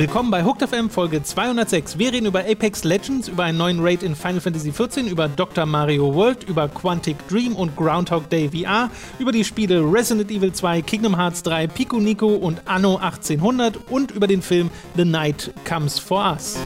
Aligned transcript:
Willkommen 0.00 0.30
bei 0.30 0.44
Hooked 0.44 0.66
FM 0.66 0.88
Folge 0.88 1.22
206. 1.22 1.98
Wir 1.98 2.10
reden 2.10 2.24
über 2.24 2.40
Apex 2.40 2.84
Legends, 2.84 3.28
über 3.28 3.44
einen 3.44 3.58
neuen 3.58 3.80
Raid 3.80 4.02
in 4.02 4.16
Final 4.16 4.40
Fantasy 4.40 4.70
XIV, 4.70 5.10
über 5.10 5.28
Dr. 5.28 5.66
Mario 5.66 6.14
World, 6.14 6.44
über 6.44 6.68
Quantic 6.68 7.16
Dream 7.28 7.54
und 7.54 7.76
Groundhog 7.76 8.30
Day 8.30 8.48
VR, 8.48 8.90
über 9.18 9.30
die 9.30 9.44
Spiele 9.44 9.82
Resident 9.82 10.30
Evil 10.30 10.54
2, 10.54 10.80
Kingdom 10.80 11.18
Hearts 11.18 11.42
3, 11.42 11.66
Pico 11.66 11.98
Nico 11.98 12.28
und 12.28 12.62
Anno 12.64 12.96
1800 12.96 13.76
und 13.90 14.12
über 14.12 14.26
den 14.26 14.40
Film 14.40 14.70
The 14.96 15.04
Night 15.04 15.52
Comes 15.68 15.98
for 15.98 16.32
Us. 16.32 16.56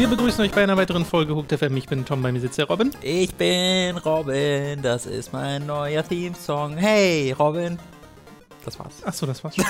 Wir 0.00 0.08
begrüßen 0.08 0.42
euch 0.42 0.50
bei 0.50 0.62
einer 0.62 0.78
weiteren 0.78 1.04
Folge 1.04 1.36
Hooked 1.36 1.52
FM. 1.58 1.76
Ich 1.76 1.86
bin 1.86 2.06
Tom, 2.06 2.22
bei 2.22 2.32
mir 2.32 2.40
sitzt 2.40 2.56
der 2.56 2.64
Robin. 2.64 2.90
Ich 3.02 3.34
bin 3.34 3.98
Robin, 3.98 4.80
das 4.80 5.04
ist 5.04 5.30
mein 5.30 5.66
neuer 5.66 6.02
Theme-Song. 6.02 6.78
Hey, 6.78 7.32
Robin. 7.32 7.78
Das 8.64 8.78
war's. 8.78 9.04
Achso, 9.04 9.26
das 9.26 9.44
war's 9.44 9.58
ich 9.58 9.64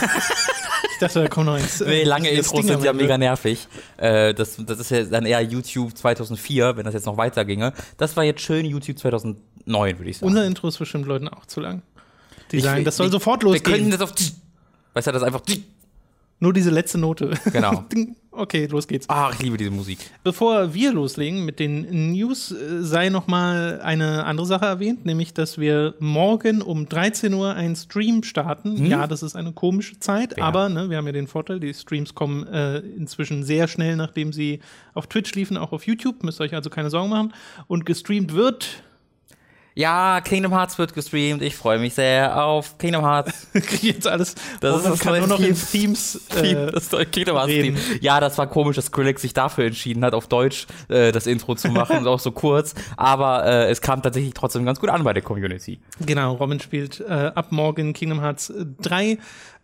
dachte, 1.01 1.23
da 1.23 1.29
kommt 1.29 1.47
noch 1.47 1.55
eins. 1.55 1.81
Nee, 1.81 2.05
lange 2.05 2.31
Intros 2.31 2.65
sind 2.65 2.85
ja 2.85 2.93
mega 2.93 3.19
nervig. 3.19 3.67
Äh, 3.97 4.33
das, 4.33 4.55
das 4.57 4.79
ist 4.79 4.93
ja 4.93 5.03
dann 5.03 5.27
eher 5.27 5.41
YouTube 5.41 5.99
2004, 5.99 6.77
wenn 6.77 6.85
das 6.85 6.95
jetzt 6.95 7.07
noch 7.07 7.17
weiter 7.17 7.45
ginge. 7.45 7.73
Das 7.97 8.17
war 8.17 8.23
jetzt 8.23 8.43
schön 8.43 8.65
YouTube 8.67 9.01
2009, 9.01 9.99
würde 9.99 10.11
ich 10.11 10.19
sagen. 10.19 10.29
Unser 10.29 10.45
Intro 10.45 10.69
ist 10.69 10.79
bestimmt 10.79 11.07
Leuten 11.07 11.27
auch 11.27 11.45
zu 11.47 11.59
lang. 11.59 11.83
Die 12.53 12.59
Ich- 12.59 12.63
sagen, 12.63 12.85
das 12.85 12.97
soll 12.97 13.07
ich- 13.07 13.13
sofort 13.13 13.43
Wir 13.43 13.59
können 13.59 13.91
losgehen. 13.91 13.91
das 13.91 14.01
auf. 14.01 14.13
Weißt 14.95 15.09
du, 15.09 15.13
das 15.13 15.23
einfach. 15.25 15.41
Nur 16.43 16.53
diese 16.53 16.71
letzte 16.71 16.99
Note. 16.99 17.31
Genau. 17.53 17.85
Okay, 18.33 18.67
los 18.67 18.87
geht's. 18.87 19.07
Ach, 19.09 19.35
ich 19.35 19.43
liebe 19.43 19.57
diese 19.57 19.73
Musik. 19.73 19.99
Bevor 20.23 20.73
wir 20.73 20.93
loslegen 20.93 21.45
mit 21.45 21.59
den 21.59 22.13
News, 22.13 22.53
äh, 22.53 22.81
sei 22.81 23.09
noch 23.09 23.27
mal 23.27 23.81
eine 23.83 24.25
andere 24.25 24.47
Sache 24.47 24.67
erwähnt, 24.67 25.05
nämlich, 25.05 25.35
dass 25.35 25.59
wir 25.59 25.95
morgen 25.99 26.63
um 26.63 26.89
13 26.89 27.35
Uhr 27.35 27.53
einen 27.55 27.75
Stream 27.75 28.23
starten. 28.23 28.87
Ja, 28.87 29.09
das 29.09 29.25
ist 29.25 29.35
eine 29.35 29.53
komische 29.53 29.99
Zeit, 29.99 30.39
Ja. 30.39 30.45
aber 30.45 30.69
ne, 30.69 30.89
wir 30.89 30.97
haben 30.97 31.07
ja 31.07 31.13
den 31.13 31.27
Vorteil, 31.27 31.59
die 31.59 31.75
Streams 31.75 32.15
kommen 32.15 32.47
äh, 32.47 32.79
inzwischen 32.79 33.43
sehr 33.43 33.67
schnell, 33.67 33.97
nachdem 33.97 34.33
sie 34.33 34.61
auf 34.95 35.09
Twitch 35.09 35.35
liefen, 35.35 35.57
auch 35.57 35.73
auf 35.73 35.85
YouTube. 35.89 36.23
Müsst 36.23 36.41
ihr 36.41 36.45
euch 36.45 36.55
also 36.55 36.71
keine 36.71 36.89
Sorgen 36.89 37.11
machen. 37.11 37.35
Und 37.67 37.85
gestreamt 37.85 38.33
wird, 38.33 38.85
Ja, 39.75 40.21
Kingdom 40.21 40.53
Hearts 40.53 40.79
wird 40.79 40.95
gestreamt. 40.95 41.43
Ich 41.43 41.57
freue 41.57 41.79
mich 41.79 41.95
sehr 41.95 42.45
auf 42.45 42.77
Kingdom 42.79 43.05
Hearts. 43.05 43.47
kriege 43.53 43.75
ich 43.75 43.83
jetzt 43.83 44.07
alles. 44.07 44.35
Das 44.61 44.85
und 44.85 44.95
ist 44.95 45.01
kann 45.01 45.19
nur 45.19 45.29
noch 45.29 45.39
in 45.39 45.55
Theme. 45.55 45.95
Themes. 45.95 46.21
Äh, 46.41 46.73
das 46.73 46.91
neue 46.91 47.07
Kingdom 47.07 47.37
Hearts 47.37 47.51
reden. 47.51 47.77
Theme. 47.77 47.99
Ja, 48.01 48.21
das 48.21 48.39
war 48.39 48.47
komisch, 48.47 48.77
dass 48.77 48.87
Skrillex 48.87 49.23
sich 49.23 49.35
dafür 49.35 49.67
entschieden 49.67 50.05
hat, 50.05 50.15
auf 50.15 50.27
Deutsch 50.27 50.67
äh, 50.89 51.13
das 51.13 51.27
Intro 51.27 51.55
zu 51.55 51.69
machen, 51.69 51.99
und 51.99 52.07
auch 52.07 52.19
so 52.19 52.33
kurz. 52.33 52.75
Aber 52.97 53.45
äh, 53.45 53.71
es 53.71 53.81
kam 53.81 54.03
tatsächlich 54.03 54.35
trotzdem 54.35 54.65
ganz 54.65 54.81
gut 54.81 54.89
an 54.89 55.05
bei 55.05 55.13
der 55.13 55.23
Community. 55.23 55.81
Genau, 56.01 56.35
Robin 56.35 56.61
spielt 56.61 57.01
äh, 57.01 57.33
ab 57.35 57.53
morgen 57.53 57.93
Kingdom 57.93 58.21
Hearts 58.21 58.51
äh, 58.51 58.65
3. 58.81 59.19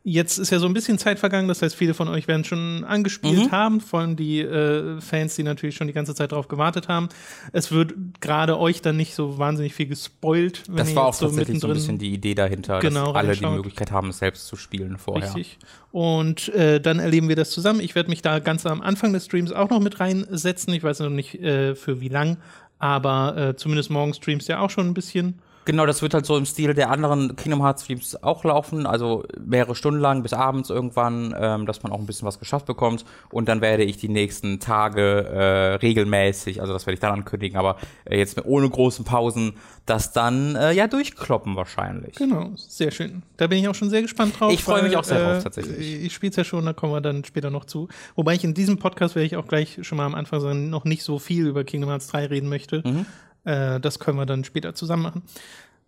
Jetzt 0.09 0.39
ist 0.39 0.51
ja 0.51 0.61
so 0.61 0.67
ein 0.67 0.73
bisschen 0.73 0.99
Zeit 0.99 1.19
vergangen, 1.19 1.49
das 1.49 1.63
heißt, 1.63 1.75
viele 1.75 1.93
von 1.93 2.07
euch 2.07 2.29
werden 2.29 2.45
schon 2.45 2.85
angespielt 2.85 3.51
haben, 3.51 3.81
vor 3.81 3.99
allem 3.99 4.15
die 4.15 4.39
äh, 4.41 5.01
Fans, 5.01 5.35
die 5.35 5.43
natürlich 5.43 5.75
schon 5.75 5.89
die 5.89 5.93
ganze 5.93 6.15
Zeit 6.15 6.31
darauf 6.31 6.47
gewartet 6.47 6.87
haben. 6.87 7.09
Es 7.53 7.73
wird 7.73 7.93
gerade 8.21 8.57
euch 8.57 8.83
dann 8.83 8.97
nicht 8.97 9.17
so 9.17 9.37
wahnsinnig 9.39 9.75
viel 9.75 9.87
gespoilt, 9.89 10.63
wenn 10.69 10.77
Das 10.77 10.95
war 10.95 11.07
auch 11.07 11.13
so 11.13 11.27
tatsächlich 11.27 11.59
so 11.59 11.67
ein 11.67 11.73
bisschen 11.73 11.99
die 11.99 12.13
Idee 12.13 12.37
dahinter, 12.37 12.79
Genau, 12.79 13.07
dass 13.07 13.17
alle 13.17 13.35
die. 13.35 13.47
Möglichkeit 13.47 13.91
haben, 13.91 14.11
es 14.11 14.19
selbst 14.19 14.47
zu 14.47 14.55
spielen 14.55 14.97
vorher. 14.97 15.25
Richtig. 15.35 15.59
Und 15.91 16.51
äh, 16.51 16.81
dann 16.81 17.01
erleben 17.01 17.29
wir 17.29 17.35
das 17.35 17.51
zusammen. 17.51 17.81
Ich 17.81 17.97
werde 17.97 18.09
mich 18.09 18.23
da 18.23 18.39
ganz 18.39 18.65
am 18.65 18.83
Anfang 18.83 19.13
des 19.13 19.25
Streams 19.25 19.51
auch 19.51 19.71
noch 19.71 19.81
mit 19.81 19.99
reinsetzen. 19.99 20.73
Ich 20.73 20.85
weiß 20.85 21.01
noch 21.01 21.11
nicht 21.11 21.35
äh, 21.43 21.75
für 21.75 22.01
wie 22.01 22.11
lang, 22.11 22.37
aber 22.79 23.37
äh, 23.37 23.57
zumindest 23.57 23.91
morgen 23.91 24.15
streamst 24.15 24.47
ja 24.49 24.61
auch 24.61 24.71
schon 24.71 24.87
ein 24.87 24.95
bisschen. 24.95 25.41
Genau, 25.67 25.85
das 25.85 26.01
wird 26.01 26.15
halt 26.15 26.25
so 26.25 26.37
im 26.37 26.47
Stil 26.47 26.75
der 26.75 26.91
anderen 26.91 27.35
Kingdom 27.35 27.61
Hearts 27.61 27.83
Streams 27.83 28.23
auch 28.23 28.45
laufen, 28.45 28.87
also 28.87 29.25
mehrere 29.45 29.75
Stunden 29.75 30.01
lang 30.01 30.23
bis 30.23 30.33
abends 30.33 30.71
irgendwann, 30.71 31.35
ähm, 31.37 31.67
dass 31.67 31.83
man 31.83 31.91
auch 31.91 31.99
ein 31.99 32.07
bisschen 32.07 32.27
was 32.27 32.39
geschafft 32.39 32.67
bekommt. 32.67 33.05
Und 33.31 33.49
dann 33.49 33.61
werde 33.61 33.83
ich 33.83 33.97
die 33.97 34.09
nächsten 34.09 34.61
Tage 34.61 35.25
äh, 35.25 35.75
regelmäßig, 35.75 36.61
also 36.61 36.73
das 36.73 36.87
werde 36.87 36.95
ich 36.95 37.01
dann 37.01 37.13
ankündigen, 37.13 37.59
aber 37.59 37.79
äh, 38.05 38.17
jetzt 38.17 38.43
ohne 38.45 38.71
großen 38.71 39.05
Pausen, 39.05 39.55
das 39.87 40.13
dann 40.13 40.55
äh, 40.55 40.71
ja 40.73 40.87
durchkloppen 40.87 41.57
wahrscheinlich. 41.57 42.15
Genau, 42.15 42.53
sehr 42.55 42.93
schön. 42.93 43.25
Da 43.37 43.49
bin 43.49 43.59
ich 43.59 43.69
auch 43.69 43.75
schon 43.75 43.91
sehr 43.91 44.03
gespannt 44.03 44.39
drauf. 44.39 44.53
Ich 44.53 44.63
freue 44.63 44.85
mich 44.85 44.97
auch 44.97 45.05
sehr 45.05 45.19
drauf, 45.21 45.41
äh, 45.41 45.43
tatsächlich. 45.43 46.05
Ich 46.05 46.15
spiele 46.15 46.31
es 46.31 46.37
ja 46.37 46.45
schon, 46.45 46.65
da 46.65 46.75
kommen 46.75 46.93
wir 46.93 47.01
dann 47.01 47.25
später 47.25 47.51
noch 47.51 47.65
zu. 47.65 47.89
Wobei 48.15 48.35
ich 48.35 48.45
in 48.45 48.55
diesem 48.55 48.79
Podcast, 48.79 49.17
werde 49.17 49.27
ich 49.27 49.37
auch 49.37 49.49
gleich 49.49 49.81
schon 49.83 49.99
mal 49.99 50.07
am 50.07 50.15
Anfang 50.15 50.41
sagen, 50.41 50.71
noch 50.71 50.85
nicht 50.85 51.03
so 51.03 51.19
viel 51.19 51.49
über 51.49 51.65
Kingdom 51.65 51.91
Hearts 51.91 52.07
3 52.07 52.27
reden 52.27 52.49
möchte. 52.49 52.83
Mhm. 52.87 53.07
Äh, 53.47 53.81
das 53.81 53.99
können 53.99 54.19
wir 54.19 54.27
dann 54.27 54.45
später 54.45 54.75
zusammen 54.75 55.03
machen. 55.05 55.23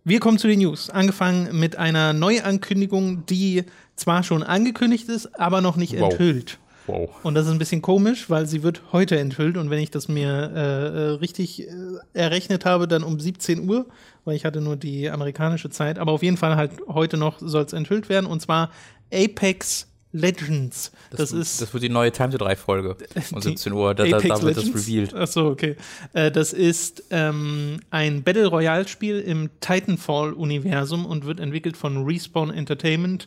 Wir 0.05 0.21
kommen 0.21 0.39
zu 0.39 0.49
den 0.49 0.61
News. 0.61 0.89
Angefangen 0.89 1.59
mit 1.59 1.77
einer 1.77 2.13
Neuankündigung, 2.15 3.27
die 3.27 3.65
zwar 3.97 4.23
schon 4.23 4.43
angekündigt 4.43 5.09
ist, 5.09 5.39
aber 5.39 5.61
noch 5.61 5.77
nicht 5.77 5.99
Wow. 5.99 6.13
enthüllt. 6.13 6.59
Wow. 6.87 7.11
Und 7.23 7.35
das 7.35 7.45
ist 7.47 7.53
ein 7.53 7.59
bisschen 7.59 7.83
komisch, 7.83 8.31
weil 8.31 8.47
sie 8.47 8.63
wird 8.63 8.81
heute 8.93 9.19
enthüllt 9.19 9.59
und 9.59 9.69
wenn 9.69 9.81
ich 9.81 9.91
das 9.91 10.09
mir 10.09 10.51
äh, 10.55 10.87
äh, 10.87 11.01
richtig 11.17 11.69
äh, 11.69 11.73
errechnet 12.15 12.65
habe, 12.65 12.89
dann 12.89 13.03
um 13.03 13.21
17 13.21 13.69
Uhr, 13.69 13.85
weil 14.25 14.37
ich 14.37 14.47
hatte 14.47 14.63
nur 14.63 14.77
die 14.77 15.11
amerikanische 15.11 15.69
Zeit, 15.69 15.99
aber 15.99 16.13
auf 16.13 16.23
jeden 16.23 16.39
Fall 16.39 16.57
halt 16.57 16.71
heute 16.89 17.19
noch 17.19 17.41
soll 17.41 17.65
es 17.65 17.75
enthüllt 17.75 18.09
werden 18.09 18.25
und 18.25 18.41
zwar 18.41 18.71
Apex 19.13 19.88
Legends. 20.13 20.91
Das, 21.11 21.33
ist 21.33 21.61
Das 21.61 21.73
wird 21.73 21.83
die 21.83 21.89
neue 21.89 22.11
Time 22.11 22.31
to 22.31 22.39
3 22.39 22.57
Folge 22.57 22.97
um 23.33 23.41
die 23.41 23.49
17 23.49 23.73
Uhr. 23.73 23.95
Da, 23.95 24.07
da, 24.07 24.19
da 24.19 24.43
wird 24.43 24.57
das 24.57 24.67
revealed. 24.67 25.15
Ach 25.15 25.27
so, 25.27 25.47
okay. 25.47 25.77
Äh, 26.15 26.31
das 26.31 26.53
ist 26.53 27.05
ähm, 27.11 27.81
ein 27.91 28.23
Battle 28.23 28.47
Royale 28.47 28.89
Spiel 28.89 29.21
im 29.21 29.51
Titanfall 29.61 30.33
Universum 30.33 31.05
und 31.05 31.27
wird 31.27 31.41
entwickelt 31.41 31.77
von 31.77 32.05
Respawn 32.05 32.51
Entertainment 32.51 33.27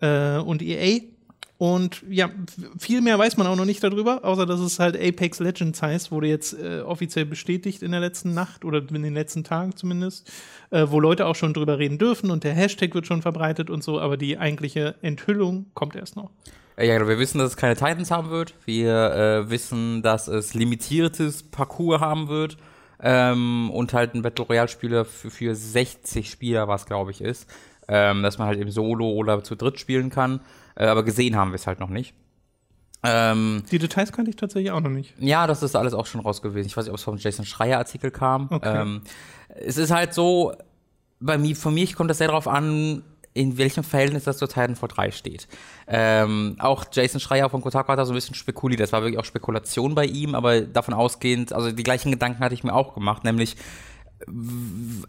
äh, 0.00 0.38
und 0.38 0.62
EA. 0.62 1.00
Und 1.62 2.02
ja, 2.10 2.28
viel 2.76 3.02
mehr 3.02 3.20
weiß 3.20 3.36
man 3.36 3.46
auch 3.46 3.54
noch 3.54 3.64
nicht 3.64 3.84
darüber, 3.84 4.24
außer 4.24 4.46
dass 4.46 4.58
es 4.58 4.80
halt 4.80 4.96
Apex 4.96 5.38
Legends 5.38 5.80
heißt, 5.80 6.10
wurde 6.10 6.26
jetzt 6.26 6.54
äh, 6.54 6.80
offiziell 6.80 7.24
bestätigt 7.24 7.84
in 7.84 7.92
der 7.92 8.00
letzten 8.00 8.34
Nacht 8.34 8.64
oder 8.64 8.78
in 8.78 9.04
den 9.04 9.14
letzten 9.14 9.44
Tagen 9.44 9.76
zumindest, 9.76 10.28
äh, 10.70 10.86
wo 10.88 10.98
Leute 10.98 11.24
auch 11.24 11.36
schon 11.36 11.54
drüber 11.54 11.78
reden 11.78 11.98
dürfen 11.98 12.32
und 12.32 12.42
der 12.42 12.52
Hashtag 12.52 12.96
wird 12.96 13.06
schon 13.06 13.22
verbreitet 13.22 13.70
und 13.70 13.84
so, 13.84 14.00
aber 14.00 14.16
die 14.16 14.38
eigentliche 14.38 14.96
Enthüllung 15.02 15.66
kommt 15.74 15.94
erst 15.94 16.16
noch. 16.16 16.30
Äh, 16.74 16.88
Ja, 16.88 16.98
genau, 16.98 17.08
wir 17.08 17.20
wissen, 17.20 17.38
dass 17.38 17.50
es 17.50 17.56
keine 17.56 17.76
Titans 17.76 18.10
haben 18.10 18.30
wird. 18.30 18.54
Wir 18.64 19.12
äh, 19.14 19.50
wissen, 19.50 20.02
dass 20.02 20.26
es 20.26 20.54
limitiertes 20.54 21.44
Parcours 21.44 22.00
haben 22.00 22.26
wird. 22.26 22.56
Ähm, 23.00 23.70
und 23.70 23.94
halt 23.94 24.16
ein 24.16 24.22
Battle 24.22 24.46
Royale-Spieler 24.46 25.04
für, 25.04 25.30
für 25.30 25.54
60 25.54 26.28
Spieler, 26.28 26.66
was 26.66 26.86
glaube 26.86 27.12
ich 27.12 27.20
ist. 27.20 27.48
Ähm, 27.86 28.24
dass 28.24 28.38
man 28.38 28.48
halt 28.48 28.58
im 28.58 28.70
Solo 28.70 29.10
oder 29.10 29.44
zu 29.44 29.54
dritt 29.54 29.78
spielen 29.78 30.10
kann. 30.10 30.40
Äh, 30.74 30.86
aber 30.86 31.02
gesehen 31.04 31.36
haben 31.36 31.50
wir 31.50 31.56
es 31.56 31.66
halt 31.66 31.80
noch 31.80 31.88
nicht. 31.90 32.14
Ähm, 33.04 33.64
Die 33.70 33.78
Details 33.78 34.12
kannte 34.12 34.30
ich 34.30 34.36
tatsächlich 34.36 34.70
auch 34.70 34.80
noch 34.80 34.90
nicht. 34.90 35.14
ja, 35.18 35.46
das 35.46 35.62
ist 35.62 35.74
alles 35.74 35.92
auch 35.92 36.06
schon 36.06 36.20
raus 36.20 36.40
gewesen. 36.40 36.66
Ich 36.68 36.76
weiß 36.76 36.84
nicht, 36.84 36.92
ob 36.92 36.98
es 36.98 37.02
vom 37.04 37.16
Jason 37.16 37.44
Schreier 37.44 37.78
Artikel 37.78 38.10
kam. 38.12 38.48
Okay. 38.50 38.80
Ähm, 38.82 39.02
es 39.48 39.76
ist 39.76 39.90
halt 39.90 40.14
so, 40.14 40.52
bei 41.18 41.36
mir, 41.36 41.56
von 41.56 41.74
mir 41.74 41.86
kommt 41.94 42.10
das 42.10 42.18
sehr 42.18 42.28
darauf 42.28 42.46
an, 42.46 43.02
in 43.34 43.56
welchem 43.58 43.82
Verhältnis 43.82 44.24
das 44.24 44.36
zur 44.38 44.48
Titanfall 44.48 44.88
3 44.90 45.10
steht. 45.10 45.48
Ähm, 45.88 46.56
auch 46.58 46.84
Jason 46.92 47.18
Schreier 47.18 47.48
von 47.50 47.60
Kotaku 47.62 47.90
hat 47.90 47.98
da 47.98 48.04
so 48.04 48.12
ein 48.12 48.14
bisschen 48.14 48.34
spekuliert. 48.34 48.80
Das 48.80 48.92
war 48.92 49.00
wirklich 49.02 49.18
auch 49.18 49.24
Spekulation 49.24 49.94
bei 49.94 50.04
ihm, 50.04 50.34
aber 50.34 50.60
davon 50.60 50.94
ausgehend, 50.94 51.52
also 51.52 51.72
die 51.72 51.82
gleichen 51.82 52.12
Gedanken 52.12 52.40
hatte 52.40 52.54
ich 52.54 52.62
mir 52.62 52.74
auch 52.74 52.94
gemacht, 52.94 53.24
nämlich 53.24 53.56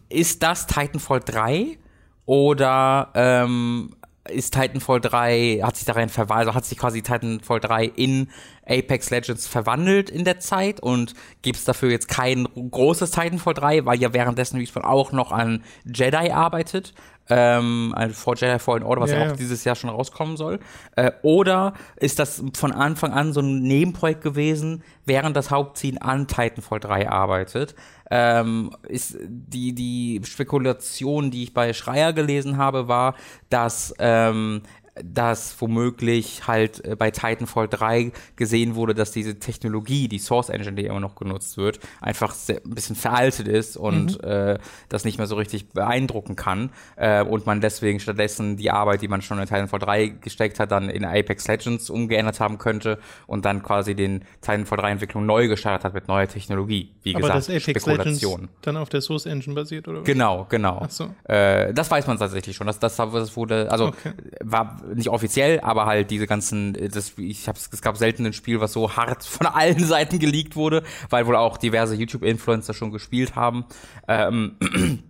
ist 0.08 0.42
das 0.42 0.66
Titanfall 0.66 1.20
3 1.20 1.78
oder 2.26 3.10
ähm, 3.14 3.94
ist 4.28 4.54
Titanfall 4.54 5.00
3, 5.00 5.60
hat 5.62 5.76
sich 5.76 5.84
darin 5.84 6.08
verwandelt, 6.08 6.48
also 6.48 6.56
hat 6.56 6.64
sich 6.64 6.78
quasi 6.78 7.02
Titanfall 7.02 7.60
3 7.60 7.84
in 7.84 8.30
Apex 8.66 9.10
Legends 9.10 9.46
verwandelt 9.46 10.08
in 10.08 10.24
der 10.24 10.40
Zeit 10.40 10.80
und 10.80 11.14
gibt 11.42 11.58
es 11.58 11.64
dafür 11.64 11.90
jetzt 11.90 12.08
kein 12.08 12.48
großes 12.54 13.10
Titanfall 13.10 13.54
3, 13.54 13.84
weil 13.84 14.00
ja 14.00 14.12
währenddessen 14.14 14.58
Respawn 14.58 14.84
auch 14.84 15.12
noch 15.12 15.30
an 15.32 15.62
Jedi 15.84 16.30
arbeitet, 16.30 16.94
ähm, 17.28 17.92
also 17.96 18.14
vor 18.14 18.36
Jedi 18.36 18.58
Fallen 18.58 18.82
Order, 18.82 19.02
was 19.02 19.10
Ja, 19.10 19.18
ja, 19.18 19.24
ja. 19.26 19.32
auch 19.32 19.36
dieses 19.36 19.64
Jahr 19.64 19.74
schon 19.74 19.90
rauskommen 19.90 20.36
soll. 20.36 20.60
Äh, 20.96 21.12
oder 21.22 21.74
ist 21.96 22.18
das 22.18 22.42
von 22.54 22.72
Anfang 22.72 23.12
an 23.12 23.32
so 23.32 23.40
ein 23.40 23.62
Nebenprojekt 23.62 24.22
gewesen, 24.22 24.82
während 25.06 25.36
das 25.36 25.50
Hauptteam 25.50 25.98
an 26.00 26.26
Titanfall 26.26 26.80
3 26.80 27.08
arbeitet? 27.08 27.74
Ähm, 28.10 28.70
ist 28.86 29.16
die, 29.26 29.74
die 29.74 30.20
Spekulation, 30.24 31.30
die 31.30 31.44
ich 31.44 31.54
bei 31.54 31.72
Schreier 31.72 32.12
gelesen 32.12 32.58
habe, 32.58 32.88
war, 32.88 33.14
dass 33.48 33.94
ähm, 33.98 34.62
dass 35.02 35.60
womöglich 35.60 36.46
halt 36.46 36.84
äh, 36.84 36.94
bei 36.94 37.10
Titanfall 37.10 37.68
3 37.68 38.12
gesehen 38.36 38.76
wurde, 38.76 38.94
dass 38.94 39.10
diese 39.10 39.38
Technologie, 39.38 40.06
die 40.06 40.18
Source 40.18 40.50
Engine, 40.50 40.76
die 40.76 40.84
immer 40.84 41.00
noch 41.00 41.16
genutzt 41.16 41.56
wird, 41.56 41.80
einfach 42.00 42.32
sehr, 42.32 42.60
ein 42.64 42.74
bisschen 42.74 42.94
veraltet 42.94 43.48
ist 43.48 43.76
und 43.76 44.22
mhm. 44.22 44.28
äh, 44.28 44.58
das 44.88 45.04
nicht 45.04 45.18
mehr 45.18 45.26
so 45.26 45.34
richtig 45.34 45.70
beeindrucken 45.70 46.36
kann 46.36 46.70
äh, 46.96 47.22
und 47.22 47.44
man 47.46 47.60
deswegen 47.60 47.98
stattdessen 47.98 48.56
die 48.56 48.70
Arbeit, 48.70 49.02
die 49.02 49.08
man 49.08 49.20
schon 49.20 49.38
in 49.38 49.46
Titanfall 49.46 49.80
3 49.80 50.06
gesteckt 50.08 50.60
hat, 50.60 50.70
dann 50.70 50.88
in 50.88 51.04
Apex 51.04 51.48
Legends 51.48 51.90
umgeändert 51.90 52.38
haben 52.38 52.58
könnte 52.58 52.98
und 53.26 53.44
dann 53.44 53.62
quasi 53.62 53.96
den 53.96 54.24
Titanfall 54.42 54.78
3 54.78 54.90
Entwicklung 54.92 55.26
neu 55.26 55.48
gestartet 55.48 55.84
hat 55.86 55.94
mit 55.94 56.06
neuer 56.06 56.28
Technologie. 56.28 56.94
Wie 57.02 57.16
Aber 57.16 57.22
gesagt, 57.22 57.38
das 57.38 57.50
Apex 57.50 57.82
Spekulation. 57.82 58.40
Legends 58.42 58.58
dann 58.62 58.76
auf 58.76 58.90
der 58.90 59.00
Source 59.00 59.26
Engine 59.26 59.54
basiert 59.54 59.88
oder 59.88 60.00
was? 60.00 60.06
Genau, 60.06 60.46
genau. 60.48 60.82
Ach 60.84 60.90
so. 60.90 61.12
Äh, 61.24 61.74
das 61.74 61.90
weiß 61.90 62.06
man 62.06 62.16
tatsächlich 62.16 62.54
schon. 62.54 62.68
Das, 62.68 62.78
das, 62.78 62.96
das 62.96 63.36
wurde, 63.36 63.70
also 63.70 63.88
okay. 63.88 64.12
war 64.40 64.83
nicht 64.94 65.08
offiziell, 65.08 65.60
aber 65.60 65.86
halt 65.86 66.10
diese 66.10 66.26
ganzen, 66.26 66.72
das, 66.92 67.12
ich 67.16 67.48
hab's, 67.48 67.68
es 67.72 67.82
gab 67.82 67.96
selten 67.96 68.26
ein 68.26 68.32
Spiel, 68.32 68.60
was 68.60 68.72
so 68.72 68.96
hart 68.96 69.24
von 69.24 69.46
allen 69.46 69.84
Seiten 69.84 70.18
geleakt 70.18 70.56
wurde, 70.56 70.82
weil 71.10 71.26
wohl 71.26 71.36
auch 71.36 71.56
diverse 71.56 71.94
YouTube-Influencer 71.94 72.74
schon 72.74 72.90
gespielt 72.90 73.36
haben. 73.36 73.64
Ähm, 74.08 74.56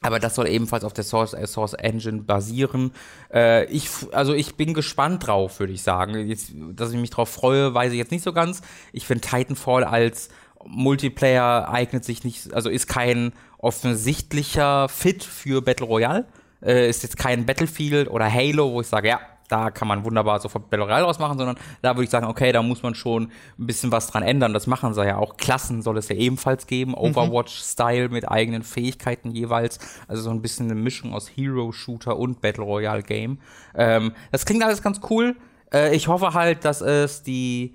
aber 0.00 0.20
das 0.20 0.34
soll 0.34 0.48
ebenfalls 0.48 0.84
auf 0.84 0.92
der 0.92 1.04
Source, 1.04 1.34
äh, 1.34 1.46
Source 1.46 1.74
Engine 1.74 2.22
basieren. 2.22 2.92
Äh, 3.32 3.64
ich, 3.66 3.88
also 4.12 4.34
ich 4.34 4.56
bin 4.56 4.74
gespannt 4.74 5.26
drauf, 5.26 5.58
würde 5.58 5.72
ich 5.72 5.82
sagen. 5.82 6.28
Jetzt, 6.28 6.52
dass 6.72 6.92
ich 6.92 6.98
mich 6.98 7.10
drauf 7.10 7.28
freue, 7.28 7.74
weiß 7.74 7.92
ich 7.92 7.98
jetzt 7.98 8.12
nicht 8.12 8.24
so 8.24 8.32
ganz. 8.32 8.62
Ich 8.92 9.06
finde 9.06 9.26
Titanfall 9.26 9.84
als 9.84 10.28
Multiplayer 10.64 11.68
eignet 11.68 12.04
sich 12.04 12.24
nicht, 12.24 12.52
also 12.52 12.70
ist 12.70 12.88
kein 12.88 13.32
offensichtlicher 13.58 14.88
Fit 14.88 15.24
für 15.24 15.62
Battle 15.62 15.86
Royale. 15.86 16.26
Äh, 16.62 16.88
ist 16.88 17.02
jetzt 17.02 17.18
kein 17.18 17.46
Battlefield 17.46 18.10
oder 18.10 18.32
Halo, 18.32 18.72
wo 18.72 18.80
ich 18.80 18.86
sage, 18.86 19.08
ja, 19.08 19.20
da 19.48 19.70
kann 19.70 19.88
man 19.88 20.04
wunderbar 20.04 20.40
sofort 20.40 20.70
Battle 20.70 20.86
Royale 20.86 21.04
rausmachen, 21.04 21.38
sondern 21.38 21.56
da 21.82 21.94
würde 21.94 22.04
ich 22.04 22.10
sagen, 22.10 22.26
okay, 22.26 22.52
da 22.52 22.62
muss 22.62 22.82
man 22.82 22.94
schon 22.94 23.30
ein 23.58 23.66
bisschen 23.66 23.92
was 23.92 24.08
dran 24.08 24.22
ändern. 24.22 24.52
Das 24.52 24.66
machen 24.66 24.94
sie 24.94 25.04
ja 25.04 25.18
auch. 25.18 25.36
Klassen 25.36 25.82
soll 25.82 25.98
es 25.98 26.08
ja 26.08 26.16
ebenfalls 26.16 26.66
geben. 26.66 26.92
Mhm. 26.92 26.98
Overwatch-Style 26.98 28.08
mit 28.08 28.28
eigenen 28.28 28.62
Fähigkeiten 28.62 29.30
jeweils. 29.30 29.78
Also 30.08 30.22
so 30.22 30.30
ein 30.30 30.42
bisschen 30.42 30.70
eine 30.70 30.80
Mischung 30.80 31.14
aus 31.14 31.28
Hero-Shooter 31.28 32.16
und 32.16 32.40
Battle 32.40 32.64
Royale-Game. 32.64 33.38
Ähm, 33.74 34.12
das 34.32 34.46
klingt 34.46 34.64
alles 34.64 34.82
ganz 34.82 35.00
cool. 35.10 35.36
Äh, 35.72 35.94
ich 35.94 36.08
hoffe 36.08 36.34
halt, 36.34 36.64
dass 36.64 36.80
es 36.80 37.22
die 37.22 37.74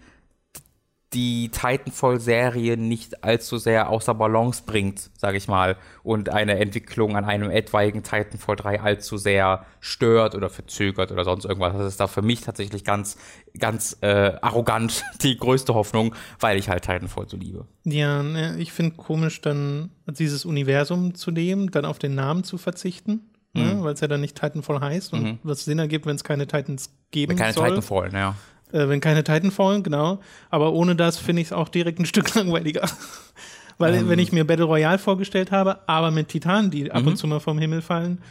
die 1.13 1.49
Titanfall-Serie 1.49 2.77
nicht 2.77 3.23
allzu 3.23 3.57
sehr 3.57 3.89
außer 3.89 4.13
Balance 4.13 4.63
bringt, 4.65 5.09
sage 5.17 5.37
ich 5.37 5.49
mal, 5.49 5.75
und 6.03 6.29
eine 6.29 6.57
Entwicklung 6.57 7.17
an 7.17 7.25
einem 7.25 7.51
etwaigen 7.51 8.01
Titanfall 8.01 8.55
3 8.55 8.81
allzu 8.81 9.17
sehr 9.17 9.65
stört 9.81 10.35
oder 10.35 10.49
verzögert 10.49 11.11
oder 11.11 11.25
sonst 11.25 11.43
irgendwas. 11.43 11.73
Das 11.73 11.87
ist 11.87 11.99
da 11.99 12.07
für 12.07 12.21
mich 12.21 12.41
tatsächlich 12.41 12.85
ganz, 12.85 13.17
ganz 13.59 13.97
äh, 14.01 14.33
arrogant 14.41 15.03
die 15.21 15.35
größte 15.35 15.73
Hoffnung, 15.73 16.15
weil 16.39 16.57
ich 16.57 16.69
halt 16.69 16.83
Titanfall 16.83 17.27
so 17.27 17.35
liebe. 17.35 17.67
Ja, 17.83 18.23
ne, 18.23 18.55
ich 18.57 18.71
finde 18.71 18.95
komisch, 18.95 19.41
dann 19.41 19.91
dieses 20.07 20.45
Universum 20.45 21.13
zu 21.15 21.31
nehmen, 21.31 21.71
dann 21.71 21.83
auf 21.83 21.99
den 21.99 22.15
Namen 22.15 22.45
zu 22.45 22.57
verzichten. 22.57 23.27
Ne, 23.53 23.63
mhm. 23.63 23.79
Ne, 23.79 23.83
weil 23.83 23.93
es 23.95 23.99
ja 23.99 24.07
dann 24.07 24.21
nicht 24.21 24.39
Titanfall 24.39 24.79
heißt 24.79 25.11
und 25.11 25.23
mhm. 25.23 25.39
was 25.43 25.65
Sinn 25.65 25.77
ergibt, 25.77 26.05
wenn 26.05 26.15
es 26.15 26.23
keine 26.23 26.47
Titans 26.47 26.89
geben 27.11 27.35
keine 27.35 27.51
soll. 27.51 27.63
Keine 27.63 27.81
Titanfall, 27.81 28.13
ja. 28.13 28.35
Äh, 28.71 28.89
wenn 28.89 29.01
keine 29.01 29.23
Titanfall, 29.23 29.81
genau. 29.81 30.19
Aber 30.49 30.73
ohne 30.73 30.95
das 30.95 31.17
finde 31.17 31.41
ich 31.41 31.49
es 31.49 31.53
auch 31.53 31.69
direkt 31.69 31.99
ein 31.99 32.05
Stück 32.07 32.33
langweiliger. 32.35 32.89
Weil, 33.77 33.95
ähm. 33.95 34.09
wenn 34.09 34.19
ich 34.19 34.31
mir 34.31 34.45
Battle 34.45 34.65
Royale 34.65 34.99
vorgestellt 34.99 35.51
habe, 35.51 35.79
aber 35.87 36.11
mit 36.11 36.29
Titanen, 36.29 36.71
die 36.71 36.91
ab 36.91 37.05
und 37.05 37.13
mhm. 37.13 37.15
zu 37.15 37.27
mal 37.27 37.39
vom 37.39 37.57
Himmel 37.57 37.81
fallen, 37.81 38.21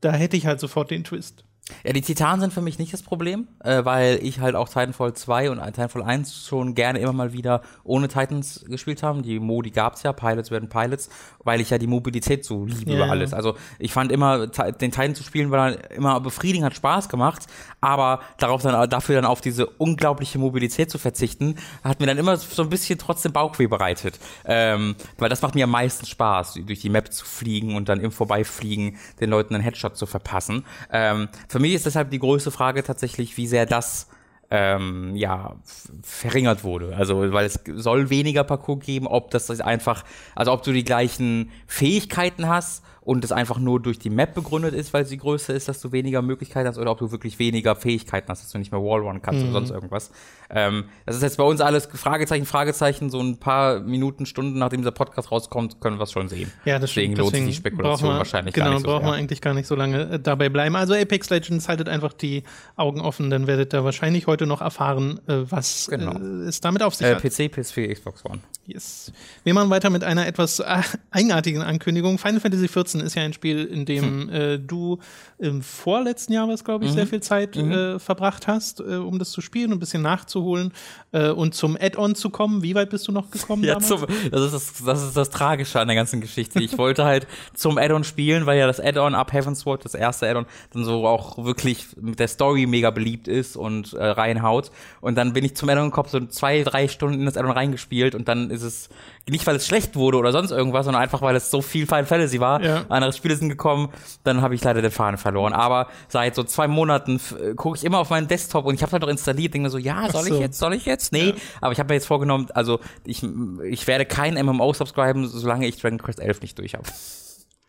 da 0.00 0.12
hätte 0.12 0.36
ich 0.36 0.46
halt 0.46 0.60
sofort 0.60 0.90
den 0.90 1.04
Twist. 1.04 1.44
Ja, 1.84 1.92
die 1.92 2.00
Titanen 2.00 2.40
sind 2.40 2.52
für 2.52 2.62
mich 2.62 2.78
nicht 2.78 2.92
das 2.92 3.02
Problem, 3.02 3.46
äh, 3.62 3.84
weil 3.84 4.18
ich 4.22 4.40
halt 4.40 4.54
auch 4.54 4.68
Titanfall 4.68 5.12
2 5.12 5.50
und 5.50 5.62
Titanfall 5.62 6.02
1 6.02 6.46
schon 6.46 6.74
gerne 6.74 6.98
immer 6.98 7.12
mal 7.12 7.32
wieder 7.32 7.62
ohne 7.84 8.08
Titans 8.08 8.64
gespielt 8.66 9.02
haben. 9.02 9.22
Die 9.22 9.38
Modi 9.38 9.70
gab's 9.70 10.02
ja, 10.02 10.12
Pilots 10.12 10.50
werden 10.50 10.68
Pilots, 10.68 11.10
weil 11.48 11.62
ich 11.62 11.70
ja 11.70 11.78
die 11.78 11.86
Mobilität 11.86 12.44
so 12.44 12.66
liebe 12.66 12.90
yeah. 12.90 13.04
über 13.04 13.10
alles. 13.10 13.32
Also 13.32 13.56
ich 13.78 13.90
fand 13.90 14.12
immer, 14.12 14.48
den 14.48 14.92
Titan 14.92 15.14
zu 15.14 15.22
spielen 15.22 15.50
war 15.50 15.70
dann 15.70 15.80
immer 15.96 16.20
befriedigend, 16.20 16.66
hat 16.66 16.76
Spaß 16.76 17.08
gemacht, 17.08 17.46
aber 17.80 18.20
darauf 18.36 18.60
dann, 18.60 18.90
dafür 18.90 19.14
dann 19.14 19.24
auf 19.24 19.40
diese 19.40 19.64
unglaubliche 19.64 20.38
Mobilität 20.38 20.90
zu 20.90 20.98
verzichten, 20.98 21.56
hat 21.82 22.00
mir 22.00 22.06
dann 22.06 22.18
immer 22.18 22.36
so 22.36 22.62
ein 22.62 22.68
bisschen 22.68 22.98
trotzdem 22.98 23.32
Bauchweh 23.32 23.66
bereitet. 23.66 24.18
Ähm, 24.44 24.94
weil 25.16 25.30
das 25.30 25.40
macht 25.40 25.54
mir 25.54 25.64
am 25.64 25.70
meisten 25.70 26.04
Spaß, 26.04 26.60
durch 26.66 26.80
die 26.80 26.90
Map 26.90 27.14
zu 27.14 27.24
fliegen 27.24 27.76
und 27.76 27.88
dann 27.88 28.00
im 28.00 28.12
Vorbeifliegen 28.12 28.98
den 29.18 29.30
Leuten 29.30 29.54
einen 29.54 29.64
Headshot 29.64 29.96
zu 29.96 30.04
verpassen. 30.04 30.66
Ähm, 30.92 31.30
für 31.48 31.60
mich 31.60 31.72
ist 31.72 31.86
deshalb 31.86 32.10
die 32.10 32.18
größte 32.18 32.50
Frage 32.50 32.82
tatsächlich, 32.82 33.38
wie 33.38 33.46
sehr 33.46 33.64
das 33.64 34.08
ähm, 34.50 35.14
ja, 35.14 35.56
verringert 36.02 36.64
wurde. 36.64 36.96
Also, 36.96 37.32
weil 37.32 37.46
es 37.46 37.60
soll 37.74 38.10
weniger 38.10 38.44
Parcours 38.44 38.84
geben, 38.84 39.06
ob 39.06 39.30
das 39.30 39.48
einfach, 39.60 40.04
also 40.34 40.52
ob 40.52 40.62
du 40.62 40.72
die 40.72 40.84
gleichen 40.84 41.50
Fähigkeiten 41.66 42.48
hast 42.48 42.82
und 43.08 43.24
es 43.24 43.32
einfach 43.32 43.58
nur 43.58 43.80
durch 43.80 43.98
die 43.98 44.10
Map 44.10 44.34
begründet 44.34 44.74
ist, 44.74 44.92
weil 44.92 45.06
sie 45.06 45.16
größer 45.16 45.54
ist, 45.54 45.66
dass 45.66 45.80
du 45.80 45.92
weniger 45.92 46.20
Möglichkeiten 46.20 46.68
hast 46.68 46.76
oder 46.76 46.90
ob 46.90 46.98
du 46.98 47.10
wirklich 47.10 47.38
weniger 47.38 47.74
Fähigkeiten 47.74 48.28
hast, 48.28 48.42
dass 48.42 48.52
du 48.52 48.58
nicht 48.58 48.70
mehr 48.70 48.82
Wallrun 48.82 49.22
kannst 49.22 49.40
mhm. 49.40 49.48
oder 49.48 49.60
sonst 49.60 49.70
irgendwas. 49.70 50.10
Ähm, 50.50 50.84
das 51.06 51.16
ist 51.16 51.22
jetzt 51.22 51.38
bei 51.38 51.44
uns 51.44 51.62
alles 51.62 51.88
Fragezeichen, 51.90 52.44
Fragezeichen, 52.44 53.08
so 53.08 53.18
ein 53.18 53.38
paar 53.38 53.80
Minuten, 53.80 54.26
Stunden, 54.26 54.58
nachdem 54.58 54.80
dieser 54.80 54.90
Podcast 54.90 55.32
rauskommt, 55.32 55.80
können 55.80 55.98
wir 55.98 56.02
es 56.02 56.12
schon 56.12 56.28
sehen. 56.28 56.52
Ja, 56.66 56.78
das 56.78 56.90
deswegen, 56.90 57.14
deswegen 57.14 57.24
lohnt 57.24 57.34
sich 57.34 57.46
die 57.46 57.54
Spekulation 57.54 58.10
man, 58.10 58.18
wahrscheinlich 58.18 58.54
genau, 58.54 58.66
gar 58.66 58.74
nicht 58.74 58.82
so 58.82 58.88
braucht 58.88 59.04
man 59.04 59.14
eigentlich 59.14 59.40
gar 59.40 59.54
nicht 59.54 59.66
so 59.66 59.74
lange 59.74 60.02
äh, 60.02 60.20
dabei 60.20 60.50
bleiben. 60.50 60.76
Also 60.76 60.92
Apex 60.92 61.30
Legends 61.30 61.66
haltet 61.66 61.88
einfach 61.88 62.12
die 62.12 62.42
Augen 62.76 63.00
offen, 63.00 63.30
dann 63.30 63.46
werdet 63.46 63.72
ihr 63.72 63.84
wahrscheinlich 63.84 64.26
heute 64.26 64.44
noch 64.44 64.60
erfahren, 64.60 65.18
äh, 65.28 65.50
was 65.50 65.86
genau. 65.88 66.12
äh, 66.12 66.46
es 66.46 66.60
damit 66.60 66.82
auf 66.82 66.94
sich 66.94 67.06
äh, 67.06 67.14
hat. 67.14 67.22
PC, 67.22 67.56
PS4, 67.56 67.90
Xbox 67.90 68.22
One. 68.26 68.40
Yes. 68.66 69.12
Wir 69.44 69.54
machen 69.54 69.70
weiter 69.70 69.88
mit 69.88 70.04
einer 70.04 70.26
etwas 70.26 70.62
eigenartigen 71.10 71.62
Ankündigung. 71.62 72.18
Final 72.18 72.40
Fantasy 72.40 72.66
XIV 72.66 72.97
ist 73.00 73.14
ja 73.14 73.22
ein 73.22 73.32
Spiel, 73.32 73.64
in 73.64 73.84
dem 73.84 74.04
hm. 74.04 74.30
äh, 74.30 74.58
du 74.58 74.98
im 75.38 75.62
vorletzten 75.62 76.32
Jahr, 76.32 76.48
was 76.48 76.64
glaube 76.64 76.84
ich, 76.84 76.90
mhm. 76.90 76.96
sehr 76.96 77.06
viel 77.06 77.20
Zeit 77.20 77.56
mhm. 77.56 77.70
äh, 77.70 77.98
verbracht 77.98 78.48
hast, 78.48 78.80
äh, 78.80 78.96
um 78.96 79.18
das 79.18 79.30
zu 79.30 79.40
spielen 79.40 79.70
und 79.70 79.76
ein 79.76 79.80
bisschen 79.80 80.02
nachzuholen 80.02 80.72
äh, 81.12 81.30
und 81.30 81.54
zum 81.54 81.76
Add-on 81.80 82.16
zu 82.16 82.30
kommen. 82.30 82.62
Wie 82.62 82.74
weit 82.74 82.90
bist 82.90 83.06
du 83.06 83.12
noch 83.12 83.30
gekommen? 83.30 83.62
ja, 83.64 83.78
zum, 83.78 84.04
das, 84.30 84.42
ist 84.42 84.52
das, 84.52 84.84
das 84.84 85.02
ist 85.02 85.16
das 85.16 85.30
Tragische 85.30 85.80
an 85.80 85.86
der 85.86 85.96
ganzen 85.96 86.20
Geschichte. 86.20 86.60
Ich 86.60 86.76
wollte 86.76 87.04
halt 87.04 87.28
zum 87.54 87.78
Add-on 87.78 88.02
spielen, 88.02 88.46
weil 88.46 88.58
ja 88.58 88.66
das 88.66 88.80
Add-on 88.80 89.14
Up 89.14 89.32
Heaven's 89.32 89.60
Sword, 89.60 89.84
das 89.84 89.94
erste 89.94 90.28
Add-on, 90.28 90.46
dann 90.72 90.84
so 90.84 91.06
auch 91.06 91.44
wirklich 91.44 91.86
mit 92.00 92.18
der 92.18 92.28
Story 92.28 92.66
mega 92.66 92.90
beliebt 92.90 93.28
ist 93.28 93.56
und 93.56 93.92
äh, 93.92 94.04
reinhaut. 94.04 94.72
Und 95.00 95.14
dann 95.16 95.32
bin 95.32 95.44
ich 95.44 95.54
zum 95.54 95.68
Add-on 95.68 95.90
gekommen, 95.90 96.08
so 96.10 96.26
zwei, 96.26 96.62
drei 96.64 96.88
Stunden 96.88 97.20
in 97.20 97.26
das 97.26 97.36
Add-on 97.36 97.52
reingespielt 97.52 98.16
und 98.16 98.26
dann 98.26 98.50
ist 98.50 98.62
es 98.62 98.88
nicht, 99.30 99.46
weil 99.46 99.56
es 99.56 99.66
schlecht 99.66 99.96
wurde 99.96 100.18
oder 100.18 100.32
sonst 100.32 100.50
irgendwas, 100.50 100.84
sondern 100.84 101.02
einfach, 101.02 101.22
weil 101.22 101.36
es 101.36 101.50
so 101.50 101.62
viel 101.62 101.86
Final 101.86 102.06
Fantasy 102.06 102.40
war. 102.40 102.62
Ja. 102.62 102.84
Andere 102.88 103.12
Spiele 103.12 103.36
sind 103.36 103.48
gekommen, 103.48 103.88
dann 104.24 104.42
habe 104.42 104.54
ich 104.54 104.64
leider 104.64 104.82
den 104.82 104.90
Faden 104.90 105.18
verloren. 105.18 105.52
Aber 105.52 105.88
seit 106.08 106.34
so 106.34 106.44
zwei 106.44 106.68
Monaten 106.68 107.20
gucke 107.56 107.76
ich 107.76 107.84
immer 107.84 107.98
auf 107.98 108.10
meinen 108.10 108.28
Desktop 108.28 108.64
und 108.64 108.74
ich 108.74 108.82
habe 108.82 108.92
halt 108.92 109.02
noch 109.02 109.08
installiert, 109.08 109.54
denke 109.54 109.66
mir 109.66 109.70
so, 109.70 109.78
ja, 109.78 110.10
soll 110.10 110.24
so. 110.24 110.34
ich 110.34 110.40
jetzt, 110.40 110.58
soll 110.58 110.74
ich 110.74 110.86
jetzt? 110.86 111.12
Nee, 111.12 111.30
ja. 111.30 111.34
aber 111.60 111.72
ich 111.72 111.78
habe 111.78 111.88
mir 111.88 111.94
jetzt 111.94 112.06
vorgenommen, 112.06 112.48
also 112.54 112.80
ich, 113.04 113.26
ich 113.64 113.86
werde 113.86 114.06
kein 114.06 114.34
MMO 114.34 114.72
subscriben, 114.72 115.26
solange 115.26 115.66
ich 115.66 115.80
Dragon 115.80 115.98
Quest 115.98 116.20
11 116.20 116.42
nicht 116.42 116.58
durch 116.58 116.74
habe. 116.74 116.84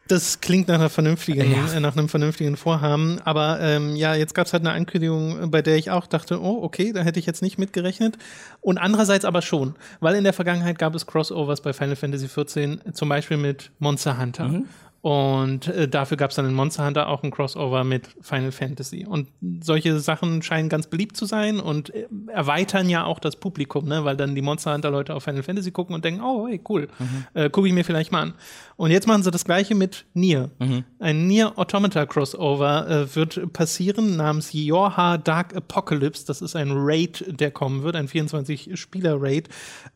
Das 0.09 0.41
klingt 0.41 0.67
nach 0.67 0.75
einer 0.75 0.89
vernünftigen, 0.89 1.51
ja. 1.51 1.71
äh, 1.71 1.79
nach 1.79 1.95
einem 1.95 2.09
vernünftigen 2.09 2.57
Vorhaben. 2.57 3.19
Aber 3.25 3.59
ähm, 3.61 3.95
ja, 3.95 4.15
jetzt 4.15 4.33
gab 4.33 4.47
es 4.47 4.53
halt 4.53 4.65
eine 4.65 4.73
Ankündigung, 4.73 5.51
bei 5.51 5.61
der 5.61 5.77
ich 5.77 5.91
auch 5.91 6.07
dachte, 6.07 6.41
oh, 6.41 6.63
okay, 6.63 6.91
da 6.91 7.01
hätte 7.01 7.19
ich 7.19 7.27
jetzt 7.27 7.43
nicht 7.43 7.59
mitgerechnet. 7.59 8.17
Und 8.59 8.79
andererseits 8.79 9.23
aber 9.23 9.43
schon, 9.43 9.75
weil 9.99 10.15
in 10.15 10.23
der 10.23 10.33
Vergangenheit 10.33 10.79
gab 10.79 10.95
es 10.95 11.05
Crossovers 11.05 11.61
bei 11.61 11.73
Final 11.73 11.95
Fantasy 11.95 12.27
XIV, 12.27 12.79
zum 12.91 13.07
Beispiel 13.07 13.37
mit 13.37 13.69
Monster 13.77 14.19
Hunter. 14.19 14.47
Mhm. 14.47 14.65
Und 15.01 15.67
äh, 15.67 15.87
dafür 15.87 16.17
gab 16.17 16.31
es 16.31 16.35
dann 16.35 16.45
in 16.45 16.53
Monster 16.53 16.85
Hunter 16.85 17.07
auch 17.07 17.23
ein 17.23 17.31
Crossover 17.31 17.85
mit 17.85 18.09
Final 18.21 18.51
Fantasy. 18.51 19.05
Und 19.05 19.29
solche 19.61 19.97
Sachen 19.99 20.41
scheinen 20.41 20.67
ganz 20.67 20.87
beliebt 20.87 21.15
zu 21.15 21.25
sein 21.25 21.61
und 21.61 21.93
äh, 21.93 22.07
erweitern 22.27 22.89
ja 22.89 23.05
auch 23.05 23.19
das 23.19 23.37
Publikum, 23.37 23.87
ne? 23.87 24.03
weil 24.03 24.17
dann 24.17 24.35
die 24.35 24.41
Monster 24.41 24.73
Hunter-Leute 24.73 25.15
auf 25.15 25.23
Final 25.23 25.43
Fantasy 25.43 25.71
gucken 25.71 25.95
und 25.95 26.03
denken, 26.03 26.21
oh, 26.21 26.47
hey, 26.47 26.59
cool, 26.67 26.89
mhm. 26.99 27.25
äh, 27.33 27.49
gucke 27.49 27.67
ich 27.67 27.73
mir 27.73 27.85
vielleicht 27.85 28.11
mal 28.11 28.23
an. 28.23 28.33
Und 28.75 28.91
jetzt 28.91 29.07
machen 29.07 29.23
sie 29.23 29.31
das 29.31 29.45
gleiche 29.45 29.75
mit 29.75 30.05
Nier. 30.13 30.51
Mhm. 30.59 30.83
Ein 30.99 31.27
Nier 31.27 31.57
Automata 31.57 32.05
Crossover 32.05 32.89
äh, 32.89 33.15
wird 33.15 33.53
passieren 33.53 34.17
namens 34.17 34.51
Yorha 34.53 35.17
Dark 35.17 35.55
Apocalypse. 35.55 36.25
Das 36.25 36.41
ist 36.41 36.55
ein 36.55 36.71
Raid, 36.73 37.25
der 37.27 37.51
kommen 37.51 37.83
wird, 37.83 37.95
ein 37.95 38.07
24-Spieler-Raid. 38.07 39.49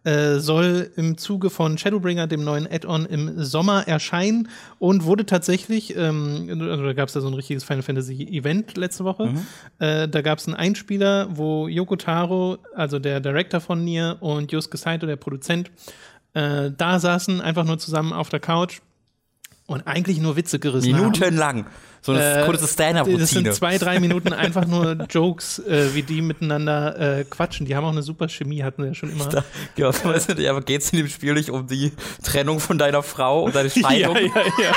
Äh, 0.04 0.40
soll 0.40 0.92
im 0.96 1.18
Zuge 1.18 1.50
von 1.50 1.78
Shadowbringer, 1.78 2.28
dem 2.28 2.44
neuen 2.44 2.68
Add-on, 2.70 3.06
im 3.06 3.44
Sommer 3.44 3.88
erscheinen 3.88 4.50
und 4.80 4.93
und 4.94 5.06
wurde 5.06 5.26
tatsächlich, 5.26 5.96
ähm, 5.98 6.48
also 6.62 6.84
da 6.84 6.94
gab 6.94 7.08
es 7.08 7.14
da 7.14 7.22
so 7.22 7.28
ein 7.28 7.34
richtiges 7.34 7.64
Final 7.64 7.82
Fantasy 7.82 8.24
Event 8.32 8.78
letzte 8.78 9.04
Woche. 9.04 9.26
Mhm. 9.28 9.46
Äh, 9.80 10.08
da 10.08 10.22
gab 10.22 10.38
es 10.38 10.48
einen 10.48 10.56
Einspieler, 10.56 11.28
wo 11.32 11.68
Yoko 11.68 11.96
Taro, 11.96 12.60
also 12.76 13.00
der 13.00 13.20
Director 13.20 13.60
von 13.60 13.84
Nier, 13.84 14.18
und 14.20 14.52
Yusuke 14.52 14.78
Saito, 14.78 15.08
der 15.08 15.16
Produzent, 15.16 15.72
äh, 16.34 16.70
da 16.78 17.00
saßen, 17.00 17.42
einfach 17.42 17.66
nur 17.66 17.80
zusammen 17.80 18.14
auf 18.14 18.30
der 18.30 18.40
Couch 18.40 18.82
und 19.66 19.88
eigentlich 19.88 20.20
nur 20.20 20.36
Witze 20.36 20.60
gerissen 20.60 20.94
haben. 20.94 21.02
Minutenlang. 21.02 21.66
So 22.06 22.12
eine 22.12 22.42
Äh, 22.42 22.46
kurze 22.46 22.62
Das 22.64 22.74
Stand-up-Routine. 22.74 23.26
sind 23.26 23.54
zwei, 23.54 23.78
drei 23.78 24.00
Minuten 24.02 24.34
einfach 24.34 24.66
nur 24.68 24.92
Jokes, 25.10 25.60
äh, 25.60 25.96
wie 25.96 26.04
die 26.04 26.22
miteinander 26.22 27.20
äh, 27.20 27.24
quatschen. 27.24 27.66
Die 27.66 27.76
haben 27.78 27.86
auch 27.86 27.92
eine 27.94 28.04
super 28.04 28.28
Chemie, 28.28 28.62
hatten 28.62 28.82
wir 28.84 28.90
ja 28.90 28.94
schon 28.94 29.10
immer. 29.10 29.26
Da, 29.30 29.46
ja, 29.78 29.88
weißt 30.04 30.38
du, 30.38 30.50
aber 30.50 30.62
geht 30.62 30.82
es 30.82 30.92
in 30.92 30.98
dem 31.00 31.08
Spiel 31.08 31.34
nicht 31.34 31.50
um 31.50 31.66
die 31.66 31.94
Trennung 32.22 32.60
von 32.60 32.78
deiner 32.78 33.04
Frau 33.04 33.44
und 33.44 33.56
deine 33.56 33.70
Scheidung? 33.72 34.18
ja, 34.18 34.24
ja. 34.62 34.74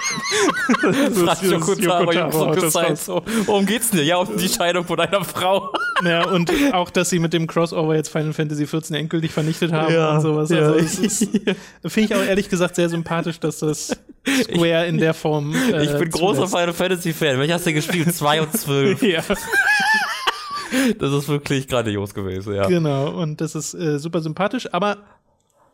Das 1.26 1.42
Yokotaro, 1.42 2.12
Yokotaro, 2.12 2.12
Yokotaro 2.12 2.54
das 2.54 2.73
Zeit 2.73 2.99
so. 2.99 3.23
Worum 3.47 3.66
geht's 3.66 3.90
denn? 3.90 4.04
Ja, 4.06 4.18
um 4.18 4.37
die 4.37 4.49
Scheidung 4.49 4.85
von 4.85 4.97
deiner 4.97 5.25
Frau. 5.25 5.73
Ja, 6.04 6.28
und 6.28 6.50
auch, 6.73 6.90
dass 6.90 7.11
sie 7.11 7.18
mit 7.18 7.33
dem 7.33 7.47
Crossover 7.47 7.95
jetzt 7.97 8.09
Final 8.11 8.33
Fantasy 8.33 8.64
XIV 8.66 8.90
endgültig 8.90 9.33
vernichtet 9.33 9.73
haben 9.73 9.92
Ja, 9.92 10.12
und 10.14 10.21
sowas. 10.21 10.50
ja. 10.50 10.59
Also 10.71 10.76
Finde 11.87 12.00
ich 12.00 12.14
auch 12.14 12.23
ehrlich 12.25 12.49
gesagt 12.49 12.76
sehr 12.76 12.88
sympathisch, 12.88 13.40
dass 13.40 13.59
das 13.59 13.97
Square 14.42 14.87
in 14.87 14.99
der 14.99 15.14
Form. 15.14 15.54
Äh, 15.54 15.85
Ich 15.85 15.92
bin 15.99 16.11
großer. 16.11 16.47
Final 16.49 16.73
Fantasy 16.73 17.12
Fan. 17.16 17.38
Welcher 17.38 17.54
hast 17.54 17.66
du 17.66 17.73
gespielt? 17.73 18.14
2 18.14 18.42
und 18.42 18.52
12. 18.56 19.02
Ja, 19.02 19.23
Das 20.99 21.12
ist 21.12 21.28
wirklich 21.28 21.68
grandios 21.68 22.12
gewesen, 22.12 22.54
ja. 22.54 22.66
genau. 22.66 23.11
Und 23.11 23.40
das 23.40 23.54
ist 23.54 23.75
äh, 23.75 23.99
super 23.99 24.20
sympathisch, 24.20 24.68
aber 24.73 24.99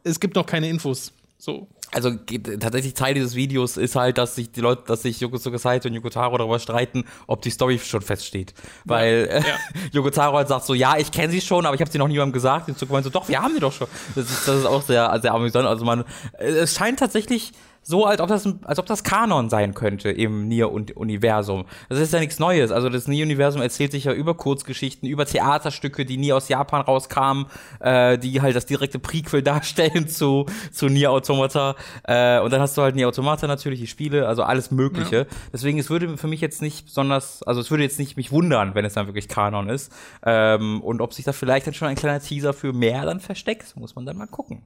es 0.04 0.20
gibt 0.20 0.36
noch 0.36 0.46
keine 0.46 0.68
Infos. 0.68 1.12
So. 1.38 1.66
Also 1.92 2.12
geht- 2.24 2.60
tatsächlich 2.60 2.94
Teil 2.94 3.14
dieses 3.14 3.34
Videos 3.34 3.76
ist 3.76 3.96
halt, 3.96 4.16
dass 4.18 4.36
sich 4.36 4.52
die 4.52 4.60
Leute, 4.60 4.82
dass 4.86 5.02
sich 5.02 5.18
Yoko 5.20 5.38
Tsukasaito 5.38 5.88
und 5.88 5.94
Yokotaro 5.94 6.38
darüber 6.38 6.58
streiten, 6.58 7.04
ob 7.26 7.42
die 7.42 7.50
Story 7.50 7.78
schon 7.78 8.00
feststeht. 8.02 8.54
Weil 8.84 9.28
äh, 9.30 9.38
Ja. 9.40 9.56
Yokotaro 9.92 10.36
halt 10.36 10.48
sagt 10.48 10.66
so, 10.66 10.74
ja, 10.74 10.96
ich 10.98 11.10
kenne 11.10 11.32
sie 11.32 11.40
schon, 11.40 11.66
aber 11.66 11.74
ich 11.74 11.80
habe 11.80 11.90
sie 11.90 11.98
noch 11.98 12.08
niemandem 12.08 12.32
gesagt. 12.32 12.68
Und 12.68 12.78
Tsukuba 12.78 12.96
meint 12.98 13.04
so, 13.04 13.10
doch, 13.10 13.28
wir 13.28 13.42
haben 13.42 13.54
sie 13.54 13.60
doch 13.60 13.72
schon. 13.72 13.88
Das 14.14 14.30
ist, 14.30 14.46
das 14.46 14.58
ist 14.60 14.66
auch 14.66 14.82
sehr, 14.82 15.18
sehr 15.20 15.34
amüsant. 15.34 15.66
Also 15.66 15.84
man, 15.84 16.04
äh, 16.38 16.44
es 16.48 16.74
scheint 16.76 16.98
tatsächlich 17.00 17.52
so, 17.82 18.06
als 18.06 18.20
ob 18.20 18.28
das, 18.28 18.48
als 18.62 18.78
ob 18.78 18.86
das 18.86 19.02
Kanon 19.02 19.50
sein 19.50 19.74
könnte 19.74 20.10
im 20.10 20.46
Nier-Universum. 20.48 21.64
Das 21.88 21.98
ist 21.98 22.12
ja 22.12 22.20
nichts 22.20 22.38
Neues. 22.38 22.70
Also 22.70 22.88
das 22.88 23.08
Nier-Universum 23.08 23.60
erzählt 23.60 23.92
sich 23.92 24.04
ja 24.04 24.12
über 24.12 24.34
Kurzgeschichten, 24.34 25.08
über 25.08 25.26
Theaterstücke, 25.26 26.04
die 26.04 26.16
nie 26.16 26.32
aus 26.32 26.48
Japan 26.48 26.82
rauskamen, 26.82 27.46
äh, 27.80 28.18
die 28.18 28.40
halt 28.40 28.54
das 28.54 28.66
direkte 28.66 28.98
Prequel 28.98 29.42
darstellen 29.42 30.08
zu, 30.08 30.46
zu 30.70 30.86
Nier 30.86 31.10
Automata. 31.10 31.74
Äh, 32.04 32.40
und 32.40 32.52
dann 32.52 32.60
hast 32.60 32.76
du 32.76 32.82
halt 32.82 32.94
Nier 32.94 33.08
Automata 33.08 33.46
natürlich, 33.46 33.80
die 33.80 33.86
Spiele, 33.86 34.28
also 34.28 34.42
alles 34.42 34.70
Mögliche. 34.70 35.26
Deswegen, 35.52 35.78
es 35.78 35.90
würde 35.90 36.16
für 36.16 36.28
mich 36.28 36.40
jetzt 36.40 36.62
nicht 36.62 36.86
besonders, 36.86 37.42
also 37.42 37.60
es 37.60 37.70
würde 37.70 37.82
jetzt 37.82 37.98
nicht 37.98 38.16
mich 38.16 38.30
wundern, 38.30 38.74
wenn 38.74 38.84
es 38.84 38.94
dann 38.94 39.06
wirklich 39.06 39.28
Kanon 39.28 39.68
ist. 39.68 39.92
Ähm, 40.24 40.80
und 40.82 41.00
ob 41.00 41.12
sich 41.14 41.24
da 41.24 41.32
vielleicht 41.32 41.66
dann 41.66 41.74
schon 41.74 41.88
ein 41.88 41.96
kleiner 41.96 42.20
Teaser 42.20 42.52
für 42.52 42.72
mehr 42.72 43.04
dann 43.04 43.20
versteckt, 43.20 43.76
muss 43.76 43.96
man 43.96 44.06
dann 44.06 44.16
mal 44.16 44.26
gucken. 44.26 44.62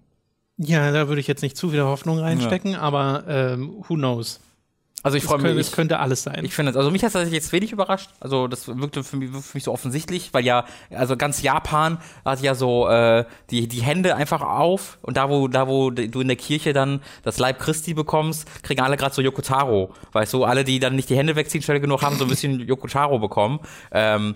Ja, 0.59 0.91
da 0.91 1.09
würde 1.09 1.21
ich 1.21 1.27
jetzt 1.27 1.43
nicht 1.43 1.57
zu 1.57 1.71
viel 1.71 1.83
Hoffnung 1.83 2.19
reinstecken, 2.19 2.75
aber 2.77 3.25
ähm, 3.29 3.85
who 3.89 3.95
knows? 3.95 4.41
Also 5.03 5.19
ich 5.19 5.23
freue 5.25 5.39
mich. 5.41 5.57
es 5.69 5.71
könnte 5.71 6.01
alles 6.01 6.25
sein. 6.25 6.45
Ich 6.45 6.53
finde, 6.55 6.71
es- 6.71 6.77
also 6.77 6.91
mich 6.91 7.03
hat 7.03 7.09
es 7.09 7.13
tatsächlich 7.13 7.41
jetzt 7.41 7.53
wenig 7.53 7.71
überrascht. 7.71 8.11
Also 8.19 8.49
das 8.49 8.67
wirkte 8.67 9.05
für 9.05 9.17
mich, 9.17 9.31
für 9.31 9.57
mich 9.57 9.63
so 9.63 9.71
offensichtlich, 9.73 10.35
weil 10.35 10.45
ja, 10.45 10.65
also 10.91 11.17
ganz 11.17 11.43
Japan 11.43 11.99
hat 12.25 12.41
ja 12.43 12.57
so 12.57 12.89
äh, 12.89 13.25
die 13.51 13.69
die 13.69 13.83
Hände 13.83 14.17
einfach 14.17 14.41
auf 14.41 14.99
und 15.03 15.17
da 15.17 15.29
wo 15.31 15.47
da 15.47 15.69
wo 15.69 15.91
du 15.91 16.21
in 16.21 16.27
der 16.27 16.37
Kirche 16.37 16.73
dann 16.73 17.03
das 17.23 17.39
Leib 17.39 17.61
Christi 17.61 17.95
bekommst, 17.95 18.49
kriegen 18.65 18.81
alle 18.81 18.97
gerade 18.97 19.15
so 19.15 19.23
Yokotaro, 19.23 19.93
weißt 20.11 20.33
du, 20.33 20.43
alle 20.45 20.65
die 20.65 20.81
dann 20.81 20.97
nicht 20.97 21.09
die 21.09 21.17
Hände 21.17 21.37
wegziehen 21.37 21.63
schnell 21.63 21.79
genug 21.79 22.03
haben 22.03 22.17
so 22.17 22.25
ein 22.25 22.31
bisschen 22.31 22.59
Yokotaro 22.67 23.21
bekommen 23.21 23.61
ähm, 23.93 24.35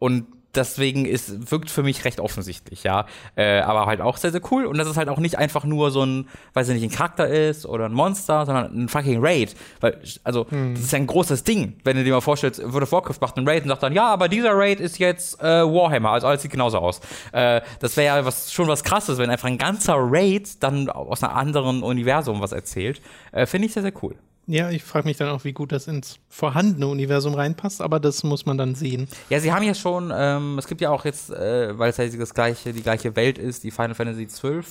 und 0.00 0.26
Deswegen 0.54 1.06
ist, 1.06 1.50
wirkt 1.50 1.70
für 1.70 1.82
mich 1.82 2.04
recht 2.04 2.18
offensichtlich, 2.20 2.82
ja. 2.82 3.06
Äh, 3.36 3.60
aber 3.60 3.86
halt 3.86 4.00
auch 4.00 4.16
sehr, 4.16 4.32
sehr 4.32 4.40
cool. 4.50 4.66
Und 4.66 4.78
dass 4.78 4.88
es 4.88 4.96
halt 4.96 5.08
auch 5.08 5.18
nicht 5.18 5.38
einfach 5.38 5.64
nur 5.64 5.90
so 5.90 6.04
ein, 6.04 6.28
weiß 6.54 6.68
ich 6.68 6.74
nicht, 6.74 6.92
ein 6.92 6.96
Charakter 6.96 7.28
ist 7.28 7.66
oder 7.66 7.86
ein 7.86 7.92
Monster, 7.92 8.46
sondern 8.46 8.84
ein 8.84 8.88
fucking 8.88 9.18
Raid. 9.20 9.54
Weil, 9.80 10.00
also, 10.24 10.46
das 10.50 10.80
ist 10.80 10.92
ja 10.92 10.98
ein 10.98 11.06
großes 11.06 11.44
Ding. 11.44 11.76
Wenn 11.84 11.96
du 11.96 12.04
dir 12.04 12.12
mal 12.12 12.20
vorstellst, 12.20 12.60
of 12.60 12.92
Warcraft 12.92 13.20
macht 13.20 13.36
einen 13.36 13.48
Raid 13.48 13.62
und 13.62 13.68
sagt 13.68 13.82
dann, 13.82 13.92
ja, 13.92 14.06
aber 14.06 14.28
dieser 14.28 14.52
Raid 14.52 14.80
ist 14.80 14.98
jetzt 14.98 15.40
äh, 15.40 15.44
Warhammer, 15.44 16.10
also 16.10 16.26
alles 16.26 16.42
sieht 16.42 16.50
genauso 16.50 16.78
aus. 16.78 17.00
Äh, 17.32 17.60
das 17.78 17.96
wäre 17.96 18.16
ja 18.16 18.24
was, 18.24 18.52
schon 18.52 18.68
was 18.68 18.82
krasses, 18.82 19.18
wenn 19.18 19.30
einfach 19.30 19.48
ein 19.48 19.58
ganzer 19.58 19.94
Raid 19.96 20.62
dann 20.62 20.88
aus 20.88 21.22
einem 21.22 21.36
anderen 21.36 21.82
Universum 21.82 22.40
was 22.40 22.52
erzählt. 22.52 23.00
Äh, 23.32 23.46
Finde 23.46 23.66
ich 23.66 23.72
sehr, 23.72 23.82
sehr 23.82 23.92
cool. 24.02 24.16
Ja, 24.50 24.70
ich 24.70 24.82
frage 24.82 25.06
mich 25.06 25.16
dann 25.16 25.28
auch, 25.28 25.44
wie 25.44 25.52
gut 25.52 25.72
das 25.72 25.86
ins 25.86 26.18
vorhandene 26.28 26.86
Universum 26.88 27.34
reinpasst, 27.34 27.80
aber 27.80 28.00
das 28.00 28.22
muss 28.22 28.46
man 28.46 28.58
dann 28.58 28.74
sehen. 28.74 29.08
Ja, 29.28 29.38
sie 29.40 29.52
haben 29.52 29.62
ja 29.64 29.74
schon, 29.74 30.12
ähm, 30.14 30.58
es 30.58 30.66
gibt 30.66 30.80
ja 30.80 30.90
auch 30.90 31.04
jetzt, 31.04 31.30
äh, 31.30 31.78
weil 31.78 31.90
es 31.90 31.96
ja 31.96 32.06
das 32.08 32.34
gleiche, 32.34 32.72
die 32.72 32.82
gleiche 32.82 33.14
Welt 33.16 33.38
ist, 33.38 33.64
die 33.64 33.70
Final 33.70 33.94
Fantasy 33.94 34.26
XII 34.26 34.62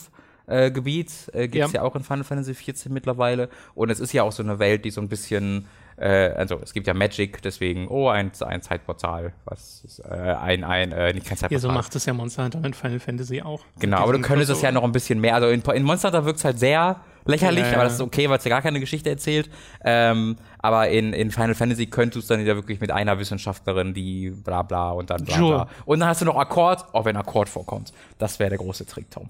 äh, 0.47 0.71
Gebiet, 0.71 1.11
äh, 1.33 1.47
gibt 1.47 1.65
es 1.65 1.71
Ja. 1.73 1.81
ja. 1.81 1.87
auch 1.87 1.95
in 1.95 2.03
Final 2.03 2.23
Fantasy 2.23 2.53
XIV 2.53 2.89
mittlerweile. 2.89 3.49
Und 3.75 3.89
es 3.89 3.99
ist 3.99 4.13
ja 4.13 4.23
auch 4.23 4.31
so 4.31 4.43
eine 4.43 4.59
Welt, 4.59 4.83
die 4.83 4.89
so 4.91 4.99
ein 4.99 5.07
bisschen, 5.07 5.67
äh, 5.97 6.07
also 6.31 6.59
es 6.63 6.73
gibt 6.73 6.87
ja 6.87 6.93
Magic, 6.93 7.41
deswegen, 7.41 7.87
oh, 7.87 8.09
ein, 8.09 8.31
ein 8.41 8.61
Zeitportal, 8.61 9.33
was 9.45 9.83
ist, 9.85 9.99
äh, 9.99 10.07
ein, 10.11 10.63
ein, 10.63 10.91
äh, 10.91 11.13
nicht 11.13 11.27
kein 11.27 11.37
Zeitportal. 11.37 11.51
Ja, 11.53 11.59
so 11.59 11.71
macht 11.71 11.95
es 11.95 12.05
ja 12.05 12.13
Monster 12.13 12.43
Hunter 12.43 12.59
mit 12.59 12.75
Final 12.75 12.99
Fantasy 12.99 13.41
auch. 13.41 13.61
Genau, 13.79 13.97
aber 13.97 14.13
du 14.13 14.21
könntest 14.21 14.51
es 14.51 14.61
ja 14.61 14.71
noch 14.71 14.83
ein 14.83 14.91
bisschen 14.91 15.21
mehr. 15.21 15.35
Also 15.35 15.49
in, 15.49 15.61
in 15.61 15.83
Monster 15.83 16.09
Hunter 16.09 16.25
wirkt 16.25 16.39
es 16.39 16.45
halt 16.45 16.59
sehr 16.59 16.99
lächerlich, 17.29 17.63
Ja, 17.63 17.69
ja. 17.71 17.73
aber 17.75 17.83
das 17.85 17.93
ist 17.93 18.01
okay, 18.01 18.29
weil 18.29 18.37
es 18.37 18.43
ja 18.43 18.49
gar 18.49 18.61
keine 18.61 18.79
Geschichte 18.79 19.09
erzählt. 19.09 19.49
Ähm, 19.83 20.35
aber 20.57 20.89
in, 20.89 21.13
in 21.13 21.31
Final 21.31 21.55
Fantasy 21.55 21.85
könntest 21.87 22.29
du 22.29 22.33
dann 22.33 22.45
ja 22.45 22.55
wirklich 22.55 22.79
mit 22.81 22.91
einer 22.91 23.17
Wissenschaftlerin, 23.19 23.93
die 23.93 24.31
bla 24.31 24.63
bla 24.63 24.91
und 24.91 25.09
dann 25.09 25.23
bla 25.23 25.35
Sure. 25.37 25.55
bla. 25.65 25.67
Und 25.85 25.99
dann 25.99 26.09
hast 26.09 26.21
du 26.21 26.25
noch 26.25 26.35
Akkord, 26.35 26.93
auch 26.93 27.05
wenn 27.05 27.15
Akkord 27.17 27.49
vorkommt. 27.49 27.93
Das 28.17 28.39
wäre 28.39 28.49
der 28.49 28.59
große 28.59 28.85
Trick, 28.85 29.09
Tom. 29.11 29.29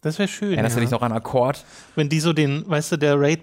Das 0.00 0.18
wäre 0.18 0.28
schön. 0.28 0.52
Erinnerst 0.52 0.76
ja. 0.76 0.80
du 0.80 0.86
dich 0.86 0.90
noch 0.92 1.02
an 1.02 1.12
Akkord? 1.12 1.64
Wenn 1.96 2.08
die 2.08 2.20
so 2.20 2.32
den, 2.32 2.64
weißt 2.68 2.92
du, 2.92 2.96
der 2.96 3.20
Raid 3.20 3.40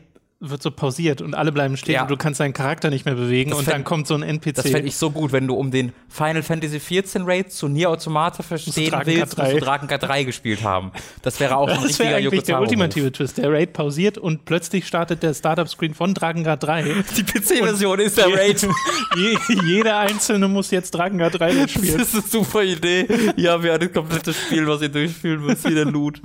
wird 0.49 0.61
so 0.61 0.71
pausiert 0.71 1.21
und 1.21 1.33
alle 1.35 1.51
bleiben 1.51 1.77
stehen 1.77 1.95
Ja. 1.95 2.01
und 2.03 2.11
du 2.11 2.17
kannst 2.17 2.39
deinen 2.39 2.53
Charakter 2.53 2.89
nicht 2.89 3.05
mehr 3.05 3.15
bewegen 3.15 3.49
Das 3.51 3.59
und 3.59 3.65
fänd- 3.65 3.71
dann 3.73 3.83
kommt 3.83 4.07
so 4.07 4.15
ein 4.15 4.23
NPC. 4.23 4.53
Das 4.55 4.67
fände 4.69 4.87
ich 4.87 4.95
so 4.97 5.11
gut, 5.11 5.31
wenn 5.31 5.47
du 5.47 5.55
um 5.55 5.71
den 5.71 5.91
Final 6.09 6.43
Fantasy 6.43 6.79
14 6.79 7.23
Raid 7.23 7.51
zu 7.51 7.67
Nier 7.67 7.89
Automata 7.89 8.43
verstehen 8.43 8.89
Draken 8.91 9.07
willst, 9.07 9.37
K3. 9.37 9.41
musst 9.43 9.53
du 9.55 9.59
Draken 9.59 9.87
K3 9.89 10.23
gespielt 10.25 10.63
haben. 10.63 10.91
Das 11.21 11.39
wäre 11.39 11.57
auch 11.57 11.67
ein 11.67 11.75
das 11.75 11.85
richtiger 11.85 12.09
wäre 12.09 12.17
eigentlich 12.17 12.43
der 12.43 12.59
ultimative 12.59 13.11
Twist. 13.11 13.37
Der 13.37 13.51
Raid 13.51 13.73
pausiert 13.73 14.17
und 14.17 14.45
plötzlich 14.45 14.87
startet 14.87 15.23
der 15.23 15.33
Startup-Screen 15.33 15.93
von 15.93 16.13
Dragon 16.13 16.43
Guard 16.43 16.63
3. 16.63 16.83
Die 17.17 17.23
PC-Version 17.23 17.99
ist 17.99 18.17
der 18.17 18.27
Raid. 18.33 18.61
Je, 19.15 19.37
jeder 19.65 19.97
Einzelne 19.99 20.47
muss 20.47 20.71
jetzt 20.71 20.91
Dragon 20.91 21.17
Guard 21.17 21.39
3 21.39 21.53
Das 21.53 21.71
spielen. 21.71 21.99
ist 21.99 22.13
eine 22.13 22.23
super 22.23 22.63
Idee. 22.63 23.07
Ja, 23.37 23.61
wir 23.61 23.73
haben 23.73 23.79
das 23.81 23.93
komplette 23.93 24.33
Spiel, 24.33 24.67
was 24.67 24.81
ihr 24.81 24.89
durchspielen 24.89 25.41
müsst, 25.45 25.67
wie 25.69 25.73
der 25.75 25.85
Loot. 25.85 26.21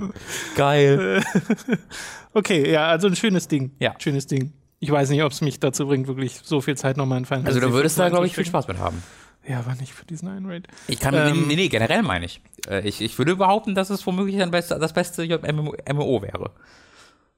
Geil. 0.55 1.21
Okay, 2.33 2.71
ja, 2.71 2.87
also 2.87 3.07
ein 3.07 3.15
schönes 3.15 3.47
Ding. 3.47 3.71
Ja. 3.79 3.93
Schönes 3.99 4.27
Ding. 4.27 4.53
Ich 4.79 4.89
weiß 4.89 5.09
nicht, 5.09 5.21
ob 5.23 5.31
es 5.31 5.41
mich 5.41 5.59
dazu 5.59 5.87
bringt, 5.87 6.07
wirklich 6.07 6.39
so 6.43 6.61
viel 6.61 6.75
Zeit 6.75 6.97
nochmal 6.97 7.19
in 7.19 7.25
Final 7.25 7.45
Also 7.45 7.59
du 7.59 7.71
würdest 7.71 7.97
da, 7.99 8.03
15 8.03 8.11
glaube 8.13 8.27
ich, 8.27 8.35
viel. 8.35 8.45
Spaß 8.45 8.67
mit 8.67 8.79
haben. 8.79 9.03
Ja, 9.47 9.59
aber 9.59 9.75
nicht 9.75 9.93
für 9.93 10.05
diesen 10.05 10.27
einen 10.27 10.45
Raid. 10.45 10.67
Ich 10.87 10.99
kann, 10.99 11.13
Ähm, 11.15 11.47
nee, 11.47 11.55
nee, 11.55 11.67
generell 11.67 12.03
meine 12.03 12.25
ich. 12.25 12.41
Äh, 12.69 12.87
ich. 12.87 13.01
Ich 13.01 13.17
würde 13.17 13.35
behaupten, 13.35 13.75
dass 13.75 13.89
es 13.89 14.05
womöglich 14.05 14.41
ein 14.41 14.51
best, 14.51 14.71
das 14.71 14.93
beste 14.93 15.25
MMO 15.27 16.21
wäre. 16.21 16.51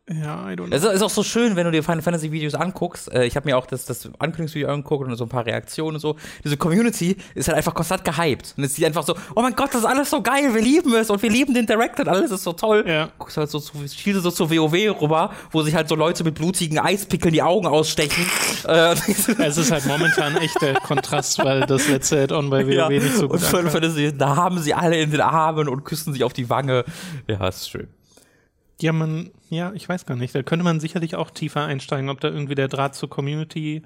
Ja, 0.10 0.50
I 0.52 0.56
don't 0.56 0.68
know. 0.68 0.76
Es 0.76 0.84
ist 0.84 1.02
auch 1.02 1.10
so 1.10 1.24
schön, 1.24 1.56
wenn 1.56 1.64
du 1.64 1.72
dir 1.72 1.82
Final 1.82 2.02
Fantasy 2.02 2.30
Videos 2.30 2.56
anguckst. 2.56 3.10
Äh, 3.14 3.24
Ich 3.26 3.38
habe 3.38 3.48
mir 3.48 3.58
auch 3.58 3.66
das, 3.66 3.86
das 3.86 4.06
Ankündigungsvideo 4.20 4.68
angeguckt 4.68 5.08
und 5.08 5.16
so 5.16 5.24
ein 5.24 5.30
paar 5.30 5.46
Reaktionen 5.46 5.96
und 5.96 6.02
so. 6.02 6.18
Diese 6.44 6.58
Community 6.58 7.16
ist 7.36 7.48
halt 7.48 7.58
einfach 7.58 7.74
konstant 7.74 8.04
gehypt. 8.04 8.54
Und 8.58 8.66
es 8.66 8.76
sieht 8.76 8.84
einfach 8.84 9.04
so, 9.04 9.16
oh 9.34 9.42
mein 9.42 9.56
Gott, 9.56 9.70
das 9.74 9.82
ist 9.82 9.86
alles 9.88 10.10
so 10.10 10.22
geil, 10.22 10.54
wir 10.54 10.62
lieben 10.62 10.94
es 10.96 11.10
und 11.10 11.22
wir 11.22 11.30
lieben 11.30 11.54
den 11.54 11.66
Director, 11.66 12.06
alles 12.06 12.32
ist 12.32 12.44
so 12.44 12.52
toll. 12.52 12.84
Ja. 12.86 13.12
Guckst 13.18 13.38
halt 13.38 13.50
so 13.50 13.60
zu, 13.60 13.78
so 13.88 14.32
zu 14.32 14.50
WoW 14.52 15.02
rüber, 15.02 15.32
wo 15.52 15.62
sich 15.62 15.74
halt 15.74 15.88
so 15.88 15.96
Leute 15.96 16.26
mit 16.26 16.36
blutigen 16.36 16.80
Eispickeln 16.80 17.34
die 17.34 17.42
Augen 17.42 17.66
ausstechen. 17.66 18.26
Äh, 18.68 18.96
Es 19.38 19.58
ist 19.58 19.72
halt 19.72 19.86
momentan 19.86 20.36
echt 20.36 20.62
der 20.62 20.74
Kontrast, 20.82 21.40
weil 21.40 21.62
das 21.62 21.88
letzte 21.88 22.22
Add-on 22.22 22.50
bei 22.50 22.68
WoW 22.68 22.90
nicht 22.90 23.16
so 23.16 23.30
gut 23.30 23.38
und 23.40 23.44
Final. 23.44 23.72
Fantasy, 23.72 24.12
da 24.18 24.36
haben 24.36 24.60
sie 24.60 24.74
alle 24.74 24.98
in 25.00 25.12
den 25.12 25.22
Armen 25.22 25.70
und 25.70 25.86
küssen 25.86 26.12
sich 26.12 26.26
auf 26.26 26.34
die 26.34 26.50
Wange. 26.50 26.84
Ja, 27.28 27.48
ist 27.48 27.70
schön. 27.70 27.88
Ja, 28.84 28.92
man, 28.92 29.32
ja, 29.50 29.72
ich 29.76 29.88
weiß 29.88 30.06
gar 30.06 30.18
nicht. 30.18 30.36
Da 30.36 30.44
könnte 30.44 30.66
man 30.66 30.82
sicherlich 30.82 31.16
auch 31.16 31.32
tiefer 31.32 31.64
einsteigen, 31.64 32.10
ob 32.10 32.20
da 32.20 32.28
irgendwie 32.28 32.54
der 32.54 32.68
Draht 32.68 32.96
zur 32.96 33.10
Community 33.10 33.82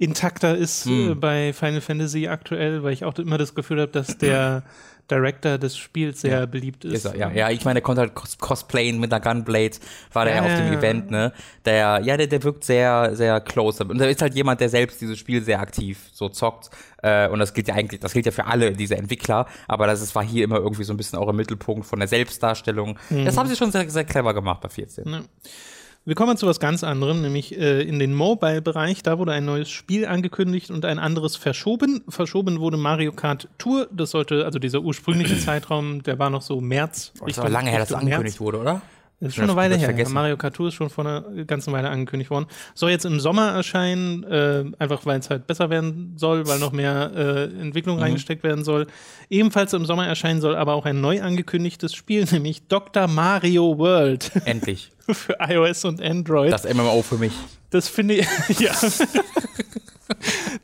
intakter 0.00 0.56
ist 0.56 0.86
Hm. 0.86 1.12
äh, 1.12 1.14
bei 1.14 1.52
Final 1.52 1.80
Fantasy 1.80 2.26
aktuell, 2.26 2.82
weil 2.82 2.92
ich 2.92 3.04
auch 3.04 3.16
immer 3.18 3.38
das 3.38 3.54
Gefühl 3.54 3.80
habe, 3.82 3.92
dass 3.92 4.18
der 4.18 4.62
Director 5.10 5.58
des 5.58 5.76
Spiels 5.76 6.20
sehr 6.20 6.46
beliebt 6.46 6.84
ist. 6.84 6.92
Ist 6.92 7.04
er, 7.06 7.16
ja, 7.16 7.30
ja, 7.32 7.50
ich 7.50 7.64
meine, 7.64 7.74
der 7.74 7.82
konnte 7.82 8.00
halt 8.00 8.14
cos 8.14 8.38
cosplayen 8.38 9.00
mit 9.00 9.12
einer 9.12 9.20
Gunblade, 9.20 9.72
war 10.12 10.24
der 10.24 10.36
ja, 10.36 10.42
auf 10.42 10.54
dem 10.54 10.72
Ja. 10.72 10.78
Event, 10.78 11.10
ne? 11.10 11.32
Der, 11.64 12.00
ja, 12.04 12.16
der, 12.16 12.28
der 12.28 12.40
wirkt 12.44 12.62
sehr, 12.64 13.16
sehr 13.16 13.40
close. 13.40 13.82
Und 13.84 14.00
er 14.00 14.08
ist 14.08 14.22
halt 14.22 14.34
jemand, 14.36 14.60
der 14.60 14.68
selbst 14.68 15.00
dieses 15.00 15.18
Spiel 15.18 15.42
sehr 15.42 15.58
aktiv 15.58 15.98
so 16.12 16.28
zockt. 16.28 16.70
Äh, 17.02 17.28
und 17.28 17.40
das 17.40 17.52
gilt 17.52 17.66
ja 17.66 17.74
eigentlich, 17.74 17.98
das 18.00 18.12
gilt 18.12 18.24
ja 18.26 18.30
für 18.32 18.46
alle 18.46 18.70
diese 18.70 18.96
Entwickler, 18.96 19.46
aber 19.66 19.88
das 19.88 20.00
ist, 20.00 20.14
war 20.14 20.24
hier 20.24 20.44
immer 20.44 20.58
irgendwie 20.58 20.84
so 20.84 20.92
ein 20.94 20.96
bisschen 20.96 21.18
auch 21.18 21.28
im 21.28 21.36
Mittelpunkt 21.36 21.86
von 21.86 21.98
der 21.98 22.06
Selbstdarstellung. 22.06 22.96
Das 23.10 23.36
haben 23.36 23.48
sie 23.48 23.56
schon 23.56 23.72
sehr, 23.72 23.90
sehr 23.90 24.04
clever 24.04 24.32
gemacht 24.32 24.60
bei 24.60 24.68
14. 24.68 25.08
Ja. 25.08 25.20
Wir 26.06 26.14
kommen 26.14 26.36
zu 26.38 26.46
was 26.46 26.60
ganz 26.60 26.82
anderem, 26.82 27.20
nämlich 27.20 27.56
äh, 27.58 27.82
in 27.82 27.98
den 27.98 28.14
Mobile-Bereich. 28.14 29.02
Da 29.02 29.18
wurde 29.18 29.32
ein 29.32 29.44
neues 29.44 29.68
Spiel 29.68 30.06
angekündigt 30.06 30.70
und 30.70 30.86
ein 30.86 30.98
anderes 30.98 31.36
verschoben. 31.36 32.02
Verschoben 32.08 32.58
wurde 32.58 32.78
Mario 32.78 33.12
Kart 33.12 33.48
Tour. 33.58 33.86
Das 33.92 34.10
sollte, 34.10 34.46
also 34.46 34.58
dieser 34.58 34.80
ursprüngliche 34.80 35.38
Zeitraum, 35.44 36.02
der 36.02 36.18
war 36.18 36.30
noch 36.30 36.40
so 36.40 36.60
März. 36.62 37.12
Das 37.26 37.36
war 37.36 37.50
lange 37.50 37.68
her, 37.68 37.80
dass 37.80 37.90
das 37.90 37.98
März. 37.98 38.04
angekündigt 38.04 38.40
wurde, 38.40 38.58
oder? 38.58 38.82
Das 39.20 39.28
ist 39.28 39.34
schon 39.34 39.44
eine 39.44 39.56
Weile 39.56 39.76
her. 39.76 40.08
Mario 40.08 40.38
Kart 40.38 40.54
Tour 40.54 40.68
ist 40.68 40.74
schon 40.74 40.88
vor 40.88 41.04
einer 41.04 41.44
ganzen 41.44 41.74
Weile 41.74 41.90
angekündigt 41.90 42.30
worden. 42.30 42.46
Soll 42.74 42.90
jetzt 42.90 43.04
im 43.04 43.20
Sommer 43.20 43.50
erscheinen, 43.50 44.24
äh, 44.24 44.64
einfach 44.78 45.04
weil 45.04 45.20
es 45.20 45.28
halt 45.28 45.46
besser 45.46 45.68
werden 45.68 46.14
soll, 46.16 46.48
weil 46.48 46.58
noch 46.58 46.72
mehr 46.72 47.12
äh, 47.14 47.44
Entwicklung 47.60 47.96
mhm. 47.96 48.04
reingesteckt 48.04 48.42
werden 48.42 48.64
soll. 48.64 48.86
Ebenfalls 49.28 49.74
im 49.74 49.84
Sommer 49.84 50.06
erscheinen 50.06 50.40
soll 50.40 50.56
aber 50.56 50.72
auch 50.72 50.86
ein 50.86 51.02
neu 51.02 51.20
angekündigtes 51.20 51.94
Spiel, 51.94 52.24
nämlich 52.30 52.66
Dr. 52.68 53.08
Mario 53.08 53.76
World. 53.76 54.32
Endlich. 54.46 54.90
für 55.14 55.36
iOS 55.40 55.84
und 55.84 56.00
Android. 56.00 56.52
Das 56.52 56.64
MMO 56.72 57.02
für 57.02 57.18
mich. 57.18 57.32
Das 57.70 57.88
finde 57.88 58.14
ich, 58.14 58.26
ja. 58.58 58.72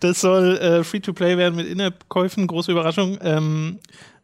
das 0.00 0.20
soll 0.20 0.58
äh, 0.58 0.84
Free-to-Play 0.84 1.38
werden 1.38 1.54
mit 1.54 1.66
In-App-Käufen, 1.68 2.46
große 2.46 2.72
Überraschung. 2.72 3.18
Ähm, 3.22 3.78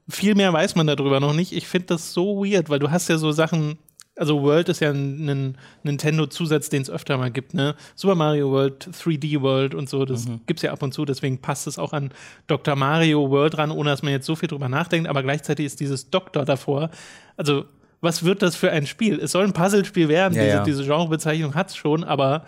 viel 0.09 0.35
mehr 0.35 0.53
weiß 0.53 0.75
man 0.75 0.87
darüber 0.87 1.21
noch 1.21 1.33
nicht. 1.33 1.53
Ich 1.53 1.67
finde 1.67 1.89
das 1.89 2.13
so 2.13 2.45
weird, 2.45 2.71
weil 2.71 2.79
du 2.79 2.91
hast 2.91 3.09
ja 3.09 3.19
so 3.19 3.31
Sachen, 3.31 3.79
also 4.17 4.43
World 4.43 4.69
ist 4.69 4.81
ja 4.81 4.91
ein, 4.91 5.29
ein 5.29 5.59
Nintendo-Zusatz, 5.85 6.69
den 6.69 6.83
es 6.83 6.91
öfter 6.91 7.17
mal 7.17 7.31
gibt, 7.31 7.55
ne? 7.55 7.77
Super 7.95 8.15
Mario 8.15 8.51
World, 8.51 8.89
3D 8.89 9.41
World 9.41 9.75
und 9.75 9.89
so, 9.89 10.05
das 10.05 10.27
mhm. 10.27 10.41
gibt 10.47 10.59
es 10.59 10.63
ja 10.63 10.73
ab 10.73 10.83
und 10.83 10.93
zu, 10.93 11.05
deswegen 11.05 11.39
passt 11.39 11.67
es 11.67 11.79
auch 11.79 11.93
an 11.93 12.11
Dr. 12.47 12.77
Mario 12.77 13.31
World 13.31 13.59
ran, 13.59 13.71
ohne 13.71 13.91
dass 13.91 14.03
man 14.03 14.13
jetzt 14.13 14.27
so 14.27 14.37
viel 14.37 14.49
drüber 14.49 14.69
nachdenkt, 14.69 15.09
aber 15.09 15.23
gleichzeitig 15.23 15.67
ist 15.67 15.81
dieses 15.81 16.11
Doktor 16.11 16.45
davor, 16.45 16.91
also 17.37 17.65
was 18.03 18.25
wird 18.25 18.43
das 18.43 18.57
für 18.57 18.71
ein 18.71 18.87
Spiel? 18.87 19.19
Es 19.19 19.33
soll 19.33 19.45
ein 19.45 19.53
Puzzlespiel 19.55 20.09
werden, 20.09 20.35
ja, 20.35 20.43
diese, 20.43 20.57
ja. 20.57 20.65
diese 20.65 20.85
Genrebezeichnung 20.85 21.55
hat 21.55 21.71
es 21.71 21.77
schon, 21.77 22.05
aber 22.05 22.45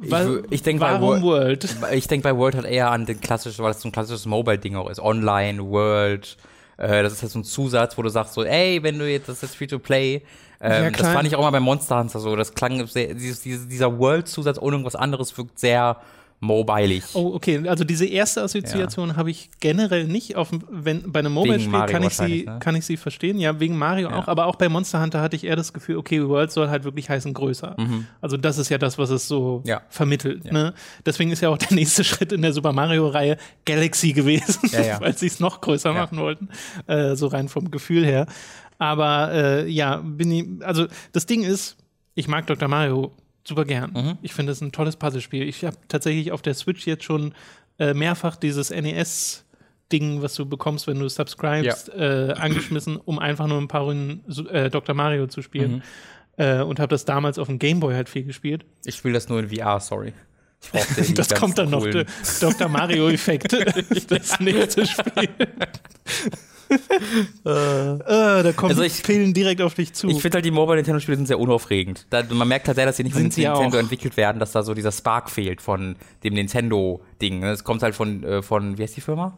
ich, 0.00 0.12
ich 0.50 0.62
denke 0.62 0.82
Warum 0.82 1.22
World? 1.22 1.68
Ich 1.92 2.06
denke 2.06 2.22
bei 2.22 2.36
World 2.36 2.54
hat 2.54 2.64
eher 2.66 2.90
an 2.90 3.06
den 3.06 3.20
klassischen, 3.20 3.64
weil 3.64 3.72
es 3.72 3.80
so 3.80 3.88
ein 3.88 3.92
klassisches 3.92 4.26
Mobile-Ding 4.26 4.76
auch 4.76 4.88
ist. 4.90 5.00
Online, 5.00 5.64
World, 5.64 6.36
äh, 6.76 7.02
das 7.02 7.14
ist 7.14 7.22
halt 7.22 7.32
so 7.32 7.40
ein 7.40 7.44
Zusatz, 7.44 7.98
wo 7.98 8.02
du 8.02 8.10
sagst 8.10 8.34
so, 8.34 8.44
ey, 8.44 8.82
wenn 8.82 8.98
du 8.98 9.10
jetzt, 9.10 9.28
das 9.28 9.42
ist 9.42 9.56
Free-to-Play. 9.56 10.22
Ähm, 10.60 10.84
ja, 10.84 10.90
das 10.90 11.08
fand 11.08 11.26
ich 11.26 11.34
auch 11.34 11.42
mal 11.42 11.50
bei 11.50 11.60
Monster 11.60 11.98
Hunter 11.98 12.20
so. 12.20 12.36
Das 12.36 12.54
klang 12.54 12.86
sehr, 12.86 13.14
dieses, 13.14 13.42
dieser 13.42 13.98
World-Zusatz 13.98 14.58
ohne 14.58 14.76
irgendwas 14.76 14.96
anderes 14.96 15.36
wirkt 15.38 15.58
sehr 15.58 15.96
mobilig. 16.40 17.04
Oh, 17.14 17.34
okay. 17.34 17.66
Also 17.68 17.84
diese 17.84 18.06
erste 18.06 18.42
Assoziation 18.42 19.10
ja. 19.10 19.16
habe 19.16 19.30
ich 19.30 19.50
generell 19.60 20.04
nicht. 20.06 20.36
Auf, 20.36 20.50
wenn, 20.70 21.10
bei 21.10 21.20
einem 21.20 21.32
Mobile-Spiel 21.32 21.86
kann, 21.86 22.02
ich 22.02 22.14
sie, 22.14 22.44
ne? 22.44 22.58
kann 22.60 22.76
ich 22.76 22.86
sie 22.86 22.96
verstehen. 22.96 23.38
Ja, 23.38 23.58
wegen 23.58 23.76
Mario 23.76 24.10
ja. 24.10 24.16
auch. 24.16 24.28
Aber 24.28 24.46
auch 24.46 24.56
bei 24.56 24.68
Monster 24.68 25.00
Hunter 25.00 25.20
hatte 25.20 25.36
ich 25.36 25.44
eher 25.44 25.56
das 25.56 25.72
Gefühl, 25.72 25.96
okay, 25.96 26.26
World 26.26 26.52
soll 26.52 26.68
halt 26.68 26.84
wirklich 26.84 27.10
heißen 27.10 27.34
größer. 27.34 27.74
Mhm. 27.78 28.06
Also 28.20 28.36
das 28.36 28.58
ist 28.58 28.68
ja 28.68 28.78
das, 28.78 28.98
was 28.98 29.10
es 29.10 29.26
so 29.26 29.62
ja. 29.66 29.82
vermittelt. 29.88 30.52
Ne? 30.52 30.74
Deswegen 31.04 31.30
ist 31.30 31.40
ja 31.40 31.48
auch 31.48 31.58
der 31.58 31.72
nächste 31.72 32.04
Schritt 32.08 32.32
in 32.32 32.42
der 32.42 32.52
Super 32.52 32.72
Mario-Reihe 32.72 33.36
Galaxy 33.64 34.12
gewesen, 34.12 34.70
weil 35.00 35.16
sie 35.16 35.26
es 35.26 35.40
noch 35.40 35.60
größer 35.60 35.92
machen 35.92 36.18
wollten. 36.18 36.48
Äh, 36.86 37.16
so 37.16 37.26
rein 37.26 37.48
vom 37.48 37.70
Gefühl 37.70 38.04
her. 38.04 38.26
Aber 38.78 39.32
äh, 39.32 39.68
ja, 39.68 39.96
bin 39.96 40.30
ich, 40.30 40.64
also 40.64 40.86
das 41.12 41.26
Ding 41.26 41.42
ist, 41.42 41.76
ich 42.14 42.28
mag 42.28 42.46
Dr. 42.46 42.68
Mario 42.68 43.12
super 43.48 43.64
gern. 43.64 43.92
Mhm. 43.92 44.18
Ich 44.22 44.34
finde 44.34 44.52
es 44.52 44.60
ein 44.60 44.70
tolles 44.70 44.96
Puzzlespiel. 44.96 45.42
Ich 45.48 45.64
habe 45.64 45.76
tatsächlich 45.88 46.30
auf 46.30 46.42
der 46.42 46.54
Switch 46.54 46.86
jetzt 46.86 47.04
schon 47.04 47.34
äh, 47.78 47.94
mehrfach 47.94 48.36
dieses 48.36 48.70
NES 48.70 49.44
Ding, 49.90 50.20
was 50.22 50.34
du 50.34 50.44
bekommst, 50.44 50.86
wenn 50.86 50.98
du 50.98 51.08
subscribest, 51.08 51.88
ja. 51.88 52.28
äh, 52.28 52.32
angeschmissen, 52.34 52.98
um 52.98 53.18
einfach 53.18 53.46
nur 53.46 53.58
ein 53.58 53.68
paar 53.68 53.82
Runden 53.82 54.22
äh, 54.50 54.68
Dr. 54.68 54.94
Mario 54.94 55.26
zu 55.28 55.40
spielen. 55.40 55.76
Mhm. 55.76 55.82
Äh, 56.36 56.62
und 56.62 56.78
habe 56.78 56.90
das 56.90 57.04
damals 57.04 57.38
auf 57.38 57.48
dem 57.48 57.58
Gameboy 57.58 57.94
halt 57.94 58.08
viel 58.08 58.24
gespielt. 58.24 58.64
Ich 58.84 58.96
spiele 58.96 59.14
das 59.14 59.28
nur 59.28 59.40
in 59.40 59.48
VR, 59.48 59.80
sorry. 59.80 60.12
das 61.14 61.30
kommt 61.34 61.56
dann 61.56 61.70
noch, 61.70 61.84
der 61.84 62.04
Dr. 62.40 62.68
Mario-Effekt, 62.68 63.52
das 64.08 64.38
nächste 64.40 64.86
Spiel 64.86 65.28
äh, 66.70 67.50
äh, 67.50 68.42
da 68.42 68.52
kommen 68.54 68.70
also 68.70 68.82
ich, 68.82 69.02
Pillen 69.02 69.34
direkt 69.34 69.62
auf 69.62 69.74
dich 69.74 69.92
zu. 69.92 70.08
Ich 70.08 70.20
finde 70.20 70.36
halt, 70.36 70.44
die 70.44 70.50
Mobile 70.50 70.76
Nintendo-Spiele 70.76 71.16
sind 71.16 71.26
sehr 71.26 71.38
unaufregend. 71.38 72.06
Da, 72.10 72.22
man 72.30 72.48
merkt 72.48 72.68
halt 72.68 72.76
sehr, 72.76 72.86
dass 72.86 72.96
sie 72.96 73.04
nicht 73.04 73.14
von 73.14 73.22
Nintendo 73.22 73.52
auch. 73.52 73.74
entwickelt 73.74 74.16
werden, 74.16 74.38
dass 74.38 74.52
da 74.52 74.62
so 74.62 74.74
dieser 74.74 74.92
Spark 74.92 75.30
fehlt 75.30 75.62
von 75.62 75.96
dem 76.24 76.34
Nintendo-Ding. 76.34 77.44
Es 77.44 77.64
kommt 77.64 77.82
halt 77.82 77.94
von, 77.94 78.22
äh, 78.24 78.42
von, 78.42 78.78
wie 78.78 78.82
heißt 78.82 78.96
die 78.96 79.00
Firma? 79.00 79.36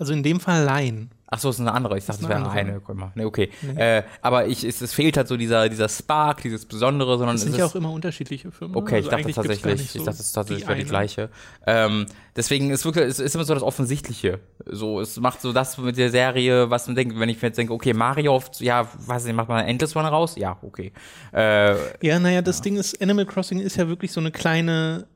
Also 0.00 0.14
in 0.14 0.22
dem 0.22 0.40
Fall 0.40 0.64
Line. 0.64 1.08
Ach 1.26 1.38
so, 1.38 1.50
es 1.50 1.56
ist 1.56 1.60
eine 1.60 1.72
andere. 1.72 1.98
Ich 1.98 2.06
dachte, 2.06 2.22
es 2.22 2.28
wäre 2.28 2.50
eine. 2.50 2.50
eine. 2.50 3.12
Nee, 3.14 3.24
okay. 3.26 3.50
Nee. 3.60 3.98
Äh, 3.98 4.02
aber 4.22 4.46
ich, 4.46 4.64
es, 4.64 4.80
es, 4.80 4.94
fehlt 4.94 5.18
halt 5.18 5.28
so 5.28 5.36
dieser, 5.36 5.68
dieser 5.68 5.90
Spark, 5.90 6.40
dieses 6.40 6.64
Besondere, 6.64 7.18
sondern 7.18 7.36
es 7.36 7.42
sind 7.42 7.54
ja 7.54 7.66
auch 7.66 7.74
immer 7.74 7.92
unterschiedliche 7.92 8.50
Firmen. 8.50 8.76
Okay, 8.76 8.96
also 8.96 9.10
ich 9.10 9.14
dachte 9.14 9.32
tatsächlich, 9.32 9.90
so 9.90 9.98
ich 9.98 10.04
dachte, 10.06 10.20
es 10.22 10.32
tatsächlich 10.32 10.66
die, 10.66 10.74
die 10.74 10.84
gleiche. 10.84 11.28
Ähm, 11.66 12.06
deswegen 12.34 12.70
ist 12.70 12.86
wirklich, 12.86 13.04
es 13.04 13.20
ist 13.20 13.34
immer 13.34 13.44
so 13.44 13.52
das 13.52 13.62
Offensichtliche. 13.62 14.40
So, 14.64 15.00
es 15.00 15.20
macht 15.20 15.42
so 15.42 15.52
das 15.52 15.76
mit 15.76 15.98
der 15.98 16.10
Serie, 16.10 16.70
was 16.70 16.86
man 16.86 16.96
denkt, 16.96 17.20
wenn 17.20 17.28
ich 17.28 17.40
mir 17.40 17.48
jetzt 17.48 17.58
denke, 17.58 17.74
okay, 17.74 17.92
Mario, 17.92 18.42
ja, 18.58 18.88
weiß 19.06 19.26
nicht, 19.26 19.36
macht 19.36 19.50
man 19.50 19.64
Endless 19.66 19.94
One 19.94 20.08
raus? 20.08 20.34
Ja, 20.36 20.56
okay. 20.62 20.92
Äh, 21.32 21.76
ja, 22.04 22.18
naja, 22.18 22.40
das 22.40 22.56
ja. 22.56 22.62
Ding 22.62 22.76
ist, 22.76 23.00
Animal 23.02 23.26
Crossing 23.26 23.60
ist 23.60 23.76
ja 23.76 23.86
wirklich 23.86 24.12
so 24.12 24.20
eine 24.20 24.30
kleine 24.30 25.06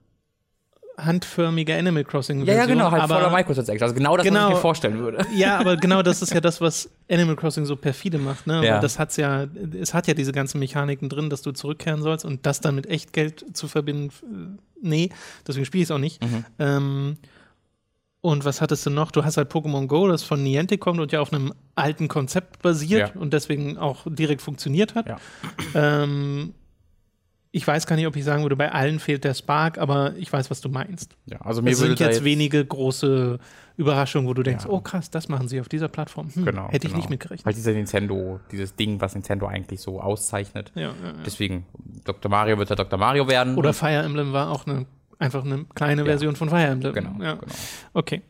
handförmige 0.97 1.77
Animal 1.77 2.05
Crossing 2.05 2.45
Version. 2.45 2.57
Ja, 2.57 2.63
ja, 2.63 2.67
genau, 2.67 2.91
halt 2.91 3.03
aber, 3.03 3.17
voller 3.17 3.31
Microtransactions. 3.31 3.83
Also 3.83 3.95
genau 3.95 4.17
das, 4.17 4.25
genau, 4.25 4.41
was 4.41 4.49
ich 4.49 4.55
mir 4.55 4.61
vorstellen 4.61 4.99
würde. 4.99 5.27
Ja, 5.35 5.59
aber 5.59 5.77
genau 5.77 6.03
das 6.03 6.23
ist 6.23 6.33
ja 6.33 6.41
das, 6.41 6.61
was 6.61 6.89
Animal 7.11 7.37
Crossing 7.37 7.65
so 7.65 7.77
perfide 7.77 8.19
macht, 8.19 8.47
ne? 8.47 8.65
Ja. 8.65 8.81
das 8.81 8.99
hat's 8.99 9.17
ja, 9.17 9.47
es 9.81 9.93
hat 9.95 10.07
ja 10.07 10.15
diese 10.15 10.33
ganzen 10.33 10.59
Mechaniken 10.59 11.09
drin, 11.09 11.31
dass 11.31 11.43
du 11.43 11.53
zurückkehren 11.53 12.03
sollst 12.03 12.25
und 12.25 12.47
das 12.47 12.61
dann 12.61 12.75
mit 12.75 12.87
Echtgeld 12.87 13.45
zu 13.57 13.67
verbinden, 13.67 14.11
äh, 14.23 14.87
nee, 14.87 15.11
deswegen 15.47 15.65
spiele 15.65 15.83
ich 15.83 15.89
es 15.89 15.91
auch 15.91 15.99
nicht. 15.99 16.23
Mhm. 16.23 16.45
Ähm, 16.59 17.17
und 18.21 18.47
was 18.47 18.63
hattest 18.63 18.87
du 18.87 18.91
noch? 18.91 19.11
Du 19.11 19.23
hast 19.23 19.37
halt 19.37 19.53
Pokémon 19.53 19.87
Go, 19.87 20.09
das 20.09 20.23
von 20.23 20.43
Niantic 20.43 20.81
kommt 20.81 20.99
und 20.99 21.13
ja 21.13 21.21
auf 21.21 21.33
einem 21.33 21.53
alten 21.75 22.09
Konzept 22.09 22.63
basiert 22.63 23.15
ja. 23.15 23.21
und 23.21 23.35
deswegen 23.35 23.77
auch 23.77 24.07
direkt 24.07 24.41
funktioniert 24.41 24.95
hat. 24.95 25.09
Ja. 25.09 25.19
Ähm, 25.75 26.55
ich 27.55 27.65
weiß 27.65 27.87
gar 27.87 27.95
nicht, 27.95 28.09
ob 28.09 28.17
ich 28.17 28.25
sagen 28.25 28.43
würde, 28.43 28.57
bei 28.57 28.73
allen 28.73 28.99
fehlt 28.99 29.23
der 29.23 29.33
Spark, 29.33 29.79
aber 29.79 30.17
ich 30.17 30.33
weiß, 30.33 30.51
was 30.51 30.61
du 30.61 30.69
meinst. 30.69 31.15
Ja, 31.27 31.41
also 31.41 31.63
mir 31.63 31.71
es 31.71 31.79
sind 31.79 32.01
jetzt, 32.01 32.01
jetzt, 32.01 32.25
wenige 32.25 32.65
große 32.65 33.39
Überraschungen, 33.77 34.29
wo 34.29 34.35
du 34.35 34.43
denkst, 34.43 34.65
ja. 34.65 34.71
oh 34.71 34.81
krass, 34.81 35.09
das 35.09 35.29
machen 35.29 35.47
sie 35.47 35.61
auf 35.61 35.69
dieser 35.69 35.87
Plattform. 35.87 36.35
Hm, 36.35 36.47
genau, 36.47 36.67
hätte 36.67 36.89
ich 36.89 36.93
genau. 36.93 36.97
nicht 36.97 37.11
mitgerechnet. 37.11 37.47
Weil 37.47 37.55
dieser 37.55 37.71
Nintendo, 37.71 38.41
dieses 38.51 38.75
Ding, 38.75 39.01
was 39.01 39.15
Nintendo 39.15 39.47
eigentlich 39.47 39.81
so 39.81 40.01
auszeichnet. 40.01 40.73
Ja, 40.75 40.89
ja, 40.89 40.95
Deswegen, 41.25 41.65
Dr. 42.03 42.29
Mario 42.29 42.59
wird 42.59 42.71
ja 42.71 42.75
Dr. 42.75 42.99
Mario 42.99 43.29
werden. 43.29 43.57
Oder 43.57 43.73
Fire 43.73 44.03
Emblem 44.03 44.33
war 44.33 44.51
auch 44.51 44.67
eine, 44.67 44.87
einfach 45.21 45.45
eine 45.45 45.65
kleine 45.77 46.05
Version 46.05 46.35
von 46.35 46.49
Fire 46.49 46.67
Emblem. 46.67 46.93
Genau, 46.93 47.13
genau. 47.13 47.39
Okay. 47.93 48.23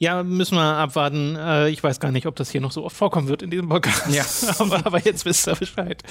Ja, 0.00 0.22
müssen 0.22 0.56
wir 0.56 0.62
abwarten. 0.62 1.36
Äh, 1.36 1.68
ich 1.68 1.84
weiß 1.84 2.00
gar 2.00 2.10
nicht, 2.10 2.24
ob 2.24 2.34
das 2.34 2.50
hier 2.50 2.62
noch 2.62 2.72
so 2.72 2.86
oft 2.86 2.96
vorkommen 2.96 3.28
wird 3.28 3.42
in 3.42 3.50
diesem 3.50 3.68
Podcast. 3.68 4.08
Ja. 4.10 4.24
aber, 4.58 4.86
aber 4.86 4.98
jetzt 4.98 5.26
wisst 5.26 5.46
ihr 5.46 5.54
Bescheid. 5.54 6.02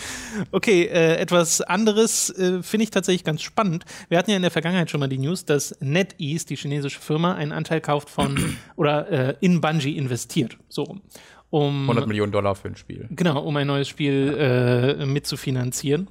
Okay, 0.52 0.84
äh, 0.84 1.16
etwas 1.16 1.62
anderes 1.62 2.30
äh, 2.38 2.62
finde 2.62 2.84
ich 2.84 2.92
tatsächlich 2.92 3.24
ganz 3.24 3.42
spannend. 3.42 3.86
Wir 4.08 4.20
hatten 4.20 4.30
ja 4.30 4.36
in 4.36 4.44
der 4.44 4.52
Vergangenheit 4.52 4.92
schon 4.92 5.00
mal 5.00 5.10
die 5.10 5.18
News, 5.18 5.44
dass 5.44 5.76
NetEase, 5.80 6.46
die 6.46 6.56
chinesische 6.56 7.00
Firma, 7.00 7.34
einen 7.34 7.52
Anteil 7.52 7.82
kauft 7.82 8.12
von 8.12 8.58
oder 8.76 9.10
äh, 9.10 9.36
in 9.40 9.60
Bungie 9.60 9.98
investiert. 9.98 10.56
So 10.70 10.84
rum. 10.84 11.02
Um, 11.50 11.82
100 11.90 12.06
Millionen 12.06 12.32
Dollar 12.32 12.54
für 12.54 12.68
ein 12.68 12.76
Spiel. 12.76 13.08
Genau, 13.10 13.42
um 13.42 13.58
ein 13.58 13.66
neues 13.66 13.88
Spiel 13.88 14.38
äh, 14.38 15.04
mitzufinanzieren. 15.08 16.10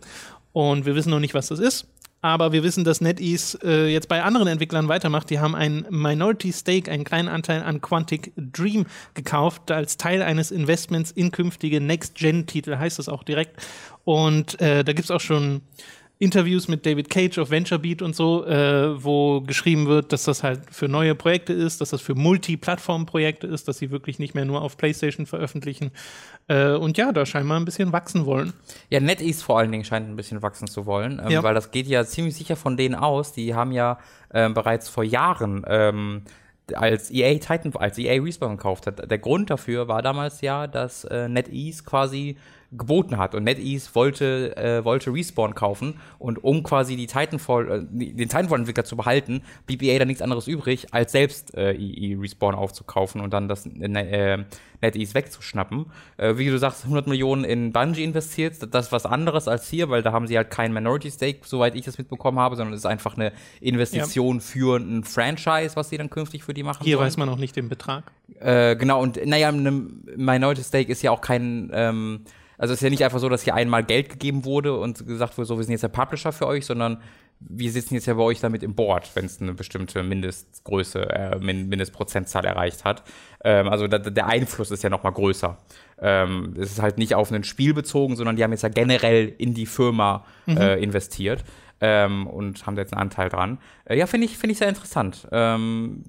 Und 0.52 0.84
wir 0.84 0.96
wissen 0.96 1.10
noch 1.10 1.20
nicht, 1.20 1.34
was 1.34 1.46
das 1.46 1.60
ist. 1.60 1.86
Aber 2.20 2.52
wir 2.52 2.64
wissen, 2.64 2.82
dass 2.82 3.00
NetEase 3.00 3.58
äh, 3.62 3.92
jetzt 3.92 4.08
bei 4.08 4.22
anderen 4.22 4.48
Entwicklern 4.48 4.88
weitermacht. 4.88 5.30
Die 5.30 5.38
haben 5.38 5.54
ein 5.54 5.86
Minority 5.88 6.52
Stake, 6.52 6.90
einen 6.90 7.04
kleinen 7.04 7.28
Anteil 7.28 7.62
an 7.62 7.80
Quantic 7.80 8.32
Dream 8.36 8.86
gekauft, 9.14 9.70
als 9.70 9.98
Teil 9.98 10.22
eines 10.22 10.50
Investments 10.50 11.12
in 11.12 11.30
künftige 11.30 11.80
Next-Gen-Titel, 11.80 12.76
heißt 12.76 12.98
das 12.98 13.08
auch 13.08 13.22
direkt. 13.22 13.62
Und 14.04 14.60
äh, 14.60 14.82
da 14.82 14.92
gibt 14.92 15.04
es 15.04 15.10
auch 15.10 15.20
schon 15.20 15.62
Interviews 16.20 16.66
mit 16.66 16.84
David 16.84 17.10
Cage 17.10 17.38
auf 17.38 17.50
VentureBeat 17.50 18.02
und 18.02 18.16
so, 18.16 18.44
äh, 18.44 19.02
wo 19.02 19.40
geschrieben 19.40 19.86
wird, 19.86 20.12
dass 20.12 20.24
das 20.24 20.42
halt 20.42 20.62
für 20.70 20.88
neue 20.88 21.14
Projekte 21.14 21.52
ist, 21.52 21.80
dass 21.80 21.90
das 21.90 22.00
für 22.00 22.16
Multi-Plattform-Projekte 22.16 23.46
ist, 23.46 23.68
dass 23.68 23.78
sie 23.78 23.92
wirklich 23.92 24.18
nicht 24.18 24.34
mehr 24.34 24.44
nur 24.44 24.62
auf 24.62 24.76
PlayStation 24.76 25.26
veröffentlichen. 25.26 25.92
Äh, 26.48 26.72
und 26.72 26.98
ja, 26.98 27.12
da 27.12 27.24
scheinbar 27.24 27.60
ein 27.60 27.64
bisschen 27.64 27.92
wachsen 27.92 28.26
wollen. 28.26 28.52
Ja, 28.90 28.98
NetEase 28.98 29.44
vor 29.44 29.58
allen 29.58 29.70
Dingen 29.70 29.84
scheint 29.84 30.08
ein 30.08 30.16
bisschen 30.16 30.42
wachsen 30.42 30.66
zu 30.66 30.86
wollen, 30.86 31.20
ähm, 31.24 31.30
ja. 31.30 31.42
weil 31.44 31.54
das 31.54 31.70
geht 31.70 31.86
ja 31.86 32.04
ziemlich 32.04 32.34
sicher 32.34 32.56
von 32.56 32.76
denen 32.76 32.96
aus. 32.96 33.32
Die 33.32 33.54
haben 33.54 33.70
ja 33.70 33.98
äh, 34.30 34.48
bereits 34.48 34.88
vor 34.88 35.04
Jahren 35.04 35.64
ähm, 35.68 36.22
als 36.74 37.10
EA 37.10 37.38
Titan, 37.38 37.72
als 37.76 37.96
EA 37.96 38.20
Respawn 38.20 38.56
gekauft 38.56 38.86
hat. 38.88 39.08
Der 39.10 39.18
Grund 39.18 39.50
dafür 39.50 39.88
war 39.88 40.02
damals 40.02 40.40
ja, 40.40 40.66
dass 40.66 41.04
äh, 41.04 41.28
NetEase 41.28 41.84
quasi 41.84 42.36
geboten 42.72 43.16
hat. 43.16 43.34
Und 43.34 43.44
NetEase 43.44 43.94
wollte, 43.94 44.56
äh, 44.56 44.84
wollte 44.84 45.12
Respawn 45.12 45.54
kaufen 45.54 45.94
und 46.18 46.42
um 46.44 46.62
quasi 46.62 46.96
die 46.96 47.06
Titanfall, 47.06 47.70
äh, 47.70 47.80
den 47.88 48.28
Titanfall-Entwickler 48.28 48.84
zu 48.84 48.96
behalten, 48.96 49.42
blieb 49.66 49.82
EA 49.82 49.98
dann 49.98 50.08
nichts 50.08 50.22
anderes 50.22 50.46
übrig, 50.46 50.92
als 50.92 51.12
selbst 51.12 51.54
äh, 51.54 51.72
EE 51.72 52.20
Respawn 52.20 52.54
aufzukaufen 52.54 53.20
und 53.20 53.32
dann 53.32 53.48
das 53.48 53.66
äh, 53.66 54.44
NetEase 54.82 55.14
wegzuschnappen. 55.14 55.86
Äh, 56.18 56.36
wie 56.36 56.46
du 56.46 56.58
sagst, 56.58 56.84
100 56.84 57.06
Millionen 57.06 57.44
in 57.44 57.72
Bungie 57.72 58.04
investiert, 58.04 58.56
das 58.74 58.86
ist 58.86 58.92
was 58.92 59.06
anderes 59.06 59.48
als 59.48 59.68
hier, 59.70 59.88
weil 59.88 60.02
da 60.02 60.12
haben 60.12 60.26
sie 60.26 60.36
halt 60.36 60.50
keinen 60.50 60.74
Minority 60.74 61.10
Stake, 61.10 61.40
soweit 61.44 61.74
ich 61.74 61.86
das 61.86 61.96
mitbekommen 61.96 62.38
habe, 62.38 62.56
sondern 62.56 62.74
es 62.74 62.80
ist 62.80 62.86
einfach 62.86 63.16
eine 63.16 63.32
Investition 63.60 64.36
ja. 64.36 64.42
für 64.42 64.76
ein 64.76 65.04
Franchise, 65.04 65.74
was 65.74 65.88
sie 65.88 65.96
dann 65.96 66.10
künftig 66.10 66.44
für 66.44 66.52
die 66.52 66.62
machen. 66.62 66.84
Hier 66.84 66.96
sollen. 66.96 67.06
weiß 67.06 67.16
man 67.16 67.28
noch 67.28 67.38
nicht 67.38 67.56
den 67.56 67.70
Betrag. 67.70 68.04
Äh, 68.40 68.76
genau, 68.76 69.00
und 69.02 69.24
naja, 69.26 69.48
ein 69.48 70.02
Minority 70.16 70.62
Stake 70.62 70.92
ist 70.92 71.02
ja 71.02 71.10
auch 71.10 71.22
kein 71.22 71.70
ähm, 71.72 72.20
Also 72.58 72.74
es 72.74 72.80
ist 72.80 72.84
ja 72.84 72.90
nicht 72.90 73.04
einfach 73.04 73.20
so, 73.20 73.28
dass 73.28 73.42
hier 73.42 73.54
einmal 73.54 73.84
Geld 73.84 74.10
gegeben 74.10 74.44
wurde 74.44 74.76
und 74.76 75.06
gesagt 75.06 75.38
wurde, 75.38 75.46
so, 75.46 75.56
wir 75.56 75.64
sind 75.64 75.72
jetzt 75.72 75.82
der 75.82 75.88
Publisher 75.88 76.32
für 76.32 76.46
euch, 76.46 76.66
sondern 76.66 77.00
wir 77.40 77.70
sitzen 77.70 77.94
jetzt 77.94 78.06
ja 78.06 78.14
bei 78.14 78.22
euch 78.22 78.40
damit 78.40 78.62
im 78.64 78.74
Board, 78.74 79.10
wenn 79.14 79.24
es 79.24 79.40
eine 79.40 79.54
bestimmte 79.54 80.02
Mindestgröße, 80.02 81.08
äh, 81.08 81.38
Mindestprozentzahl 81.38 82.44
erreicht 82.44 82.84
hat. 82.84 83.04
Ähm, 83.44 83.68
also 83.68 83.86
da, 83.86 83.98
der 83.98 84.26
Einfluss 84.26 84.70
ist 84.72 84.82
ja 84.82 84.90
noch 84.90 85.04
mal 85.04 85.12
größer. 85.12 85.56
Ähm, 86.00 86.54
es 86.58 86.72
ist 86.72 86.82
halt 86.82 86.98
nicht 86.98 87.14
auf 87.14 87.30
ein 87.30 87.44
Spiel 87.44 87.74
bezogen, 87.74 88.16
sondern 88.16 88.36
die 88.36 88.42
haben 88.42 88.50
jetzt 88.50 88.62
ja 88.62 88.68
generell 88.68 89.32
in 89.38 89.54
die 89.54 89.66
Firma 89.66 90.24
äh, 90.48 90.82
investiert 90.82 91.44
ähm, 91.80 92.26
und 92.26 92.66
haben 92.66 92.74
da 92.74 92.82
jetzt 92.82 92.92
einen 92.92 93.02
Anteil 93.02 93.28
dran. 93.28 93.58
Äh, 93.84 93.96
ja, 93.96 94.06
finde 94.06 94.26
ich, 94.26 94.36
finde 94.36 94.52
ich 94.52 94.58
sehr 94.58 94.68
interessant. 94.68 95.28
Ähm, 95.30 96.02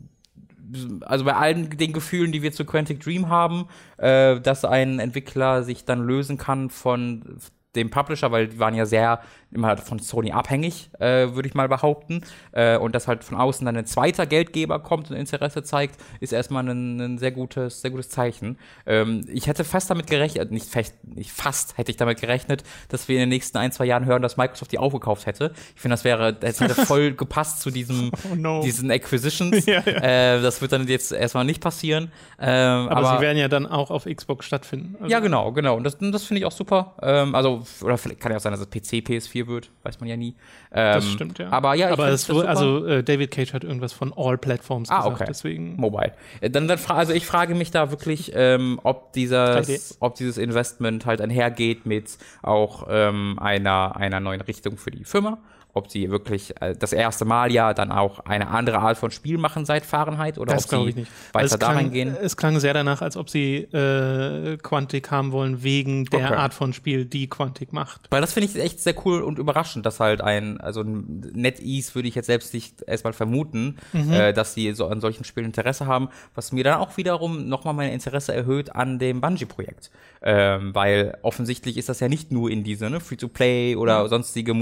also 1.02 1.26
bei 1.26 1.34
allen 1.34 1.70
den 1.70 1.94
Gefühlen, 1.94 2.32
die 2.32 2.42
wir 2.42 2.52
zu 2.52 2.66
Quantic 2.66 3.00
Dream 3.00 3.30
haben, 3.30 3.68
äh, 3.98 4.40
dass 4.40 4.66
ein 4.66 5.00
Entwickler 5.00 5.64
sich 5.64 5.86
dann 5.86 6.04
lösen 6.06 6.38
kann 6.38 6.70
von 6.70 7.40
dem 7.76 7.90
Publisher, 7.90 8.32
weil 8.32 8.48
die 8.48 8.60
waren 8.60 8.74
ja 8.74 8.86
sehr 8.86 9.22
immer 9.52 9.78
von 9.78 10.00
Sony 10.00 10.32
abhängig, 10.32 10.90
äh, 11.00 11.34
würde 11.34 11.48
ich 11.48 11.56
mal 11.56 11.68
behaupten. 11.68 12.22
Äh, 12.52 12.78
und 12.78 12.94
dass 12.94 13.08
halt 13.08 13.24
von 13.24 13.38
außen 13.38 13.66
dann 13.66 13.76
ein 13.76 13.86
zweiter 13.86 14.26
Geldgeber 14.26 14.80
kommt 14.80 15.10
und 15.10 15.18
Interesse 15.18 15.64
zeigt, 15.64 16.00
ist 16.20 16.34
erstmal 16.34 16.68
ein, 16.68 17.00
ein 17.00 17.18
sehr 17.18 17.32
gutes, 17.32 17.82
sehr 17.82 17.92
gutes 17.92 18.10
Zeichen. 18.10 18.58
Ähm, 18.86 19.26
ich 19.28 19.48
hätte 19.48 19.64
fast 19.64 19.90
damit 19.90 20.08
gerechnet, 20.08 20.52
nicht 20.52 20.68
fast, 20.68 20.96
nicht 21.04 21.32
fast 21.32 21.78
hätte 21.78 21.92
ich 21.92 21.98
damit 21.98 22.22
gerechnet, 22.22 22.64
dass 22.90 23.08
wir 23.08 23.16
in 23.16 23.22
den 23.22 23.30
nächsten 23.30 23.58
ein, 23.58 23.72
zwei 23.72 23.86
Jahren 23.86 24.06
hören, 24.06 24.22
dass 24.22 24.38
Microsoft 24.38 24.72
die 24.72 24.78
aufgekauft 24.78 25.26
hätte. 25.26 25.54
Ich 25.76 25.82
finde, 25.82 25.94
das 25.94 26.04
wäre, 26.04 26.34
das 26.34 26.60
hätte 26.60 26.76
voll 26.86 27.14
gepasst 27.14 27.62
zu 27.62 27.72
diesem, 27.72 28.12
Oh 28.32 28.36
no. 28.36 28.62
diesen 28.62 28.92
Acquisitions. 28.92 29.66
Ja, 29.70 29.84
ja. 29.86 30.38
Äh, 30.38 30.42
das 30.42 30.62
wird 30.62 30.72
dann 30.72 30.88
jetzt 30.88 31.12
erstmal 31.12 31.46
nicht 31.46 31.62
passieren. 31.62 32.12
Ähm, 32.40 32.90
Aber, 32.90 33.18
sie 33.18 33.22
werden 33.22 33.38
ja 33.38 33.48
dann 33.48 33.68
auch 33.68 33.92
auf 33.92 34.06
Xbox 34.06 34.46
stattfinden. 34.46 34.96
Also, 35.00 35.12
ja, 35.12 35.20
genau, 35.20 35.52
genau. 35.52 35.76
Und 35.76 35.84
das, 35.84 35.98
das 36.00 36.24
finde 36.24 36.40
ich 36.40 36.46
auch 36.46 36.52
super. 36.52 36.96
Ähm, 37.02 37.36
also, 37.36 37.62
oder 37.82 37.98
vielleicht 37.98 38.20
kann 38.20 38.32
ja 38.32 38.38
auch 38.38 38.42
sein, 38.42 38.52
dass 38.52 38.62
es 38.62 38.70
PC, 38.70 39.06
PS4 39.08 39.39
wird, 39.48 39.72
weiß 39.84 40.00
man 40.00 40.10
ja 40.10 40.18
nie. 40.18 40.36
Ähm, 40.72 40.94
Das 40.96 41.10
stimmt, 41.10 41.40
ja. 41.40 41.50
Aber 41.50 41.74
ja, 41.76 41.88
ich 41.88 41.94
aber 41.94 42.08
es 42.10 42.22
das 42.28 42.30
wurde, 42.36 42.42
super. 42.42 42.50
also 42.50 42.86
äh, 42.86 43.04
David 43.04 43.32
Cage 43.32 43.54
hat 43.54 43.64
irgendwas 43.64 43.94
von 43.94 44.14
All 44.16 44.38
Platforms 44.38 44.90
Ah, 44.90 44.98
gesagt, 45.00 45.16
okay. 45.16 45.26
deswegen. 45.28 45.76
Mobile. 45.78 46.14
Äh, 46.42 46.50
Dann, 46.50 46.68
dann 46.68 46.80
also 46.88 47.14
ich 47.14 47.26
frage 47.26 47.56
mich 47.56 47.72
da 47.72 47.92
wirklich, 47.92 48.32
ähm, 48.36 48.80
ob, 48.84 49.14
dieses, 49.14 49.38
3D. 49.40 49.98
ob 50.00 50.16
dieses 50.16 50.38
Investment 50.38 51.06
halt 51.06 51.22
einhergeht 51.22 51.86
mit 51.86 52.18
auch 52.42 52.88
ähm, 52.90 53.38
einer, 53.40 53.96
einer 53.96 54.20
neuen 54.20 54.42
Richtung 54.42 54.78
für 54.78 54.92
die 54.92 55.04
Firma. 55.04 55.38
Ob 55.74 55.90
sie 55.92 56.10
wirklich 56.10 56.60
äh, 56.62 56.76
das 56.78 56.94
erste 56.94 57.26
Mal 57.26 57.52
ja 57.52 57.74
dann 57.76 57.92
auch 57.92 58.20
eine 58.22 58.48
andere 58.50 58.80
Art 58.80 58.98
von 58.98 59.12
Spiel 59.12 59.38
machen 59.38 59.66
seit 59.66 59.86
Fahrenheit 59.86 60.38
oder 60.40 60.54
Das 60.56 60.66
ob 60.74 60.84
sie 60.84 60.90
ich 60.90 60.96
nicht. 60.96 61.12
Weil 61.32 61.44
weiter 61.44 61.54
es 61.54 61.60
da 61.60 61.66
klang, 61.68 61.76
reingehen. 61.76 62.18
Es 62.20 62.38
klang 62.38 62.60
sehr 62.60 62.74
danach, 62.74 63.02
als 63.04 63.16
ob 63.16 63.30
sie 63.30 63.58
äh, 63.58 64.58
Quantic 64.58 65.12
haben 65.12 65.32
wollen, 65.32 65.62
wegen 65.64 66.06
der 66.06 66.26
Okay. 66.26 66.34
Art 66.36 66.54
von 66.54 66.74
Spiel, 66.74 67.06
die 67.06 67.28
Quantic 67.30 67.72
macht. 67.72 68.02
Weil 68.10 68.20
das 68.22 68.34
finde 68.34 68.50
ich 68.50 68.56
echt 68.60 68.80
sehr 68.80 68.96
cool 69.06 69.22
und 69.22 69.38
überraschend, 69.40 69.86
dass 69.86 70.00
halt 70.00 70.22
ein, 70.22 70.60
also 70.60 70.82
ein 70.82 71.32
NetEase 71.34 71.94
würde 71.96 72.08
ich 72.08 72.16
jetzt 72.16 72.26
selbst 72.28 72.54
nicht 72.54 72.82
erstmal 72.82 73.14
vermuten, 73.14 73.78
Mhm. 73.94 74.12
äh, 74.12 74.34
dass 74.34 74.54
sie 74.56 74.74
so 74.74 74.88
an 74.88 75.02
solchen 75.02 75.24
Spielen 75.24 75.46
Interesse 75.46 75.86
haben, 75.86 76.10
was 76.36 76.52
mir 76.52 76.64
dann 76.64 76.80
auch 76.80 76.98
wiederum 76.98 77.48
nochmal 77.48 77.74
mein 77.76 77.92
Interesse 77.92 78.34
erhöht 78.34 78.76
an 78.76 79.00
dem 79.00 79.22
Bungie-Projekt. 79.22 79.92
Ähm, 80.22 80.76
weil 80.76 81.18
offensichtlich 81.22 81.78
ist 81.78 81.88
das 81.90 82.02
ja 82.02 82.10
nicht 82.10 82.32
nur 82.32 82.50
in 82.50 82.64
diese 82.64 82.90
ne, 82.90 83.00
Free-to-Play 83.00 83.76
oder 83.78 84.10
sonstige 84.10 84.54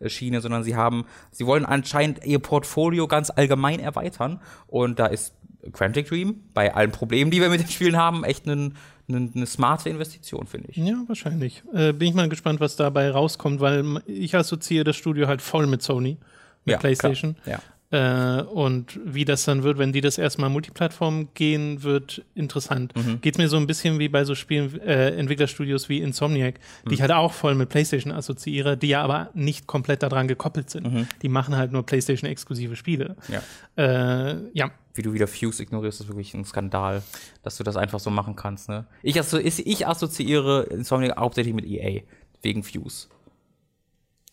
Multiplayer-Shooter-Schiene, 0.00 0.40
sondern 0.40 0.62
sie 0.62 0.76
haben, 0.76 1.04
sie 1.30 1.46
wollen 1.46 1.64
anscheinend 1.64 2.24
ihr 2.24 2.38
Portfolio 2.38 3.06
ganz 3.06 3.30
allgemein 3.30 3.80
erweitern 3.80 4.40
und 4.66 4.98
da 4.98 5.06
ist 5.06 5.34
Quantic 5.72 6.08
Dream 6.08 6.40
bei 6.54 6.74
allen 6.74 6.92
Problemen, 6.92 7.30
die 7.30 7.40
wir 7.40 7.48
mit 7.48 7.60
den 7.60 7.68
Spielen 7.68 7.96
haben, 7.96 8.24
echt 8.24 8.48
eine 8.48 8.72
eine 9.08 9.46
smarte 9.46 9.88
Investition, 9.88 10.48
finde 10.48 10.68
ich. 10.70 10.76
Ja, 10.78 10.96
wahrscheinlich. 11.06 11.62
Äh, 11.72 11.92
bin 11.92 12.08
ich 12.08 12.14
mal 12.14 12.28
gespannt, 12.28 12.58
was 12.58 12.74
dabei 12.74 13.08
rauskommt, 13.08 13.60
weil 13.60 14.02
ich 14.04 14.34
assoziiere 14.34 14.82
das 14.82 14.96
Studio 14.96 15.28
halt 15.28 15.40
voll 15.42 15.68
mit 15.68 15.80
Sony, 15.80 16.16
mit 16.64 16.72
Ja, 16.72 16.78
PlayStation. 16.78 17.36
klar, 17.44 17.60
Äh, 17.92 18.42
und 18.42 18.98
wie 19.04 19.24
das 19.24 19.44
dann 19.44 19.62
wird, 19.62 19.78
wenn 19.78 19.92
die 19.92 20.00
das 20.00 20.18
erstmal 20.18 20.50
Multiplattform 20.50 21.28
gehen, 21.34 21.84
wird 21.84 22.24
interessant. 22.34 22.92
Mhm. 22.96 23.20
Geht 23.20 23.38
mir 23.38 23.48
so 23.48 23.56
ein 23.56 23.68
bisschen 23.68 24.00
wie 24.00 24.08
bei 24.08 24.24
so 24.24 24.34
Spielen, 24.34 24.80
äh, 24.80 25.10
Entwicklerstudios 25.16 25.88
wie 25.88 26.00
Insomniac, 26.00 26.56
die 26.84 26.88
Mhm. 26.88 26.94
ich 26.94 27.00
halt 27.00 27.12
auch 27.12 27.32
voll 27.32 27.54
mit 27.54 27.68
PlayStation 27.68 28.12
assoziiere, 28.12 28.76
die 28.76 28.88
ja 28.88 29.02
aber 29.02 29.30
nicht 29.34 29.68
komplett 29.68 30.02
daran 30.02 30.26
gekoppelt 30.26 30.68
sind. 30.68 30.92
Mhm. 30.92 31.06
Die 31.22 31.28
machen 31.28 31.56
halt 31.56 31.70
nur 31.70 31.86
PlayStation-exklusive 31.86 32.74
Spiele. 32.74 33.14
Ja. 33.28 33.42
Äh, 33.76 34.36
ja, 34.52 34.70
wie 34.94 35.02
du 35.02 35.12
wieder 35.12 35.28
Fuse 35.28 35.62
ignorierst, 35.62 36.00
ist 36.00 36.08
wirklich 36.08 36.34
ein 36.34 36.44
Skandal, 36.44 37.02
dass 37.42 37.56
du 37.56 37.62
das 37.62 37.76
einfach 37.76 38.00
so 38.00 38.10
machen 38.10 38.34
kannst. 38.34 38.68
Ne? 38.68 38.86
Ich, 39.02 39.18
asso 39.20 39.38
ich, 39.38 39.64
ich 39.64 39.86
assoziiere 39.86 40.64
Insomniac 40.70 41.16
hauptsächlich 41.18 41.54
mit 41.54 41.66
EA, 41.66 42.00
wegen 42.42 42.64
Fuse. 42.64 43.08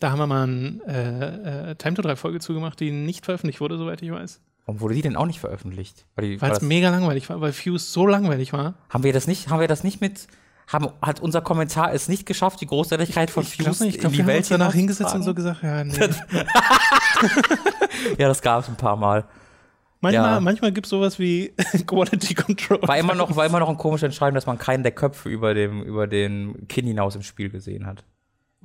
Da 0.04 0.10
haben 0.10 0.18
wir 0.18 0.26
mal 0.26 0.42
eine 0.42 0.80
äh, 0.86 1.70
äh, 1.70 1.74
Time 1.76 1.94
to 1.94 2.02
3 2.02 2.16
Folge 2.16 2.38
zugemacht, 2.38 2.78
die 2.78 2.90
nicht 2.90 3.24
veröffentlicht 3.24 3.62
wurde, 3.62 3.78
soweit 3.78 4.02
ich 4.02 4.10
weiß. 4.10 4.38
Warum 4.66 4.82
wurde 4.82 4.94
die 4.94 5.00
denn 5.00 5.16
auch 5.16 5.24
nicht 5.24 5.40
veröffentlicht? 5.40 6.04
Weil 6.14 6.38
es 6.42 6.60
mega 6.60 6.90
langweilig 6.90 7.30
war, 7.30 7.40
weil 7.40 7.54
Fuse 7.54 7.90
so 7.90 8.06
langweilig 8.06 8.52
war. 8.52 8.74
haben 8.90 9.02
wir 9.02 9.14
das 9.14 9.26
nicht, 9.26 9.48
haben 9.48 9.60
wir 9.60 9.68
das 9.68 9.82
nicht 9.82 10.02
mit, 10.02 10.26
haben, 10.66 10.88
hat 11.00 11.20
unser 11.20 11.40
Kommentar 11.40 11.94
es 11.94 12.10
nicht 12.10 12.26
geschafft, 12.26 12.60
die 12.60 12.66
Großartigkeit 12.66 13.30
von 13.30 13.44
Ich 13.44 13.56
glaube 13.56 13.70
Fuse 13.70 13.84
nicht, 13.84 13.94
ich 13.94 14.00
glaube, 14.02 14.14
in 14.14 14.18
wir 14.18 14.24
die 14.24 14.24
haben 14.24 14.28
Welt 14.28 14.38
uns 14.40 14.48
danach 14.50 14.74
hingesetzt 14.74 15.14
und 15.14 15.22
so 15.22 15.32
gesagt, 15.32 15.62
ja, 15.62 15.82
nee. 15.82 15.94
Ja, 18.18 18.28
das 18.28 18.42
gab 18.42 18.62
es 18.62 18.68
ein 18.68 18.76
paar 18.76 18.96
Mal. 18.96 19.24
manchmal 20.02 20.34
Ja. 20.34 20.40
manchmal 20.40 20.72
gibt 20.72 20.84
es 20.84 20.90
sowas 20.90 21.18
wie 21.18 21.54
Quality 21.86 22.34
Control. 22.34 22.82
War 22.82 22.98
immer 22.98 23.14
noch, 23.14 23.34
war 23.36 23.46
immer 23.46 23.60
noch 23.60 23.70
ein 23.70 23.78
komisches 23.78 24.04
Entscheidung, 24.04 24.34
dass 24.34 24.44
man 24.44 24.58
keinen 24.58 24.82
der 24.82 24.92
Köpfe 24.92 25.30
über 25.30 25.54
dem, 25.54 25.82
über 25.82 26.06
den 26.06 26.68
Kinn 26.68 26.86
hinaus 26.86 27.16
im 27.16 27.22
Spiel 27.22 27.48
gesehen 27.48 27.86
hat. 27.86 28.04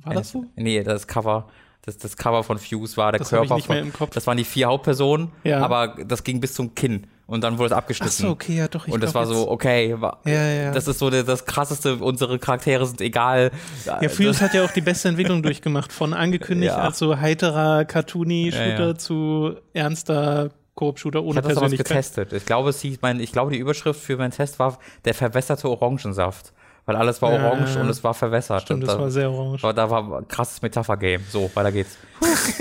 War 0.04 0.14
das 0.14 0.30
so? 0.30 0.44
Nee, 0.56 0.82
das 0.82 1.06
Cover, 1.06 1.48
das, 1.82 1.98
das 1.98 2.16
Cover 2.16 2.42
von 2.44 2.58
Fuse 2.58 2.96
war 2.96 3.12
der 3.12 3.18
Das 3.20 3.28
ich 3.28 3.36
Körper 3.36 3.54
nicht 3.56 3.66
von, 3.66 3.74
mehr 3.76 3.84
im 3.84 3.92
Kopf. 3.92 4.10
das 4.10 4.26
waren 4.26 4.36
die 4.36 4.44
vier 4.44 4.66
Hauptpersonen, 4.68 5.30
Ja. 5.44 5.60
aber 5.60 5.96
das 6.06 6.24
ging 6.24 6.40
bis 6.40 6.54
zum 6.54 6.74
Kinn 6.74 7.06
und 7.26 7.42
dann 7.44 7.58
wurde 7.58 7.66
es 7.66 7.72
Ach 7.72 7.78
abgeschnitten. 7.78 8.12
so, 8.12 8.28
okay, 8.30 8.56
ja 8.56 8.68
doch. 8.68 8.86
Ich 8.88 8.92
und 8.92 9.02
das 9.02 9.14
war 9.14 9.26
so, 9.26 9.50
okay, 9.50 9.94
war, 10.00 10.20
Ja, 10.24 10.32
ja. 10.46 10.72
das 10.72 10.88
ist 10.88 10.98
so 10.98 11.10
der, 11.10 11.22
das 11.22 11.44
krasseste, 11.46 11.96
unsere 11.96 12.38
Charaktere 12.38 12.84
sind 12.86 13.00
egal. 13.00 13.50
Ja, 13.86 14.08
Fuse 14.08 14.40
hat 14.40 14.52
ja 14.54 14.64
auch 14.64 14.72
die 14.72 14.80
beste 14.80 15.08
Entwicklung 15.08 15.42
durchgemacht, 15.44 15.92
von 15.92 16.12
angekündigt 16.12 16.72
Ja. 16.72 16.78
als 16.82 16.98
so 16.98 17.18
heiterer 17.18 17.84
Cartoony-Shooter 17.84 18.78
Ja, 18.80 18.86
ja. 18.88 18.94
zu 18.96 19.54
ernster 19.72 20.50
Koop-Shooter 20.74 21.18
ich 21.20 21.24
ohne 21.24 21.36
habe 21.36 21.48
das 21.48 21.58
Persönlichkeit. 21.58 21.88
getestet. 21.88 22.32
Ich 22.32 22.46
glaube, 22.46 22.70
es 22.70 22.80
hieß, 22.80 22.98
mein, 23.02 23.20
ich 23.20 23.32
glaube, 23.32 23.50
die 23.52 23.58
Überschrift 23.58 24.00
für 24.00 24.16
meinen 24.16 24.30
Test 24.30 24.58
war 24.58 24.78
der 25.04 25.14
verwässerte 25.14 25.68
Orangensaft. 25.68 26.52
Weil 26.86 26.96
alles 26.96 27.20
war 27.22 27.32
Ja, 27.32 27.46
orange 27.50 27.74
ja. 27.74 27.80
und 27.82 27.88
es 27.88 28.02
war 28.02 28.14
verwässert. 28.14 28.62
Stimmt, 28.62 28.82
Und 28.82 28.86
das 28.88 28.96
da, 28.96 29.00
war 29.02 29.10
sehr 29.10 29.30
orange. 29.30 29.62
war, 29.62 29.74
da 29.74 29.90
war 29.90 30.18
ein 30.18 30.28
krasses 30.28 30.60
Metapher-Game. 30.62 31.22
So, 31.28 31.50
weiter 31.54 31.72
geht's. 31.72 31.96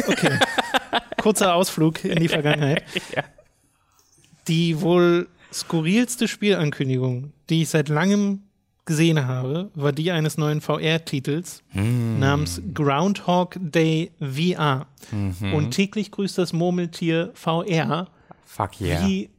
Okay. 0.08 0.38
Kurzer 1.22 1.54
Ausflug 1.56 2.04
in 2.06 2.20
die 2.20 2.28
Vergangenheit. 2.30 2.84
Die 4.48 4.82
wohl 4.82 5.28
skurrilste 5.54 6.28
Spielankündigung, 6.28 7.34
die 7.50 7.62
ich 7.64 7.70
seit 7.70 7.90
langem 7.90 8.44
gesehen 8.86 9.28
habe, 9.28 9.70
war 9.76 9.92
die 9.92 10.10
eines 10.12 10.38
neuen 10.38 10.62
VR-Titels 10.62 11.62
namens 11.74 12.60
Groundhog 12.74 13.56
Day 13.60 14.12
VR. 14.20 14.88
Und 15.12 15.72
täglich 15.72 16.10
grüßt 16.12 16.38
das 16.40 16.54
Murmeltier 16.54 17.30
VR. 17.36 18.08
Fuck 18.46 18.82
yeah. 18.82 19.06
Wie 19.06 19.30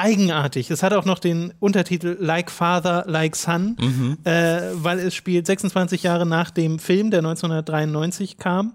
eigenartig. 0.00 0.70
Es 0.70 0.82
hat 0.82 0.92
auch 0.92 1.04
noch 1.04 1.18
den 1.18 1.52
Untertitel 1.60 2.16
Like 2.18 2.50
Father, 2.50 3.04
Like 3.06 3.36
Son, 3.36 3.76
äh, 4.24 4.62
weil 4.74 4.98
es 4.98 5.14
spielt 5.14 5.46
26 5.46 6.02
Jahre 6.02 6.26
nach 6.26 6.50
dem 6.50 6.78
Film, 6.78 7.10
der 7.10 7.18
1993 7.20 8.38
kam. 8.38 8.74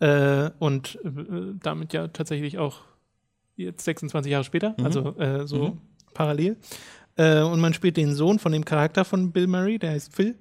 Äh, 0.00 0.50
und 0.58 0.98
äh, 1.04 1.10
damit 1.62 1.92
ja 1.92 2.08
tatsächlich 2.08 2.58
auch 2.58 2.80
jetzt 3.56 3.84
26 3.84 4.32
Jahre 4.32 4.44
später, 4.44 4.74
also 4.82 5.16
äh, 5.18 5.46
so 5.46 5.78
parallel. 6.14 6.56
Äh, 7.16 7.42
und 7.42 7.60
man 7.60 7.74
spielt 7.74 7.96
den 7.96 8.14
Sohn 8.14 8.38
von 8.38 8.52
dem 8.52 8.64
Charakter 8.64 9.04
von 9.04 9.30
Bill 9.32 9.46
Murray, 9.46 9.78
der 9.78 9.90
heißt 9.90 10.14
Phil. 10.14 10.34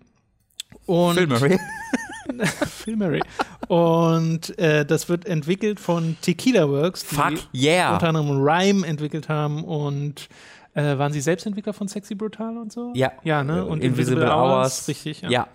Und 0.85 1.15
Phil 1.15 1.27
Murray. 1.27 1.59
Phil 2.67 2.95
Murray. 2.95 3.21
Und 3.67 4.57
äh, 4.59 4.85
das 4.85 5.09
wird 5.09 5.25
entwickelt 5.25 5.79
von 5.79 6.17
Tequila 6.21 6.69
Works, 6.69 7.05
die 7.07 7.15
Fuck 7.15 7.33
yeah. 7.53 7.93
unter 7.93 8.09
anderem 8.09 8.41
Rhyme 8.41 8.85
entwickelt 8.85 9.29
haben 9.29 9.63
und 9.63 10.29
äh, 10.73 10.97
waren 10.97 11.11
sie 11.11 11.21
selbst 11.21 11.45
Entwickler 11.45 11.73
von 11.73 11.87
Sexy 11.87 12.15
Brutal 12.15 12.57
und 12.57 12.71
so? 12.71 12.91
Ja. 12.95 13.11
Ja, 13.23 13.43
ne? 13.43 13.65
Und 13.65 13.83
Invisible, 13.83 14.29
Hours. 14.29 14.87
Richtig, 14.87 15.21
ja. 15.21 15.29
ja. 15.29 15.47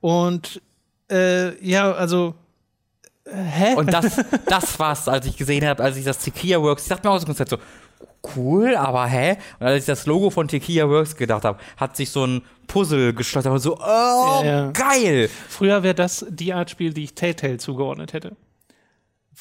Und 0.00 0.62
äh, 1.10 1.62
ja, 1.64 1.92
also 1.92 2.34
äh, 3.24 3.34
hä? 3.34 3.74
Und 3.74 3.92
das, 3.92 4.16
das 4.46 4.78
war's, 4.78 5.08
als 5.08 5.26
ich 5.26 5.36
gesehen 5.36 5.66
habe, 5.66 5.82
als 5.82 5.96
ich 5.96 6.04
das 6.04 6.18
Tequila 6.18 6.60
Works, 6.62 6.84
ich 6.84 6.88
dachte 6.88 7.06
mir 7.06 7.12
aus 7.12 7.22
dem 7.22 7.28
Konzept 7.28 7.50
so, 7.50 7.58
cool, 8.36 8.74
aber 8.76 9.06
hä? 9.06 9.36
Und 9.60 9.66
als 9.66 9.80
ich 9.84 9.86
das 9.86 10.06
Logo 10.06 10.30
von 10.30 10.48
Tequila 10.48 10.88
Works 10.88 11.16
gedacht 11.16 11.44
habe, 11.44 11.58
hat 11.76 11.96
sich 11.96 12.10
so 12.10 12.24
ein 12.26 12.42
Puzzle 12.66 13.14
geschlossen, 13.14 13.48
aber 13.48 13.58
so, 13.58 13.76
oh, 13.78 14.42
Ja, 14.44 14.70
geil! 14.72 15.30
Früher 15.48 15.82
wäre 15.82 15.94
das 15.94 16.26
die 16.28 16.52
Art 16.52 16.70
Spiel, 16.70 16.92
die 16.92 17.04
ich 17.04 17.14
Telltale 17.14 17.56
zugeordnet 17.58 18.12
hätte. 18.12 18.36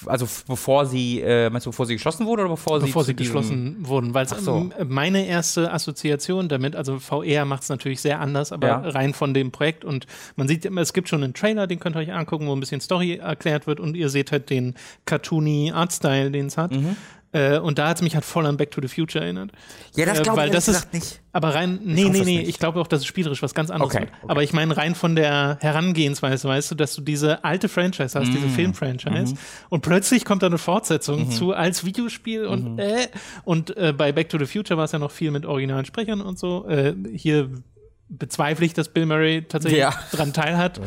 also 0.05 0.27
bevor 0.47 0.85
sie, 0.85 1.21
äh, 1.21 1.49
meinst 1.49 1.65
du, 1.65 1.71
bevor 1.71 1.87
sie 1.87 1.95
geschossen 1.95 2.27
wurde 2.27 2.43
oder 2.43 2.51
bevor, 2.51 2.79
bevor 2.79 3.03
sie 3.03 3.07
sie 3.11 3.15
zu 3.15 3.17
diesem- 3.17 3.33
geschlossen 3.33 3.75
wurden. 3.79 4.13
Weil 4.13 4.27
so. 4.27 4.69
meine 4.87 5.25
erste 5.25 5.73
Assoziation 5.73 6.47
damit, 6.47 6.75
also 6.75 6.99
VR 6.99 7.45
macht 7.45 7.63
es 7.63 7.69
natürlich 7.69 7.99
sehr 8.01 8.19
anders, 8.19 8.51
aber 8.51 8.67
Ja. 8.67 8.77
rein 8.81 9.15
von 9.15 9.33
dem 9.33 9.51
Projekt 9.51 9.83
und 9.83 10.05
man 10.35 10.47
sieht 10.47 10.65
immer, 10.65 10.81
es 10.81 10.93
gibt 10.93 11.09
schon 11.09 11.23
einen 11.23 11.33
Trailer, 11.33 11.65
den 11.65 11.79
könnt 11.79 11.95
ihr 11.95 11.99
euch 12.01 12.13
angucken, 12.13 12.45
wo 12.47 12.53
ein 12.53 12.59
bisschen 12.59 12.79
Story 12.79 13.15
erklärt 13.15 13.65
wird 13.65 13.79
und 13.79 13.97
ihr 13.97 14.09
seht 14.09 14.31
halt 14.31 14.51
den 14.51 14.75
cartoony 15.05 15.71
Artstyle, 15.73 16.29
den 16.29 16.45
es 16.45 16.57
hat. 16.57 16.71
Mhm. 16.73 16.95
Äh, 17.37 17.59
und 17.59 17.77
da 17.77 17.89
hat 17.89 17.97
es 17.97 18.01
mich 18.01 18.15
halt 18.15 18.25
voll 18.25 18.45
an 18.45 18.57
Back 18.57 18.71
to 18.71 18.81
the 18.81 18.87
Future 18.87 19.23
erinnert. 19.23 19.51
Ja, 19.95 20.05
das 20.05 20.19
Äh, 20.19 20.23
glaube 20.23 20.37
ich 20.37 20.37
weil 20.37 20.47
ehrlich 20.49 20.55
das 20.55 20.67
ist- 20.67 20.73
gesagt 20.75 20.93
nicht. 20.93 21.21
Aber 21.33 21.53
rein, 21.53 21.79
nee, 21.83 22.05
nee, 22.09 22.21
nee, 22.23 22.41
ich 22.41 22.57
glaube 22.57 22.79
auch, 22.81 22.87
dass 22.87 23.01
es 23.01 23.05
spielerisch 23.05 23.43
was 23.43 23.53
ganz 23.53 23.69
anderes 23.69 23.93
Okay, 23.93 24.03
wird. 24.05 24.11
okay. 24.21 24.25
Aber 24.31 24.41
ich 24.41 24.53
meine 24.53 24.75
rein 24.75 24.95
von 24.95 25.15
der 25.15 25.59
Herangehensweise, 25.61 26.47
weißt 26.47 26.71
du, 26.71 26.75
dass 26.75 26.95
du 26.95 27.01
diese 27.03 27.43
alte 27.43 27.69
Franchise 27.69 28.19
hast, 28.19 28.29
Mm. 28.29 28.31
diese 28.35 28.49
Film-Franchise 28.49 29.33
Mhm. 29.33 29.37
und 29.69 29.81
plötzlich 29.81 30.25
kommt 30.25 30.41
da 30.41 30.47
eine 30.47 30.57
Fortsetzung 30.57 31.29
zu 31.29 31.53
als 31.53 31.85
Videospiel 31.85 32.45
und 32.45 32.73
Mhm. 32.73 32.79
äh, 32.79 33.07
und 33.43 33.77
äh, 33.77 33.93
bei 33.95 34.11
Back 34.11 34.29
to 34.29 34.39
the 34.39 34.45
Future 34.47 34.77
war 34.77 34.85
es 34.85 34.93
ja 34.93 34.99
noch 34.99 35.11
viel 35.11 35.29
mit 35.29 35.45
originalen 35.45 35.85
Sprechern 35.85 36.21
und 36.21 36.39
so. 36.39 36.65
Äh, 36.67 36.95
hier 37.13 37.49
bezweifle 38.09 38.65
ich, 38.65 38.73
dass 38.73 38.89
Bill 38.89 39.05
Murray 39.05 39.43
tatsächlich 39.47 39.81
Ja. 39.81 39.93
dran 40.11 40.31
teilhat. 40.33 40.79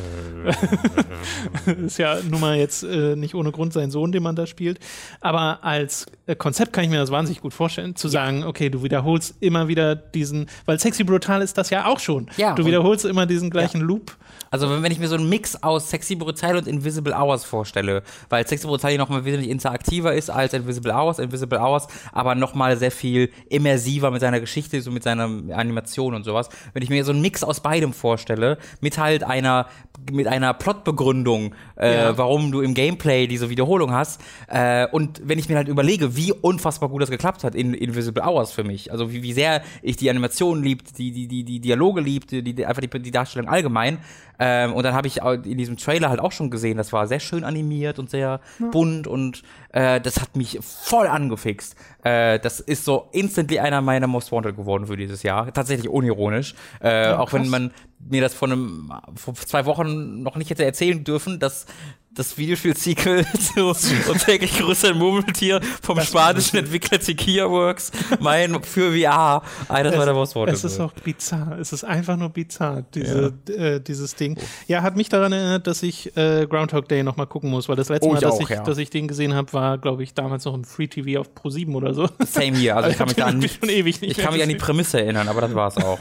ist 1.84 1.98
ja 1.98 2.16
nun 2.28 2.40
mal 2.40 2.56
jetzt 2.56 2.82
äh, 2.82 3.16
nicht 3.16 3.34
ohne 3.34 3.52
Grund 3.52 3.72
sein 3.72 3.90
Sohn, 3.90 4.12
den 4.12 4.22
man 4.22 4.36
da 4.36 4.46
spielt. 4.46 4.78
Aber 5.20 5.62
als 5.62 6.06
äh, 6.26 6.34
Konzept 6.34 6.72
kann 6.72 6.84
ich 6.84 6.90
mir 6.90 6.98
das 6.98 7.10
wahnsinnig 7.10 7.40
gut 7.42 7.52
vorstellen, 7.54 7.94
zu 7.96 8.08
sagen, 8.08 8.44
okay, 8.44 8.70
du 8.70 8.82
wiederholst 8.82 9.34
immer 9.40 9.68
wieder 9.68 9.94
diesen, 9.94 10.46
weil 10.64 10.78
Sexy 10.78 11.04
Brutal 11.04 11.42
ist 11.42 11.58
das 11.58 11.70
ja 11.70 11.86
auch 11.86 12.00
schon. 12.00 12.30
Ja, 12.36 12.54
du 12.54 12.64
wiederholst 12.64 13.04
immer 13.04 13.26
diesen 13.26 13.50
gleichen 13.50 13.80
Loop. 13.80 14.16
Also 14.52 14.68
wenn, 14.68 14.82
wenn 14.82 14.90
ich 14.90 14.98
mir 14.98 15.06
so 15.06 15.14
einen 15.14 15.28
Mix 15.28 15.62
aus 15.62 15.90
Sexy 15.90 16.16
Brutal 16.16 16.56
und 16.56 16.66
Invisible 16.66 17.14
Hours 17.14 17.44
vorstelle, 17.44 18.02
weil 18.30 18.44
Sexy 18.46 18.66
Brutal 18.66 18.96
noch 18.96 19.08
mal 19.08 19.24
wesentlich 19.24 19.48
interaktiver 19.48 20.12
ist 20.12 20.28
als 20.28 20.52
Invisible 20.54 20.92
Hours, 20.92 21.20
Invisible 21.20 21.60
Hours, 21.60 21.86
aber 22.12 22.34
noch 22.34 22.54
mal 22.54 22.76
sehr 22.76 22.90
viel 22.90 23.30
immersiver 23.48 24.10
mit 24.10 24.20
seiner 24.20 24.40
Geschichte, 24.40 24.82
so 24.82 24.90
mit 24.90 25.04
seiner 25.04 25.24
Animation 25.56 26.14
und 26.14 26.24
sowas. 26.24 26.48
Wenn 26.72 26.82
ich 26.82 26.90
mir 26.90 27.04
so 27.04 27.12
einen 27.12 27.20
Mix 27.20 27.44
aus 27.44 27.60
beidem 27.60 27.92
vorstelle, 27.92 28.58
mit 28.80 28.98
halt 28.98 29.22
einer 29.22 29.66
mit 30.10 30.26
einer 30.26 30.54
Plotbegründung, 30.54 31.54
äh, 31.76 31.94
Ja. 31.94 32.18
warum 32.18 32.50
du 32.50 32.60
im 32.62 32.74
Gameplay 32.74 33.26
diese 33.26 33.50
Wiederholung 33.50 33.92
hast, 33.92 34.20
äh, 34.48 34.86
und 34.88 35.20
wenn 35.22 35.38
ich 35.38 35.48
mir 35.48 35.56
halt 35.56 35.68
überlege, 35.68 36.16
wie 36.16 36.32
unfassbar 36.32 36.88
gut 36.88 37.02
das 37.02 37.10
geklappt 37.10 37.44
hat 37.44 37.54
in 37.54 37.74
Invisible 37.74 38.22
Hours 38.24 38.50
für 38.50 38.64
mich, 38.64 38.90
also 38.90 39.12
wie, 39.12 39.22
wie 39.22 39.32
sehr 39.32 39.62
ich 39.82 39.96
die 39.96 40.10
Animation 40.10 40.62
liebt, 40.62 40.98
die 40.98 41.12
die 41.12 41.28
die 41.28 41.44
die 41.44 41.60
Dialoge 41.60 42.00
liebt, 42.00 42.32
die, 42.32 42.42
die 42.42 42.66
einfach 42.66 42.80
die, 42.82 42.88
die 43.00 43.10
Darstellung 43.10 43.48
allgemein, 43.48 43.98
ähm, 44.40 44.72
und 44.72 44.82
dann 44.84 44.94
habe 44.94 45.06
ich 45.06 45.18
in 45.18 45.58
diesem 45.58 45.76
Trailer 45.76 46.08
halt 46.08 46.18
auch 46.18 46.32
schon 46.32 46.50
gesehen, 46.50 46.78
das 46.78 46.92
war 46.92 47.06
sehr 47.06 47.20
schön 47.20 47.44
animiert 47.44 47.98
und 47.98 48.08
sehr 48.08 48.40
bunt 48.72 49.06
und 49.06 49.42
äh, 49.72 50.00
das 50.00 50.20
hat 50.20 50.34
mich 50.36 50.58
voll 50.62 51.06
angefixt. 51.06 51.76
Äh, 52.02 52.38
das 52.40 52.58
ist 52.58 52.84
so 52.84 53.08
instantly 53.12 53.60
einer 53.60 53.82
meiner 53.82 54.06
Most 54.06 54.32
Wanted 54.32 54.56
geworden 54.56 54.86
für 54.86 54.96
dieses 54.96 55.22
Jahr. 55.22 55.52
Tatsächlich 55.52 55.88
unironisch. 55.88 56.54
Äh, 56.80 57.08
auch 57.12 57.32
wenn 57.34 57.48
man 57.48 57.70
mir 57.98 58.22
das 58.22 58.32
vor, 58.32 58.48
einem, 58.48 58.92
vor 59.14 59.34
zwei 59.34 59.66
Wochen 59.66 60.22
noch 60.22 60.36
nicht 60.36 60.50
hätte 60.50 60.64
erzählen 60.64 61.04
dürfen, 61.04 61.38
dass 61.38 61.66
das 62.12 62.36
Videospiel-Sequel 62.36 63.24
zu 63.38 63.68
Und 64.10 64.24
täglich 64.24 64.58
grüßt 64.58 64.86
ein 64.86 64.98
Murmeltier 64.98 65.60
vom 65.82 66.00
spanischen 66.00 66.56
Entwickler 66.58 66.98
Tequila 66.98 67.48
Works 67.48 67.92
mein 68.18 68.62
für 68.64 68.92
VR 68.92 69.42
eines 69.68 69.96
meiner 69.96 70.14
Wanted 70.14 70.54
Es 70.54 70.64
ist 70.64 70.80
auch 70.80 70.92
bizarr. 70.92 71.58
Es 71.60 71.72
ist 71.72 71.84
einfach 71.84 72.16
nur 72.16 72.30
bizarr, 72.30 72.82
diese, 72.94 73.32
äh, 73.48 73.80
dieses 73.80 74.16
Ding. 74.16 74.36
Ja, 74.66 74.82
hat 74.82 74.96
mich 74.96 75.08
daran 75.08 75.32
erinnert, 75.32 75.66
dass 75.66 75.82
ich 75.82 76.16
äh, 76.16 76.46
Groundhog 76.48 76.88
Day 76.88 77.02
noch 77.02 77.16
mal 77.16 77.26
gucken 77.26 77.50
muss, 77.50 77.68
weil 77.68 77.76
das 77.76 77.88
letzte 77.88 78.08
Oh, 78.08 78.12
Mal, 78.12 78.20
dass, 78.20 78.34
auch, 78.34 78.40
ich, 78.40 78.48
ja. 78.48 78.62
dass 78.62 78.78
ich 78.78 78.90
den 78.90 79.06
gesehen 79.06 79.34
habe, 79.34 79.52
war, 79.52 79.78
glaube 79.78 80.02
ich, 80.02 80.12
damals 80.14 80.44
noch 80.44 80.54
im 80.54 80.64
Free 80.64 80.88
TV 80.88 81.20
auf 81.20 81.34
Pro 81.34 81.48
7 81.50 81.74
oder 81.74 81.94
so. 81.94 82.08
Same 82.26 82.56
hier. 82.56 82.76
Also 82.76 82.90
ich 82.90 82.98
kann 82.98 83.06
mich 83.06 83.16
da 83.16 83.26
an 83.26 83.40
Ich 83.42 84.18
kann 84.18 84.32
mich 84.34 84.42
an 84.42 84.48
die 84.48 84.56
Prämisse 84.56 85.00
erinnern, 85.00 85.28
aber 85.28 85.42
das 85.42 85.54
war's 85.54 85.76
auch. 85.76 86.00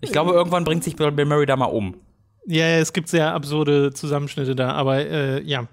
Ich 0.00 0.12
glaube, 0.12 0.30
irgendwann 0.34 0.64
bringt 0.64 0.84
sich 0.84 0.94
Bill 0.94 1.10
Murray 1.10 1.46
da 1.46 1.56
mal 1.56 1.66
um. 1.66 1.96
Ja, 2.46 2.66
es 2.78 2.92
gibt 2.92 3.08
sehr 3.08 3.32
absurde 3.32 3.92
Zusammenschnitte 3.92 4.54
da, 4.56 4.72
aber 4.72 4.98
äh, 4.98 5.42
ja, 5.42 5.66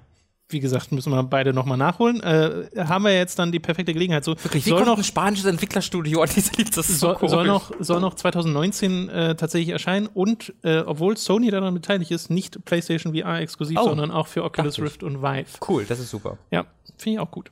wie 0.50 0.60
gesagt, 0.62 0.94
müssen 0.94 1.12
wir 1.12 1.22
beide 1.24 1.52
nochmal 1.54 1.78
nachholen. 1.78 2.22
Äh, 2.22 2.68
haben 2.78 3.04
wir 3.04 3.14
jetzt 3.14 3.38
dann 3.38 3.52
die 3.52 3.60
perfekte 3.60 3.92
Gelegenheit. 3.94 4.24
So, 4.24 4.32
Wirklich, 4.42 4.64
soll 4.64 4.86
noch, 4.86 4.98
ein 4.98 5.04
spanisches 5.04 5.46
Entwicklerstudio 5.46 6.22
an 6.22 6.30
diese 6.34 6.52
Lied? 6.56 6.76
Das 6.78 6.90
ist 6.90 7.00
so 7.02 7.18
soll, 7.18 7.30
soll, 7.30 7.48
noch, 7.48 7.72
soll 7.80 8.00
noch 8.00 8.14
2019 8.14 9.10
äh, 9.10 9.36
tatsächlich 9.36 9.70
erscheinen 9.70 10.08
und 10.08 10.54
äh, 10.64 10.80
obwohl 10.80 11.18
Sony 11.18 11.52
daran 11.52 11.74
beteiligt 11.74 12.12
ist, 12.12 12.30
nicht 12.30 12.64
PlayStation 12.64 13.14
VR 13.14 13.40
exklusiv, 13.42 13.78
Oh, 13.82 13.90
sondern 13.90 14.10
auch 14.12 14.28
für 14.28 14.44
Oculus. 14.46 14.80
Rift 14.80 15.04
und 15.04 15.22
Vive. 15.22 15.48
Cool, 15.68 15.84
das 15.86 16.00
ist 16.00 16.12
super. 16.12 16.38
Ja, 16.50 16.66
finde 16.98 17.16
ich 17.16 17.20
auch 17.20 17.32
gut. 17.32 17.52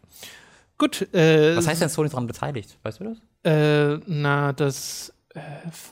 Gut, 0.78 1.14
äh, 1.14 1.56
Was 1.58 1.68
heißt 1.68 1.82
denn 1.82 1.90
Sony 1.90 2.08
daran 2.10 2.28
beteiligt? 2.28 2.78
Weißt 2.84 3.00
du 3.02 3.04
das? 3.06 3.18
äh, 3.44 4.00
na, 4.08 4.54
das 4.54 5.12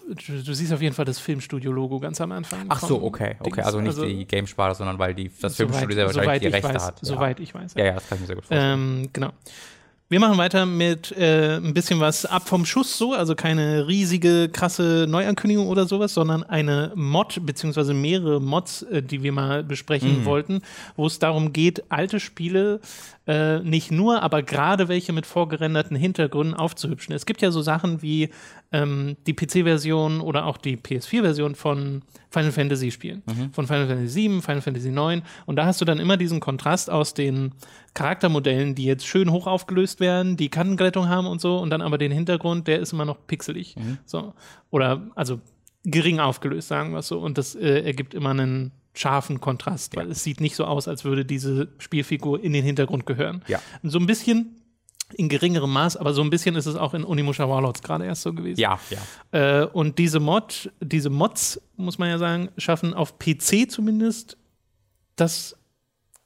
du, 0.07 0.43
du 0.43 0.53
siehst 0.53 0.71
auf 0.73 0.81
jeden 0.81 0.95
Fall 0.95 1.05
das 1.05 1.19
Filmstudio-Logo 1.19 1.99
ganz 1.99 2.19
am 2.21 2.31
Anfang. 2.31 2.65
Ach 2.69 2.79
so, 2.79 3.01
okay. 3.03 3.35
Okay, 3.39 3.51
Dings. 3.55 3.65
also 3.65 3.81
nicht 3.81 4.01
die 4.01 4.25
Game-Sparte, 4.25 4.75
sondern 4.77 4.99
weil 4.99 5.13
die, 5.13 5.29
das 5.41 5.55
Filmstudio 5.55 5.95
sehr 5.95 6.09
soweit 6.09 6.15
wahrscheinlich 6.25 6.41
die 6.41 6.47
Rechte 6.55 6.73
weiß, 6.73 6.85
hat. 6.85 7.01
Ja. 7.01 7.07
Soweit 7.07 7.39
ich 7.39 7.53
weiß. 7.53 7.73
ja, 7.75 7.85
ja, 7.85 7.93
das 7.93 8.07
kann 8.07 8.15
ich 8.17 8.21
mir 8.21 8.27
sehr 8.27 8.35
gut 8.35 8.45
vorstellen. 8.45 9.01
Ähm, 9.01 9.09
genau. 9.13 9.29
Wir 10.09 10.19
machen 10.19 10.37
weiter 10.37 10.67
mit 10.67 11.11
äh, 11.13 11.55
ein 11.55 11.73
bisschen 11.73 11.99
was 11.99 12.25
ab 12.25 12.47
vom 12.47 12.65
Schuss 12.65 12.99
so, 12.99 13.13
also 13.13 13.33
keine 13.33 13.87
riesige, 13.87 14.47
krasse 14.47 15.07
Neuankündigung 15.09 15.65
oder 15.67 15.87
sowas, 15.87 16.13
sondern 16.13 16.43
eine 16.43 16.91
Mod, 16.93 17.43
beziehungsweise 17.43 17.95
mehrere 17.95 18.39
Mods, 18.39 18.83
äh, 18.83 19.01
die 19.01 19.23
wir 19.23 19.31
mal 19.31 19.63
besprechen 19.63 20.19
Mhm. 20.19 20.25
wollten, 20.25 20.61
wo 20.97 21.07
es 21.07 21.17
darum 21.17 21.51
geht, 21.51 21.85
alte 21.89 22.19
Spiele 22.19 22.79
äh, 23.25 23.59
nicht 23.59 23.91
nur, 23.91 24.21
aber 24.21 24.43
gerade 24.43 24.87
welche 24.89 25.13
mit 25.13 25.25
vorgerenderten 25.25 25.95
Hintergründen 25.95 26.53
aufzuhübschen. 26.53 27.15
Es 27.15 27.25
gibt 27.25 27.41
ja 27.41 27.51
so 27.51 27.61
Sachen 27.61 28.01
wie 28.01 28.29
ähm, 28.71 29.15
die 29.27 29.33
PC-Version 29.33 30.19
oder 30.19 30.45
auch 30.45 30.57
die 30.57 30.75
PS4-Version 30.75 31.55
von 31.55 32.01
Final 32.29 32.51
Fantasy 32.51 32.91
Spielen. 32.91 33.23
Von 33.53 33.67
Final 33.67 33.87
Fantasy 33.87 34.07
7, 34.07 34.41
Final 34.41 34.61
Fantasy 34.61 34.91
9. 34.91 35.21
Und 35.45 35.55
da 35.55 35.65
hast 35.65 35.79
du 35.79 35.85
dann 35.85 35.99
immer 35.99 36.17
diesen 36.17 36.41
Kontrast 36.41 36.89
aus 36.89 37.13
den 37.13 37.53
Charaktermodellen, 37.93 38.75
die 38.75 38.85
jetzt 38.85 39.07
schön 39.07 39.31
hoch 39.31 39.47
aufgelöst 39.47 39.99
werden, 39.99 40.35
die 40.35 40.49
Kantenglättung 40.49 41.07
haben 41.07 41.27
und 41.27 41.39
so, 41.39 41.59
und 41.59 41.69
dann 41.69 41.81
aber 41.81 41.97
den 41.97 42.11
Hintergrund, 42.11 42.67
der 42.67 42.79
ist 42.79 42.91
immer 42.91 43.05
noch 43.05 43.25
pixelig. 43.27 43.75
So. 44.05 44.33
Oder 44.69 45.11
also 45.15 45.39
gering 45.85 46.19
aufgelöst, 46.19 46.67
sagen 46.67 46.91
wir 46.91 46.99
es 46.99 47.07
so. 47.07 47.19
Und 47.19 47.37
das 47.37 47.55
äh, 47.55 47.81
ergibt 47.81 48.13
immer 48.13 48.31
einen 48.31 48.71
scharfen 48.93 49.41
Kontrast, 49.41 49.95
weil 49.95 50.11
es 50.11 50.23
sieht 50.23 50.39
nicht 50.39 50.55
so 50.55 50.65
aus, 50.65 50.87
als 50.87 51.03
würde 51.03 51.25
diese 51.25 51.69
Spielfigur 51.79 52.43
in 52.43 52.53
den 52.53 52.63
Hintergrund 52.63 53.05
gehören. 53.05 53.43
Ja. 53.47 53.59
So 53.81 53.99
ein 53.99 54.05
bisschen 54.05 54.61
in 55.15 55.29
geringerem 55.29 55.71
Maß, 55.71 55.97
aber 55.97 56.13
so 56.13 56.21
ein 56.21 56.29
bisschen 56.29 56.55
ist 56.55 56.65
es 56.65 56.75
auch 56.75 56.93
in 56.93 57.03
Onimusha 57.03 57.47
Warlords 57.47 57.81
gerade 57.81 58.05
erst 58.05 58.21
so 58.23 58.33
gewesen. 58.33 58.59
Ja, 58.59 58.79
ja. 58.89 59.61
Äh, 59.61 59.65
und 59.65 59.99
diese 59.99 60.19
Mod, 60.19 60.71
diese 60.79 61.09
Mods, 61.09 61.61
muss 61.75 61.97
man 61.97 62.09
ja 62.09 62.17
sagen, 62.17 62.49
schaffen 62.57 62.93
auf 62.93 63.19
PC 63.19 63.69
zumindest 63.69 64.37
das 65.15 65.55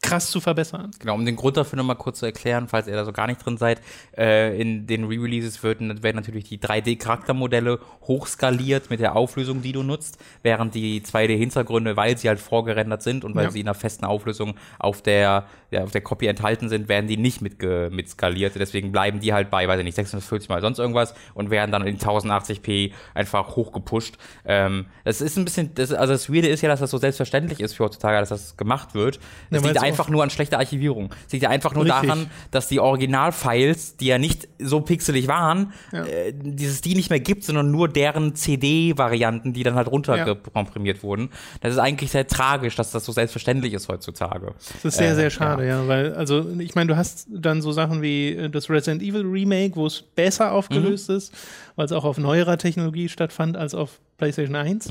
krass 0.07 0.31
zu 0.31 0.39
verbessern. 0.41 0.91
Genau, 0.99 1.15
um 1.15 1.25
den 1.25 1.35
Grund 1.35 1.57
dafür 1.57 1.77
nochmal 1.77 1.95
kurz 1.97 2.19
zu 2.19 2.25
erklären, 2.25 2.67
falls 2.67 2.87
ihr 2.87 2.95
da 2.95 3.05
so 3.05 3.11
gar 3.11 3.27
nicht 3.27 3.45
drin 3.45 3.57
seid, 3.57 3.81
äh, 4.17 4.59
in 4.59 4.87
den 4.87 5.03
Re-Releases 5.05 5.61
werden, 5.63 6.01
werden 6.03 6.15
natürlich 6.17 6.45
die 6.45 6.57
3D-Charaktermodelle 6.59 7.79
hochskaliert 8.03 8.89
mit 8.89 8.99
der 8.99 9.15
Auflösung, 9.15 9.61
die 9.61 9.71
du 9.71 9.83
nutzt, 9.83 10.17
während 10.43 10.73
die 10.75 11.01
2D-Hintergründe, 11.01 11.95
weil 11.95 12.17
sie 12.17 12.27
halt 12.29 12.39
vorgerendert 12.39 13.01
sind 13.03 13.23
und 13.23 13.35
weil 13.35 13.45
Ja. 13.45 13.51
sie 13.51 13.59
in 13.61 13.67
einer 13.67 13.75
festen 13.75 14.05
Auflösung 14.05 14.55
auf 14.79 15.01
der, 15.01 15.45
ja, 15.71 15.83
auf 15.83 15.91
der 15.91 16.01
Copy 16.01 16.27
enthalten 16.27 16.69
sind, 16.69 16.87
werden 16.87 17.07
die 17.07 17.17
nicht 17.17 17.41
mit, 17.41 17.61
mit 17.91 18.09
skaliert. 18.09 18.53
Deswegen 18.55 18.91
bleiben 18.91 19.19
die 19.19 19.33
halt 19.33 19.49
bei, 19.49 19.67
weiß 19.67 19.79
ich 19.79 19.83
nicht, 19.85 19.95
640 19.95 20.47
mal 20.49 20.61
sonst 20.61 20.79
irgendwas 20.79 21.13
und 21.33 21.49
werden 21.49 21.71
dann 21.71 21.85
in 21.85 21.97
1080p 21.97 22.91
einfach 23.13 23.55
hochgepusht. 23.55 24.17
Ähm, 24.45 24.85
das 25.03 25.21
ist 25.21 25.37
ein 25.37 25.45
bisschen, 25.45 25.73
das, 25.75 25.91
also 25.91 26.13
das 26.13 26.31
Weirde 26.33 26.47
ist 26.47 26.61
ja, 26.61 26.69
dass 26.69 26.79
das 26.79 26.91
so 26.91 26.97
selbstverständlich 26.97 27.59
ist 27.59 27.73
für 27.73 27.83
heutzutage, 27.85 28.17
dass 28.19 28.29
das 28.29 28.55
gemacht 28.57 28.95
wird. 28.95 29.15
Ja, 29.15 29.21
Das 29.51 29.63
weil 29.63 29.71
liegt 29.71 29.83
einfach 29.83 30.09
nur 30.09 30.23
an 30.23 30.29
schlechter 30.29 30.57
Archivierung. 30.57 31.13
Es 31.25 31.33
liegt 31.33 31.43
ja 31.43 31.49
einfach 31.49 31.73
nur 31.73 31.83
Richtig. 31.85 32.01
daran, 32.09 32.29
dass 32.51 32.67
die 32.67 32.79
Originalfiles, 32.79 33.97
die 33.97 34.07
ja 34.07 34.17
nicht 34.17 34.47
so 34.59 34.81
pixelig 34.81 35.27
waren, 35.27 35.73
Ja. 35.91 36.05
äh, 36.05 36.33
dieses 36.33 36.81
die 36.81 36.95
nicht 36.95 37.09
mehr 37.09 37.19
gibt, 37.19 37.43
sondern 37.43 37.71
nur 37.71 37.87
deren 37.89 38.35
CD-Varianten, 38.35 39.53
die 39.53 39.63
dann 39.63 39.75
halt 39.75 39.87
runterkomprimiert 39.87 41.03
wurden. 41.03 41.29
Das 41.61 41.73
ist 41.73 41.79
eigentlich 41.79 42.11
sehr 42.11 42.27
tragisch, 42.27 42.75
dass 42.75 42.91
das 42.91 43.05
so 43.05 43.11
selbstverständlich 43.11 43.73
ist 43.73 43.87
heutzutage. 43.89 44.53
Das 44.73 44.85
ist 44.85 44.97
sehr, 44.97 45.11
Äh, 45.11 45.15
sehr 45.15 45.29
schade, 45.29 45.56
ja. 45.65 45.87
weil, 45.87 46.13
also, 46.13 46.49
ich 46.59 46.75
meine, 46.75 46.87
du 46.87 46.97
hast 46.97 47.27
dann 47.29 47.61
so 47.61 47.71
Sachen 47.71 48.01
wie 48.01 48.29
äh, 48.29 48.49
das 48.49 48.69
Resident 48.69 49.01
Evil 49.01 49.21
Remake, 49.21 49.75
wo 49.75 49.85
es 49.85 50.01
besser 50.01 50.51
aufgelöst 50.51 51.09
ist, 51.09 51.33
weil 51.75 51.85
es 51.85 51.91
auch 51.91 52.05
auf 52.05 52.17
neuerer 52.17 52.57
Technologie 52.57 53.09
stattfand 53.09 53.57
als 53.57 53.73
auf 53.73 53.99
PlayStation 54.17 54.55
1. 54.55 54.89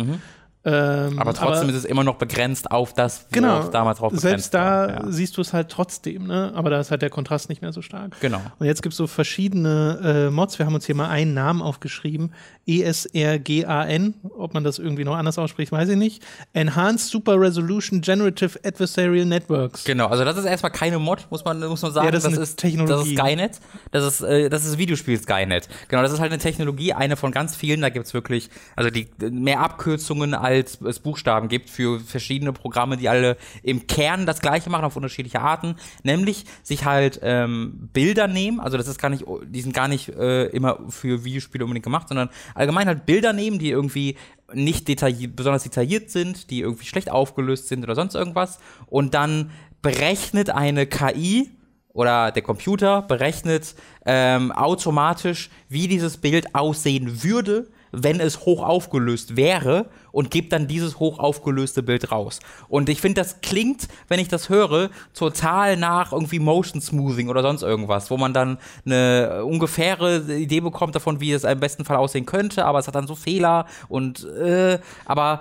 Ähm, 0.69 1.21
Aber 1.21 1.33
trotzdem 1.33 1.69
ist 1.69 1.77
es 1.77 1.85
immer 1.85 2.03
noch 2.03 2.17
begrenzt 2.17 2.73
auf 2.73 2.93
das, 2.93 3.27
genau, 3.31 3.59
worauf 3.59 3.71
damals 3.71 3.99
drauf 3.99 4.13
selbst 4.17 4.53
da. 4.53 4.89
Ja. 4.89 5.05
siehst 5.07 5.37
du 5.37 5.41
es 5.41 5.53
halt 5.53 5.69
trotzdem, 5.69 6.27
ne? 6.27 6.51
aber 6.57 6.71
da 6.71 6.81
ist 6.81 6.91
halt 6.91 7.03
der 7.03 7.11
Kontrast 7.11 7.49
nicht 7.49 7.63
mehr 7.63 7.73
so 7.73 7.83
stark. 7.83 8.21
Genau. 8.21 8.41
Und 8.59 8.67
jetzt 8.67 8.83
gibt 8.83 8.93
es 8.93 8.97
so 8.97 9.07
verschiedene 9.07 10.27
äh, 10.29 10.31
Mods. 10.33 10.59
Wir 10.59 10.67
haben 10.67 10.75
uns 10.75 10.85
hier 10.85 10.97
mal 10.97 11.09
einen 11.09 11.35
Namen 11.35 11.63
aufgeschrieben. 11.63 12.33
ESRGAN. 12.67 14.15
Ob 14.37 14.55
man 14.55 14.65
das 14.65 14.81
irgendwie 14.81 15.05
noch 15.05 15.15
anders 15.15 15.39
ausspricht, 15.39 15.71
weiß 15.71 15.89
ich 15.91 15.97
nicht. 15.97 16.23
Enhanced 16.53 17.11
Super 17.11 17.41
Resolution 17.41 18.01
Generative 18.01 18.59
Adversarial 18.65 19.25
Networks. 19.25 19.85
Genau, 19.85 20.07
also 20.09 20.25
das 20.25 20.37
ist 20.37 20.47
erstmal 20.47 20.73
keine 20.73 20.99
Mod, 20.99 21.29
muss 21.31 21.45
man, 21.45 21.61
muss 21.61 21.83
man 21.83 21.93
sagen. 21.93 22.07
Ja, 22.07 22.11
das 22.11 22.25
ist 22.25 22.31
eine 22.31 22.41
Das 22.41 22.57
Technologie. 22.57 23.15
ist 23.15 23.19
Skynet. 23.21 23.61
Das 23.93 24.05
ist, 24.05 24.21
äh, 24.23 24.49
das 24.49 24.65
ist 24.65 24.79
Videospiel 24.79 25.17
Skynet. 25.19 25.69
Genau, 25.87 26.03
das 26.03 26.13
ist 26.13 26.19
halt 26.19 26.33
eine 26.33 26.43
Technologie, 26.43 26.93
eine 26.93 27.17
von 27.17 27.31
ganz 27.31 27.55
vielen. 27.55 27.81
Da 27.83 27.89
gibt's 27.89 28.15
wirklich, 28.15 28.51
also 28.75 28.91
die 28.91 29.07
mehr 29.31 29.61
Abkürzungen 29.61 30.35
als 30.35 30.56
es 30.61 30.99
Buchstaben 31.01 31.49
gibt 31.49 31.71
für 31.71 32.01
verschiedene 32.01 32.53
Programme, 32.53 32.97
die 32.97 33.09
alle 33.09 33.37
im 33.63 33.87
Kern 33.87 34.27
das 34.27 34.41
gleiche 34.41 34.71
machen 34.71 34.85
auf 34.85 34.97
unterschiedliche 34.97 35.41
Arten. 35.41 35.77
Nämlich 36.03 36.45
sich 36.63 36.85
halt 36.85 37.21
ähm, 37.23 37.89
Bilder 37.93 38.29
nehmen, 38.29 38.61
also 38.61 38.77
das 38.77 38.89
ist 38.89 38.99
gar 38.99 39.09
nicht, 39.09 39.25
die 39.47 39.61
sind 39.61 39.75
gar 39.75 39.89
nicht 39.89 40.09
äh, 40.09 40.47
immer 40.47 40.79
für 40.89 41.25
Videospiele 41.25 41.65
unbedingt 41.65 41.85
gemacht, 41.85 42.09
sondern 42.09 42.31
allgemein 42.55 42.87
halt 42.87 43.07
Bilder 43.07 43.33
nehmen, 43.33 43.59
die 43.59 43.71
irgendwie 43.71 44.17
nicht 44.53 44.89
detailliert, 44.89 45.37
besonders 45.37 45.65
detailliert 45.65 46.11
sind, 46.11 46.51
die 46.51 46.61
irgendwie 46.61 46.87
schlecht 46.87 47.11
aufgelöst 47.11 47.69
sind 47.69 47.83
oder 47.83 47.95
sonst 47.95 48.15
irgendwas. 48.15 48.59
Und 48.87 49.15
dann 49.15 49.51
berechnet 49.83 50.51
eine 50.51 50.87
KI 50.87 51.51
oder 51.93 52.31
der 52.31 52.43
Computer 52.43 53.03
berechnet 53.03 53.75
ähm, 54.05 54.53
automatisch, 54.53 55.51
wie 55.69 55.89
dieses 55.89 56.19
Bild 56.19 56.55
aussehen 56.55 57.25
würde, 57.25 57.69
wenn 57.97 58.21
es 58.21 58.41
hoch 58.41 58.63
aufgelöst 58.63 59.37
wäre 59.37 59.87
und 60.13 60.31
gibt 60.31 60.53
dann 60.53 60.67
dieses 60.67 60.99
hoch 60.99 61.19
aufgelöste 61.19 61.83
Bild 61.83 62.13
raus. 62.13 62.41
Und 62.69 62.89
ich 62.89 63.01
finde, 63.01 63.21
das 63.21 63.41
klingt, 63.41 63.89
wenn 64.09 64.21
ich 64.21 64.29
das 64.29 64.49
höre, 64.49 64.91
total 65.15 65.77
nach 65.77 66.13
irgendwie 66.13 66.39
Motion 66.39 66.81
Smoothing 66.81 67.29
oder 67.29 67.43
sonst 67.43 67.63
irgendwas, 67.63 68.11
wo 68.11 68.17
man 68.19 68.35
dann 68.35 68.59
eine 68.85 69.45
ungefähre 69.45 70.19
Idee 70.37 70.61
bekommt 70.61 70.95
davon, 70.95 71.21
wie 71.21 71.33
es 71.33 71.45
im 71.45 71.61
besten 71.61 71.85
Fall 71.85 71.97
aussehen 71.97 72.27
könnte, 72.27 72.67
aber 72.67 72.79
es 72.79 72.87
hat 72.87 72.95
dann 72.95 73.07
so 73.07 73.15
Fehler 73.15 73.67
und 73.89 74.25
äh, 74.25 74.79
aber 75.07 75.41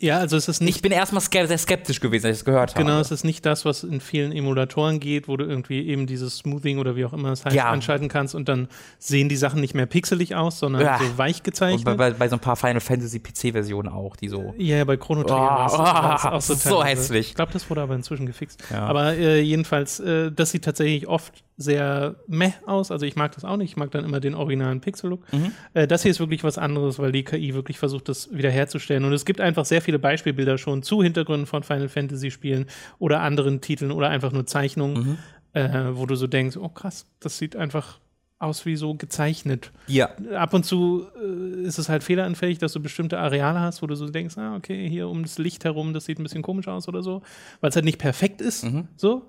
Ja, 0.00 0.18
also 0.18 0.36
es 0.36 0.46
ist 0.48 0.60
nicht 0.60 0.76
ich 0.76 0.82
bin 0.82 0.92
erstmal 0.92 1.20
sehr 1.22 1.58
skeptisch 1.58 2.00
gewesen, 2.00 2.26
als 2.26 2.36
ich 2.36 2.40
es 2.40 2.44
gehört 2.44 2.74
habe. 2.74 2.84
Genau, 2.84 3.00
es 3.00 3.10
ist 3.10 3.24
nicht 3.24 3.44
das, 3.44 3.64
was 3.64 3.82
in 3.82 4.00
vielen 4.00 4.30
Emulatoren 4.32 5.00
geht, 5.00 5.26
wo 5.26 5.36
du 5.36 5.44
irgendwie 5.44 5.88
eben 5.88 6.06
dieses 6.06 6.36
Smoothing 6.38 6.78
oder 6.78 6.94
wie 6.94 7.04
auch 7.04 7.12
immer 7.12 7.32
es 7.32 7.44
heißt, 7.44 7.56
Ja. 7.56 7.68
anschalten 7.70 8.08
kannst 8.08 8.34
und 8.34 8.48
dann 8.48 8.68
sehen 8.98 9.28
die 9.28 9.36
Sachen 9.36 9.60
nicht 9.60 9.74
mehr 9.74 9.86
pixelig 9.86 10.36
aus, 10.36 10.58
sondern 10.60 10.82
Ja. 10.82 10.98
so 10.98 11.18
weich 11.18 11.38
Und 11.38 11.44
gezeichnet. 11.44 11.84
bei, 11.84 11.94
bei, 11.94 12.10
bei 12.12 12.28
so 12.28 12.36
ein 12.36 12.40
paar 12.40 12.56
Final 12.56 12.80
Fantasy 12.80 13.18
PC-Versionen 13.18 13.88
auch, 13.92 14.14
die 14.16 14.28
so. 14.28 14.54
ja, 14.56 14.76
ja, 14.76 14.84
bei 14.84 14.96
Chrono 14.96 15.22
Trigger 15.24 15.34
Oh, 15.42 15.46
war 15.46 15.66
es- 15.66 15.72
war 15.78 16.14
es 16.14 16.24
auch 16.24 16.40
so 16.56 16.70
teilweise. 16.76 16.84
hässlich. 17.00 17.28
Ich 17.30 17.34
glaube, 17.34 17.52
das 17.52 17.68
wurde 17.68 17.80
aber 17.82 17.94
inzwischen 17.94 18.26
gefixt. 18.26 18.62
Aber 18.72 19.14
äh, 19.14 19.40
jedenfalls, 19.40 19.98
äh, 20.00 20.30
das 20.30 20.50
sieht 20.52 20.64
tatsächlich 20.64 21.08
oft 21.08 21.42
sehr 21.60 22.14
meh 22.28 22.52
aus. 22.66 22.90
Also 22.92 23.04
ich 23.04 23.16
mag 23.16 23.34
das 23.34 23.44
auch 23.44 23.56
nicht. 23.56 23.70
Ich 23.72 23.76
mag 23.76 23.90
dann 23.90 24.04
immer 24.04 24.20
den 24.20 24.34
originalen 24.34 24.80
Pixel-Look. 24.80 25.30
Mhm. 25.32 25.52
Äh, 25.74 25.86
das 25.88 26.02
hier 26.02 26.10
ist 26.12 26.20
wirklich 26.20 26.44
was 26.44 26.56
anderes, 26.56 26.98
weil 27.00 27.10
die 27.12 27.24
KI 27.24 27.52
wirklich 27.52 27.78
versucht, 27.78 28.08
das 28.08 28.32
wiederherzustellen. 28.32 29.04
Und 29.04 29.12
es 29.12 29.24
gibt 29.24 29.40
einfach 29.40 29.64
sehr 29.64 29.82
viele 29.82 29.98
Beispielbilder 29.98 30.56
schon 30.56 30.82
zu 30.84 31.02
Hintergründen 31.02 31.46
von 31.46 31.64
Final 31.64 31.88
Fantasy-Spielen 31.88 32.66
oder 33.00 33.20
anderen 33.20 33.60
Titeln 33.60 33.90
oder 33.90 34.08
einfach 34.08 34.30
nur 34.32 34.46
Zeichnungen, 34.46 34.98
Mhm. 34.98 35.18
äh, 35.60 35.96
wo 35.96 36.06
du 36.06 36.14
so 36.14 36.28
denkst, 36.28 36.56
oh 36.56 36.68
krass, 36.68 37.06
das 37.20 37.38
sieht 37.38 37.56
einfach 37.56 37.98
aus 38.40 38.64
wie 38.64 38.76
so 38.76 38.94
gezeichnet 38.94 39.72
Ja. 39.88 40.10
ab 40.36 40.54
und 40.54 40.64
zu 40.64 41.06
äh, 41.20 41.62
ist 41.62 41.76
es 41.78 41.88
halt 41.88 42.04
fehleranfällig, 42.04 42.58
dass 42.58 42.72
du 42.72 42.78
bestimmte 42.80 43.18
Areale 43.18 43.58
hast, 43.58 43.82
wo 43.82 43.88
du 43.88 43.96
so 43.96 44.08
denkst, 44.08 44.38
ah, 44.38 44.54
okay, 44.54 44.88
hier 44.88 45.08
um 45.08 45.22
das 45.24 45.38
Licht 45.38 45.64
herum, 45.64 45.92
das 45.92 46.04
sieht 46.04 46.20
ein 46.20 46.22
bisschen 46.22 46.42
komisch 46.42 46.68
aus 46.68 46.86
oder 46.86 47.02
so, 47.02 47.22
weil 47.60 47.70
es 47.70 47.74
halt 47.74 47.84
nicht 47.84 47.98
perfekt 47.98 48.40
ist, 48.40 48.64
so. 48.96 49.28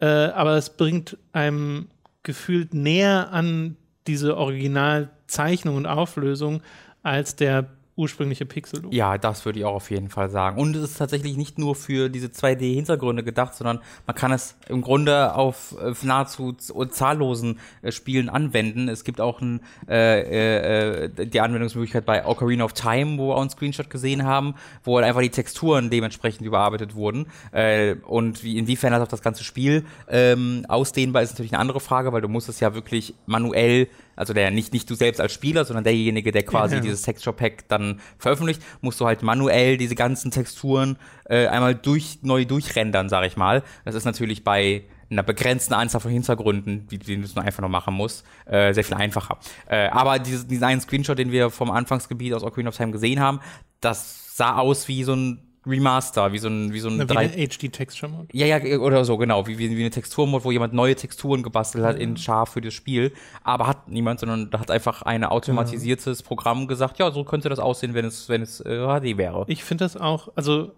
Äh, 0.00 0.06
aber 0.06 0.56
es 0.56 0.70
bringt 0.70 1.16
einem 1.32 1.88
gefühlt 2.22 2.74
näher 2.74 3.32
an 3.32 3.76
diese 4.06 4.36
Originalzeichnung 4.36 5.76
und 5.76 5.86
Auflösung 5.86 6.62
als 7.02 7.36
der 7.36 7.66
ursprüngliche 8.00 8.46
Pixel-Look. 8.46 8.92
Ja, 8.92 9.18
das 9.18 9.44
würde 9.44 9.58
ich 9.60 9.64
auch 9.64 9.74
auf 9.74 9.90
jeden 9.90 10.08
Fall 10.08 10.30
sagen. 10.30 10.58
Und 10.60 10.74
es 10.74 10.82
ist 10.90 10.98
tatsächlich 10.98 11.36
nicht 11.36 11.58
nur 11.58 11.74
für 11.74 12.08
diese 12.08 12.28
2D-Hintergründe 12.28 13.22
gedacht, 13.22 13.54
sondern 13.54 13.80
man 14.06 14.16
kann 14.16 14.32
es 14.32 14.56
im 14.68 14.80
Grunde 14.80 15.34
auf 15.34 15.76
äh, 15.80 15.92
nahezu 16.02 16.52
z- 16.54 16.94
zahllosen 16.94 17.58
äh, 17.82 17.92
Spielen 17.92 18.28
anwenden. 18.28 18.88
Es 18.88 19.04
gibt 19.04 19.20
auch 19.20 19.40
ein, 19.40 19.60
äh, 19.88 21.04
äh, 21.04 21.26
die 21.26 21.40
Anwendungsmöglichkeit 21.40 22.06
bei 22.06 22.24
Ocarina 22.26 22.64
of 22.64 22.72
Time, 22.72 23.18
wo 23.18 23.28
wir 23.28 23.36
auch 23.36 23.40
einen 23.42 23.50
Screenshot 23.50 23.90
gesehen 23.90 24.24
haben, 24.24 24.54
wo 24.82 24.96
halt 24.96 25.06
einfach 25.06 25.20
die 25.20 25.30
Texturen 25.30 25.90
dementsprechend 25.90 26.46
überarbeitet 26.46 26.94
wurden. 26.94 27.26
Äh, 27.52 27.96
und 28.06 28.42
wie, 28.42 28.58
inwiefern 28.58 28.92
das 28.92 29.02
auf 29.02 29.08
das 29.08 29.22
ganze 29.22 29.44
Spiel 29.44 29.84
ähm, 30.08 30.64
ausdehnbar 30.68 31.22
ist, 31.22 31.30
natürlich 31.32 31.52
eine 31.52 31.60
andere 31.60 31.80
Frage, 31.80 32.12
weil 32.12 32.22
du 32.22 32.28
musst 32.28 32.48
es 32.48 32.60
ja 32.60 32.74
wirklich 32.74 33.14
manuell 33.26 33.88
also 34.20 34.34
der 34.34 34.50
nicht, 34.50 34.74
nicht 34.74 34.88
du 34.90 34.94
selbst 34.94 35.18
als 35.18 35.32
Spieler, 35.32 35.64
sondern 35.64 35.82
derjenige, 35.82 36.30
der 36.30 36.42
quasi 36.42 36.74
Ja, 36.74 36.80
dieses 36.82 37.00
Texture 37.00 37.34
Pack 37.34 37.66
dann 37.68 38.00
veröffentlicht, 38.18 38.60
musst 38.82 39.00
du 39.00 39.06
halt 39.06 39.22
manuell 39.22 39.78
diese 39.78 39.94
ganzen 39.94 40.30
Texturen 40.30 40.98
äh, 41.24 41.46
einmal 41.46 41.74
durch, 41.74 42.18
neu 42.20 42.44
durchrendern, 42.44 43.08
sag 43.08 43.24
ich 43.24 43.38
mal. 43.38 43.62
Das 43.86 43.94
ist 43.94 44.04
natürlich 44.04 44.44
bei 44.44 44.82
einer 45.10 45.22
begrenzten 45.22 45.72
Anzahl 45.72 46.02
von 46.02 46.10
Hintergründen, 46.10 46.86
die, 46.88 46.98
die 46.98 47.16
du 47.16 47.40
einfach 47.40 47.62
nur 47.62 47.70
machen 47.70 47.94
musst, 47.94 48.26
äh, 48.44 48.74
sehr 48.74 48.84
viel 48.84 48.94
einfacher. 48.94 49.38
Äh, 49.66 49.88
aber 49.88 50.18
dieses, 50.18 50.46
diesen 50.46 50.64
einen 50.64 50.82
Screenshot, 50.82 51.18
den 51.18 51.32
wir 51.32 51.48
vom 51.48 51.70
Anfangsgebiet 51.70 52.34
aus 52.34 52.44
Ocarina 52.44 52.68
of 52.68 52.76
Time 52.76 52.92
gesehen 52.92 53.20
haben, 53.20 53.40
das 53.80 54.36
sah 54.36 54.58
aus 54.58 54.86
wie 54.86 55.02
so 55.02 55.14
ein 55.14 55.49
Remaster, 55.66 56.32
wie 56.32 56.38
so 56.38 56.48
ein, 56.48 56.72
wie 56.72 56.80
so 56.80 56.88
ein 56.88 57.00
Wie 57.00 57.06
drei, 57.06 57.30
eine 57.30 57.46
HD-Texture-Mode. 57.48 58.28
ja, 58.32 58.46
ja, 58.46 58.78
oder 58.78 59.04
so, 59.04 59.18
genau. 59.18 59.46
Wie, 59.46 59.58
wie, 59.58 59.76
wie 59.76 59.80
eine 59.80 59.90
Texturmod, 59.90 60.44
wo 60.44 60.50
jemand 60.50 60.72
neue 60.72 60.94
Texturen 60.94 61.42
gebastelt 61.42 61.84
hat 61.84 61.98
in 61.98 62.16
scharf 62.16 62.50
für 62.50 62.60
das 62.60 62.72
Spiel. 62.72 63.12
Aber 63.44 63.66
hat 63.66 63.88
niemand, 63.88 64.20
sondern 64.20 64.50
da 64.50 64.60
hat 64.60 64.70
einfach 64.70 65.02
ein 65.02 65.24
automatisiertes 65.24 66.22
Programm 66.22 66.66
gesagt, 66.66 66.98
ja, 66.98 67.10
so 67.10 67.24
könnte 67.24 67.48
das 67.48 67.58
aussehen, 67.58 67.92
wenn 67.94 68.06
es, 68.06 68.28
wenn 68.28 68.42
es 68.42 68.60
äh, 68.60 68.86
HD 68.86 69.18
wäre. 69.18 69.44
Ich 69.48 69.62
finde 69.62 69.84
das 69.84 69.96
auch, 69.96 70.28
also 70.34 70.72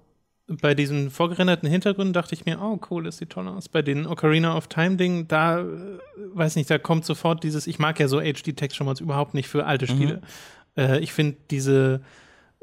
bei 0.49 0.75
diesen 0.75 1.11
vorgerenderten 1.11 1.69
Hintergründen 1.69 2.13
dachte 2.13 2.35
ich 2.35 2.45
mir, 2.45 2.61
oh 2.61 2.81
cool, 2.91 3.05
das 3.05 3.19
sieht 3.19 3.31
toll 3.31 3.47
aus. 3.47 3.69
Bei 3.69 3.83
den 3.83 4.07
Ocarina 4.07 4.57
of 4.57 4.67
Time 4.67 4.97
Dingen, 4.97 5.29
da 5.29 5.61
äh, 5.61 5.65
weiß 6.35 6.57
nicht, 6.57 6.69
da 6.69 6.79
kommt 6.79 7.05
sofort 7.05 7.45
dieses, 7.45 7.69
ich 7.69 7.79
mag 7.79 8.01
ja 8.01 8.09
so 8.09 8.21
HD 8.21 8.57
Texture 8.57 8.85
Mods 8.85 9.01
überhaupt 9.01 9.35
nicht 9.35 9.49
für 9.49 9.65
alte 9.65 9.87
Spiele. 9.87 10.21
Äh, 10.77 10.99
ich 11.01 11.13
finde 11.13 11.37
diese 11.51 12.01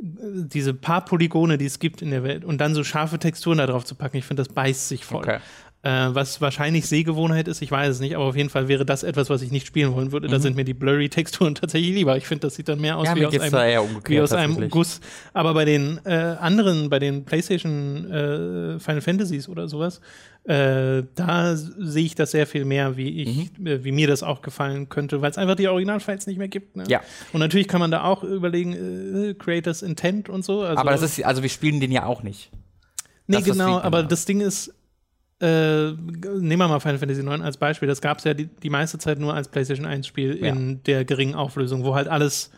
diese 0.01 0.73
paar 0.73 1.03
Polygone, 1.03 1.57
die 1.57 1.65
es 1.65 1.79
gibt 1.79 2.01
in 2.01 2.11
der 2.11 2.23
Welt 2.23 2.45
und 2.45 2.59
dann 2.59 2.73
so 2.73 2.83
scharfe 2.83 3.19
Texturen 3.19 3.57
da 3.57 3.67
drauf 3.67 3.83
zu 3.85 3.95
packen, 3.95 4.17
ich 4.17 4.25
finde, 4.25 4.43
das 4.43 4.53
beißt 4.53 4.87
sich 4.87 5.03
voll. 5.03 5.23
Okay. 5.23 5.39
Äh, 5.81 6.09
was 6.13 6.41
wahrscheinlich 6.41 6.87
Sehgewohnheit 6.87 7.47
ist, 7.47 7.61
ich 7.61 7.71
weiß 7.71 7.89
es 7.89 7.99
nicht, 8.01 8.13
aber 8.13 8.25
auf 8.25 8.35
jeden 8.35 8.49
Fall 8.49 8.67
wäre 8.67 8.85
das 8.85 9.03
etwas, 9.03 9.29
was 9.29 9.41
ich 9.41 9.49
nicht 9.49 9.65
spielen 9.65 9.93
wollen 9.93 10.11
würde. 10.11 10.27
Mhm. 10.27 10.31
Da 10.33 10.39
sind 10.39 10.57
mir 10.57 10.65
die 10.65 10.73
Blurry-Texturen 10.73 11.55
tatsächlich 11.55 11.95
lieber. 11.95 12.17
Ich 12.17 12.27
finde, 12.27 12.47
das 12.47 12.55
sieht 12.55 12.67
dann 12.67 12.81
mehr 12.81 12.97
aus 12.97 13.07
Ja, 13.07 13.15
wie 13.15 13.25
aus 13.25 13.39
einem, 13.39 14.01
wie 14.05 14.19
aus 14.19 14.33
einem. 14.33 14.69
Guss. 14.69 14.99
Aber 15.33 15.53
bei 15.53 15.63
den 15.63 16.01
äh, 16.03 16.35
anderen, 16.39 16.89
bei 16.89 16.99
den 16.99 17.23
PlayStation 17.23 18.11
äh, 18.11 18.79
Final 18.79 18.99
Fantasies 18.99 19.47
oder 19.47 19.69
sowas, 19.69 20.01
äh, 20.43 21.03
da 21.15 21.55
sehe 21.55 22.03
ich 22.05 22.15
das 22.15 22.31
sehr 22.31 22.45
viel 22.45 22.65
mehr, 22.65 22.97
wie 22.97 23.21
ich, 23.21 23.49
Mhm. 23.57 23.67
äh, 23.67 23.83
wie 23.85 23.93
mir 23.93 24.07
das 24.07 24.21
auch 24.21 24.41
gefallen 24.41 24.89
könnte, 24.89 25.21
weil 25.21 25.31
es 25.31 25.37
einfach 25.37 25.55
die 25.55 25.69
Originalfiles 25.69 26.27
nicht 26.27 26.39
mehr 26.39 26.49
gibt. 26.49 26.75
Ne? 26.75 26.83
Ja. 26.89 26.99
Und 27.31 27.39
natürlich 27.39 27.69
kann 27.69 27.79
man 27.79 27.91
da 27.91 28.03
auch 28.03 28.23
überlegen, 28.25 28.73
äh, 29.29 29.33
Creators 29.33 29.81
Intent 29.81 30.27
und 30.27 30.43
so. 30.43 30.61
Also, 30.61 30.77
Aber 30.77 30.91
das 30.91 31.03
ist, 31.03 31.23
also 31.23 31.41
wir 31.41 31.49
spielen 31.49 31.79
den 31.79 31.93
ja 31.93 32.05
auch 32.05 32.21
nicht. 32.21 32.51
Nee, 33.27 33.37
Das, 33.37 33.45
genau, 33.45 33.79
aber 33.79 33.99
genau. 33.99 34.09
das 34.09 34.25
Ding 34.25 34.41
ist, 34.41 34.73
äh, 35.41 35.91
nehmen 35.91 36.57
wir 36.57 36.67
mal 36.67 36.79
Final 36.79 36.97
Fantasy 36.97 37.21
IX 37.21 37.41
als 37.41 37.57
Beispiel. 37.57 37.87
Das 37.87 38.01
gab 38.01 38.17
es 38.17 38.23
ja 38.25 38.33
die, 38.33 38.45
die 38.47 38.69
meiste 38.69 38.97
Zeit 38.97 39.19
nur 39.19 39.33
als 39.33 39.47
PlayStation 39.47 39.85
1-Spiel 39.87 40.43
Ja. 40.43 40.49
in 40.53 40.83
der 40.83 41.05
geringen 41.05 41.35
Auflösung, 41.35 41.83
wo 41.83 41.95
halt 41.95 42.07
alles 42.07 42.51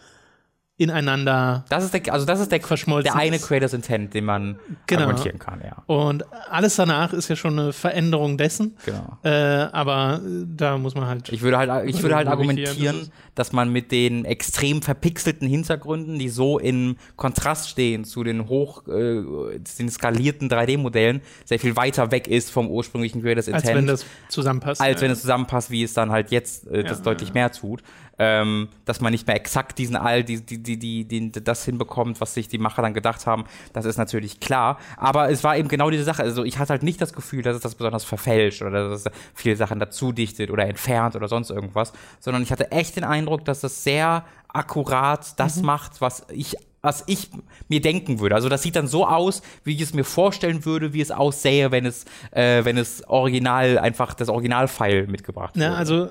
ineinander 0.78 1.64
Das 1.70 1.84
ist 1.84 1.94
der, 1.94 2.14
also 2.14 2.26
das 2.26 2.40
ist 2.40 2.52
der, 2.52 2.60
der 2.60 3.16
eine. 3.16 3.38
Creators 3.40 3.74
Intent, 3.74 4.14
den 4.14 4.26
man 4.26 4.58
Genau. 4.88 5.02
argumentieren 5.04 5.38
kann, 5.40 5.62
ja. 5.64 5.84
und 5.86 6.26
alles 6.50 6.76
danach 6.76 7.14
ist 7.14 7.28
ja 7.30 7.36
schon 7.36 7.58
eine 7.60 7.74
Veränderung 7.74 8.38
dessen. 8.38 8.76
Genau. 8.86 9.18
Äh, 9.24 9.30
aber 9.72 10.22
äh, 10.26 10.46
da 10.48 10.78
muss 10.78 10.96
man 10.96 11.06
halt. 11.06 11.30
Ich 11.32 11.42
würde 11.42 11.58
halt, 11.58 11.88
ich 11.90 12.02
würde 12.02 12.16
halt 12.16 12.28
argumentieren, 12.28 13.12
dass 13.36 13.52
man 13.54 13.72
mit 13.72 13.92
den 13.92 14.26
extrem 14.26 14.82
verpixelten 14.82 15.48
Hintergründen, 15.48 16.18
die 16.18 16.30
so 16.30 16.58
in 16.58 16.98
Kontrast 17.16 17.70
stehen 17.70 18.04
zu 18.04 18.24
den 18.24 18.48
hoch, 18.50 18.88
äh, 18.88 19.60
den 19.80 19.90
skalierten 19.90 20.50
3D-Modellen, 20.50 21.22
sehr 21.46 21.60
viel 21.60 21.76
weiter 21.76 22.12
weg 22.12 22.28
ist 22.28 22.50
vom 22.52 22.68
ursprünglichen 22.70 23.22
Creators 23.22 23.48
Intent. 23.48 23.66
als 23.68 23.76
wenn 23.76 23.88
das 23.88 24.06
zusammenpasst. 24.30 24.82
als 24.82 25.00
ja. 25.00 25.06
wenn 25.06 25.12
es 25.12 25.22
zusammenpasst, 25.22 25.70
wie 25.72 25.84
es 25.84 25.94
dann 25.94 26.12
halt 26.12 26.32
jetzt 26.32 26.68
äh, 26.68 26.84
das 26.84 27.00
Ja, 27.00 27.04
deutlich 27.04 27.34
mehr 27.34 27.52
tut. 27.52 27.84
Ähm, 28.24 28.70
dass 28.86 29.02
man 29.02 29.12
nicht 29.12 29.26
mehr 29.26 29.36
exakt 29.36 29.80
diesen 29.80 29.96
all, 29.96 30.24
die, 30.24 30.42
die, 30.46 30.62
die, 30.62 30.78
die, 30.78 31.06
die, 31.06 31.32
das 31.32 31.66
hinbekommt, 31.66 32.22
was 32.22 32.36
sich 32.36 32.48
die 32.48 32.60
Macher 32.60 32.84
dann 32.84 32.94
gedacht 32.94 33.26
haben, 33.26 33.46
das 33.74 33.86
ist 33.86 33.98
natürlich 33.98 34.40
klar. 34.40 34.78
Aber 34.98 35.32
es 35.32 35.44
war 35.44 35.58
eben 35.58 35.68
genau 35.70 35.90
diese 35.90 36.04
Sache. 36.04 36.22
Also 36.22 36.44
ich 36.44 36.60
hatte 36.60 36.70
halt 36.70 36.84
nicht 36.84 37.02
das 37.02 37.14
Gefühl, 37.14 37.42
dass 37.42 37.56
es 37.56 37.64
das 37.64 37.74
besonders 37.74 38.04
verfälscht 38.04 38.62
oder 38.62 38.90
dass 38.90 39.06
es 39.06 39.12
viele 39.34 39.56
Sachen 39.56 39.80
dazu 39.80 40.12
dichtet 40.12 40.52
oder 40.52 40.68
entfernt 40.68 41.16
oder 41.16 41.28
sonst 41.28 41.50
irgendwas, 41.50 41.94
sondern 42.20 42.44
ich 42.44 42.52
hatte 42.52 42.72
echt 42.72 42.96
den 42.96 43.06
Eindruck, 43.06 43.44
dass 43.46 43.64
es 43.64 43.84
sehr 43.84 44.24
akkurat 44.50 45.40
das 45.40 45.58
Mhm. 45.58 45.66
macht, 45.66 46.02
was 46.02 46.26
ich 46.32 46.56
was 46.84 47.04
ich 47.06 47.30
mir 47.68 47.80
denken 47.80 48.20
würde. 48.20 48.34
Also 48.34 48.50
das 48.50 48.64
sieht 48.64 48.76
dann 48.76 48.88
so 48.88 49.06
aus, 49.08 49.44
wie 49.64 49.76
ich 49.76 49.82
es 49.82 49.94
mir 49.94 50.04
vorstellen 50.04 50.66
würde, 50.66 50.94
wie 50.94 51.02
es 51.02 51.12
aussähe, 51.12 51.72
wenn 51.72 51.86
es, 51.86 52.06
äh, 52.32 52.66
wenn 52.66 52.76
es 52.76 53.08
original 53.08 53.78
einfach 53.78 54.16
das 54.16 54.30
Originalfile 54.30 55.06
mitgebracht 55.06 55.54
Na, 55.56 55.66
würde. 55.66 55.78
also 55.78 56.10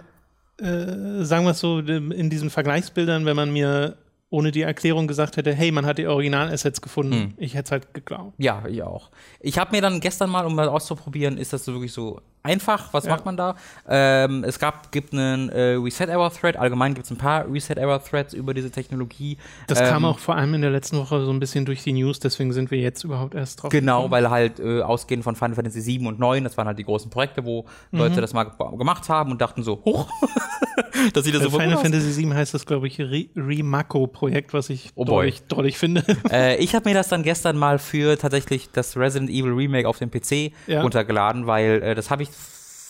äh, 0.61 1.25
sagen 1.25 1.45
wir 1.45 1.51
es 1.53 1.61
so, 1.61 1.79
in 1.81 2.31
diesen 2.31 2.51
Vergleichsbildern, 2.51 3.25
wenn 3.27 3.37
man 3.37 3.53
mir 3.53 3.97
ohne 4.33 4.53
die 4.53 4.63
Erklärung 4.63 5.09
gesagt 5.09 5.37
hätte, 5.37 5.53
hey, 5.53 5.73
man 5.73 5.85
hat 5.87 5.99
die 5.99 6.07
Originalassets 6.07 6.81
gefunden, 6.81 7.13
Hm. 7.15 7.35
ich 7.37 7.55
hätte 7.55 7.65
es 7.67 7.71
halt 7.73 7.95
geglaubt. 7.95 8.35
Ja, 8.39 8.63
ich 8.69 8.81
auch. 8.83 9.11
Ich 9.41 9.59
habe 9.59 9.73
mir 9.73 9.83
dann 9.83 9.99
gestern 10.01 10.31
mal, 10.31 10.47
um 10.47 10.55
mal 10.55 10.69
auszuprobieren, 10.69 11.37
ist 11.37 11.53
das 11.53 11.65
so 11.65 11.73
wirklich 11.73 11.93
so 11.93 12.21
einfach? 12.43 12.93
Was 12.93 13.05
Ja. 13.05 13.11
macht 13.13 13.25
man 13.27 13.37
da? 13.37 13.55
Ähm, 13.89 14.45
es 14.45 14.59
gab, 14.59 14.93
gibt 14.93 15.13
einen 15.13 15.49
äh, 15.51 15.75
Reset-Error-Thread. 15.75 16.57
Allgemein 16.57 16.95
gibt 16.95 17.05
es 17.07 17.11
ein 17.11 17.19
paar 17.19 17.45
Reset-Error-Threads 17.51 18.35
über 18.35 18.55
diese 18.55 18.71
Technologie. 18.71 19.37
Das 19.67 19.81
Ähm, 19.81 19.87
kam 19.89 20.05
auch 20.05 20.19
vor 20.19 20.37
allem 20.37 20.55
in 20.55 20.63
der 20.63 20.71
letzten 20.71 20.97
Woche 20.99 21.25
so 21.25 21.31
ein 21.31 21.41
bisschen 21.41 21.65
durch 21.65 21.83
die 21.83 21.93
News, 21.93 22.19
deswegen 22.21 22.53
sind 22.53 22.71
wir 22.71 22.79
jetzt 22.79 23.05
überhaupt 23.05 23.35
erst 23.35 23.63
drauf. 23.63 23.71
Genau, 23.71 23.99
gekommen. 24.05 24.13
weil 24.13 24.31
halt 24.31 24.61
äh, 24.61 24.83
ausgehend 24.83 25.25
von 25.25 25.37
Final 25.37 25.55
Fantasy 25.55 25.81
7 25.81 26.07
und 26.07 26.19
9, 26.19 26.45
das 26.45 26.57
waren 26.57 26.67
halt 26.67 26.79
die 26.79 26.85
großen 26.85 27.11
Projekte, 27.11 27.45
wo 27.45 27.65
Mhm. 27.91 27.99
Leute 27.99 28.21
das 28.21 28.33
mal 28.33 28.45
ge- 28.45 28.77
gemacht 28.79 29.09
haben 29.09 29.31
und 29.33 29.41
dachten 29.41 29.63
so, 29.63 29.83
hoch, 29.85 30.09
das 31.13 31.25
sieht 31.25 31.35
Bei 31.35 31.41
so 31.41 31.51
Final. 31.51 31.77
Fantasy 31.79 32.23
VII 32.25 32.35
heißt 32.35 32.55
das, 32.55 32.65
glaube 32.67 32.87
ich, 32.87 32.99
Re 33.01 33.27
Remako-Projekt, 33.37 34.53
was 34.55 34.71
ich 34.71 34.91
Oh 34.95 35.05
drollig, 35.05 35.43
drollig 35.49 35.79
finde. 35.79 36.05
äh, 36.31 36.57
ich 36.57 36.75
habe 36.75 36.89
mir 36.89 36.95
das 36.95 37.09
dann 37.09 37.23
gestern 37.23 37.57
mal 37.57 37.79
für 37.79 38.17
tatsächlich 38.19 38.71
das 38.73 38.97
Resident 38.97 39.31
Evil 39.31 39.53
Remake 39.53 39.89
auf 39.89 39.99
dem 39.99 40.11
PC 40.11 40.53
Ja. 40.67 40.83
runtergeladen, 40.83 41.47
weil 41.47 41.83
äh, 41.83 41.95
das 41.95 42.11
habe 42.11 42.23
ich 42.23 42.30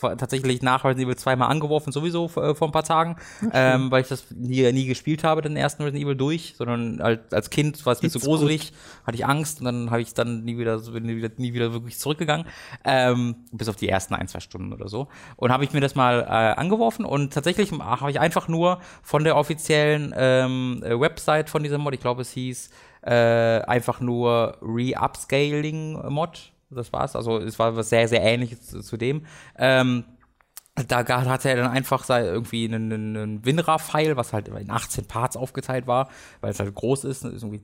tatsächlich 0.01 0.63
nach 0.63 0.85
Resident 0.85 1.07
Evil 1.07 1.17
2 1.17 1.37
mal 1.37 1.47
angeworfen, 1.47 1.93
sowieso 1.93 2.27
äh, 2.27 2.55
vor 2.55 2.69
ein 2.69 2.73
paar 2.73 2.85
Tagen, 2.85 3.17
ähm, 3.53 3.91
weil 3.91 4.03
ich 4.03 4.09
das 4.09 4.27
nie, 4.31 4.71
nie 4.73 4.87
gespielt 4.87 5.25
habe, 5.25 5.43
den 5.43 5.57
ersten 5.57 5.83
Resident 5.83 6.05
Evil 6.05 6.17
durch, 6.17 6.55
sondern 6.57 7.01
als, 7.01 7.33
als 7.33 7.51
Kind 7.51 7.85
war 7.87 7.93
es 7.93 8.03
mir 8.03 8.11
zu 8.11 8.19
It's 8.19 8.27
gruselig, 8.27 8.73
hatte 9.07 9.17
ich 9.17 9.27
Angst 9.27 9.61
und 9.61 9.67
dann 9.67 9.91
habe 9.91 10.01
ich 10.03 10.15
dann 10.15 10.45
nie 10.45 10.59
wieder, 10.59 10.79
so- 10.79 10.93
bin 10.93 11.05
nie 11.05 11.17
wieder, 11.17 11.31
nie 11.37 11.53
wieder 11.53 11.73
wirklich 11.73 11.99
zurückgegangen, 11.99 12.47
ähm, 12.85 13.37
bis 13.53 13.69
auf 13.69 13.77
die 13.77 13.89
ersten 13.89 14.15
ein, 14.15 14.29
zwei 14.29 14.41
Stunden 14.41 14.73
oder 14.73 14.89
so. 14.89 15.09
Und 15.37 15.53
habe 15.53 15.65
ich 15.65 15.73
mir 15.73 15.81
das 15.81 15.95
mal 15.95 16.21
äh, 16.23 16.61
angeworfen 16.61 17.05
und 17.05 17.33
tatsächlich 17.33 17.73
habe 17.73 18.11
ich 18.11 18.21
einfach 18.21 18.49
nur 18.49 18.81
von 19.03 19.25
der 19.25 19.37
offiziellen 19.37 20.15
ähm, 20.17 20.83
äh, 20.85 20.99
Website 20.99 21.51
von 21.51 21.63
diesem 21.63 21.81
Mod, 21.81 21.95
ich 21.95 22.01
glaube 22.01 22.23
es 22.23 22.31
hieß 22.33 22.71
äh, 23.03 23.11
einfach 23.63 24.01
nur 24.01 24.59
Re-Upscaling-Mod. 24.61 26.53
Das 26.71 26.93
war's. 26.93 27.16
Also 27.16 27.39
es 27.39 27.59
war 27.59 27.77
was 27.77 27.89
sehr, 27.91 28.09
sehr 28.09 28.23
ähnliches 28.23 28.66
zu, 28.66 28.81
zu 28.81 28.97
dem. 28.97 29.27
Ähm, 29.59 30.05
da 30.89 31.07
hatte 31.07 31.51
er 31.51 31.57
dann 31.57 31.71
einfach 31.71 32.09
irgendwie 32.09 32.64
einen, 32.64 32.93
einen, 32.93 33.45
WinRAR-File, 33.45 34.16
was 34.16 34.33
halt 34.33 34.49
in 34.49 34.71
18 34.71 35.05
Parts 35.07 35.37
aufgeteilt 35.37 35.87
war, 35.87 36.09
weil 36.41 36.53
es 36.53 36.61
halt 36.61 36.75
groß 36.75 37.05
ist. 37.05 37.25
ist 37.25 37.43
irgendwie 37.43 37.62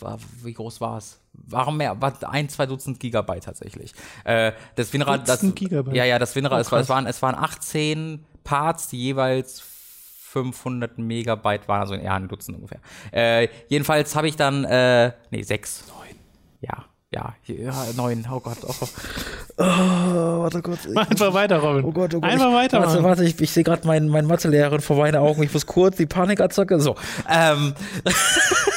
war, 0.00 0.18
wie 0.42 0.52
groß 0.52 0.80
war 0.80 0.98
es? 0.98 1.20
Warum 1.32 1.76
mehr? 1.76 2.00
War 2.00 2.14
ein, 2.28 2.48
zwei 2.48 2.66
Dutzend 2.66 3.00
Gigabyte 3.00 3.44
tatsächlich. 3.44 3.92
Äh, 4.24 4.52
das 4.74 4.92
WinRAR, 4.92 5.18
das, 5.18 5.40
Dutzend 5.40 5.56
Gigabyte? 5.56 5.94
ja, 5.94 6.04
ja, 6.04 6.18
das 6.18 6.34
WinRAR, 6.34 6.58
Oh, 6.58 6.60
es, 6.60 6.72
war, 6.72 6.80
es, 6.80 6.88
waren, 6.88 7.06
es 7.06 7.22
waren 7.22 7.34
18 7.34 8.24
Parts, 8.44 8.88
die 8.88 8.98
jeweils 8.98 9.60
500 9.60 10.98
Megabyte 10.98 11.68
waren, 11.68 11.80
also 11.80 11.94
ja, 11.94 12.14
ein 12.14 12.28
Dutzend 12.28 12.56
ungefähr. 12.56 12.80
Äh, 13.12 13.48
jedenfalls 13.68 14.14
habe 14.16 14.28
ich 14.28 14.36
dann, 14.36 14.64
äh, 14.64 15.12
nee, 15.30 15.42
sechs. 15.42 15.84
Neun. 15.88 16.16
Ja, 16.60 16.84
ja, 17.12 17.34
ja, 17.46 17.72
neun, 17.96 18.26
oh 18.30 18.40
Gott, 18.40 18.58
oh. 18.66 18.74
oh 19.58 19.62
warte 19.62 20.60
Gott. 20.60 20.80
Mach 20.92 21.08
einfach 21.08 21.32
weiter, 21.32 21.58
Robin. 21.58 21.84
Oh 21.84 21.92
Gott, 21.92 22.14
oh 22.14 22.20
Gott. 22.20 22.30
Einfach 22.30 22.48
ich, 22.48 22.54
weiter. 22.54 22.80
Warte, 22.80 22.94
Mann. 22.94 23.04
warte, 23.04 23.24
ich, 23.24 23.40
ich 23.40 23.50
sehe 23.52 23.62
gerade 23.62 23.86
meinen 23.86 24.08
mein 24.08 24.26
Mathelehrerin 24.26 24.80
vor 24.80 24.96
meinen 24.96 25.16
Augen. 25.16 25.42
Ich 25.44 25.52
muss 25.52 25.66
kurz 25.66 25.96
die 25.96 26.06
Panikattacke. 26.06 26.80
So. 26.80 26.96
Ähm, 27.28 27.74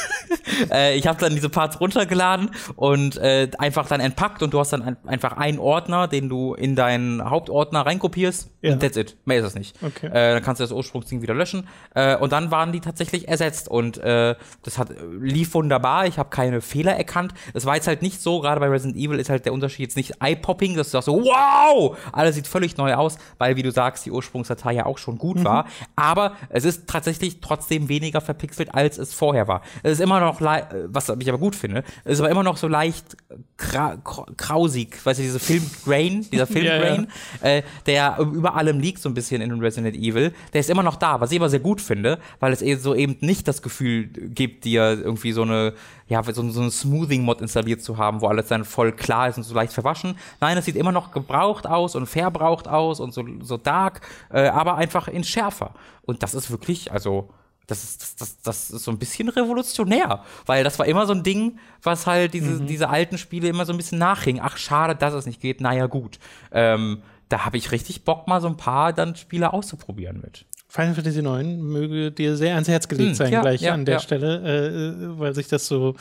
äh, 0.70 0.96
ich 0.96 1.06
habe 1.06 1.18
dann 1.20 1.34
diese 1.34 1.48
Parts 1.48 1.80
runtergeladen 1.80 2.50
und 2.76 3.16
äh, 3.18 3.50
einfach 3.58 3.86
dann 3.86 4.00
entpackt 4.00 4.42
und 4.42 4.52
du 4.52 4.60
hast 4.60 4.72
dann 4.72 4.82
ein, 4.82 4.96
einfach 5.06 5.36
einen 5.36 5.58
Ordner, 5.58 6.08
den 6.08 6.28
du 6.28 6.54
in 6.54 6.76
deinen 6.76 7.28
Hauptordner 7.28 7.86
reinkopierst. 7.86 8.50
Ja. 8.62 8.72
Und 8.72 8.80
that's 8.80 8.96
it. 8.96 9.16
Mehr 9.24 9.40
ist 9.40 9.46
es 9.46 9.54
nicht. 9.54 9.76
Okay. 9.82 10.06
Äh, 10.06 10.34
dann 10.34 10.42
kannst 10.42 10.60
du 10.60 10.64
das 10.64 10.72
Ursprungsding 10.72 11.22
wieder 11.22 11.34
löschen. 11.34 11.68
Äh, 11.94 12.16
und 12.16 12.32
dann 12.32 12.50
waren 12.50 12.72
die 12.72 12.80
tatsächlich 12.80 13.28
ersetzt 13.28 13.68
und 13.68 13.98
äh, 13.98 14.34
das 14.62 14.78
hat 14.78 14.88
lief 15.20 15.54
wunderbar. 15.54 16.06
Ich 16.06 16.18
habe 16.18 16.30
keine 16.30 16.60
Fehler 16.60 16.96
erkannt. 16.96 17.32
Es 17.54 17.66
war 17.66 17.76
jetzt 17.76 17.86
halt 17.86 18.02
nicht 18.02 18.20
so, 18.20 18.40
gerade 18.40 18.60
bei 18.60 18.68
Resident 18.68 18.96
Evil 18.96 19.18
ist 19.18 19.30
halt 19.30 19.44
der 19.44 19.52
Unterschied 19.52 19.80
jetzt 19.80 19.96
nicht 19.96 20.14
eye-popping, 20.20 20.76
dass 20.76 20.88
du 20.88 20.92
sagst 20.92 21.06
so, 21.06 21.22
wow, 21.22 21.96
alles 22.12 22.34
sieht 22.34 22.46
völlig 22.46 22.76
neu 22.76 22.94
aus, 22.94 23.18
weil, 23.38 23.56
wie 23.56 23.62
du 23.62 23.70
sagst, 23.70 24.06
die 24.06 24.10
Ursprungsdatei 24.10 24.72
ja 24.72 24.86
auch 24.86 24.98
schon 24.98 25.18
gut 25.18 25.42
war. 25.44 25.66
Aber 25.96 26.34
es 26.48 26.64
ist 26.64 26.88
tatsächlich 26.88 27.40
trotzdem 27.40 27.88
weniger 27.88 28.20
verpixelt, 28.20 28.74
als 28.74 28.98
es 28.98 29.14
vorher 29.14 29.48
war. 29.48 29.62
Es 29.82 29.92
ist 29.92 30.00
immer 30.00 30.20
noch, 30.20 30.40
was 30.86 31.08
ich 31.08 31.28
aber 31.28 31.38
gut 31.38 31.54
finde, 31.56 31.84
ist 32.04 32.20
aber 32.20 32.30
immer 32.30 32.42
noch 32.42 32.56
so 32.56 32.68
leicht 32.68 33.16
kra 33.56 33.94
kra- 34.04 34.34
krausig, 34.36 35.04
weißt 35.04 35.18
du, 35.18 35.22
diese 35.22 35.38
Film-Grain, 35.38 36.26
dieser 36.30 36.48
Ja, 36.50 36.62
ja. 36.62 36.80
Film-Grain, 36.80 37.08
äh, 37.42 37.62
der 37.86 38.18
über 38.18 38.54
allem 38.56 38.80
liegt 38.80 39.00
so 39.00 39.08
ein 39.08 39.14
bisschen 39.14 39.40
in 39.42 39.60
Resident 39.60 39.96
Evil, 39.96 40.32
der 40.52 40.60
ist 40.60 40.70
immer 40.70 40.82
noch 40.82 40.96
da, 40.96 41.20
was 41.20 41.30
ich 41.32 41.38
aber 41.38 41.48
sehr 41.50 41.60
gut 41.60 41.80
finde, 41.80 42.18
weil 42.40 42.52
es 42.52 42.62
eben 42.62 42.80
so 42.80 42.94
eben 42.94 43.16
nicht 43.20 43.46
das 43.48 43.62
Gefühl 43.62 44.06
gibt, 44.06 44.64
dir 44.64 44.82
irgendwie 45.02 45.32
so 45.32 45.42
eine, 45.42 45.74
ja, 46.08 46.22
so, 46.22 46.48
so 46.50 46.60
eine 46.60 46.70
Smoothing-Mod 46.70 47.40
installiert 47.40 47.82
zu 47.82 47.98
haben, 47.98 48.20
wo 48.20 48.26
alles 48.28 48.48
dann 48.48 48.64
voll 48.64 48.92
klar 48.92 49.28
ist 49.28 49.36
und 49.36 49.44
so 49.44 49.54
leicht 49.54 49.72
verwaschen. 49.72 50.16
Nein, 50.40 50.56
es 50.58 50.64
sieht 50.64 50.76
immer 50.76 50.92
noch 50.92 51.12
gebraucht 51.12 51.66
aus 51.66 51.94
und 51.94 52.06
verbraucht 52.06 52.66
aus 52.68 52.98
und 53.00 53.12
so, 53.14 53.24
so 53.42 53.56
dark, 53.56 54.00
äh, 54.32 54.48
aber 54.48 54.76
einfach 54.76 55.08
in 55.08 55.24
schärfer. 55.24 55.72
Und 56.02 56.22
das 56.22 56.34
ist 56.34 56.50
wirklich, 56.50 56.90
also, 56.90 57.30
das 57.70 57.84
ist, 57.84 58.02
das, 58.02 58.16
das, 58.16 58.42
das 58.42 58.70
ist 58.70 58.84
so 58.84 58.90
ein 58.90 58.98
bisschen 58.98 59.28
revolutionär, 59.28 60.24
weil 60.46 60.64
das 60.64 60.78
war 60.78 60.86
immer 60.86 61.06
so 61.06 61.12
ein 61.12 61.22
Ding, 61.22 61.58
was 61.82 62.06
halt 62.06 62.34
diese, 62.34 62.60
diese 62.62 62.88
alten 62.88 63.16
Spiele 63.16 63.48
immer 63.48 63.64
so 63.64 63.72
ein 63.72 63.76
bisschen 63.76 63.98
nachhing. 63.98 64.40
Ach, 64.42 64.56
schade, 64.56 64.96
dass 64.96 65.14
es 65.14 65.26
nicht 65.26 65.40
geht. 65.40 65.60
Naja, 65.60 65.86
gut. 65.86 66.18
Ähm, 66.52 67.02
da 67.28 67.44
habe 67.44 67.56
ich 67.56 67.70
richtig 67.70 68.04
Bock, 68.04 68.26
mal 68.26 68.40
so 68.40 68.48
ein 68.48 68.56
paar 68.56 68.92
dann 68.92 69.14
Spiele 69.14 69.52
auszuprobieren 69.52 70.20
mit. 70.20 70.46
Final 70.68 70.94
Fantasy 70.94 71.20
IX 71.20 71.60
möge 71.60 72.12
dir 72.12 72.36
sehr 72.36 72.54
ans 72.54 72.68
Herz 72.68 72.88
gelegt 72.88 73.10
Hm, 73.10 73.14
sein, 73.14 73.32
ja, 73.32 73.40
gleich 73.40 73.60
ja, 73.60 73.74
an 73.74 73.84
der 73.84 73.94
ja. 73.94 74.00
Stelle, 74.00 75.14
äh, 75.14 75.18
weil 75.18 75.34
sich 75.34 75.48
das 75.48 75.66
so 75.66 75.94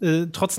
äh, 0.00 0.26
trotz 0.32 0.58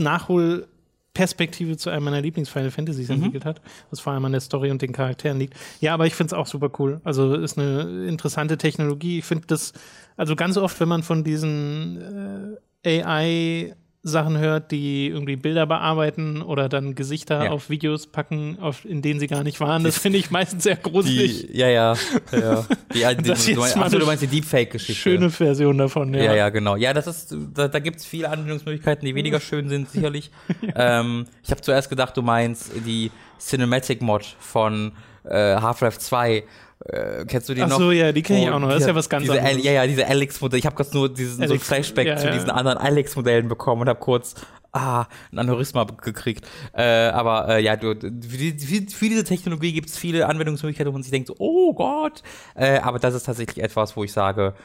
Nachholperspektive 1.13 1.77
zu 1.77 1.89
einem 1.89 2.05
meiner 2.05 2.21
Lieblings-Final 2.21 2.71
Fantasies 2.71 3.09
Mhm. 3.09 3.15
entwickelt 3.15 3.45
hat, 3.45 3.61
was 3.89 3.99
vor 3.99 4.13
allem 4.13 4.25
an 4.25 4.31
der 4.31 4.41
Story 4.41 4.71
und 4.71 4.81
den 4.81 4.93
Charakteren 4.93 5.39
liegt. 5.39 5.55
Ja, 5.81 5.93
aber 5.93 6.07
ich 6.07 6.15
finde 6.15 6.33
es 6.33 6.39
auch 6.39 6.47
super 6.47 6.71
cool. 6.79 7.01
Also 7.03 7.33
ist 7.35 7.57
eine 7.57 8.05
interessante 8.07 8.57
Technologie. 8.57 9.19
Ich 9.19 9.25
finde 9.25 9.45
das, 9.47 9.73
also 10.17 10.35
ganz 10.35 10.57
oft, 10.57 10.79
wenn 10.79 10.87
man 10.87 11.03
von 11.03 11.23
diesen 11.23 12.57
äh, 12.83 13.01
AI 13.03 13.75
Sachen 14.03 14.37
hört, 14.39 14.71
die 14.71 15.07
irgendwie 15.09 15.35
Bilder 15.35 15.67
bearbeiten 15.67 16.41
oder 16.41 16.69
dann 16.69 16.95
Gesichter 16.95 17.45
Ja. 17.45 17.51
auf 17.51 17.69
Videos 17.69 18.07
packen, 18.07 18.57
auf, 18.59 18.83
in 18.83 19.03
denen 19.03 19.19
sie 19.19 19.27
gar 19.27 19.43
nicht 19.43 19.59
waren. 19.59 19.83
Das 19.83 19.99
finde 19.99 20.17
ich 20.17 20.31
meistens 20.31 20.63
sehr 20.63 20.75
gruselig. 20.75 21.49
ja, 21.53 21.67
ja, 21.67 21.93
ja. 22.31 22.65
Die, 22.93 23.17
die, 23.23 23.27
Das 23.29 23.45
du, 23.45 23.55
meinst, 23.59 23.75
mal 23.75 23.83
ach 23.85 23.89
so, 23.89 23.95
eine 23.97 23.99
du 23.99 24.05
meinst 24.07 24.23
die 24.23 24.27
Deepfake-Geschichte. 24.27 24.99
Schöne 25.01 25.29
Version 25.29 25.77
davon, 25.77 26.13
ja. 26.15 26.23
Ja, 26.23 26.33
ja, 26.35 26.49
genau. 26.49 26.75
Ja, 26.77 26.93
das 26.93 27.05
ist, 27.05 27.35
da, 27.53 27.67
da 27.67 27.77
gibt 27.77 27.97
es 27.97 28.05
viele 28.05 28.29
Anwendungsmöglichkeiten, 28.29 29.05
die 29.05 29.13
weniger 29.13 29.39
schön 29.39 29.69
sind, 29.69 29.89
sicherlich. 29.91 30.31
ähm, 30.75 31.27
ich 31.43 31.51
habe 31.51 31.61
zuerst 31.61 31.89
gedacht, 31.89 32.17
du 32.17 32.23
meinst 32.23 32.71
die 32.85 33.11
Cinematic-Mod 33.39 34.35
von 34.39 34.93
äh, 35.25 35.55
Half-Life 35.57 35.99
2. 35.99 36.43
Äh, 36.85 37.25
kennst 37.25 37.47
du 37.49 37.53
die 37.53 37.61
Ach 37.61 37.69
noch? 37.69 37.77
so, 37.77 37.91
ja, 37.91 38.11
die 38.11 38.21
kenn 38.21 38.37
ich 38.37 38.49
auch 38.49 38.59
noch. 38.59 38.69
Das 38.69 38.81
ist 38.81 38.87
ja 38.87 38.95
was 38.95 39.09
ganz 39.09 39.23
diese, 39.23 39.39
anderes. 39.39 39.63
Ja, 39.63 39.71
ja, 39.71 39.87
diese 39.87 40.07
Alex-Modelle. 40.07 40.59
Ich 40.59 40.65
habe 40.65 40.75
kurz 40.75 40.93
nur 40.93 41.13
diesen 41.13 41.47
so 41.47 41.57
Flashback 41.57 42.07
ja, 42.07 42.17
zu 42.17 42.27
ja. 42.27 42.33
diesen 42.33 42.49
anderen 42.49 42.77
Alex-Modellen 42.77 43.47
bekommen 43.47 43.81
und 43.81 43.89
habe 43.89 43.99
kurz 43.99 44.35
ah, 44.71 45.05
ein 45.31 45.39
Aneurysma 45.39 45.83
gekriegt. 45.83 46.47
Äh, 46.73 46.83
aber 46.83 47.49
äh, 47.49 47.63
ja, 47.63 47.75
du, 47.75 47.93
für, 47.95 48.89
für, 48.89 49.09
diese 49.09 49.23
Technologie 49.23 49.73
gibt 49.73 49.89
es 49.89 49.97
viele 49.97 50.27
Anwendungsmöglichkeiten, 50.27 50.91
wo 50.91 50.93
man 50.93 51.03
sich 51.03 51.11
denkt, 51.11 51.27
so, 51.27 51.35
oh 51.37 51.73
Gott. 51.73 52.23
Äh, 52.55 52.79
aber 52.79 52.99
das 52.99 53.13
ist 53.13 53.23
tatsächlich 53.23 53.63
etwas, 53.63 53.95
wo 53.95 54.03
ich 54.03 54.11
sage, 54.11 54.55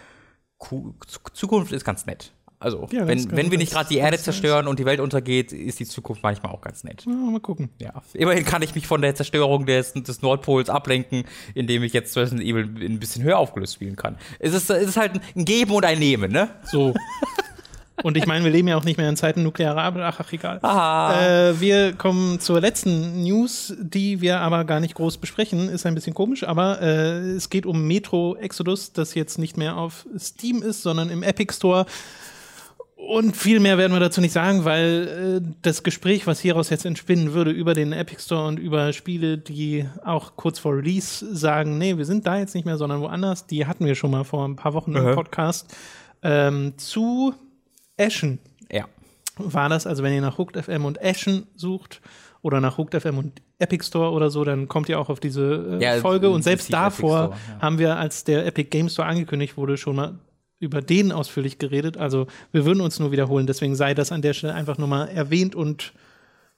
Ku- 0.59 0.95
Zu- 1.07 1.21
Zukunft 1.33 1.73
ist 1.73 1.85
ganz 1.85 2.07
nett. 2.07 2.33
Also, 2.59 2.89
Ja, 2.91 3.07
wenn, 3.07 3.31
wenn 3.37 3.51
wir 3.51 3.59
nicht 3.59 3.73
gerade 3.73 3.89
die 3.89 3.99
Erde 3.99 4.19
zerstören 4.19 4.67
und 4.67 4.79
die 4.79 4.87
Welt 4.87 5.01
untergeht, 5.01 5.53
ist 5.53 5.79
die 5.79 5.85
Zukunft 5.85 6.23
manchmal 6.23 6.53
auch 6.53 6.63
ganz 6.63 6.85
nett. 6.85 7.05
Ja, 7.07 7.13
mal 7.13 7.41
gucken. 7.41 7.69
Ja. 7.79 7.93
Immerhin 8.15 8.45
kann 8.45 8.63
ich 8.63 8.75
mich 8.75 8.87
von 8.87 9.03
der 9.03 9.15
Zerstörung 9.15 9.67
des, 9.67 9.93
des 9.93 10.23
Nordpols 10.23 10.71
ablenken, 10.71 11.25
indem 11.55 11.83
ich 11.83 11.93
jetzt 11.93 12.17
Resident 12.17 12.43
Evil 12.43 12.65
ein 12.65 12.99
bisschen 12.99 13.23
höher 13.23 13.39
aufgelöst 13.39 13.75
spielen 13.75 13.97
kann. 13.97 14.17
Es 14.39 14.55
ist, 14.55 14.71
es 14.71 14.89
ist 14.89 14.97
halt 14.97 15.21
ein 15.35 15.45
Geben 15.45 15.73
und 15.73 15.85
ein 15.85 15.99
Nehmen, 15.99 16.33
ne? 16.33 16.49
So. 16.65 16.95
Und 18.03 18.17
ich 18.17 18.27
meine, 18.27 18.45
wir 18.45 18.51
leben 18.51 18.69
ja 18.69 18.77
auch 18.77 18.85
nicht 18.85 18.99
mehr 18.99 19.09
in 19.09 19.17
Zeiten 19.17 19.43
nuklearer 19.43 19.83
Arbeit. 19.83 20.03
Ach, 20.03 20.21
ach, 20.21 20.33
egal. 20.33 20.59
Äh, 20.59 21.61
wir 21.61 21.95
kommen 21.95 22.41
zur 22.41 22.61
letzten 22.61 23.23
News, 23.23 23.75
die 23.81 24.21
wir 24.21 24.41
aber 24.41 24.65
gar 24.65 24.81
nicht 24.81 24.95
groß 24.95 25.19
besprechen. 25.19 25.69
Ist 25.69 25.87
ein 25.87 25.95
bisschen 25.95 26.15
komisch, 26.15 26.45
aber 26.45 26.81
äh, 26.83 27.31
es 27.33 27.49
geht 27.49 27.65
um 27.65 27.87
Metro 27.87 28.37
Exodus, 28.37 28.93
das 28.93 29.15
jetzt 29.15 29.39
nicht 29.39 29.57
mehr 29.57 29.77
auf 29.77 30.07
Steam 30.19 30.63
ist, 30.63 30.83
sondern 30.83 31.09
im 31.11 31.23
Epic 31.23 31.55
Store. 31.55 31.87
Und 32.97 33.37
viel 33.37 33.61
mehr 33.61 33.77
werden 33.79 33.93
wir 33.93 34.01
dazu 34.01 34.21
nicht 34.23 34.33
sagen, 34.33 34.65
weil 34.65 35.41
äh, 35.45 35.49
das 35.63 35.83
Gespräch, 35.83 36.27
was 36.27 36.41
hieraus 36.41 36.71
jetzt 36.71 36.87
entspinnen 36.87 37.35
würde 37.35 37.51
über 37.51 37.75
den 37.75 37.93
Epic 37.93 38.23
Store 38.23 38.49
und 38.49 38.59
über 38.59 38.93
Spiele, 38.95 39.37
die 39.39 39.87
auch 40.05 40.35
kurz 40.37 40.59
vor 40.59 40.77
Release 40.77 41.25
sagen, 41.37 41.77
nee, 41.79 41.99
wir 41.99 42.07
sind 42.07 42.27
da 42.27 42.39
jetzt 42.39 42.55
nicht 42.55 42.65
mehr, 42.65 42.79
sondern 42.79 43.01
woanders, 43.03 43.47
die 43.47 43.67
hatten 43.67 43.85
wir 43.85 43.95
schon 43.95 44.11
mal 44.11 44.25
vor 44.25 44.49
ein 44.49 44.57
paar 44.57 44.73
Wochen 44.73 44.95
im 44.97 45.07
Aha. 45.07 45.15
Podcast 45.15 45.77
ähm, 46.23 46.73
zu 46.79 47.35
Ashen 47.99 48.39
Ja. 48.73 48.87
war 49.37 49.69
das. 49.69 49.87
Also 49.87 50.03
wenn 50.03 50.15
ihr 50.15 50.23
nach 50.23 50.39
Hooked 50.39 50.57
FM 50.65 50.87
und 50.87 51.01
Ashen 51.01 51.47
sucht 51.55 52.01
oder 52.43 52.61
nach 52.63 52.79
Hooked 52.79 53.01
FM 53.01 53.19
und 53.19 53.43
Epic 53.59 53.85
Store 53.87 54.11
oder 54.13 54.31
so, 54.31 54.43
dann 54.43 54.69
kommt 54.69 54.89
ihr 54.89 54.99
auch 54.99 55.11
auf 55.11 55.21
diese 55.21 55.79
äh, 55.81 55.85
Ja, 55.85 55.97
Folge. 56.01 56.31
Und 56.31 56.43
selbst 56.43 56.73
davor 56.73 57.19
Store, 57.27 57.39
ja. 57.57 57.61
haben 57.63 57.79
wir, 57.79 57.97
als 57.99 58.25
der 58.25 58.47
Epic 58.47 58.71
Game 58.71 58.89
Store 58.89 59.07
angekündigt 59.07 59.57
wurde, 59.59 59.77
schon 59.77 59.97
mal 59.97 60.19
über 60.59 60.81
den 60.81 61.13
ausführlich 61.13 61.59
geredet. 61.59 61.97
Also 61.97 62.27
wir 62.53 62.65
würden 62.65 62.81
uns 62.81 62.99
nur 62.99 63.13
wiederholen. 63.13 63.47
Deswegen 63.47 63.75
sei 63.75 63.95
das 63.95 64.13
an 64.13 64.23
der 64.23 64.35
Stelle 64.35 64.55
einfach 64.55 64.79
nur 64.79 64.89
mal 64.89 65.07
erwähnt 65.07 65.55
und 65.55 65.93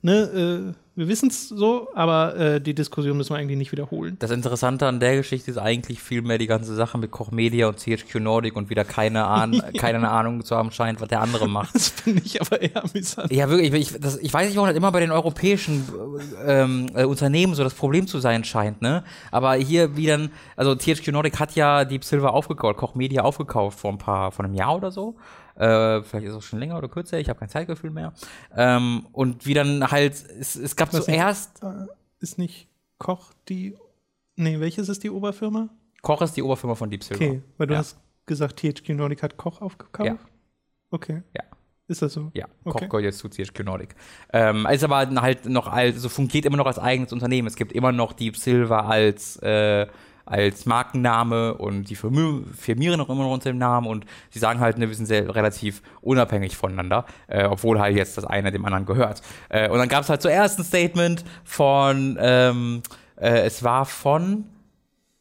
ne, 0.03 0.75
äh, 0.75 0.75
wir 0.99 1.07
wissen 1.07 1.29
es 1.29 1.49
so, 1.49 1.87
aber 1.95 2.37
äh, 2.37 2.61
die 2.61 2.75
Diskussion 2.75 3.17
müssen 3.17 3.31
wir 3.31 3.37
eigentlich 3.39 3.57
nicht 3.57 3.71
wiederholen. 3.71 4.17
Das 4.19 4.33
Interessante 4.33 4.85
an 4.89 4.99
der 4.99 5.15
Geschichte 5.15 5.49
ist 5.49 5.57
eigentlich 5.57 6.03
vielmehr 6.03 6.39
die 6.39 6.49
ganze 6.49 6.75
Sache 6.75 6.99
mit 6.99 7.13
Koch 7.13 7.31
Media 7.31 7.69
und 7.69 7.79
CHQ 7.79 8.17
Nordic 8.17 8.57
und 8.57 8.69
wieder 8.69 8.85
keine, 8.85 9.25
Ahn 9.25 9.63
keine 9.79 10.11
Ahnung 10.11 10.45
zu 10.45 10.57
haben 10.57 10.73
scheint, 10.73 11.01
was 11.01 11.07
der 11.07 11.21
andere 11.21 11.49
macht. 11.49 11.73
Das 11.77 11.91
finde 11.91 12.23
ich 12.25 12.41
aber 12.41 12.61
eher 12.61 12.83
amüsant. 12.83 13.31
Ja, 13.31 13.49
wirklich, 13.49 13.73
ich, 13.73 14.01
das, 14.01 14.19
ich 14.19 14.35
weiß 14.35 14.49
nicht, 14.49 14.57
warum 14.57 14.69
das 14.69 14.77
immer 14.77 14.91
bei 14.91 14.99
den 14.99 15.13
europäischen 15.13 15.85
ähm, 16.45 16.91
äh, 16.97 17.05
Unternehmen 17.05 17.55
so 17.55 17.63
das 17.63 17.75
Problem 17.75 18.09
zu 18.09 18.19
sein 18.19 18.43
scheint, 18.43 18.83
ne? 18.83 19.05
Aber 19.31 19.55
hier 19.55 19.97
wieder, 19.97 20.29
also 20.57 20.75
THQ 20.75 21.13
Nordic 21.13 21.39
hat 21.39 21.55
ja 21.55 21.85
Deep 21.85 22.03
Silver 22.03 22.35
aufgekauft, 22.35 22.77
Koch 22.77 22.97
Media 22.97 23.23
aufgekauft 23.23 23.79
vor 23.79 23.93
ein 23.93 23.99
paar, 23.99 24.33
vor 24.33 24.45
einem 24.45 24.55
Jahr 24.55 24.75
oder 24.75 24.91
so. 24.91 25.15
Äh, 25.59 26.03
vielleicht 26.03 26.27
ist 26.27 26.31
es 26.33 26.37
auch 26.39 26.43
schon 26.43 26.59
länger 26.61 26.79
oder 26.79 26.89
kürzer, 26.89 27.19
ich 27.19 27.29
habe 27.29 27.39
kein 27.39 27.49
Zeitgefühl 27.49 27.91
mehr. 27.91 28.13
Ähm, 28.57 29.07
und 29.13 29.45
wie 29.47 29.55
dann 29.55 29.91
halt, 29.91 30.13
es, 30.13 30.57
es 30.57 30.77
gab 30.77 30.93
Was 30.93 31.05
zuerst, 31.05 31.63
Äh, 31.63 31.87
Ist 32.21 32.39
nicht 32.39 32.69
Koch 32.99 33.33
die. 33.49 33.77
Nee, 34.37 34.59
welches 34.61 34.89
ist 34.89 35.03
die 35.05 35.11
Oberfirma? 35.11 35.69
Koch 36.03 36.23
ist 36.23 36.37
die 36.37 36.43
Oberfirma 36.43 36.75
von 36.75 36.91
Deep 36.91 37.03
Silver. 37.05 37.25
Okay, 37.25 37.43
weil 37.57 37.67
du 37.67 37.75
Ja. 37.75 37.81
hast 37.81 37.99
gesagt, 38.27 38.61
THQ 38.61 38.91
Nordic 38.91 39.23
hat 39.23 39.37
Koch 39.37 39.61
aufgekauft. 39.61 40.07
Ja. 40.09 40.17
Okay. 40.91 41.23
Ja. 41.37 41.43
Ist 41.89 42.03
das 42.03 42.13
so? 42.13 42.31
Ja, 42.35 42.47
Okay. 42.65 42.85
Koch 42.85 42.89
gehört 42.91 43.05
jetzt 43.05 43.19
zu 43.19 43.29
CHQ 43.31 43.65
Nordic. 43.65 43.95
Ähm, 44.33 44.67
ist 44.71 44.85
aber 44.85 44.99
halt 45.23 45.47
noch 45.47 45.67
als, 45.69 45.95
also 45.97 46.09
fungiert 46.09 46.45
immer 46.45 46.57
noch 46.59 46.67
als 46.67 46.79
eigenes 46.79 47.13
Unternehmen. 47.13 47.49
Es 47.49 47.57
gibt 47.57 47.73
immer 47.73 47.93
noch 47.93 48.13
Deep 48.13 48.37
Silver 48.37 48.85
als, 48.85 49.37
äh, 49.43 49.87
als 50.29 50.67
Markenname 50.67 51.55
und 51.55 51.85
die 51.85 51.97
firmi- 51.97 52.45
firmieren 52.55 53.01
auch 53.01 53.09
immer 53.09 53.23
noch 53.23 53.33
unter 53.33 53.51
dem 53.51 53.59
Namen 53.59 53.87
und 53.87 54.05
sie 54.31 54.39
sagen 54.39 54.61
halt, 54.61 54.79
ne, 54.79 54.89
wir 54.89 54.95
sind 54.95 55.07
sehr 55.07 55.35
relativ 55.35 55.83
unabhängig 56.03 56.57
voneinander, 56.57 57.07
äh, 57.29 57.45
obwohl 57.45 57.81
halt 57.81 57.97
jetzt 57.97 58.19
das 58.19 58.25
eine 58.25 58.53
dem 58.53 58.65
anderen 58.65 58.87
gehört. 58.87 59.23
Äh, 59.49 59.69
und 59.71 59.79
dann 59.79 59.89
gab 59.89 60.03
es 60.03 60.11
halt 60.11 60.23
zuerst 60.23 60.59
ein 60.59 60.65
Statement 60.65 61.25
von, 61.45 62.19
ähm, 62.21 62.83
äh, 63.17 63.41
es 63.41 63.63
war 63.63 63.87
von 63.87 64.45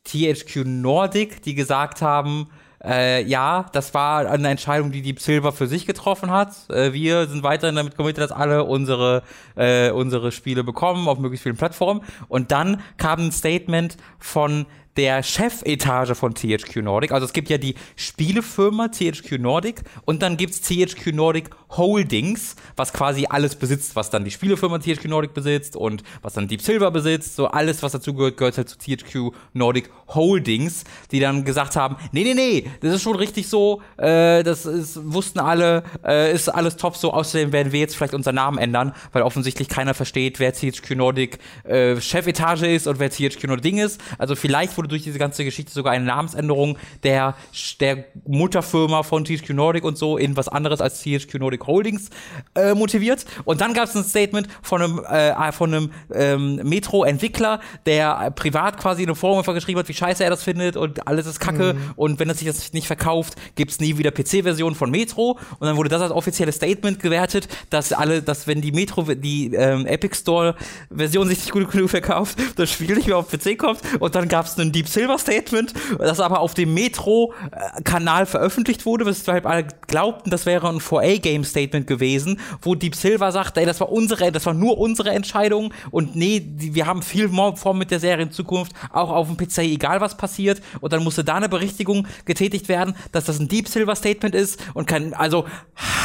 THQ 0.03 0.65
Nordic, 0.65 1.41
die 1.41 1.55
gesagt 1.55 2.01
haben, 2.01 2.49
äh, 2.83 3.23
ja, 3.23 3.65
das 3.73 3.93
war 3.93 4.29
eine 4.29 4.49
Entscheidung, 4.49 4.91
die 4.91 5.01
Deep 5.01 5.19
Silver 5.19 5.51
für 5.51 5.67
sich 5.67 5.85
getroffen 5.85 6.29
hat. 6.31 6.69
Äh, 6.69 6.93
wir 6.93 7.27
sind 7.27 7.43
weiterhin 7.43 7.75
damit 7.75 7.97
committed, 7.97 8.23
dass 8.23 8.31
alle 8.31 8.63
unsere, 8.65 9.23
äh, 9.55 9.89
unsere 9.89 10.31
Spiele 10.31 10.63
bekommen 10.63 11.07
auf 11.07 11.17
möglichst 11.17 11.43
vielen 11.43 11.57
Plattformen. 11.57 12.01
Und 12.27 12.51
dann 12.51 12.81
kam 12.97 13.19
ein 13.19 13.31
Statement 13.31 13.97
von 14.19 14.67
der 14.97 15.23
Chefetage 15.23 16.15
von 16.15 16.33
THQ 16.33 16.77
Nordic. 16.77 17.11
Also 17.11 17.25
es 17.25 17.33
gibt 17.33 17.49
ja 17.49 17.57
die 17.57 17.75
Spielefirma 17.95 18.89
THQ 18.89 19.39
Nordic 19.39 19.81
und 20.05 20.21
dann 20.21 20.37
gibt's 20.37 20.61
THQ 20.61 21.13
Nordic 21.13 21.49
Holdings, 21.69 22.55
was 22.75 22.93
quasi 22.93 23.27
alles 23.29 23.55
besitzt, 23.55 23.95
was 23.95 24.09
dann 24.09 24.25
die 24.25 24.31
Spielefirma 24.31 24.79
THQ 24.79 25.05
Nordic 25.05 25.33
besitzt 25.33 25.75
und 25.75 26.03
was 26.21 26.33
dann 26.33 26.47
Deep 26.47 26.61
Silver 26.61 26.91
besitzt. 26.91 27.35
So 27.35 27.47
alles, 27.47 27.83
was 27.83 27.91
dazu 27.91 28.13
gehört, 28.13 28.37
gehört 28.37 28.57
halt 28.57 28.69
zu 28.69 28.77
THQ 28.77 29.35
Nordic 29.53 29.89
Holdings, 30.07 30.83
die 31.11 31.19
dann 31.19 31.45
gesagt 31.45 31.75
haben, 31.75 31.97
nee, 32.11 32.23
nee, 32.23 32.33
nee, 32.33 32.71
das 32.81 32.95
ist 32.95 33.01
schon 33.03 33.15
richtig 33.15 33.47
so, 33.47 33.81
äh, 33.97 34.43
das 34.43 34.65
ist, 34.65 34.99
wussten 35.13 35.39
alle, 35.39 35.83
äh, 36.05 36.33
ist 36.33 36.49
alles 36.49 36.77
top 36.77 36.95
so. 36.95 37.13
Außerdem 37.13 37.51
werden 37.51 37.71
wir 37.71 37.81
jetzt 37.81 37.95
vielleicht 37.95 38.13
unseren 38.13 38.35
Namen 38.35 38.57
ändern, 38.57 38.93
weil 39.11 39.21
offensichtlich 39.21 39.67
keiner 39.67 39.93
versteht, 39.93 40.39
wer 40.39 40.53
THQ 40.53 40.95
Nordic 40.95 41.37
äh, 41.65 41.99
Chefetage 42.01 42.63
ist 42.63 42.87
und 42.87 42.99
wer 42.99 43.11
THQ 43.11 43.43
Nordic 43.43 43.67
Ding 43.67 43.77
ist. 43.79 43.99
Also 44.17 44.35
vielleicht 44.35 44.77
wurde 44.77 44.86
durch 44.87 45.03
diese 45.03 45.19
ganze 45.19 45.43
Geschichte 45.43 45.71
sogar 45.71 45.93
eine 45.93 46.05
Namensänderung 46.05 46.77
der, 47.03 47.35
der 47.79 48.05
Mutterfirma 48.25 49.03
von 49.03 49.25
THQ 49.25 49.49
Nordic 49.49 49.83
und 49.83 49.97
so 49.97 50.17
in 50.17 50.37
was 50.37 50.47
anderes 50.47 50.81
als 50.81 51.01
THQ 51.01 51.35
Nordic 51.35 51.67
Holdings 51.67 52.09
äh, 52.55 52.73
motiviert. 52.73 53.25
Und 53.45 53.61
dann 53.61 53.73
gab 53.73 53.85
es 53.85 53.95
ein 53.95 54.03
Statement 54.03 54.47
von 54.61 54.81
einem, 54.81 54.99
äh, 55.05 55.51
von 55.51 55.73
einem 55.73 55.91
ähm, 56.13 56.55
Metro-Entwickler, 56.63 57.59
der 57.85 58.19
äh, 58.21 58.31
privat 58.31 58.77
quasi 58.77 59.03
in 59.03 59.09
einem 59.09 59.15
Forum 59.15 59.39
einfach 59.39 59.53
geschrieben 59.53 59.79
hat, 59.79 59.87
wie 59.87 59.93
scheiße 59.93 60.23
er 60.23 60.29
das 60.29 60.43
findet 60.43 60.77
und 60.77 61.07
alles 61.07 61.25
ist 61.25 61.39
kacke. 61.39 61.75
Und 61.95 62.19
wenn 62.19 62.29
es 62.29 62.39
sich 62.39 62.47
das 62.47 62.73
nicht 62.73 62.87
verkauft, 62.87 63.35
gibt's 63.55 63.79
nie 63.79 63.97
wieder 63.97 64.11
PC-Version 64.11 64.75
von 64.75 64.91
Metro. 64.91 65.39
Und 65.59 65.67
dann 65.67 65.77
wurde 65.77 65.89
das 65.89 66.01
als 66.01 66.11
offizielles 66.11 66.55
Statement 66.55 66.99
gewertet, 66.99 67.47
dass 67.69 67.93
alle, 67.93 68.21
dass 68.21 68.47
wenn 68.47 68.61
die 68.61 68.71
Metro, 68.71 69.03
die 69.03 69.53
ähm, 69.53 69.85
Epic 69.85 70.15
Store-Version 70.15 71.27
sich 71.27 71.39
nicht 71.39 71.51
gut 71.51 71.71
genug 71.71 71.89
verkauft, 71.89 72.37
das 72.55 72.71
Spiel 72.71 72.95
nicht 72.95 73.07
mehr 73.07 73.17
auf 73.17 73.29
PC 73.29 73.57
kommt. 73.57 73.81
Und 73.99 74.15
dann 74.15 74.27
gab's 74.27 74.57
ein 74.57 74.71
Deep 74.77 74.87
Silver 74.87 75.17
Statement, 75.17 75.73
das 75.97 76.19
aber 76.19 76.39
auf 76.39 76.53
dem 76.53 76.71
Metro-Kanal 76.75 78.27
veröffentlicht 78.27 78.85
wurde, 78.85 79.07
weshalb 79.07 79.47
alle 79.47 79.65
glaubten, 79.87 80.29
das 80.29 80.45
wäre 80.45 80.69
ein 80.69 80.77
4A-Game-Statement 80.77 81.87
gewesen, 81.87 82.39
wo 82.61 82.75
Deep 82.75 82.93
Silver 82.93 83.31
sagt, 83.31 83.57
ey, 83.57 83.65
das 83.65 83.79
war 83.79 83.91
unsere, 83.91 84.31
das 84.31 84.45
war 84.45 84.53
nur 84.53 84.77
unsere 84.77 85.09
Entscheidung 85.09 85.73
und 85.89 86.15
nee, 86.15 86.41
die, 86.41 86.75
wir 86.75 86.85
haben 86.85 87.01
viel 87.01 87.27
more 87.27 87.57
vor 87.57 87.73
mit 87.73 87.89
der 87.89 87.99
Serie 87.99 88.25
in 88.25 88.31
Zukunft, 88.31 88.73
auch 88.91 89.09
auf 89.09 89.27
dem 89.27 89.35
PC, 89.37 89.59
egal 89.63 89.99
was 89.99 90.15
passiert 90.15 90.61
und 90.79 90.93
dann 90.93 91.03
musste 91.03 91.23
da 91.23 91.35
eine 91.37 91.49
Berichtigung 91.49 92.05
getätigt 92.25 92.69
werden, 92.69 92.95
dass 93.11 93.25
das 93.25 93.39
ein 93.39 93.47
Deep 93.47 93.67
Silver 93.67 93.95
Statement 93.95 94.35
ist 94.35 94.59
und 94.75 94.85
kein, 94.85 95.15
also 95.15 95.45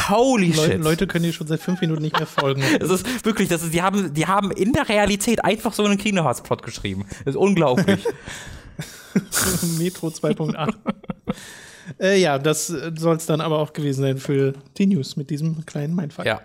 holy 0.09 0.47
Le 0.47 0.53
shit. 0.53 0.83
Leute 0.83 1.05
können 1.05 1.25
dir 1.25 1.33
schon 1.33 1.45
seit 1.45 1.59
fünf 1.59 1.79
Minuten 1.79 2.01
nicht 2.01 2.17
mehr 2.17 2.27
folgen. 2.27 2.63
Das 2.79 2.89
ist 2.89 3.25
wirklich, 3.25 3.49
das 3.49 3.61
ist, 3.61 3.73
die 3.73 3.81
haben, 3.81 4.13
die 4.13 4.25
haben 4.25 4.51
in 4.51 4.73
der 4.73 4.89
Realität 4.89 5.45
einfach 5.45 5.73
so 5.73 5.83
einen 5.83 5.97
Kingdom 5.97 6.25
Hearts 6.25 6.41
Plot 6.41 6.63
geschrieben. 6.63 7.05
Das 7.23 7.35
ist 7.35 7.39
unglaublich. 7.39 8.03
Metro 9.77 10.07
2.8. 10.07 10.73
äh, 11.99 12.19
ja, 12.19 12.39
das 12.39 12.67
soll 12.67 13.15
es 13.17 13.25
dann 13.25 13.41
aber 13.41 13.59
auch 13.59 13.73
gewesen 13.73 14.01
sein 14.01 14.17
für 14.17 14.53
die 14.77 14.87
News 14.87 15.15
mit 15.15 15.29
diesem 15.29 15.65
kleinen 15.65 15.95
Mindfuck. 15.95 16.25
ja. 16.25 16.41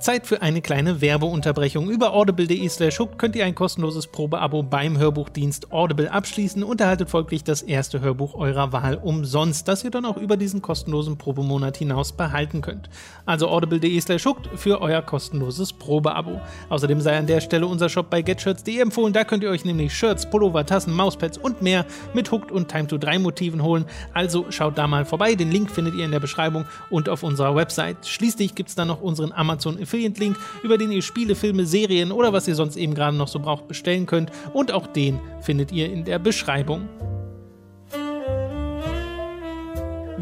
Zeit 0.00 0.26
für 0.26 0.40
eine 0.40 0.62
kleine 0.62 1.00
Werbeunterbrechung. 1.00 1.90
Über 1.90 2.14
audible.de 2.14 2.66
slash 2.68 3.00
könnt 3.18 3.36
ihr 3.36 3.44
ein 3.44 3.54
kostenloses 3.54 4.06
Probeabo 4.06 4.62
beim 4.62 4.98
Hörbuchdienst 4.98 5.72
Audible 5.72 6.10
abschließen 6.10 6.62
und 6.64 6.80
erhaltet 6.80 7.10
folglich 7.10 7.44
das 7.44 7.62
erste 7.62 8.00
Hörbuch 8.00 8.34
eurer 8.34 8.72
Wahl 8.72 8.96
umsonst, 8.96 9.68
das 9.68 9.84
ihr 9.84 9.90
dann 9.90 10.06
auch 10.06 10.16
über 10.16 10.36
diesen 10.36 10.62
kostenlosen 10.62 11.18
Probemonat 11.18 11.76
hinaus 11.76 12.12
behalten 12.12 12.62
könnt. 12.62 12.88
Also 13.26 13.48
audible.de 13.48 14.00
slash 14.00 14.24
für 14.54 14.80
euer 14.80 15.02
kostenloses 15.02 15.72
Probeabo. 15.72 16.40
Außerdem 16.68 17.00
sei 17.00 17.18
an 17.18 17.26
der 17.26 17.40
Stelle 17.40 17.66
unser 17.66 17.88
Shop 17.88 18.08
bei 18.10 18.22
getshirts.de 18.22 18.78
empfohlen. 18.80 19.12
Da 19.12 19.24
könnt 19.24 19.42
ihr 19.42 19.50
euch 19.50 19.64
nämlich 19.64 19.94
Shirts, 19.94 20.28
Pullover, 20.28 20.64
Tassen, 20.64 20.94
Mauspads 20.94 21.36
und 21.38 21.62
mehr 21.62 21.84
mit 22.14 22.30
Hooked 22.32 22.50
und 22.50 22.68
Time 22.68 22.86
to 22.86 22.96
3 22.96 23.18
Motiven 23.18 23.62
holen. 23.62 23.84
Also 24.14 24.46
schaut 24.50 24.78
da 24.78 24.86
mal 24.86 25.04
vorbei. 25.04 25.34
Den 25.34 25.50
Link 25.50 25.70
findet 25.70 25.94
ihr 25.94 26.04
in 26.06 26.10
der 26.10 26.20
Beschreibung 26.20 26.64
und 26.88 27.08
auf 27.08 27.22
unserer 27.22 27.54
Website. 27.54 28.06
Schließlich 28.06 28.54
gibt 28.54 28.70
es 28.70 28.74
dann 28.74 28.88
noch 28.88 29.02
unseren 29.02 29.32
Amazon 29.32 29.78
Affiliate-Link, 29.90 30.36
über 30.62 30.78
den 30.78 30.92
ihr 30.92 31.02
Spiele, 31.02 31.34
Filme, 31.34 31.66
Serien 31.66 32.12
oder 32.12 32.32
was 32.32 32.46
ihr 32.46 32.54
sonst 32.54 32.76
eben 32.76 32.94
gerade 32.94 33.16
noch 33.16 33.28
so 33.28 33.40
braucht 33.40 33.66
bestellen 33.66 34.06
könnt. 34.06 34.30
Und 34.52 34.70
auch 34.70 34.86
den 34.86 35.18
findet 35.40 35.72
ihr 35.72 35.92
in 35.92 36.04
der 36.04 36.20
Beschreibung. 36.20 36.88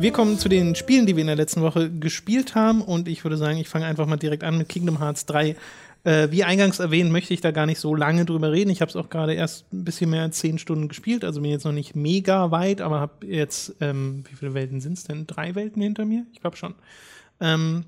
Wir 0.00 0.12
kommen 0.12 0.38
zu 0.38 0.48
den 0.48 0.74
Spielen, 0.74 1.06
die 1.06 1.16
wir 1.16 1.22
in 1.22 1.26
der 1.26 1.36
letzten 1.36 1.60
Woche 1.60 1.90
gespielt 1.90 2.54
haben. 2.54 2.82
Und 2.82 3.08
ich 3.08 3.24
würde 3.24 3.36
sagen, 3.36 3.58
ich 3.58 3.68
fange 3.68 3.84
einfach 3.84 4.06
mal 4.06 4.16
direkt 4.16 4.44
an 4.44 4.56
mit 4.56 4.68
Kingdom 4.68 5.00
Hearts 5.00 5.26
3. 5.26 5.56
Äh, 6.04 6.30
wie 6.30 6.44
eingangs 6.44 6.78
erwähnt, 6.78 7.10
möchte 7.10 7.34
ich 7.34 7.40
da 7.40 7.50
gar 7.50 7.66
nicht 7.66 7.80
so 7.80 7.94
lange 7.94 8.24
drüber 8.24 8.52
reden. 8.52 8.70
Ich 8.70 8.80
habe 8.80 8.88
es 8.88 8.96
auch 8.96 9.10
gerade 9.10 9.34
erst 9.34 9.70
ein 9.72 9.84
bisschen 9.84 10.10
mehr 10.10 10.22
als 10.22 10.38
zehn 10.38 10.58
Stunden 10.58 10.88
gespielt, 10.88 11.24
also 11.24 11.40
bin 11.40 11.50
jetzt 11.50 11.64
noch 11.64 11.72
nicht 11.72 11.96
mega 11.96 12.52
weit, 12.52 12.80
aber 12.80 13.00
habe 13.00 13.26
jetzt, 13.26 13.74
ähm, 13.80 14.24
wie 14.30 14.36
viele 14.36 14.54
Welten 14.54 14.80
sind 14.80 14.92
es 14.92 15.04
denn? 15.04 15.26
Drei 15.26 15.56
Welten 15.56 15.82
hinter 15.82 16.04
mir? 16.04 16.24
Ich 16.32 16.40
glaube 16.40 16.56
schon. 16.56 16.76
Ähm, 17.40 17.84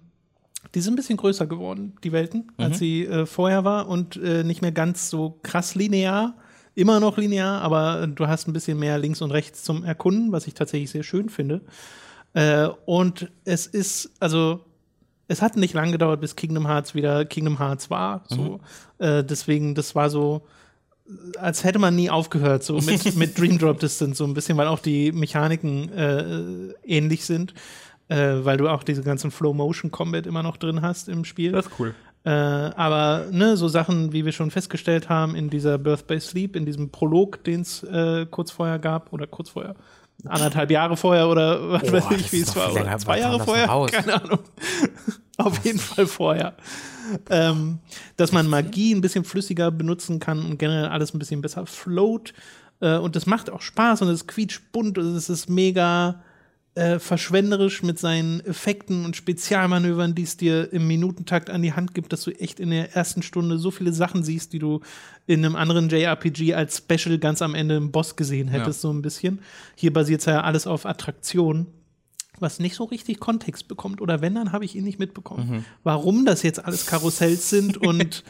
die 0.75 0.81
sind 0.81 0.93
ein 0.95 0.97
bisschen 0.97 1.17
größer 1.17 1.47
geworden, 1.47 1.95
die 2.05 2.13
Welten, 2.13 2.53
als 2.57 2.79
sie 2.79 3.05
äh, 3.05 3.27
vorher 3.27 3.65
war 3.65 3.89
und 3.89 4.17
äh, 4.17 4.45
nicht 4.45 4.63
mehr 4.63 4.73
ganz 4.73 5.11
so 5.11 5.39
krass 5.43 5.75
linear. 5.75 6.35
Immer 6.77 7.01
noch 7.01 7.19
linear, 7.19 7.61
aber 7.63 8.07
du 8.07 8.29
hast 8.29 8.47
ein 8.47 8.53
bisschen 8.53 8.79
mehr 8.79 8.99
links 8.99 9.21
und 9.21 9.33
rechts 9.33 9.65
zum 9.65 9.85
Erkunden, 9.85 10.31
was 10.31 10.47
ich 10.47 10.55
tatsächlich 10.55 10.91
sehr 10.91 11.03
schön 11.03 11.29
finde. 11.29 11.63
Äh, 12.35 12.69
und 12.87 13.31
es 13.45 13.67
ist, 13.67 14.13
also, 14.21 14.61
es 15.27 15.43
hat 15.43 15.57
nicht 15.57 15.75
lange 15.75 15.93
gedauert, 15.93 16.21
bis 16.21 16.37
Kingdom 16.37 16.67
Hearts 16.67 16.95
wieder 16.95 17.25
Kingdom 17.25 17.59
Hearts 17.59 17.91
war. 17.91 18.25
So. 18.29 18.61
Äh, 18.99 19.25
deswegen, 19.25 19.75
das 19.75 19.95
war 19.95 20.11
so, 20.11 20.43
als 21.39 21.65
hätte 21.65 21.79
man 21.79 21.97
nie 21.97 22.11
aufgehört, 22.11 22.63
so 22.63 22.79
mit, 22.79 23.17
mit 23.17 23.39
Dream 23.39 23.59
Drop 23.59 23.81
Distance, 23.81 24.17
so 24.17 24.25
ein 24.25 24.35
bisschen, 24.35 24.57
weil 24.57 24.69
auch 24.69 24.79
die 24.79 25.13
Mechaniken 25.13 25.93
äh, 25.93 26.73
ähnlich 26.85 27.25
sind, 27.25 27.55
äh, 28.11 28.45
weil 28.45 28.57
du 28.57 28.69
auch 28.69 28.83
diese 28.83 29.03
ganzen 29.03 29.31
Flow 29.31 29.55
Motion 29.55 29.91
Combat 29.91 30.27
immer 30.27 30.43
noch 30.43 30.57
drin 30.57 30.83
hast 30.83 31.09
im 31.09 31.25
Spiel. 31.25 31.53
Das 31.53 31.67
ist 31.67 31.73
cool. 31.79 31.95
Äh, 32.25 32.31
aber 32.31 33.27
ne, 33.31 33.57
so 33.57 33.69
Sachen, 33.69 34.13
wie 34.13 34.25
wir 34.25 34.33
schon 34.33 34.51
festgestellt 34.51 35.09
haben 35.09 35.35
in 35.35 35.49
dieser 35.49 35.79
Birth 35.79 36.07
by 36.07 36.21
Sleep, 36.21 36.55
in 36.57 36.67
diesem 36.67 36.91
Prolog, 36.91 37.43
den 37.45 37.63
es 37.63 37.83
äh, 37.85 38.27
kurz 38.31 38.51
vorher 38.51 38.79
gab, 38.79 39.13
oder 39.13 39.27
kurz 39.27 39.51
vorher, 39.51 39.75
anderthalb 40.27 40.71
Jahre 40.71 40.97
vorher 40.97 41.29
oder 41.29 41.71
was 41.71 41.83
Boah, 41.83 41.93
weiß 41.93 42.21
ich, 42.21 42.33
wie 42.33 42.41
es 42.41 42.55
war. 42.55 42.73
länger. 42.73 42.89
Oder 42.89 42.99
zwei 42.99 43.21
Jahre 43.21 43.41
vorher? 43.41 43.87
Keine 43.87 44.23
Ahnung. 44.23 44.41
Auf 45.39 45.65
jeden 45.65 45.79
Fall 45.79 46.07
vorher. 46.07 46.55
Ähm, 47.31 47.79
dass 48.17 48.33
man 48.33 48.49
Magie 48.49 48.95
ein 48.95 49.01
bisschen 49.01 49.25
flüssiger 49.25 49.71
benutzen 49.71 50.19
kann 50.19 50.45
und 50.45 50.59
generell 50.59 50.87
alles 50.87 51.15
ein 51.15 51.19
bisschen 51.19 51.41
besser 51.41 51.65
float. 51.65 52.35
Äh, 52.81 52.99
und 52.99 53.17
das 53.17 53.25
macht 53.25 53.49
auch 53.49 53.63
Spaß 53.63 54.03
und 54.03 54.09
es 54.09 54.27
quietscht 54.27 54.73
bunt 54.73 54.99
und 54.99 55.17
es 55.17 55.31
ist 55.31 55.49
mega 55.49 56.23
äh, 56.77 56.99
verschwenderisch 57.01 57.83
mit 57.83 57.99
seinen 57.99 58.41
Effekten 58.41 59.05
und 59.05 59.17
Spezialmanövern, 59.17 60.15
die 60.15 60.23
es 60.23 60.37
dir 60.37 60.73
im 60.73 60.87
Minutentakt 60.87 61.51
an 61.51 61.63
die 61.63 61.73
Hand 61.73 61.95
gibt, 61.95 62.13
dass 62.13 62.23
du 62.23 62.31
echt 62.31 62.61
in 62.61 62.71
der 62.71 62.95
ersten 62.95 63.23
Stunde 63.23 63.59
so 63.59 63.71
viele 63.73 63.93
Sachen 63.93 64.23
siehst, 64.23 64.53
die 64.53 64.61
du 64.61 64.81
in 65.27 65.45
einem 65.45 65.57
anderen 65.57 65.89
JRPG 65.89 66.55
als 66.55 66.79
Special 66.79 67.19
ganz 67.19 67.43
am 67.43 67.55
Ende 67.57 67.77
im 67.77 67.91
Boss 67.91 68.15
gesehen 68.17 68.49
hättest, 68.49 68.81
so 68.83 68.93
ein 68.93 69.03
bisschen. 69.03 69.41
Hier 69.75 69.93
basiert 69.93 70.21
es 70.21 70.27
ja 70.27 70.43
alles 70.43 70.67
auf 70.69 70.87
Attraktion, 70.87 71.67
was 72.39 72.61
nicht 72.61 72.77
so 72.77 72.85
richtig 72.85 73.19
Kontext 73.19 73.67
bekommt. 73.67 74.01
Oder 74.01 74.21
wenn, 74.21 74.37
dann 74.37 74.53
habe 74.53 74.65
ich 74.65 74.77
ihn 74.77 74.85
nicht 74.85 74.99
mitbekommen. 75.01 75.65
Warum 75.83 76.25
das 76.25 76.43
jetzt 76.45 76.65
alles 76.65 76.87
Karussells 76.87 77.51
sind 77.51 77.77
und, 77.83 78.23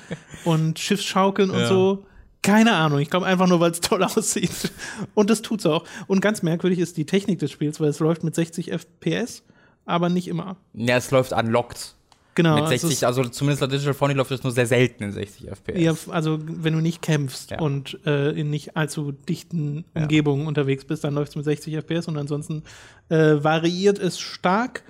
und 0.45 0.79
Schiffsschaukeln 0.79 1.51
und 1.51 1.61
Ja. 1.61 1.69
so. 1.69 2.07
Keine 2.43 2.73
Ahnung. 2.73 2.99
Ich 3.01 3.11
glaube 3.11 3.27
einfach 3.27 3.47
nur, 3.47 3.61
weil 3.61 3.71
es 3.73 3.81
toll 3.81 4.03
aussieht. 4.05 4.73
Und 5.15 5.29
das 5.31 5.43
tut's 5.43 5.67
auch. 5.67 5.85
Und 6.07 6.21
ganz 6.21 6.43
merkwürdig 6.43 6.79
ist 6.79 6.97
die 6.97 7.05
Technik 7.07 7.39
des 7.39 7.51
Spiels, 7.51 7.81
weil 7.81 7.89
es 7.89 7.99
läuft 7.99 8.25
mit 8.25 8.35
60 8.35 8.71
FPS, 8.73 9.43
aber 9.85 10.09
nicht 10.09 10.29
immer. 10.29 10.57
Ja, 10.73 10.97
es 10.97 11.11
läuft 11.11 11.33
unlocked. 11.33 11.95
Genau. 12.37 12.55
Mit 12.55 12.65
es 12.65 12.71
60, 12.71 12.91
ist- 12.93 13.05
also 13.05 13.25
zumindest 13.25 13.61
laut 13.61 13.73
Digital 13.73 13.93
Foundry 13.93 14.17
läuft 14.17 14.31
es 14.31 14.43
nur 14.43 14.53
sehr 14.53 14.67
selten 14.67 15.03
in 15.03 15.13
60 15.13 15.49
FPS. 15.51 15.79
Ja, 15.81 15.95
also 16.15 16.39
wenn 16.43 16.73
du 16.73 16.81
nicht 16.81 17.03
kämpfst 17.03 17.51
Ja. 17.51 17.59
und 17.61 17.99
äh, 18.07 18.31
in 18.31 18.49
nicht 18.51 18.77
allzu 18.77 19.13
dichten 19.13 19.85
Ja. 19.95 20.03
Umgebungen 20.03 20.47
unterwegs 20.47 20.85
bist, 20.85 21.03
dann 21.05 21.15
läuft 21.15 21.31
es 21.31 21.37
mit 21.37 21.45
60 21.45 21.75
FPS 21.75 22.07
und 22.09 22.17
ansonsten 22.17 22.63
äh, 23.11 23.43
variiert 23.43 23.99
es 23.99 24.19
stark. 24.21 24.85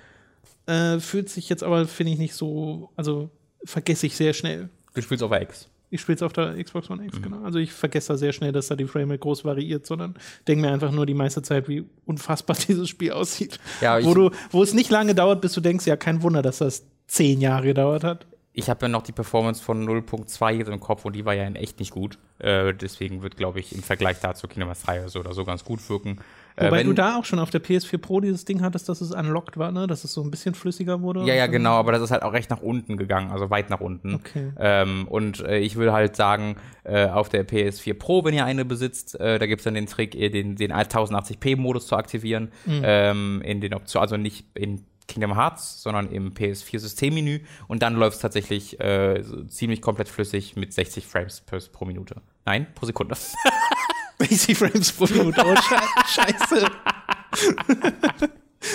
Äh, 0.67 0.99
fühlt 0.99 1.29
sich 1.29 1.49
jetzt 1.49 1.63
aber, 1.63 1.87
finde 1.87 2.13
ich, 2.13 2.19
nicht 2.19 2.35
so, 2.35 2.91
also 2.95 3.31
vergesse 3.65 4.05
ich 4.05 4.15
sehr 4.15 4.33
schnell. 4.33 4.69
Du 4.93 5.01
spielst 5.01 5.23
auf 5.23 5.31
X. 5.33 5.67
Ich 5.93 6.01
spiele 6.01 6.15
es 6.15 6.23
auf 6.23 6.33
der 6.33 6.55
Xbox 6.63 6.89
One 6.89 7.01
Mhm. 7.01 7.09
X, 7.09 7.21
genau. 7.21 7.43
Also 7.43 7.59
ich 7.59 7.73
vergesse 7.73 8.13
da 8.13 8.17
sehr 8.17 8.31
schnell, 8.33 8.53
dass 8.53 8.67
da 8.67 8.75
die 8.75 8.87
Framerate 8.87 9.19
groß 9.19 9.43
variiert, 9.45 9.85
sondern 9.85 10.15
denke 10.47 10.65
mir 10.65 10.71
einfach 10.71 10.91
nur 10.91 11.05
die 11.05 11.13
meiste 11.13 11.41
Zeit, 11.41 11.67
wie 11.67 11.85
unfassbar 12.05 12.55
dieses 12.67 12.89
Spiel 12.89 13.11
aussieht. 13.11 13.59
Ja, 13.81 14.03
wo, 14.03 14.13
du, 14.13 14.31
wo 14.51 14.63
es 14.63 14.73
nicht 14.73 14.89
lange 14.89 15.13
dauert, 15.13 15.41
bis 15.41 15.51
du 15.53 15.61
denkst, 15.61 15.85
ja, 15.85 15.97
kein 15.97 16.23
Wunder, 16.23 16.41
dass 16.41 16.59
das 16.59 16.85
zehn 17.07 17.41
Jahre 17.41 17.65
gedauert 17.67 18.03
hat. 18.05 18.25
Ich 18.53 18.69
habe 18.69 18.85
ja 18.85 18.89
noch 18.89 19.03
die 19.03 19.11
Performance 19.13 19.63
von 19.63 19.87
0.2 19.87 20.51
jetzt 20.53 20.67
im 20.69 20.79
Kopf 20.79 21.05
und 21.05 21.13
die 21.15 21.23
war 21.23 21.33
ja 21.33 21.45
in 21.45 21.55
echt 21.55 21.79
nicht 21.79 21.91
gut. 21.91 22.17
Äh, 22.39 22.73
deswegen 22.73 23.21
wird, 23.21 23.37
glaube 23.37 23.59
ich, 23.59 23.73
im 23.73 23.83
Vergleich 23.83 24.19
dazu 24.19 24.47
Kingdom 24.47 24.67
Hearts 24.67 24.83
3 24.83 24.99
oder 25.01 25.09
so, 25.09 25.19
oder 25.19 25.33
so 25.33 25.45
ganz 25.45 25.63
gut 25.63 25.89
wirken. 25.89 26.17
Äh, 26.55 26.65
Wobei 26.67 26.79
wenn- 26.79 26.87
du 26.87 26.93
da 26.93 27.17
auch 27.17 27.25
schon 27.25 27.39
auf 27.39 27.49
der 27.49 27.61
PS4 27.61 27.97
Pro 27.97 28.19
dieses 28.19 28.45
Ding 28.45 28.61
hattest, 28.61 28.89
dass 28.89 29.01
es 29.01 29.11
unlocked 29.11 29.57
war, 29.57 29.71
ne? 29.71 29.87
Dass 29.87 30.03
es 30.03 30.13
so 30.13 30.21
ein 30.21 30.31
bisschen 30.31 30.53
flüssiger 30.55 31.01
wurde. 31.01 31.21
Ja, 31.25 31.33
ja, 31.33 31.47
genau, 31.47 31.73
aber 31.73 31.91
das 31.91 32.01
ist 32.01 32.11
halt 32.11 32.23
auch 32.23 32.33
recht 32.33 32.49
nach 32.49 32.61
unten 32.61 32.97
gegangen, 32.97 33.31
also 33.31 33.49
weit 33.49 33.69
nach 33.69 33.79
unten. 33.81 34.15
Okay. 34.15 34.51
Ähm, 34.59 35.07
und 35.07 35.39
äh, 35.41 35.59
ich 35.59 35.75
will 35.77 35.91
halt 35.91 36.15
sagen, 36.15 36.55
äh, 36.83 37.07
auf 37.07 37.29
der 37.29 37.47
PS4 37.47 37.93
Pro, 37.93 38.23
wenn 38.25 38.33
ihr 38.33 38.45
eine 38.45 38.65
besitzt, 38.65 39.19
äh, 39.19 39.39
da 39.39 39.45
gibt's 39.45 39.63
dann 39.63 39.75
den 39.75 39.85
Trick, 39.87 40.11
den, 40.11 40.55
den 40.55 40.71
1080p-Modus 40.73 41.87
zu 41.87 41.95
aktivieren. 41.95 42.51
Mhm. 42.65 42.81
Ähm, 42.83 43.41
in 43.43 43.61
den 43.61 43.73
Optionen, 43.73 44.01
also 44.03 44.17
nicht 44.17 44.45
in 44.55 44.83
Kingdom 45.07 45.35
Hearts, 45.35 45.81
sondern 45.83 46.09
im 46.09 46.33
PS4-Systemmenü. 46.33 47.41
Und 47.67 47.81
dann 47.83 47.95
läuft's 47.95 48.21
tatsächlich 48.21 48.79
äh, 48.79 49.21
so 49.23 49.43
ziemlich 49.43 49.81
komplett 49.81 50.07
flüssig 50.09 50.55
mit 50.55 50.73
60 50.73 51.05
Frames 51.05 51.41
per, 51.41 51.59
pro 51.71 51.85
Minute. 51.85 52.15
Nein, 52.45 52.67
pro 52.75 52.85
Sekunde. 52.85 53.15
60 54.27 54.57
Frames 54.57 54.91
pro 54.91 55.05
Minute. 55.05 55.41
Oh, 55.45 55.55
Sche 55.55 55.75
Scheiße. 56.07 56.67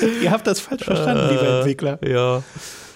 Ihr 0.22 0.30
habt 0.30 0.46
das 0.46 0.60
falsch 0.60 0.84
verstanden, 0.84 1.28
liebe 1.30 1.46
Entwickler. 1.46 1.98
Ja. 2.06 2.42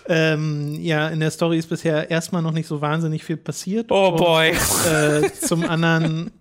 Ähm, 0.09 0.81
ja, 0.81 1.09
in 1.09 1.21
der 1.21 1.31
Story 1.31 1.59
ist 1.59 1.69
bisher 1.69 2.11
erstmal 2.11 2.43
noch 2.43 2.53
nicht 2.53 2.67
so 2.67 2.81
wahnsinnig 2.81 3.23
viel 3.23 3.37
passiert. 3.37 3.93
Oh 3.93 4.09
Und, 4.09 4.17
boy. 4.17 4.49
Äh, 4.51 5.31
zum 5.41 5.63
anderen 5.65 6.33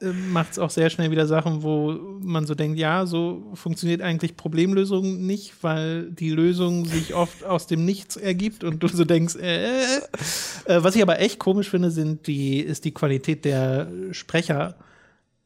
äh, 0.00 0.12
macht 0.12 0.52
es 0.52 0.58
auch 0.58 0.70
sehr 0.70 0.90
schnell 0.90 1.10
wieder 1.10 1.26
Sachen, 1.26 1.62
wo 1.62 1.92
man 2.20 2.46
so 2.46 2.54
denkt, 2.54 2.78
ja, 2.78 3.06
so 3.06 3.50
funktioniert 3.54 4.00
eigentlich 4.00 4.36
Problemlösung 4.36 5.26
nicht, 5.26 5.54
weil 5.62 6.10
die 6.10 6.30
Lösung 6.30 6.84
sich 6.84 7.14
oft 7.14 7.44
aus 7.44 7.66
dem 7.66 7.84
Nichts 7.84 8.16
ergibt 8.16 8.62
und 8.62 8.82
du 8.82 8.88
so 8.88 9.04
denkst, 9.04 9.36
äh, 9.36 9.96
äh. 9.96 10.82
Was 10.82 10.94
ich 10.94 11.02
aber 11.02 11.18
echt 11.20 11.38
komisch 11.40 11.68
finde, 11.68 11.90
sind 11.90 12.26
die, 12.28 12.60
ist 12.60 12.84
die 12.84 12.94
Qualität 12.94 13.44
der 13.44 13.88
Sprecher, 14.12 14.76
äh, 14.78 14.89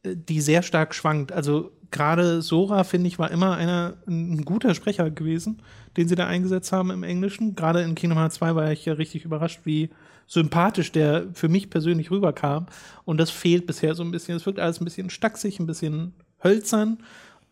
die 0.05 0.41
sehr 0.41 0.63
stark 0.63 0.95
schwankt. 0.95 1.33
Also 1.33 1.73
gerade 1.91 2.43
Sora, 2.43 2.85
finde 2.85 3.09
ich, 3.09 3.19
war 3.19 3.31
immer 3.31 3.57
einer, 3.57 3.95
ein 4.07 4.45
guter 4.45 4.75
Sprecher 4.75 5.11
gewesen, 5.11 5.63
den 5.97 6.09
sie 6.09 6.17
da 6.17 6.27
eingesetzt 6.27 6.73
haben 6.73 6.91
im 6.91 7.03
Englischen. 7.03 7.55
Gerade 7.55 7.83
in 7.83 7.95
Kingdom 7.95 8.19
Hearts 8.19 8.37
2 8.37 8.55
war 8.55 8.73
ich 8.73 8.85
ja 8.85 8.95
richtig 8.95 9.25
überrascht, 9.25 9.61
wie 9.65 9.91
sympathisch 10.27 10.93
der 10.93 11.27
für 11.33 11.49
mich 11.49 11.71
persönlich 11.71 12.11
rüberkam. 12.11 12.67
Und 13.05 13.19
das 13.19 13.31
fehlt 13.31 13.67
bisher 13.67 13.95
so 13.95 14.03
ein 14.03 14.11
bisschen. 14.11 14.37
Es 14.37 14.47
wirkt 14.47 14.59
alles 14.59 14.81
ein 14.81 14.85
bisschen 14.85 15.09
stacksig, 15.11 15.61
ein 15.61 15.67
bisschen 15.67 16.15
hölzern. 16.43 16.99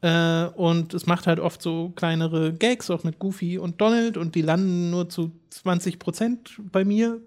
Äh, 0.01 0.47
und 0.47 0.93
es 0.93 1.07
macht 1.07 1.27
halt 1.27 1.39
oft 1.39 1.63
so 1.63 1.91
kleinere 1.91 2.53
Gags, 2.53 2.91
auch 2.91 3.05
mit 3.05 3.19
Goofy 3.19 3.59
und 3.59 3.81
Donald. 3.81 4.17
Und 4.17 4.35
die 4.35 4.43
landen 4.43 4.91
nur 4.91 5.09
zu 5.09 5.33
20 5.51 5.99
Prozent 5.99 6.59
bei 6.73 6.85
mir 6.85 7.21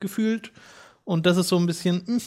gefühlt. 0.00 0.52
Und 1.04 1.26
das 1.26 1.36
ist 1.36 1.48
so 1.48 1.58
ein 1.58 1.66
bisschen, 1.66 2.02
mh, 2.06 2.22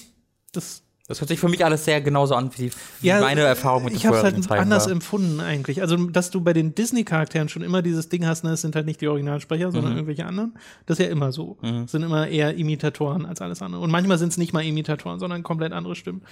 das 0.52 0.85
Das 1.08 1.22
hört 1.22 1.28
sich 1.28 1.40
für 1.40 1.50
mich 1.50 1.64
alles 1.64 1.86
sehr 1.86 2.02
genauso 2.02 2.34
an, 2.34 2.50
wie, 2.58 2.72
wie 3.02 3.08
ja, 3.08 3.20
meine 3.20 3.42
Erfahrung 3.42 3.84
mit 3.84 3.94
den 3.94 3.98
Ich 3.98 4.08
habe 4.08 4.18
es 4.18 4.24
halt 4.24 4.50
anders 4.52 4.86
war. 4.86 4.92
empfunden 4.92 5.40
eigentlich. 5.40 5.82
Also, 5.84 5.98
dass 5.98 6.32
du 6.32 6.42
bei 6.42 6.52
den 6.52 6.74
Disney-Charakteren 6.74 7.48
schon 7.48 7.62
immer 7.62 7.84
dieses 7.84 8.10
Ding 8.10 8.26
hast, 8.26 8.44
ne, 8.44 8.52
es 8.54 8.62
sind 8.62 8.76
halt 8.76 8.88
nicht 8.88 9.02
die 9.02 9.08
Originalsprecher, 9.08 9.72
sondern 9.72 9.92
Mhm. 9.92 9.98
irgendwelche 10.00 10.26
anderen. 10.26 10.56
Das 10.88 10.98
ist 10.98 11.06
ja 11.06 11.12
immer 11.12 11.32
so. 11.32 11.58
Es 11.62 11.92
sind 11.92 12.02
immer 12.02 12.28
eher 12.28 12.56
Imitatoren 12.56 13.28
als 13.28 13.40
alles 13.40 13.62
andere. 13.62 13.82
Und 13.82 13.92
manchmal 13.92 14.18
sind 14.18 14.30
es 14.30 14.38
nicht 14.38 14.52
mal 14.52 14.64
Imitatoren, 14.66 15.20
sondern 15.20 15.44
komplett 15.44 15.74
andere 15.74 15.96
Stimmen. 15.96 16.24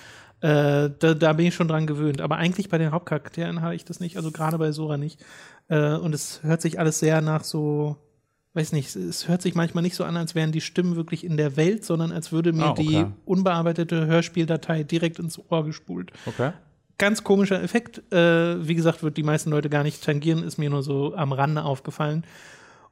Äh, 0.42 0.90
da, 0.98 1.14
da 1.14 1.34
bin 1.34 1.46
ich 1.46 1.54
schon 1.54 1.68
dran 1.68 1.86
gewöhnt. 1.86 2.20
Aber 2.20 2.38
eigentlich 2.38 2.70
bei 2.70 2.80
den 2.80 2.92
Hauptcharakteren 2.92 3.62
habe 3.62 3.76
ich 3.76 3.86
das 3.86 4.00
nicht. 4.00 4.18
Also 4.18 4.32
gerade 4.32 4.58
bei 4.58 4.72
Sora 4.72 4.98
nicht. 4.98 5.24
Äh, 5.70 5.94
und 5.98 6.16
es 6.16 6.42
hört 6.42 6.64
sich 6.64 6.80
alles 6.80 6.98
sehr 7.00 7.22
nach 7.22 7.44
so 7.44 7.96
weiß 8.56 8.72
nicht, 8.74 8.96
es 8.96 9.28
hört 9.28 9.42
sich 9.42 9.56
manchmal 9.56 9.82
nicht 9.82 9.96
so 9.96 10.04
an, 10.04 10.16
als 10.18 10.36
wären 10.36 10.52
die 10.52 10.62
Stimmen 10.62 10.96
wirklich 10.96 11.24
in 11.24 11.38
der 11.38 11.58
Welt, 11.58 11.84
sondern 11.86 12.12
als 12.12 12.32
würde 12.32 12.54
mir 12.54 12.66
Ah, 12.66 12.70
okay. 12.72 12.84
die 12.84 13.06
unbearbeitete 13.26 14.06
Hörspieldatei 14.06 14.84
direkt 14.84 15.20
ins 15.20 15.40
Ohr 15.50 15.66
gespult 15.66 16.12
Okay. 16.26 16.52
ganz 17.00 17.24
komischer 17.24 17.62
Effekt. 17.64 18.02
Äh, 18.14 18.68
wie 18.68 18.76
gesagt, 18.76 19.02
wird 19.04 19.18
die 19.18 19.24
meisten 19.24 19.50
Leute 19.50 19.70
gar 19.70 19.84
nicht 19.84 20.04
tangieren, 20.04 20.44
ist 20.44 20.58
mir 20.58 20.70
nur 20.70 20.84
so 20.84 21.16
am 21.16 21.32
Rande 21.34 21.64
aufgefallen. 21.64 22.24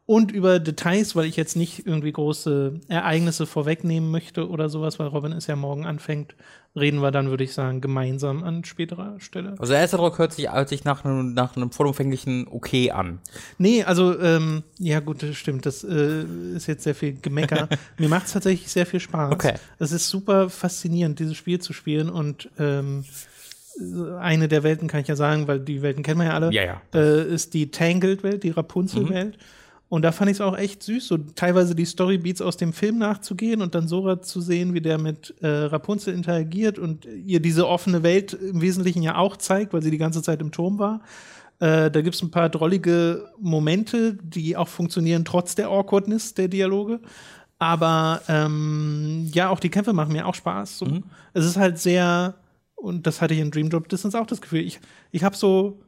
Und 0.07 0.31
über 0.31 0.59
Details, 0.59 1.15
weil 1.15 1.25
ich 1.25 1.37
jetzt 1.37 1.55
nicht 1.55 1.85
irgendwie 1.85 2.11
große 2.11 2.81
Ereignisse 2.87 3.45
vorwegnehmen 3.45 4.09
möchte 4.11 4.49
oder 4.49 4.67
sowas, 4.67 4.99
weil 4.99 5.07
Robin 5.07 5.31
es 5.31 5.47
ja 5.47 5.55
morgen 5.55 5.85
anfängt, 5.85 6.35
reden 6.75 7.01
wir 7.01 7.11
dann, 7.11 7.29
würde 7.29 7.43
ich 7.43 7.53
sagen, 7.53 7.81
gemeinsam 7.81 8.43
an 8.43 8.63
späterer 8.63 9.19
Stelle. 9.19 9.55
Also 9.59 9.73
der 9.73 9.81
erste 9.81 9.97
Druck 9.97 10.17
hört 10.17 10.33
sich, 10.33 10.51
hört 10.51 10.69
sich 10.69 10.83
nach, 10.83 11.05
einem, 11.05 11.33
nach 11.33 11.55
einem 11.55 11.71
vollumfänglichen 11.71 12.47
Okay 12.49 12.91
an. 12.91 13.19
Nee, 13.57 13.83
also, 13.83 14.19
ähm, 14.19 14.63
ja 14.79 15.01
gut, 15.01 15.21
das 15.21 15.35
stimmt. 15.35 15.65
Das 15.65 15.83
äh, 15.83 16.23
ist 16.55 16.67
jetzt 16.67 16.83
sehr 16.83 16.95
viel 16.95 17.13
Gemecker. 17.21 17.69
Mir 17.97 18.09
macht 18.09 18.25
es 18.27 18.33
tatsächlich 18.33 18.71
sehr 18.71 18.85
viel 18.85 18.99
Spaß. 18.99 19.33
Okay. 19.33 19.53
Es 19.79 19.91
ist 19.91 20.09
super 20.09 20.49
faszinierend, 20.49 21.19
dieses 21.19 21.37
Spiel 21.37 21.59
zu 21.59 21.73
spielen 21.73 22.09
und 22.09 22.49
ähm, 22.57 23.05
eine 24.19 24.47
der 24.47 24.63
Welten 24.63 24.87
kann 24.87 25.01
ich 25.01 25.07
ja 25.07 25.15
sagen, 25.15 25.47
weil 25.47 25.59
die 25.59 25.81
Welten 25.81 26.03
kennen 26.03 26.19
wir 26.19 26.27
ja 26.27 26.33
alle, 26.33 26.51
Ja, 26.51 26.63
ja. 26.63 26.81
Äh, 26.93 27.33
ist 27.33 27.53
die 27.53 27.71
Tangled-Welt, 27.71 28.43
die 28.43 28.49
Rapunzel-Welt. 28.49 29.37
Und 29.91 30.03
da 30.03 30.13
fand 30.13 30.31
ich 30.31 30.37
es 30.37 30.41
auch 30.41 30.57
echt 30.57 30.83
süß, 30.83 31.05
so 31.05 31.17
teilweise 31.17 31.75
die 31.75 31.83
Storybeats 31.83 32.39
aus 32.39 32.55
dem 32.55 32.71
Film 32.71 32.97
nachzugehen 32.97 33.61
und 33.61 33.75
dann 33.75 33.89
Sora 33.89 34.21
zu 34.21 34.39
sehen, 34.39 34.73
wie 34.73 34.79
der 34.79 34.97
mit 34.97 35.35
äh, 35.41 35.47
Rapunzel 35.47 36.13
interagiert 36.13 36.79
und 36.79 37.03
ihr 37.03 37.41
diese 37.41 37.67
offene 37.67 38.01
Welt 38.01 38.31
im 38.31 38.61
Wesentlichen 38.61 39.01
ja 39.03 39.17
auch 39.17 39.35
zeigt, 39.35 39.73
weil 39.73 39.81
sie 39.81 39.91
die 39.91 39.97
ganze 39.97 40.21
Zeit 40.23 40.39
im 40.39 40.53
Turm 40.53 40.79
war. 40.79 41.01
Äh, 41.59 41.91
da 41.91 41.99
gibt 41.99 42.15
es 42.15 42.21
ein 42.21 42.31
paar 42.31 42.47
drollige 42.47 43.27
Momente, 43.37 44.17
die 44.23 44.55
auch 44.55 44.69
funktionieren 44.69 45.25
trotz 45.25 45.55
der 45.55 45.67
Awkwardness 45.67 46.35
der 46.35 46.47
Dialoge. 46.47 47.01
Aber 47.59 48.21
ähm, 48.29 49.29
ja, 49.33 49.49
auch 49.49 49.59
die 49.59 49.69
Kämpfe 49.69 49.91
machen 49.91 50.13
mir 50.13 50.25
auch 50.25 50.35
Spaß. 50.35 50.77
So. 50.77 50.87
Es 51.33 51.43
ist 51.43 51.57
halt 51.57 51.79
sehr, 51.79 52.35
und 52.75 53.07
das 53.07 53.21
hatte 53.21 53.33
ich 53.33 53.41
in 53.41 53.51
Dream 53.51 53.69
Drop 53.69 53.89
Distance 53.89 54.17
auch 54.17 54.25
das 54.25 54.39
Gefühl, 54.39 54.61
ich, 54.61 54.79
ich 55.11 55.25
habe 55.25 55.35
so 55.35 55.81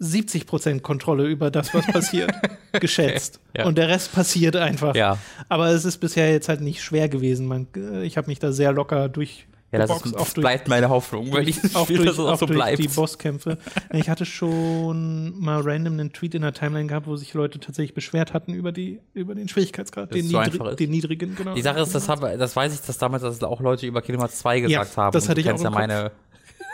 70% 0.00 0.80
Kontrolle 0.80 1.26
über 1.26 1.50
das, 1.50 1.72
was 1.72 1.86
passiert, 1.86 2.32
geschätzt. 2.80 3.40
ja. 3.56 3.64
Und 3.64 3.78
der 3.78 3.88
Rest 3.88 4.12
passiert 4.12 4.56
einfach. 4.56 4.94
Ja. 4.94 5.18
Aber 5.48 5.68
es 5.68 5.84
ist 5.84 5.98
bisher 5.98 6.30
jetzt 6.30 6.48
halt 6.48 6.60
nicht 6.60 6.82
schwer 6.82 7.08
gewesen. 7.08 7.46
Man, 7.46 7.66
äh, 7.76 8.02
ich 8.04 8.16
habe 8.16 8.26
mich 8.28 8.38
da 8.38 8.52
sehr 8.52 8.72
locker 8.72 9.08
durch. 9.08 9.46
Ja, 9.72 9.80
das, 9.80 9.90
ist, 9.90 10.04
das 10.06 10.12
durch 10.12 10.34
bleibt 10.34 10.68
meine 10.68 10.88
Hoffnung, 10.88 11.32
weil 11.32 11.44
dieses 11.44 11.74
auch 11.76 11.84
Spiel 11.84 11.96
durch, 11.98 12.16
auch 12.18 12.32
auch 12.32 12.38
so 12.38 12.46
durch 12.46 12.58
bleibt. 12.58 12.78
die 12.82 12.86
Bosskämpfe. 12.88 13.58
Ich 13.92 14.08
hatte 14.08 14.24
schon 14.24 15.38
mal 15.40 15.60
random 15.62 15.94
einen 15.94 16.12
Tweet 16.12 16.34
in 16.36 16.42
der 16.42 16.52
Timeline 16.52 16.86
gehabt, 16.86 17.06
wo 17.08 17.16
sich 17.16 17.34
Leute 17.34 17.58
tatsächlich 17.58 17.94
beschwert 17.94 18.34
hatten 18.34 18.52
über, 18.54 18.70
die, 18.72 19.00
über 19.14 19.34
den 19.34 19.48
Schwierigkeitsgrad, 19.48 20.14
den, 20.14 20.26
so 20.28 20.38
niedri 20.38 20.52
einfach 20.52 20.66
ist. 20.68 20.80
den 20.80 20.90
niedrigen, 20.90 21.34
genau. 21.34 21.54
Die 21.54 21.62
Sache 21.62 21.80
ist, 21.80 21.92
das, 21.94 22.08
hab, 22.08 22.20
das 22.20 22.54
weiß 22.54 22.72
ich, 22.74 22.80
dass 22.82 22.98
damals 22.98 23.22
dass 23.22 23.42
auch 23.42 23.60
Leute 23.60 23.86
über 23.86 24.00
Kingdom 24.02 24.20
Hearts 24.22 24.38
2 24.40 24.60
gesagt 24.60 24.90
Ja, 24.96 25.02
haben. 25.02 25.12
das 25.12 25.28
hatte 25.28 25.40
ich 25.40 25.50
auch 25.50 25.60
ja 25.60 25.70
meine 25.70 26.12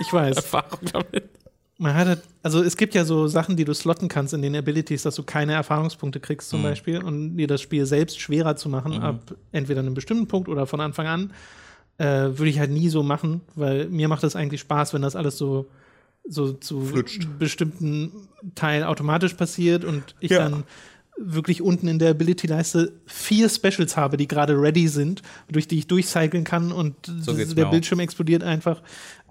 Ich 0.01 0.13
weiß. 0.13 0.37
Erfahrung 0.37 0.81
damit. 0.93 1.31
Man 1.81 1.95
hat 1.95 2.07
halt, 2.07 2.21
also 2.43 2.63
es 2.63 2.77
gibt 2.77 2.95
ja 2.95 3.05
so 3.05 3.27
Sachen, 3.27 3.57
die 3.57 3.65
du 3.65 3.75
slotten 3.75 4.09
kannst 4.09 4.35
in 4.35 4.43
den 4.43 4.55
Abilities, 4.55 5.03
dass 5.03 5.15
du 5.15 5.23
keine 5.23 5.55
Erfahrungspunkte 5.55 6.21
kriegst 6.21 6.51
zum 6.51 6.61
Mhm. 6.61 6.65
Beispiel 6.65 7.03
und 7.03 7.37
dir 7.37 7.47
das 7.47 7.61
Spiel 7.63 7.87
selbst 7.87 8.21
schwerer 8.21 8.55
zu 8.55 8.69
machen, 8.69 9.01
ab 9.03 9.35
entweder 9.51 9.81
einem 9.81 9.95
bestimmten 9.95 10.29
Punkt 10.29 10.49
oder 10.49 10.67
von 10.67 10.81
Anfang 10.81 11.07
an, 11.07 11.33
äh, 11.99 12.05
würde 12.39 12.49
ich 12.51 12.59
halt 12.59 12.71
nie 12.71 12.89
so 12.91 13.03
machen, 13.03 13.41
weil 13.55 13.89
mir 13.89 14.09
macht 14.09 14.25
es 14.25 14.37
eigentlich 14.37 14.61
Spaß, 14.61 14.95
wenn 14.95 15.03
das 15.03 15.17
alles 15.17 15.37
so 15.39 15.69
so 16.29 16.53
zu 16.53 16.83
Flutscht. 16.83 17.27
bestimmten 17.39 18.13
Teil 18.55 18.85
automatisch 18.85 19.33
passiert 19.35 19.85
und 19.87 20.15
ich 20.21 20.31
Ja. 20.33 20.41
dann 20.41 20.65
wirklich 21.23 21.61
unten 21.63 21.87
in 21.87 21.99
der 21.99 22.11
Ability-Leiste 22.11 22.93
vier 23.07 23.49
Specials 23.49 23.97
habe, 23.97 24.17
die 24.17 24.27
gerade 24.27 24.55
ready 24.61 24.89
sind, 24.89 25.23
durch 25.51 25.69
die 25.69 25.79
ich 25.79 25.87
durchcyclen 25.87 26.45
kann 26.45 26.73
und 26.73 26.95
So 27.21 27.33
der 27.35 27.47
mir 27.47 27.67
auch. 27.67 27.71
Bildschirm 27.71 28.01
explodiert 28.01 28.43
einfach. 28.43 28.83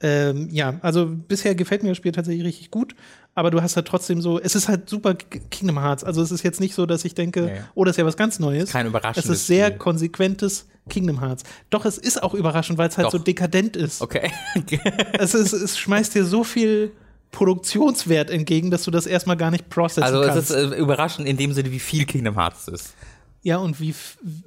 Ähm, 0.01 0.47
ja, 0.51 0.79
also 0.81 1.07
bisher 1.07 1.55
gefällt 1.55 1.83
mir 1.83 1.89
das 1.89 1.97
Spiel 1.97 2.11
tatsächlich 2.11 2.45
richtig 2.45 2.71
gut, 2.71 2.95
aber 3.35 3.51
du 3.51 3.61
hast 3.61 3.75
halt 3.75 3.87
trotzdem 3.87 4.21
so, 4.21 4.39
es 4.39 4.55
ist 4.55 4.67
halt 4.69 4.87
super 4.89 5.13
Kingdom 5.15 5.79
Hearts. 5.81 6.03
Also 6.03 6.21
es 6.21 6.31
ist 6.31 6.43
jetzt 6.43 6.59
nicht 6.61 6.73
so, 6.75 6.85
dass 6.85 7.03
ich 7.05 7.15
denke, 7.15 7.41
Nee. 7.41 7.51
oh, 7.75 7.83
das 7.83 7.93
ist 7.93 7.97
ja 7.97 8.05
was 8.05 8.15
ganz 8.17 8.39
Neues. 8.39 8.69
Kein 8.71 8.85
Es 8.85 8.89
überraschendes 8.91 9.29
ist 9.41 9.47
sehr 9.47 9.67
Spiel. 9.67 9.77
konsequentes 9.79 10.67
Kingdom 10.89 11.19
Hearts. 11.21 11.43
Doch, 11.69 11.85
es 11.85 11.97
ist 11.97 12.21
auch 12.23 12.33
überraschend, 12.33 12.77
weil 12.77 12.89
es 12.89 12.97
halt 12.97 13.07
Doch. 13.07 13.11
so 13.11 13.17
dekadent 13.19 13.75
ist. 13.75 14.01
Okay. 14.01 14.31
Es, 15.19 15.33
ist, 15.33 15.53
es 15.53 15.77
schmeißt 15.77 16.15
dir 16.15 16.23
so 16.25 16.43
viel 16.43 16.91
Produktionswert 17.31 18.29
entgegen, 18.29 18.71
dass 18.71 18.83
du 18.83 18.91
das 18.91 19.05
erstmal 19.05 19.37
gar 19.37 19.51
nicht 19.51 19.69
processen 19.69 20.03
also 20.03 20.21
es 20.21 20.27
kannst. 20.27 20.51
ist 20.51 20.73
äh, 20.73 20.75
überraschend 20.77 21.27
in 21.27 21.37
dem 21.37 21.53
Sinne, 21.53 21.71
wie 21.71 21.79
viel 21.79 22.05
Kingdom 22.05 22.35
Hearts 22.35 22.67
ist. 22.67 22.95
ja, 23.43 23.57
und 23.57 23.79
wie, 23.79 23.93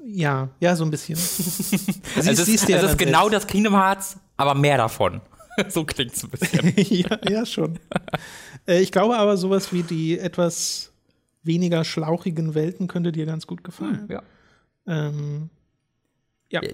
ja, 0.04 0.48
ja, 0.60 0.74
so 0.76 0.84
ein 0.84 0.90
bisschen. 0.90 1.16
Also 2.16 2.30
es 2.30 2.48
ist, 2.48 2.68
ja 2.68 2.78
es 2.78 2.90
ist 2.90 2.98
genau 2.98 3.28
das 3.28 3.46
Kingdom 3.46 3.74
Hearts, 3.74 4.16
aber 4.36 4.54
mehr 4.54 4.76
davon. 4.78 5.20
so 5.68 5.84
klingt 5.84 6.14
es 6.14 6.24
ein 6.24 6.30
bisschen. 6.30 6.74
ja, 6.76 7.18
ja, 7.30 7.46
schon. 7.46 7.78
äh, 8.66 8.80
ich 8.80 8.90
glaube 8.90 9.16
aber, 9.16 9.36
sowas 9.36 9.72
wie 9.72 9.82
die 9.82 10.18
etwas 10.18 10.92
weniger 11.42 11.84
schlauchigen 11.84 12.54
Welten 12.54 12.88
könnte 12.88 13.12
dir 13.12 13.26
ganz 13.26 13.46
gut 13.46 13.62
gefallen. 13.64 14.08
ja. 14.10 14.22
Ähm, 14.86 15.50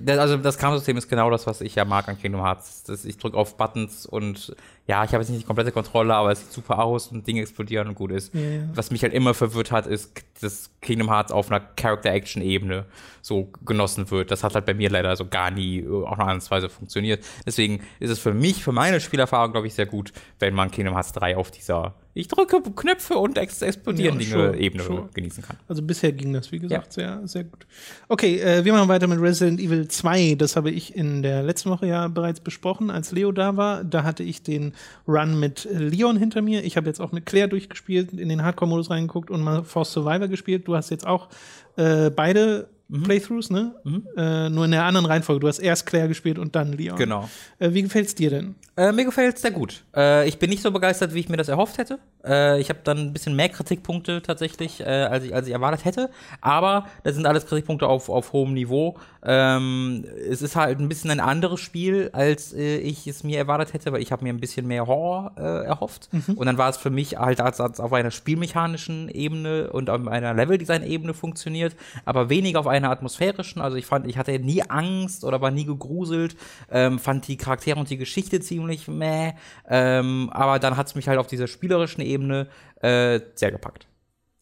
Das, 0.02 0.18
also 0.18 0.36
das 0.38 0.58
Kampfsystem 0.58 0.96
ist 0.96 1.08
genau 1.08 1.30
das, 1.30 1.46
was 1.46 1.60
ich 1.60 1.74
ja 1.74 1.84
mag 1.84 2.08
an 2.08 2.18
Kingdom 2.18 2.42
Hearts. 2.42 2.82
Das, 2.84 3.04
ich 3.04 3.16
drücke 3.18 3.36
auf 3.36 3.56
Buttons 3.56 4.06
und 4.06 4.54
ja, 4.88 5.04
ich 5.04 5.12
habe 5.12 5.22
jetzt 5.22 5.28
nicht 5.28 5.42
die 5.42 5.46
komplette 5.46 5.70
Kontrolle, 5.70 6.14
aber 6.14 6.32
es 6.32 6.40
sieht 6.40 6.50
super 6.50 6.78
aus 6.78 7.08
und 7.08 7.26
Dinge 7.26 7.42
explodieren 7.42 7.88
und 7.88 7.94
gut 7.94 8.10
ist. 8.10 8.34
Ja, 8.34 8.40
ja. 8.40 8.62
Was 8.74 8.90
mich 8.90 9.02
halt 9.02 9.12
immer 9.12 9.34
verwirrt 9.34 9.70
hat, 9.70 9.86
ist, 9.86 10.24
dass 10.40 10.70
Kingdom 10.80 11.10
Hearts 11.10 11.30
auf 11.30 11.50
einer 11.50 11.60
Character-Action-Ebene 11.60 12.86
so 13.20 13.52
genossen 13.66 14.10
wird. 14.10 14.30
Das 14.30 14.42
hat 14.42 14.54
halt 14.54 14.64
bei 14.64 14.72
mir 14.72 14.88
leider 14.88 15.14
so 15.14 15.26
gar 15.26 15.50
nie 15.50 15.80
äh, 15.80 16.04
auch 16.06 16.16
noch 16.16 16.26
ansatzweise 16.26 16.70
funktioniert. 16.70 17.22
Deswegen 17.44 17.80
ist 18.00 18.10
es 18.10 18.18
für 18.18 18.32
mich, 18.32 18.64
für 18.64 18.72
meine 18.72 19.00
Spielerfahrung, 19.00 19.52
glaube 19.52 19.66
ich, 19.66 19.74
sehr 19.74 19.84
gut, 19.84 20.14
wenn 20.38 20.54
man 20.54 20.70
Kingdom 20.70 20.94
Hearts 20.94 21.12
3 21.12 21.36
auf 21.36 21.50
dieser 21.50 21.94
ich 22.18 22.26
drücke 22.26 22.60
Knöpfe 22.60 23.14
und 23.14 23.38
ex 23.38 23.62
explodieren 23.62 24.18
Ja, 24.18 24.26
sure, 24.26 24.56
Ebene 24.56 24.82
sure. 24.82 25.08
genießen 25.14 25.44
kann. 25.44 25.56
Also 25.68 25.82
bisher 25.82 26.10
ging 26.10 26.32
das, 26.32 26.50
wie 26.50 26.58
gesagt, 26.58 26.92
sehr, 26.92 27.20
sehr 27.26 27.44
gut. 27.44 27.64
Okay, 28.08 28.40
äh, 28.40 28.64
wir 28.64 28.72
machen 28.72 28.88
weiter 28.88 29.06
mit 29.06 29.20
Resident 29.20 29.60
Evil 29.60 29.86
2. 29.86 30.34
Das 30.34 30.56
habe 30.56 30.72
ich 30.72 30.96
in 30.96 31.22
der 31.22 31.44
letzten 31.44 31.70
Woche 31.70 31.86
ja 31.86 32.08
bereits 32.08 32.40
besprochen, 32.40 32.90
als 32.90 33.12
Leo 33.12 33.30
da 33.30 33.56
war. 33.56 33.84
Da 33.84 34.02
hatte 34.02 34.24
ich 34.24 34.42
den 34.42 34.72
Run 35.06 35.38
mit 35.38 35.68
Leon 35.70 36.16
hinter 36.16 36.42
mir. 36.42 36.64
Ich 36.64 36.76
habe 36.76 36.86
jetzt 36.86 37.00
auch 37.00 37.12
mit 37.12 37.26
Claire 37.26 37.48
durchgespielt, 37.48 38.12
in 38.12 38.28
den 38.28 38.42
Hardcore-Modus 38.42 38.90
reingeguckt 38.90 39.30
und 39.30 39.42
mal 39.42 39.64
Force 39.64 39.92
Survivor 39.92 40.28
gespielt. 40.28 40.66
Du 40.68 40.76
hast 40.76 40.90
jetzt 40.90 41.06
auch 41.06 41.28
äh, 41.76 42.10
beide 42.10 42.68
Playthroughs, 42.90 43.50
ne? 43.50 43.74
Äh, 44.16 44.48
nur 44.48 44.64
in 44.64 44.70
der 44.70 44.84
anderen 44.84 45.06
Reihenfolge. 45.06 45.40
Du 45.40 45.48
hast 45.48 45.58
erst 45.58 45.84
Claire 45.84 46.08
gespielt 46.08 46.38
und 46.38 46.56
dann 46.56 46.72
Leon. 46.72 46.96
Genau. 46.96 47.28
Äh, 47.58 47.74
wie 47.74 47.82
gefällt's 47.82 48.14
dir 48.14 48.30
denn? 48.30 48.54
Äh, 48.78 48.92
mir 48.92 49.04
gefällt 49.04 49.36
es 49.36 49.42
sehr 49.42 49.50
gut. 49.50 49.82
Äh, 49.94 50.26
ich 50.28 50.38
bin 50.38 50.48
nicht 50.48 50.62
so 50.62 50.70
begeistert, 50.70 51.12
wie 51.12 51.20
ich 51.20 51.28
mir 51.28 51.36
das 51.36 51.48
erhofft 51.48 51.76
hätte. 51.76 51.98
Äh, 52.24 52.60
ich 52.60 52.70
habe 52.70 52.78
dann 52.84 52.98
ein 52.98 53.12
bisschen 53.12 53.36
mehr 53.36 53.48
Kritikpunkte 53.48 54.22
tatsächlich, 54.22 54.80
äh, 54.80 54.84
als, 54.84 55.24
ich, 55.24 55.34
als 55.34 55.46
ich 55.46 55.52
erwartet 55.52 55.84
hätte. 55.84 56.10
Aber 56.40 56.86
das 57.02 57.14
sind 57.14 57.26
alles 57.26 57.44
Kritikpunkte 57.44 57.86
auf, 57.86 58.08
auf 58.08 58.32
hohem 58.32 58.54
Niveau. 58.54 58.96
Ähm, 59.22 60.04
es 60.30 60.40
ist 60.40 60.56
halt 60.56 60.78
ein 60.78 60.88
bisschen 60.88 61.10
ein 61.10 61.20
anderes 61.20 61.60
Spiel, 61.60 62.10
als 62.12 62.54
äh, 62.54 62.78
ich 62.78 63.06
es 63.06 63.24
mir 63.24 63.38
erwartet 63.38 63.74
hätte, 63.74 63.92
weil 63.92 64.00
ich 64.00 64.12
habe 64.12 64.22
mir 64.22 64.32
ein 64.32 64.40
bisschen 64.40 64.66
mehr 64.66 64.86
Horror 64.86 65.32
äh, 65.36 65.66
erhofft. 65.66 66.08
Und 66.36 66.46
dann 66.46 66.56
war 66.56 66.70
es 66.70 66.76
für 66.76 66.90
mich 66.90 67.18
halt 67.18 67.40
als, 67.40 67.60
als 67.60 67.80
auf 67.80 67.92
einer 67.92 68.12
spielmechanischen 68.12 69.08
Ebene 69.08 69.70
und 69.70 69.90
auf 69.90 70.06
einer 70.06 70.34
Leveldesign-Ebene 70.34 71.14
funktioniert, 71.14 71.74
aber 72.04 72.30
weniger 72.30 72.60
auf 72.60 72.68
einer 72.68 72.77
atmosphärischen. 72.84 73.60
Also 73.60 73.76
ich 73.76 73.86
fand, 73.86 74.06
ich 74.06 74.16
hatte 74.18 74.38
nie 74.38 74.62
Angst 74.62 75.24
oder 75.24 75.40
war 75.40 75.50
nie 75.50 75.64
gegruselt, 75.64 76.36
ähm, 76.70 76.98
fand 76.98 77.26
die 77.28 77.36
Charaktere 77.36 77.78
und 77.78 77.90
die 77.90 77.96
Geschichte 77.96 78.40
ziemlich 78.40 78.86
meh, 78.88 79.32
ähm, 79.68 80.30
aber 80.32 80.58
dann 80.58 80.76
hat 80.76 80.86
es 80.86 80.94
mich 80.94 81.08
halt 81.08 81.18
auf 81.18 81.26
dieser 81.26 81.46
spielerischen 81.46 82.00
Ebene 82.02 82.46
äh, 82.80 83.20
sehr 83.34 83.50
gepackt. 83.50 83.86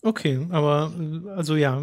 Okay, 0.02 0.46
aber 0.50 0.92
also 1.34 1.56
ja, 1.56 1.80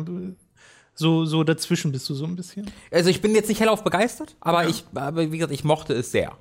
so, 0.96 1.26
so 1.26 1.44
dazwischen 1.44 1.92
bist 1.92 2.08
du 2.10 2.14
so 2.14 2.26
ein 2.26 2.36
bisschen. 2.36 2.70
Also 2.92 3.10
ich 3.10 3.22
bin 3.22 3.34
jetzt 3.34 3.50
nicht 3.50 3.60
hellauf 3.60 3.84
begeistert, 3.84 4.36
aber 4.40 4.68
ich, 4.68 4.86
aber 4.94 5.32
wie 5.32 5.38
gesagt, 5.38 5.54
ich 5.54 5.64
mochte 5.64 5.94
es 5.94 6.12
sehr. 6.12 6.38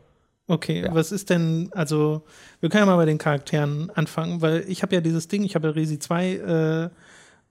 Okay, 0.49 0.83
Ja. 0.85 0.95
was 0.95 1.13
ist 1.13 1.31
denn, 1.31 1.71
also, 1.73 2.25
wir 2.61 2.69
können 2.69 2.83
ja 2.83 2.87
mal 2.87 2.97
bei 2.97 3.05
den 3.07 3.17
Charakteren 3.17 3.91
anfangen, 3.95 4.43
weil 4.43 4.65
ich 4.69 4.83
habe 4.83 4.95
ja 4.95 5.01
dieses 5.01 5.29
Ding, 5.29 5.45
ich 5.45 5.55
habe 5.55 5.69
ja 5.69 5.73
Resi 5.75 5.99
2 6.01 6.27
äh, 6.35 6.91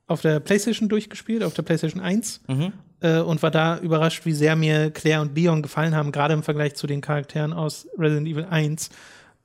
auf 0.08 0.22
der 0.22 0.40
PlayStation 0.40 0.90
durchgespielt, 0.90 1.44
auf 1.44 1.54
der 1.54 1.64
PlayStation 1.64 2.02
1 2.02 2.42
Mhm. 2.48 2.74
äh, 3.02 3.20
und 3.20 3.42
war 3.44 3.52
da 3.52 3.78
überrascht, 3.80 4.26
wie 4.26 4.34
sehr 4.34 4.56
mir 4.56 4.92
Claire 4.92 5.22
und 5.22 5.36
Leon 5.36 5.62
gefallen 5.62 5.96
haben, 5.96 6.12
gerade 6.12 6.34
im 6.34 6.44
Vergleich 6.44 6.76
zu 6.76 6.88
den 6.88 7.02
Charakteren 7.02 7.54
aus 7.54 7.88
Resident 7.98 8.28
Evil 8.28 8.46
1, 8.50 8.90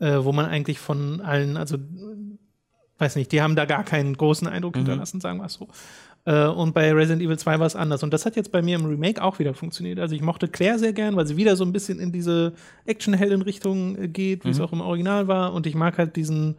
äh, 0.00 0.16
wo 0.20 0.32
man 0.32 0.46
eigentlich 0.46 0.78
von 0.78 1.20
allen, 1.20 1.57
also, 1.57 1.76
weiß 2.98 3.16
nicht, 3.16 3.30
die 3.32 3.42
haben 3.42 3.57
da 3.57 3.64
gar 3.66 3.84
keinen 3.84 4.16
großen 4.16 4.48
Eindruck 4.48 4.74
Mhm. 4.74 4.80
hinterlassen, 4.80 5.20
sagen 5.20 5.38
wir 5.38 5.46
es 5.46 5.54
so. 5.54 5.68
Äh, 6.24 6.46
und 6.48 6.74
bei 6.74 6.92
Resident 6.92 7.22
Evil 7.22 7.38
2 7.38 7.61
war 7.61 7.66
es 7.66 7.76
anders. 7.76 8.02
Und 8.02 8.12
das 8.12 8.26
hat 8.26 8.34
jetzt 8.34 8.50
bei 8.50 8.61
mir 8.62 8.76
im 8.76 8.86
Remake 8.86 9.22
auch 9.22 9.38
wieder 9.38 9.54
funktioniert. 9.54 10.00
Also 10.00 10.16
ich 10.16 10.22
mochte 10.22 10.48
Claire 10.48 10.78
sehr 10.78 10.92
gern, 10.92 11.14
weil 11.14 11.26
sie 11.26 11.36
wieder 11.36 11.54
so 11.54 11.64
ein 11.64 11.72
bisschen 11.72 12.00
in 12.00 12.11
diese 12.11 12.52
Action-Helden-Richtung 12.86 13.96
äh, 13.96 14.09
geht, 14.09 14.44
wie 14.44 14.50
es 14.50 14.61
auch 14.61 14.72
im 14.72 14.80
Original 14.80 15.28
war. 15.28 15.52
Und 15.52 15.66
ich 15.66 15.74
mag 15.76 15.98
halt 15.98 16.16
diesen, 16.16 16.57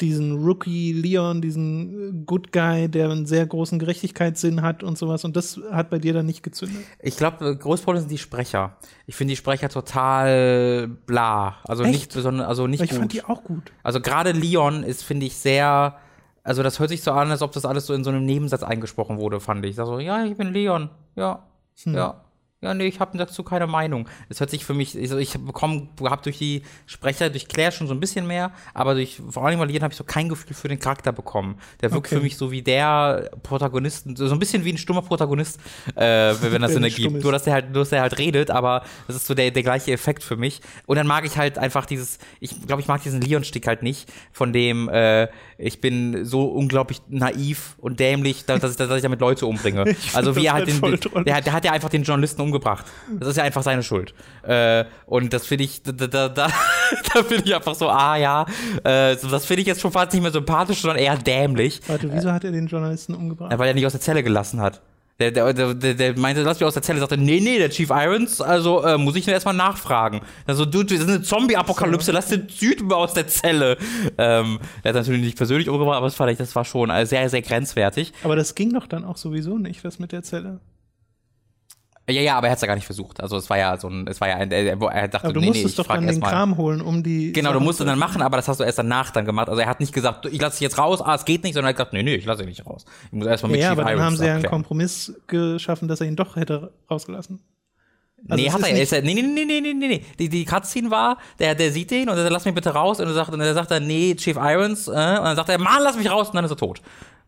diesen 0.00 0.44
Rookie 0.44 0.92
Leon, 0.92 1.40
diesen 1.40 2.22
äh, 2.22 2.24
Good 2.26 2.52
Guy, 2.52 2.88
der 2.88 3.10
einen 3.10 3.26
sehr 3.26 3.46
großen 3.46 3.78
Gerechtigkeitssinn 3.78 4.62
hat 4.62 4.82
und 4.82 4.98
sowas. 4.98 5.24
Und 5.24 5.36
das 5.36 5.60
hat 5.70 5.90
bei 5.90 5.98
dir 5.98 6.12
dann 6.12 6.26
nicht 6.26 6.42
gezündet. 6.42 6.82
Ich 7.00 7.16
glaube, 7.16 7.56
größtes 7.56 7.84
Problem 7.84 8.00
sind 8.00 8.10
die 8.10 8.18
Sprecher. 8.18 8.76
Ich 9.06 9.14
finde 9.14 9.32
die 9.32 9.36
Sprecher 9.36 9.68
total 9.68 10.88
bla. 11.06 11.56
Also 11.64 11.84
Echt? 11.84 11.92
nicht 11.92 12.14
besonders, 12.14 12.48
also 12.48 12.66
nicht 12.66 12.82
ich 12.82 12.90
gut. 12.90 12.98
fand 12.98 13.12
die 13.12 13.24
auch 13.24 13.44
gut. 13.44 13.72
Also 13.82 14.00
gerade 14.00 14.32
Leon 14.32 14.82
ist, 14.82 15.04
finde 15.04 15.26
ich, 15.26 15.36
sehr. 15.36 15.96
Also 16.42 16.62
das 16.62 16.78
hört 16.78 16.90
sich 16.90 17.02
so 17.02 17.12
an, 17.12 17.30
als 17.30 17.40
ob 17.40 17.52
das 17.52 17.64
alles 17.64 17.86
so 17.86 17.94
in 17.94 18.04
so 18.04 18.10
einem 18.10 18.26
Nebensatz 18.26 18.62
eingesprochen 18.62 19.18
wurde, 19.18 19.40
fand 19.40 19.64
ich. 19.64 19.76
Sag 19.76 19.86
so, 19.86 19.98
ja, 19.98 20.24
ich 20.24 20.36
bin 20.36 20.52
Leon. 20.52 20.90
Ja, 21.16 21.44
ja. 21.86 22.23
Ja, 22.64 22.72
nee, 22.72 22.86
ich 22.86 22.98
habe 22.98 23.16
dazu 23.18 23.42
keine 23.42 23.66
Meinung. 23.66 24.08
Es 24.30 24.40
hört 24.40 24.48
sich 24.48 24.64
für 24.64 24.72
mich, 24.72 24.96
also 24.98 25.18
ich 25.18 25.32
bekomme, 25.38 25.88
habe 26.02 26.22
durch 26.22 26.38
die 26.38 26.62
Sprecher, 26.86 27.28
durch 27.28 27.46
Claire 27.46 27.70
schon 27.72 27.86
so 27.86 27.92
ein 27.94 28.00
bisschen 28.00 28.26
mehr, 28.26 28.52
aber 28.72 28.94
durch 28.94 29.20
vor 29.28 29.46
allem 29.46 29.60
Leon 29.62 29.82
habe 29.82 29.92
ich 29.92 29.98
so 29.98 30.04
kein 30.04 30.30
Gefühl 30.30 30.54
für 30.56 30.68
den 30.68 30.78
Charakter 30.78 31.12
bekommen. 31.12 31.56
Der 31.82 31.92
wirkt 31.92 32.06
Okay. 32.06 32.16
für 32.16 32.22
mich 32.22 32.36
so 32.38 32.50
wie 32.50 32.62
der 32.62 33.30
Protagonist, 33.42 34.06
so 34.16 34.30
ein 34.32 34.38
bisschen 34.38 34.64
wie 34.64 34.72
ein 34.72 34.78
stummer 34.78 35.02
Protagonist, 35.02 35.58
äh, 35.94 36.34
wenn 36.40 36.62
das 36.62 36.72
Sinn 36.72 36.82
er 36.82 36.90
ergibt. 36.90 37.22
Nur, 37.22 37.32
dass 37.32 37.46
er 37.46 37.52
halt, 37.52 37.66
nur, 37.72 37.82
dass 37.82 37.92
er 37.92 38.00
halt 38.00 38.18
redet, 38.18 38.50
aber 38.50 38.82
das 39.06 39.16
ist 39.16 39.26
so 39.26 39.34
der, 39.34 39.50
der 39.50 39.62
gleiche 39.62 39.92
Effekt 39.92 40.22
für 40.22 40.36
mich. 40.36 40.60
Und 40.86 40.96
dann 40.96 41.06
mag 41.06 41.24
ich 41.26 41.36
halt 41.36 41.58
einfach 41.58 41.84
dieses, 41.86 42.18
ich 42.40 42.66
glaube, 42.66 42.80
ich 42.80 42.88
mag 42.88 43.02
diesen 43.02 43.20
Leon-Stick 43.20 43.66
halt 43.66 43.82
nicht, 43.82 44.10
von 44.32 44.52
dem, 44.54 44.88
äh, 44.88 45.28
ich 45.58 45.80
bin 45.80 46.24
so 46.24 46.44
unglaublich 46.46 47.00
naiv 47.08 47.76
und 47.78 48.00
dämlich, 48.00 48.44
dass, 48.44 48.60
dass, 48.60 48.76
dass 48.76 48.96
ich 48.96 49.02
damit 49.02 49.20
Leute 49.20 49.46
umbringe. 49.46 49.84
Ich 50.04 50.14
also 50.14 50.34
wie 50.36 50.46
er 50.46 50.54
halt 50.54 50.64
halt 50.64 50.82
den, 50.82 51.00
toll. 51.00 51.24
der, 51.24 51.40
der 51.40 51.52
hat 51.52 51.64
ja 51.64 51.72
einfach 51.72 51.88
den 51.88 52.02
Journalisten 52.02 52.42
umgebracht. 52.42 52.84
Das 53.18 53.28
ist 53.28 53.36
ja 53.36 53.44
einfach 53.44 53.62
seine 53.62 53.82
Schuld. 53.82 54.14
Äh, 54.42 54.84
und 55.06 55.32
das 55.32 55.46
finde 55.46 55.64
ich, 55.64 55.82
da, 55.82 55.92
da, 55.92 56.06
da, 56.06 56.28
da 56.28 56.48
finde 57.22 57.44
ich 57.44 57.54
einfach 57.54 57.74
so, 57.74 57.88
ah 57.88 58.16
ja, 58.16 58.46
äh, 58.82 59.16
das 59.16 59.46
finde 59.46 59.62
ich 59.62 59.66
jetzt 59.66 59.80
schon 59.80 59.92
fast 59.92 60.12
nicht 60.12 60.22
mehr 60.22 60.32
sympathisch, 60.32 60.80
sondern 60.80 60.98
eher 60.98 61.16
dämlich. 61.16 61.80
Warte, 61.86 62.12
wieso 62.12 62.32
hat 62.32 62.44
er 62.44 62.52
den 62.52 62.66
Journalisten 62.66 63.14
umgebracht? 63.14 63.56
Weil 63.56 63.68
er 63.68 63.74
nicht 63.74 63.86
aus 63.86 63.92
der 63.92 64.00
Zelle 64.00 64.22
gelassen 64.22 64.60
hat. 64.60 64.82
Der, 65.20 65.30
der, 65.30 65.52
der, 65.52 65.94
der, 65.94 66.18
meinte, 66.18 66.42
lass 66.42 66.58
mich 66.58 66.66
aus 66.66 66.74
der 66.74 66.82
Zelle. 66.82 66.98
sagte, 66.98 67.16
nee, 67.16 67.38
nee, 67.40 67.58
der 67.58 67.70
Chief 67.70 67.88
Irons, 67.90 68.40
also 68.40 68.82
äh, 68.82 68.98
muss 68.98 69.14
ich 69.14 69.26
nur 69.26 69.34
erstmal 69.34 69.54
nachfragen. 69.54 70.22
Also, 70.44 70.64
du, 70.64 70.82
das 70.82 70.98
ist 70.98 71.08
eine 71.08 71.22
Zombie-Apokalypse, 71.22 72.10
lass 72.10 72.28
den 72.28 72.48
Typen 72.48 72.92
aus 72.92 73.14
der 73.14 73.28
Zelle. 73.28 73.76
Ähm, 74.18 74.58
er 74.82 74.88
hat 74.88 74.96
natürlich 74.96 75.22
nicht 75.22 75.36
persönlich 75.36 75.68
umgebracht, 75.68 75.98
aber 75.98 76.06
das 76.06 76.16
fand 76.16 76.32
ich, 76.32 76.38
das 76.38 76.54
war 76.56 76.64
schon 76.64 76.90
äh, 76.90 77.06
sehr, 77.06 77.28
sehr 77.30 77.42
grenzwertig. 77.42 78.12
Aber 78.24 78.34
das 78.34 78.56
ging 78.56 78.72
doch 78.72 78.88
dann 78.88 79.04
auch 79.04 79.16
sowieso 79.16 79.56
nicht, 79.58 79.84
das 79.84 80.00
mit 80.00 80.10
der 80.10 80.24
Zelle. 80.24 80.60
Ja, 82.06 82.20
ja, 82.20 82.36
aber 82.36 82.48
er 82.48 82.50
hat 82.50 82.56
es 82.58 82.60
ja 82.62 82.66
gar 82.66 82.74
nicht 82.74 82.84
versucht. 82.84 83.20
Also 83.22 83.38
es 83.38 83.48
war 83.48 83.56
ja 83.56 83.78
so 83.78 83.88
ein, 83.88 84.06
es 84.06 84.20
war 84.20 84.28
ja 84.28 84.36
ein, 84.36 84.50
er, 84.50 84.76
dachte, 85.08 85.24
Aber 85.24 85.32
du 85.32 85.40
nee, 85.40 85.46
nee, 85.46 85.52
musstest 85.52 85.70
ich 85.70 85.76
doch 85.76 85.86
dann 85.94 86.06
den 86.06 86.18
mal. 86.18 86.28
Kram 86.28 86.56
holen, 86.58 86.82
um 86.82 87.02
die. 87.02 87.32
Genau, 87.32 87.48
du 87.50 87.54
Sachen 87.54 87.64
musst 87.64 87.80
du 87.80 87.84
dann 87.84 87.98
machen, 87.98 88.20
aber 88.20 88.36
das 88.36 88.46
hast 88.46 88.60
du 88.60 88.64
erst 88.64 88.78
danach 88.78 89.10
dann 89.10 89.24
gemacht. 89.24 89.48
Also 89.48 89.60
er 89.62 89.66
hat 89.68 89.80
nicht 89.80 89.94
gesagt, 89.94 90.26
ich 90.26 90.38
lasse 90.38 90.56
dich 90.56 90.60
jetzt 90.60 90.76
raus, 90.76 91.00
ah, 91.00 91.14
es 91.14 91.24
geht 91.24 91.44
nicht, 91.44 91.54
sondern 91.54 91.68
er 91.68 91.70
hat 91.70 91.76
gesagt, 91.76 91.92
nee, 91.94 92.02
nee, 92.02 92.16
ich 92.16 92.26
lasse 92.26 92.42
ihn 92.42 92.48
nicht 92.50 92.66
raus. 92.66 92.84
Ich 93.06 93.12
muss 93.12 93.26
erstmal 93.26 93.52
mit 93.52 93.60
Ja, 93.62 93.70
Chief 93.70 93.78
aber 93.78 93.84
dann 93.84 93.92
Irons 93.98 94.04
haben 94.04 94.16
sie 94.18 94.26
ja 94.26 94.34
einen. 94.34 94.42
Kompromiss 94.44 95.14
geschaffen, 95.28 95.88
dass 95.88 96.02
er 96.02 96.06
ihn 96.06 96.16
doch 96.16 96.36
hätte 96.36 96.72
rausgelassen. 96.90 97.40
Also 98.28 98.42
nee, 98.42 98.50
hat 98.50 98.60
er. 98.62 98.72
nicht- 98.72 98.82
Ist 98.82 98.92
er 98.92 99.02
nee, 99.02 99.14
nee, 99.14 99.22
nee, 99.22 99.44
nee, 99.46 99.60
nee, 99.60 99.72
nee, 99.74 99.88
nee. 99.88 100.04
Die, 100.18 100.28
die 100.28 100.44
Cutscene 100.44 100.90
war, 100.90 101.16
der, 101.38 101.54
der 101.54 101.70
sieht 101.72 101.90
den 101.90 102.08
und 102.08 102.16
er 102.16 102.22
sagt, 102.22 102.32
lass 102.32 102.44
mich 102.44 102.54
bitte 102.54 102.70
raus. 102.70 103.00
Und 103.00 103.06
er 103.06 103.12
sagt, 103.14 103.32
und 103.32 103.40
er 103.40 103.54
sagt 103.54 103.70
dann, 103.70 103.86
nee, 103.86 104.14
Chief 104.14 104.36
Irons. 104.38 104.88
Äh, 104.88 104.90
und 104.90 104.96
dann 104.96 105.36
sagt 105.36 105.48
er, 105.48 105.58
Mann, 105.58 105.82
lass 105.82 105.96
mich 105.96 106.10
raus. 106.10 106.28
Und 106.28 106.36
dann 106.36 106.44
ist 106.44 106.50
er 106.50 106.56
tot. 106.56 106.80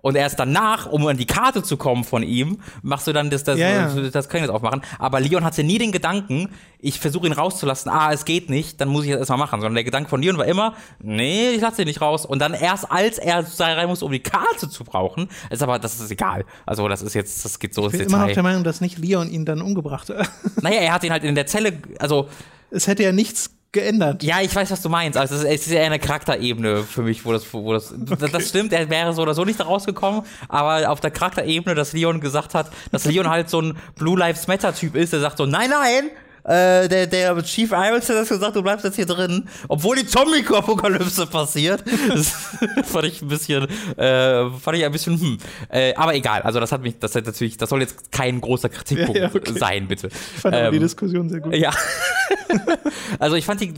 Und 0.02 0.14
erst 0.14 0.38
danach, 0.38 0.86
um 0.86 1.04
an 1.08 1.16
die 1.16 1.26
Karte 1.26 1.64
zu 1.64 1.76
kommen 1.76 2.04
von 2.04 2.22
ihm, 2.22 2.58
machst 2.82 3.08
du 3.08 3.12
dann 3.12 3.28
das, 3.28 3.42
das, 3.42 3.58
Ja, 3.58 3.68
ja. 3.70 3.94
das, 3.94 4.12
das 4.12 4.28
Gefängnis 4.28 4.50
aufmachen. 4.50 4.82
Aber 5.00 5.18
Leon 5.18 5.42
hatte 5.42 5.64
nie 5.64 5.78
den 5.78 5.90
Gedanken, 5.90 6.50
ich 6.78 7.00
versuche 7.00 7.26
ihn 7.26 7.32
rauszulassen, 7.32 7.90
ah, 7.90 8.12
es 8.12 8.24
geht 8.24 8.48
nicht, 8.48 8.80
dann 8.80 8.88
muss 8.88 9.04
ich 9.04 9.10
das 9.10 9.18
erstmal 9.20 9.38
machen. 9.38 9.60
Sondern 9.60 9.74
der 9.74 9.82
Gedanke 9.82 10.08
von 10.08 10.22
Leon 10.22 10.38
war 10.38 10.44
immer, 10.46 10.74
nee, 11.00 11.50
ich 11.50 11.60
lasse 11.60 11.82
ihn 11.82 11.88
nicht 11.88 12.00
raus. 12.00 12.24
Und 12.24 12.38
dann 12.40 12.54
erst 12.54 12.90
als 12.92 13.18
er 13.18 13.44
rein 13.58 13.88
muss, 13.88 14.02
um 14.04 14.12
die 14.12 14.20
Karte 14.20 14.68
zu 14.68 14.84
brauchen, 14.84 15.28
ist 15.50 15.62
aber, 15.62 15.80
das 15.80 15.98
ist 15.98 16.10
egal. 16.12 16.44
Also 16.66 16.86
das 16.86 17.02
ist 17.02 17.14
jetzt, 17.14 17.44
das 17.44 17.58
geht 17.58 17.74
so 17.74 17.86
Ich 17.86 17.92
bin 17.92 18.02
ins 18.02 18.08
immer 18.08 18.18
noch 18.18 18.26
Detail. 18.26 18.34
der 18.34 18.42
Meinung, 18.44 18.62
dass 18.64 18.80
nicht 18.80 18.98
Leon 18.98 19.28
ihn 19.28 19.44
dann 19.44 19.60
umgebracht 19.60 20.08
hat. 20.10 20.30
Naja, 20.62 20.82
er 20.82 20.92
hat 20.92 21.02
ihn 21.02 21.10
halt 21.10 21.24
in 21.24 21.34
der 21.34 21.46
Zelle, 21.46 21.82
also 21.98 22.28
es 22.70 22.86
hätte 22.86 23.02
ja 23.02 23.10
nichts 23.12 23.55
geändert. 23.76 24.22
Ja, 24.22 24.40
ich 24.40 24.54
weiß, 24.54 24.70
was 24.70 24.82
du 24.82 24.88
meinst. 24.88 25.18
Also 25.18 25.34
es 25.36 25.44
ist, 25.44 25.70
eher 25.70 25.84
eine 25.84 25.98
Charakterebene 25.98 26.82
für 26.82 27.02
mich, 27.02 27.24
wo 27.24 27.32
das, 27.32 27.52
wo 27.52 27.72
das, 27.72 27.94
das, 28.18 28.32
das 28.32 28.48
stimmt. 28.48 28.72
Er 28.72 28.88
wäre 28.90 29.12
so 29.12 29.22
oder 29.22 29.34
so 29.34 29.44
nicht 29.44 29.64
rausgekommen, 29.64 30.22
aber 30.48 30.90
auf 30.90 31.00
der 31.00 31.10
Charakterebene, 31.10 31.74
dass 31.74 31.92
Leon 31.92 32.20
gesagt 32.20 32.54
hat, 32.54 32.70
dass 32.90 33.04
Leon 33.04 33.28
halt 33.28 33.50
so 33.50 33.60
ein 33.60 33.76
Blue 33.96 34.18
Lives 34.18 34.48
Matter 34.48 34.74
Typ 34.74 34.96
ist, 34.96 35.12
der 35.12 35.20
sagt 35.20 35.38
so, 35.38 35.46
nein, 35.46 35.70
nein. 35.70 36.10
Äh, 36.46 36.88
der, 36.88 37.06
der 37.08 37.42
Chief 37.42 37.72
Irons 37.72 38.08
hat 38.08 38.16
das 38.16 38.28
gesagt, 38.28 38.54
du 38.54 38.62
bleibst 38.62 38.84
jetzt 38.84 38.94
hier 38.94 39.06
drin, 39.06 39.48
obwohl 39.66 39.96
die 39.96 40.06
Zombie-Apokalypse 40.06 41.26
passiert. 41.26 41.82
Das 42.08 42.28
fand 42.84 43.06
ich 43.06 43.20
ein 43.20 43.28
bisschen, 43.28 43.66
äh, 43.98 44.48
fand 44.50 44.76
ich 44.78 44.84
ein 44.84 44.92
bisschen, 44.92 45.20
hm. 45.20 45.38
Äh, 45.68 45.94
aber 45.94 46.14
egal, 46.14 46.42
also 46.42 46.60
das 46.60 46.70
hat 46.70 46.82
mich, 46.82 46.98
das 47.00 47.14
hat 47.16 47.26
natürlich, 47.26 47.56
das 47.56 47.68
soll 47.68 47.80
jetzt 47.80 48.12
kein 48.12 48.40
großer 48.40 48.68
Kritikpunkt 48.68 49.16
Ja, 49.16 49.24
ja, 49.28 49.34
okay. 49.34 49.58
sein, 49.58 49.88
bitte. 49.88 50.06
Ich 50.06 50.40
fand 50.40 50.54
aber 50.54 50.70
die 50.70 50.76
Ähm, 50.76 50.82
Diskussion 50.82 51.28
sehr 51.28 51.40
gut. 51.40 51.54
ja. 51.54 51.72
also 53.18 53.36
ich 53.36 53.44
fand 53.44 53.60
die, 53.60 53.72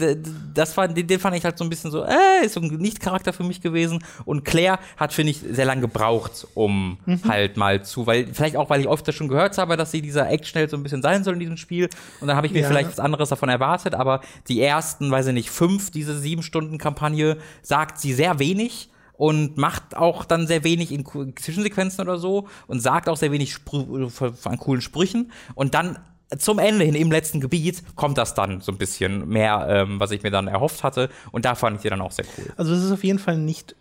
das 0.55 0.77
war, 0.77 0.89
den, 0.89 1.07
den 1.07 1.21
fand 1.21 1.37
ich 1.37 1.45
halt 1.45 1.57
so 1.57 1.65
ein 1.65 1.71
bisschen 1.71 1.91
so, 1.91 2.05
äh, 2.05 2.45
ist 2.45 2.55
so 2.55 2.61
ein 2.61 2.69
Nicht-Charakter 2.69 3.33
für 3.33 3.45
mich 3.45 3.61
gewesen. 3.61 4.05
Und 4.25 4.45
Claire 4.45 4.79
hat, 4.97 5.13
finde 5.13 5.31
ich, 5.31 5.41
sehr 5.51 5.65
lange 5.65 5.81
gebraucht, 5.83 6.47
um 6.55 6.99
halt 7.27 7.57
mal 7.57 7.83
zu, 7.83 8.07
weil, 8.07 8.27
vielleicht 8.33 8.57
auch, 8.57 8.69
weil 8.71 8.81
ich 8.81 8.89
öfter 8.89 9.13
schon 9.13 9.29
gehört 9.29 9.57
habe, 9.59 9.77
dass 9.77 9.91
sie 9.91 10.03
dieser 10.03 10.29
Action 10.29 10.69
so 10.69 10.77
ein 10.77 10.83
bisschen 10.83 11.03
sein 11.03 11.25
soll 11.25 11.35
in 11.35 11.41
diesem 11.41 11.57
Spiel. 11.57 11.89
Und 12.21 12.29
dann 12.29 12.37
habe 12.37 12.47
ich 12.47 12.53
mir 12.59 12.63
Ja. 12.63 12.69
vielleicht 12.69 12.91
was 12.91 13.01
anderes 13.01 13.29
davon 13.29 13.49
erwartet, 13.49 13.95
aber 13.95 14.21
die 14.49 14.61
ersten, 14.61 15.11
weiß 15.11 15.29
ich 15.29 15.35
nicht, 15.35 15.51
fünf, 15.51 15.91
diese 15.91 16.19
sieben 16.19 16.43
Stunden 16.43 16.79
Kampagne 16.79 17.39
sagt 17.63 17.99
sie 18.01 18.13
sehr 18.13 18.39
wenig 18.39 18.91
und 19.15 19.57
macht 19.57 19.97
auch 19.97 20.25
dann 20.25 20.47
sehr 20.47 20.63
wenig 20.65 20.93
in 20.93 21.05
Zwischensequenzen 21.35 22.03
oder 22.03 22.19
so 22.19 22.47
und 22.67 22.81
sagt 22.81 23.09
auch 23.09 23.17
sehr 23.17 23.33
wenig 23.33 23.53
Sprü 23.53 24.09
von, 24.11 24.35
von 24.35 24.59
coolen 24.59 24.81
Sprüchen 24.83 25.33
und 25.55 25.75
dann 25.75 25.99
zum 26.37 26.59
Ende 26.59 26.85
hin 26.85 26.95
im 26.95 27.11
letzten 27.11 27.41
Gebiet 27.41 27.83
kommt 27.97 28.19
das 28.19 28.35
dann 28.35 28.61
so 28.61 28.71
ein 28.71 28.77
bisschen 28.79 29.27
mehr, 29.29 29.67
ähm, 29.71 29.99
was 29.99 30.11
ich 30.11 30.23
mir 30.23 30.31
dann 30.31 30.47
erhofft 30.47 30.85
hatte 30.85 31.09
und 31.33 31.45
da 31.47 31.55
fand 31.55 31.77
ich 31.77 31.83
sie 31.83 31.89
dann 31.89 32.03
auch 32.03 32.13
sehr 32.13 32.27
cool. 32.37 32.53
Also 32.57 32.75
es 32.75 32.85
ist 32.85 32.93
auf 32.93 33.03
jeden 33.03 33.19
Fall 33.19 33.39
nicht 33.39 33.75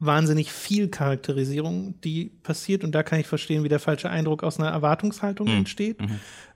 wahnsinnig 0.00 0.52
viel 0.52 0.88
Charakterisierung, 0.88 2.00
die 2.02 2.26
passiert. 2.42 2.84
Und 2.84 2.92
da 2.92 3.02
kann 3.02 3.20
ich 3.20 3.26
verstehen, 3.26 3.62
wie 3.64 3.68
der 3.68 3.78
falsche 3.78 4.10
Eindruck 4.10 4.42
aus 4.42 4.58
einer 4.58 4.68
Erwartungshaltung 4.70 5.48
Mhm. 5.48 5.58
entsteht. 5.58 5.98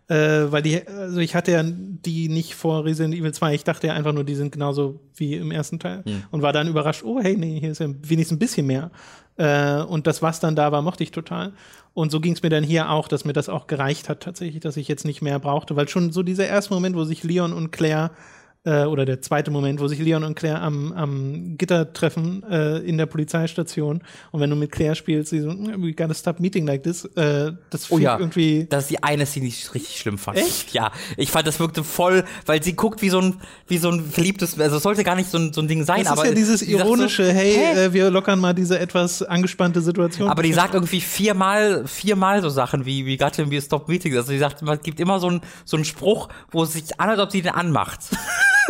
Äh, 0.09 0.51
weil 0.51 0.63
die, 0.63 0.87
also 0.89 1.19
ich 1.19 1.35
hatte 1.35 1.53
ja 1.53 1.63
die 1.63 2.31
nicht 2.31 2.55
vor 2.55 2.85
Resident 2.85 3.15
Evil 3.15 3.33
2. 3.33 3.55
Ich 3.55 3.65
dachte 3.65 3.89
ja 3.89 3.93
einfach 3.93 4.15
nur, 4.15 4.25
die 4.25 4.35
sind 4.35 4.53
genauso 4.53 5.01
wie 5.15 5.35
im 5.35 5.51
ersten 5.51 5.79
Teil. 5.79 6.03
Mhm. 6.07 6.25
Und 6.31 6.43
war 6.43 6.55
dann 6.55 6.67
überrascht, 6.67 7.03
oh 7.05 7.21
hey, 7.21 7.37
nee, 7.37 7.61
hier 7.61 7.73
ist 7.73 7.81
ja 7.81 7.89
wenigstens 8.03 8.37
ein 8.37 8.39
bisschen 8.39 8.67
mehr. 8.67 8.91
Äh, 9.37 9.83
und 9.83 10.07
das, 10.07 10.23
was 10.23 10.41
dann 10.41 10.57
da 10.57 10.73
war, 10.73 10.81
mochte 10.81 11.05
ich 11.05 11.11
total. 11.11 11.53
Und 11.93 12.11
so 12.11 12.21
ging 12.21 12.33
es 12.33 12.43
mir 12.43 12.49
dann 12.49 12.65
hier 12.65 12.91
auch, 12.91 13.07
dass 13.07 13.27
mir 13.27 13.35
das 13.35 13.51
auch 13.51 13.67
gereicht 13.67 14.09
hat, 14.09 14.21
tatsächlich, 14.21 14.61
dass 14.61 14.79
ich 14.79 14.89
jetzt 14.89 15.05
nicht 15.05 15.21
mehr 15.21 15.39
brauchte. 15.39 15.77
Weil 15.77 15.89
schon 15.89 16.11
so 16.11 16.23
dieser 16.23 16.47
erste 16.47 16.73
Moment, 16.73 16.97
wo 16.97 17.05
sich 17.05 17.23
Leon 17.23 17.53
und 17.53 17.71
Claire 17.71 18.11
äh, 18.69 18.85
oder 18.85 19.07
der 19.07 19.23
zweite 19.23 19.51
Moment, 19.51 19.81
wo 19.81 19.89
sich 19.89 19.99
Leon 19.99 20.25
und 20.25 20.35
Claire 20.35 20.61
am, 20.61 20.93
am 20.93 21.57
Gitter 21.57 21.93
treffen 21.93 22.43
äh, 22.51 22.79
in 22.79 22.99
der 22.99 23.07
Polizeistation 23.07 24.03
und 24.31 24.41
wenn 24.41 24.51
du 24.51 24.57
mit 24.57 24.73
Claire 24.73 24.95
spielst, 24.95 25.31
sie 25.31 25.41
so, 25.41 25.49
we 25.49 25.93
gotta 25.95 26.15
stop 26.15 26.39
meeting 26.39 26.67
like 26.67 26.83
this, 26.83 27.05
äh, 27.17 27.53
das 27.71 27.91
Oh 27.91 27.97
fühlt 27.97 28.03
ja, 28.03 28.19
irgendwie 28.19 28.67
das 28.69 28.85
ist 28.85 28.91
die 28.91 29.03
eine 29.03 29.25
Szene, 29.25 29.47
die 29.47 29.53
ich 29.53 29.75
richtig 29.75 29.99
schlimm 29.99 30.19
fand. 30.19 30.39
Echt? 30.39 30.73
Ja, 30.73 30.93
ich 31.17 31.31
fand, 31.31 31.47
das 31.47 31.61
wirkte 31.61 31.83
voll, 31.83 32.25
weil 32.45 32.63
sie 32.63 32.75
guckt 32.75 33.01
wie 33.01 33.09
so 33.09 33.21
ein, 33.21 33.37
wie 33.67 33.79
so 33.79 33.91
ein 33.91 34.05
verliebtes, 34.05 34.61
also 34.61 34.77
es 34.77 34.83
sollte 34.83 35.03
gar 35.03 35.17
nicht 35.17 35.31
so 35.31 35.39
ein, 35.39 35.53
so 35.53 35.63
ein 35.63 35.69
Ding 35.69 35.85
sein, 35.85 36.05
das 36.05 36.13
ist 36.13 36.19
aber 36.19 36.27
ja 36.27 36.35
dieses 36.35 36.61
sie 36.61 36.73
sagt 36.73 36.85
ironische, 36.85 37.27
so, 37.27 37.33
hey, 37.33 37.55
hä? 37.55 37.85
Äh, 37.87 37.93
wir 37.95 38.11
lockern 38.11 38.39
mal 38.39 38.53
diese 38.53 38.79
etwas 38.79 39.23
angespannte 39.23 39.81
Situation. 39.81 40.29
Aber 40.29 40.43
die 40.43 40.53
sagt 40.53 40.75
irgendwie 40.75 41.01
viermal, 41.01 41.87
viermal 41.87 42.43
so 42.43 42.51
Sachen 42.51 42.85
wie, 42.85 43.07
wie 43.07 43.17
got 43.17 43.37
him, 43.37 43.51
we 43.51 43.61
stop 43.63 43.89
meetings. 43.89 44.17
Also 44.17 44.33
die 44.33 44.39
sagt, 44.39 44.61
man 44.61 44.79
gibt 44.81 45.01
immer 45.01 45.21
so 45.21 45.29
einen, 45.29 45.41
so 45.65 45.77
einen 45.77 45.85
Spruch, 45.85 46.29
wo 46.51 46.65
es 46.65 46.75
sich 46.75 47.01
an, 47.01 47.09
als 47.09 47.21
ob 47.21 47.31
sie 47.31 47.41
den 47.41 47.53
anmacht. 47.53 48.01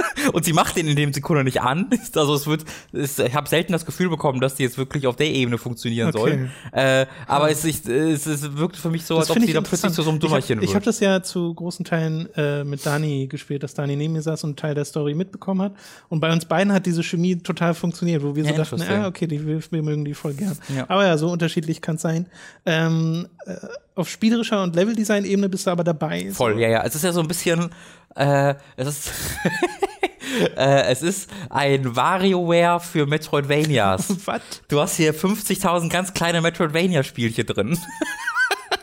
Und 0.33 0.45
sie 0.45 0.53
macht 0.53 0.77
den 0.77 0.89
in 0.89 0.97
dem 0.97 1.13
Sekunde 1.13 1.45
nicht 1.45 1.61
an. 1.63 1.89
Also 2.15 2.35
es 2.35 2.47
wird, 2.47 2.65
es, 2.93 3.19
ich 3.19 3.35
habe 3.35 3.49
selten 3.49 3.73
das 3.73 3.87
Gefühl 3.87 4.09
bekommen, 4.09 4.41
dass 4.41 4.55
die 4.57 4.63
jetzt 4.63 4.79
wirklich 4.79 5.07
auf 5.07 5.17
der 5.17 5.27
Ebene 5.29 5.59
funktionieren 5.59 6.09
Okay. 6.09 6.19
soll. 6.19 6.51
Äh, 6.73 7.07
aber 7.27 7.51
es, 7.51 7.65
ich, 7.65 7.85
es, 7.87 8.27
es 8.27 8.57
wirkt 8.57 8.77
für 8.77 8.91
mich 8.91 9.05
so, 9.05 9.19
als 9.19 9.31
ob 9.31 9.39
sie 9.39 9.53
da 9.53 9.61
plötzlich 9.61 9.93
zu 9.93 10.03
so 10.03 10.11
einem 10.11 10.19
Dummerchen 10.21 10.59
Ich 10.63 10.69
habe 10.69 10.75
wird. 10.75 10.77
hab 10.77 10.83
das 10.85 11.01
ja 11.01 11.23
zu 11.23 11.55
großen 11.55 11.85
Teilen 11.85 12.29
äh, 12.35 12.65
mit 12.65 12.85
Dani 12.85 13.27
gespielt, 13.29 13.63
dass 13.63 13.75
Dani 13.75 13.97
neben 13.97 14.13
mir 14.13 14.23
saß 14.23 14.45
und 14.45 14.51
einen 14.51 14.57
Teil 14.57 14.75
der 14.75 14.85
Story 14.85 15.15
mitbekommen 15.15 15.63
hat. 15.63 15.73
Und 16.09 16.21
bei 16.21 16.33
uns 16.33 16.45
beiden 16.45 16.73
hat 16.73 16.87
diese 16.87 17.03
Chemie 17.03 17.37
total 17.37 17.75
funktioniert, 17.75 18.23
wo 18.23 18.35
wir 18.35 18.45
so 18.45 18.51
Ja, 18.51 18.57
dachten, 18.57 18.83
ah, 18.83 19.07
okay, 19.07 19.27
die, 19.27 19.47
wir, 19.47 19.61
wir 19.71 19.83
mögen 19.83 20.05
die 20.05 20.15
voll 20.15 20.35
gern. 20.35 20.57
Ja. 20.75 20.85
Aber 20.89 21.07
ja, 21.07 21.17
so 21.19 21.31
unterschiedlich 21.31 21.81
kann 21.81 21.97
es 21.97 22.03
sein. 22.03 22.27
Ähm, 22.67 23.27
äh, 23.47 23.55
auf 23.95 24.09
spielerischer 24.09 24.63
und 24.63 24.77
Leveldesign-Ebene 24.77 25.49
bist 25.49 25.67
du 25.67 25.71
aber 25.71 25.83
dabei. 25.85 26.31
Voll, 26.33 26.61
ja, 26.61 26.69
ja. 26.69 26.85
Es 26.85 26.95
ist 26.95 27.03
ja 27.03 27.13
so 27.13 27.21
ein 27.21 27.27
bisschen, 27.29 27.71
äh, 28.19 28.55
es 28.77 28.89
ist, 28.89 29.13
äh, 30.57 30.83
es 30.91 31.03
ist 31.03 31.31
ein 31.51 31.95
WarioWare 31.97 32.81
für 32.81 33.07
Metroidvanias. 33.07 34.09
Was? 34.27 34.43
Du 34.69 34.81
hast 34.81 34.97
hier 34.97 35.15
50.000 35.15 35.89
ganz 35.89 36.13
kleine 36.13 36.41
Metroidvania-Spielchen 36.41 37.47
drin. 37.47 37.79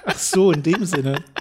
Ach 0.05 0.17
so, 0.17 0.51
in 0.51 0.63
dem 0.63 0.85
Sinne. 0.85 1.23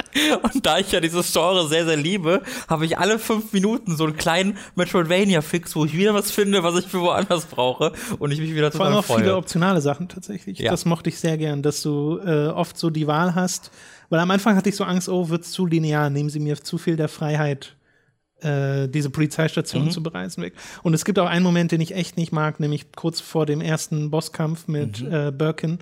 Und 0.42 0.66
da 0.66 0.78
ich 0.78 0.92
ja 0.92 1.00
dieses 1.00 1.32
Genre 1.32 1.66
sehr, 1.68 1.84
sehr 1.86 1.96
liebe, 1.96 2.42
habe 2.68 2.84
ich 2.84 2.98
alle 2.98 3.18
fünf 3.18 3.52
Minuten 3.52 3.96
so 3.96 4.04
einen 4.04 4.16
kleinen 4.16 4.58
Metroidvania-Fix, 4.74 5.74
wo 5.74 5.84
ich 5.84 5.96
wieder 5.96 6.14
was 6.14 6.30
finde, 6.30 6.62
was 6.62 6.78
ich 6.78 6.86
für 6.86 7.00
woanders 7.00 7.46
brauche 7.46 7.92
und 8.18 8.30
ich 8.30 8.40
mich 8.40 8.54
wieder 8.54 8.70
Vor 8.70 8.86
allem 8.86 8.96
auch 8.96 9.04
viele 9.04 9.36
optionale 9.36 9.80
Sachen 9.80 10.08
tatsächlich. 10.08 10.58
Ja. 10.58 10.70
Das 10.70 10.84
mochte 10.84 11.08
ich 11.08 11.18
sehr 11.18 11.38
gern, 11.38 11.62
dass 11.62 11.82
du 11.82 12.18
äh, 12.24 12.48
oft 12.48 12.76
so 12.78 12.90
die 12.90 13.06
Wahl 13.06 13.34
hast. 13.34 13.70
Weil 14.10 14.20
am 14.20 14.30
Anfang 14.30 14.56
hatte 14.56 14.68
ich 14.68 14.76
so 14.76 14.84
Angst, 14.84 15.08
oh, 15.08 15.30
wird's 15.30 15.50
zu 15.52 15.64
linear, 15.66 16.10
nehmen 16.10 16.28
sie 16.28 16.40
mir 16.40 16.60
zu 16.62 16.76
viel 16.76 16.96
der 16.96 17.08
Freiheit, 17.08 17.76
äh, 18.40 18.88
diese 18.88 19.08
Polizeistation 19.08 19.86
Mhm. 19.86 19.90
zu 19.90 20.02
bereisen 20.02 20.42
weg. 20.42 20.54
Und 20.82 20.92
es 20.92 21.04
gibt 21.06 21.18
auch 21.18 21.26
einen 21.28 21.44
Moment, 21.44 21.72
den 21.72 21.80
ich 21.80 21.94
echt 21.94 22.16
nicht 22.18 22.32
mag, 22.32 22.60
nämlich 22.60 22.92
kurz 22.92 23.20
vor 23.20 23.46
dem 23.46 23.60
ersten 23.62 24.10
Bosskampf 24.10 24.68
mit 24.68 25.00
Mhm. 25.00 25.12
äh, 25.12 25.30
Birkin, 25.32 25.78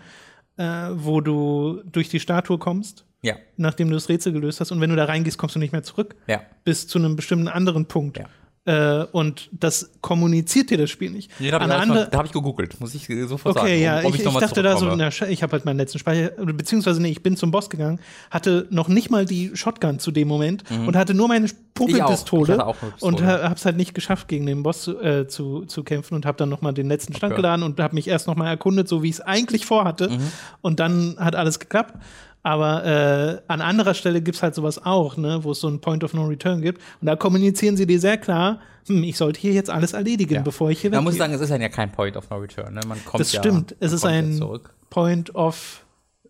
äh, 0.57 0.91
wo 0.93 1.21
du 1.21 1.81
durch 1.91 2.09
die 2.09 2.21
Statue 2.21 2.59
kommst, 2.59 3.05
Ja, 3.23 3.35
nachdem 3.57 3.89
du 3.89 3.95
das 3.95 4.09
Rätsel 4.09 4.33
gelöst 4.33 4.61
hast. 4.61 4.73
Und 4.73 4.81
wenn 4.81 4.91
du 4.91 4.97
da 4.97 5.05
reingehst, 5.05 5.37
kommst 5.39 5.55
du 5.55 5.59
nicht 5.59 5.73
mehr 5.73 5.83
zurück 5.83 6.15
ja. 6.27 6.41
bis 6.65 6.87
zu 6.89 6.99
einem 6.99 7.17
bestimmten 7.17 7.49
anderen 7.49 7.85
Punkt. 7.87 8.19
Ja. 8.19 8.27
Äh, 8.67 9.07
und 9.13 9.49
das 9.53 9.91
kommuniziert 10.03 10.69
dir 10.69 10.77
das 10.77 10.91
Spiel 10.91 11.11
nicht. 11.11 11.31
Nee, 11.41 11.51
da 11.51 11.59
habe 11.61 11.73
ich, 11.73 11.79
andere- 11.79 12.11
hab 12.13 12.27
ich 12.27 12.33
gegoogelt, 12.33 12.79
muss 12.79 12.95
ich 12.95 13.09
äh, 13.09 13.25
sofort 13.27 13.57
Okay, 13.57 13.69
sagen. 13.69 13.83
ja, 13.83 13.99
ob- 14.01 14.05
ob 14.07 14.15
ich, 14.15 14.21
ich, 14.25 14.31
mal 14.33 14.39
dachte 14.41 14.63
da 14.63 14.77
so, 14.77 14.95
na, 14.95 15.09
ich 15.09 15.43
habe 15.43 15.53
halt 15.53 15.65
meinen 15.65 15.79
letzten 15.79 15.99
Speicher, 15.99 16.29
beziehungsweise 16.31 17.01
nee, 17.01 17.09
ich 17.11 17.23
bin 17.23 17.37
zum 17.39 17.51
Boss 17.51 17.71
gegangen, 17.71 18.01
hatte 18.31 18.67
noch 18.71 18.89
nicht 18.89 19.11
mal 19.11 19.25
die 19.25 19.53
Shotgun 19.55 19.99
zu 19.99 20.11
dem 20.11 20.29
Moment 20.29 20.65
und 20.71 20.95
hatte 20.95 21.15
nur 21.15 21.29
meine 21.29 21.47
Mhm. 21.47 21.47
Ich 21.47 21.55
auch. 21.55 21.89
Ich 21.89 21.97
Pumpelpistole 21.97 22.53
hatte 22.53 22.67
auch 22.67 22.83
eine 22.83 22.91
Pistole. 22.91 23.17
und 23.17 23.25
ha, 23.25 23.49
hab's 23.49 23.65
halt 23.65 23.79
nicht 23.79 23.95
geschafft, 23.95 24.29
gegen 24.29 24.45
den 24.45 24.63
Boss 24.63 24.83
zu, 24.83 25.01
äh, 25.01 25.27
zu, 25.27 25.65
zu 25.65 25.83
kämpfen 25.83 26.15
und 26.15 26.27
habe 26.27 26.37
dann 26.37 26.51
noch 26.51 26.61
mal 26.61 26.73
den 26.73 26.89
letzten 26.89 27.15
Stand 27.15 27.33
Okay. 27.33 27.41
geladen 27.41 27.63
und 27.63 27.81
habe 27.81 27.95
mich 27.95 28.07
erst 28.09 28.27
noch 28.27 28.37
mal 28.37 28.49
erkundet, 28.49 28.87
so 28.89 29.03
wie 29.03 29.09
ich 29.09 29.15
es 29.15 29.21
eigentlich 29.23 29.65
vorhatte 29.65 30.11
Mhm. 30.11 30.19
und 30.61 30.79
dann 30.81 31.17
hat 31.19 31.35
alles 31.35 31.59
geklappt. 31.59 31.95
Aber 32.43 32.85
äh, 32.87 33.43
an 33.49 33.61
anderer 33.61 33.95
Stelle 33.95 34.23
gibt's 34.23 34.43
halt 34.43 34.55
sowas 34.55 34.85
auch, 34.85 35.17
ne, 35.17 35.41
wo 35.43 35.53
es 35.53 35.61
so 35.61 35.69
einen 35.69 35.81
Point 35.81 36.05
of 36.05 36.15
No 36.15 36.25
Return 36.27 36.63
gibt. 36.63 36.81
Und 37.01 37.07
da 37.07 37.17
kommunizieren 37.17 37.77
sie 37.77 37.87
dir 37.87 38.01
sehr 38.01 38.17
klar, 38.17 38.61
hm, 38.87 39.03
ich 39.05 39.17
sollte 39.17 39.41
hier 39.41 39.53
jetzt 39.53 39.69
alles 39.69 39.93
erledigen, 39.93 40.37
Ja. 40.37 40.41
bevor 40.43 40.71
ich 40.71 40.81
hier 40.81 40.91
Man 40.91 41.05
muss 41.05 41.17
sagen, 41.17 41.35
es 41.35 41.41
ist 41.41 41.51
ja 41.51 41.69
kein 41.69 41.93
Point 41.93 42.17
of 42.17 42.31
No 42.31 42.37
Return. 42.39 42.73
Ne? 42.75 42.81
Man 42.87 43.05
kommt 43.05 43.21
Das 43.21 43.33
ja, 43.33 43.41
stimmt. 43.41 43.77
Es 43.81 43.93
ist 43.93 44.05
ein. 44.05 44.41
Point 44.89 45.35
of 45.37 45.85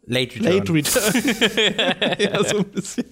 Late 0.07 0.35
Return. 0.41 0.53
Late 0.53 0.73
Return. 0.75 2.17
ja, 2.19 2.45
so 2.45 2.59
ein 2.59 2.65
bisschen. 2.65 3.05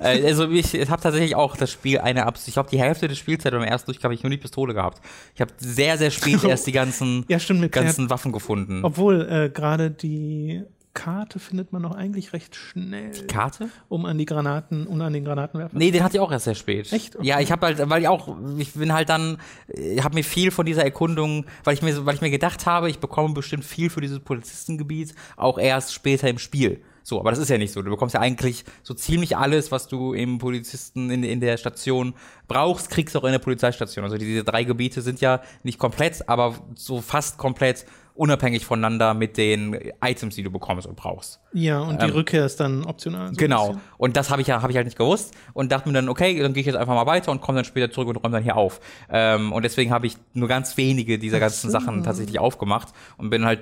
äh, 0.00 0.26
also 0.26 0.50
ich, 0.50 0.74
habe 0.90 1.00
tatsächlich 1.00 1.36
auch 1.36 1.56
das 1.56 1.70
Spiel 1.70 1.98
eine 2.00 2.26
Absicht. 2.26 2.48
Ich 2.48 2.54
glaube, 2.54 2.70
die 2.70 2.80
Hälfte 2.80 3.06
des 3.06 3.18
Spielzeit 3.18 3.52
beim 3.52 3.62
ersten 3.62 3.86
Durchgang 3.86 4.04
habe 4.04 4.14
ich 4.14 4.22
nur 4.24 4.30
die 4.30 4.36
Pistole 4.36 4.74
gehabt. 4.74 5.00
Ich 5.34 5.40
habe 5.40 5.52
sehr, 5.58 5.96
sehr 5.96 6.10
spät 6.10 6.42
erst 6.48 6.66
die 6.66 6.72
ganzen, 6.72 7.24
Ja, 7.28 7.38
stimmt, 7.38 7.70
ganzen 7.70 8.10
Waffen 8.10 8.32
gefunden. 8.32 8.80
Obwohl 8.82 9.28
äh, 9.30 9.48
gerade 9.48 9.90
die 9.90 10.64
Karte 10.92 11.38
findet 11.38 11.72
man 11.72 11.82
noch 11.82 11.94
eigentlich 11.94 12.32
recht 12.32 12.56
schnell, 12.56 13.12
Karte? 13.28 13.68
um 13.88 14.06
an 14.06 14.18
die 14.18 14.26
Granaten, 14.26 14.86
um 14.86 15.00
an 15.00 15.12
den 15.12 15.24
Granatenwerfer. 15.24 15.76
Nee, 15.78 15.90
den 15.92 16.02
hatte 16.02 16.16
ich 16.16 16.20
auch 16.20 16.32
erst 16.32 16.46
sehr 16.46 16.54
spät. 16.54 16.92
Echt? 16.92 17.16
Okay. 17.16 17.26
Ja, 17.26 17.40
ich 17.40 17.52
habe 17.52 17.66
halt, 17.66 17.88
weil 17.88 18.02
ich 18.02 18.08
auch, 18.08 18.36
ich 18.58 18.72
bin 18.72 18.92
halt 18.92 19.08
dann, 19.08 19.38
ich 19.68 20.02
habe 20.02 20.14
mir 20.14 20.24
viel 20.24 20.50
von 20.50 20.66
dieser 20.66 20.82
Erkundung, 20.82 21.46
weil 21.64 21.74
ich 21.74 21.82
mir, 21.82 22.04
weil 22.06 22.16
ich 22.16 22.20
mir 22.20 22.30
gedacht 22.30 22.66
habe, 22.66 22.90
ich 22.90 22.98
bekomme 22.98 23.34
bestimmt 23.34 23.64
viel 23.64 23.88
für 23.88 24.00
dieses 24.00 24.20
Polizistengebiet 24.20 25.14
auch 25.36 25.58
erst 25.58 25.94
später 25.94 26.28
im 26.28 26.38
Spiel. 26.38 26.82
So, 27.02 27.18
aber 27.18 27.30
das 27.30 27.38
ist 27.38 27.48
ja 27.48 27.58
nicht 27.58 27.72
so. 27.72 27.82
Du 27.82 27.90
bekommst 27.90 28.14
ja 28.14 28.20
eigentlich 28.20 28.64
so 28.82 28.94
ziemlich 28.94 29.36
alles, 29.36 29.72
was 29.72 29.88
du 29.88 30.12
im 30.12 30.38
Polizisten 30.38 31.10
in, 31.10 31.22
in 31.24 31.40
der 31.40 31.56
Station 31.56 32.14
brauchst, 32.46 32.90
kriegst 32.90 33.14
du 33.14 33.20
auch 33.20 33.24
in 33.24 33.32
der 33.32 33.38
Polizeistation. 33.38 34.04
Also 34.04 34.18
diese 34.18 34.44
drei 34.44 34.64
Gebiete 34.64 35.02
sind 35.02 35.20
ja 35.20 35.40
nicht 35.62 35.78
komplett, 35.78 36.28
aber 36.28 36.54
so 36.74 37.00
fast 37.00 37.38
komplett 37.38 37.86
unabhängig 38.20 38.66
voneinander 38.66 39.14
mit 39.14 39.38
den 39.38 39.74
Items, 40.04 40.34
die 40.34 40.42
du 40.42 40.50
bekommst 40.50 40.86
und 40.86 40.94
brauchst. 40.94 41.40
Ja, 41.54 41.80
und 41.80 42.02
die 42.02 42.06
ähm, 42.06 42.12
Rückkehr 42.12 42.44
ist 42.44 42.60
dann 42.60 42.84
optional. 42.84 43.28
So 43.28 43.34
genau. 43.34 43.76
Und 43.96 44.14
das 44.18 44.28
habe 44.28 44.42
ich 44.42 44.48
ja 44.48 44.60
hab 44.60 44.68
ich 44.68 44.76
halt 44.76 44.84
nicht 44.84 44.98
gewusst 44.98 45.34
und 45.54 45.72
dachte 45.72 45.88
mir 45.88 45.94
dann, 45.94 46.10
okay, 46.10 46.38
dann 46.38 46.52
gehe 46.52 46.60
ich 46.60 46.66
jetzt 46.66 46.76
einfach 46.76 46.94
mal 46.94 47.06
weiter 47.06 47.32
und 47.32 47.40
komme 47.40 47.56
dann 47.56 47.64
später 47.64 47.90
zurück 47.90 48.08
und 48.08 48.16
räume 48.18 48.36
dann 48.36 48.42
hier 48.42 48.58
auf. 48.58 48.80
Ähm, 49.10 49.52
und 49.52 49.64
deswegen 49.64 49.90
habe 49.90 50.06
ich 50.06 50.18
nur 50.34 50.48
ganz 50.48 50.76
wenige 50.76 51.18
dieser 51.18 51.40
ganzen 51.40 51.70
so. 51.70 51.78
Sachen 51.78 52.04
tatsächlich 52.04 52.38
aufgemacht 52.38 52.88
und 53.16 53.30
bin 53.30 53.46
halt 53.46 53.60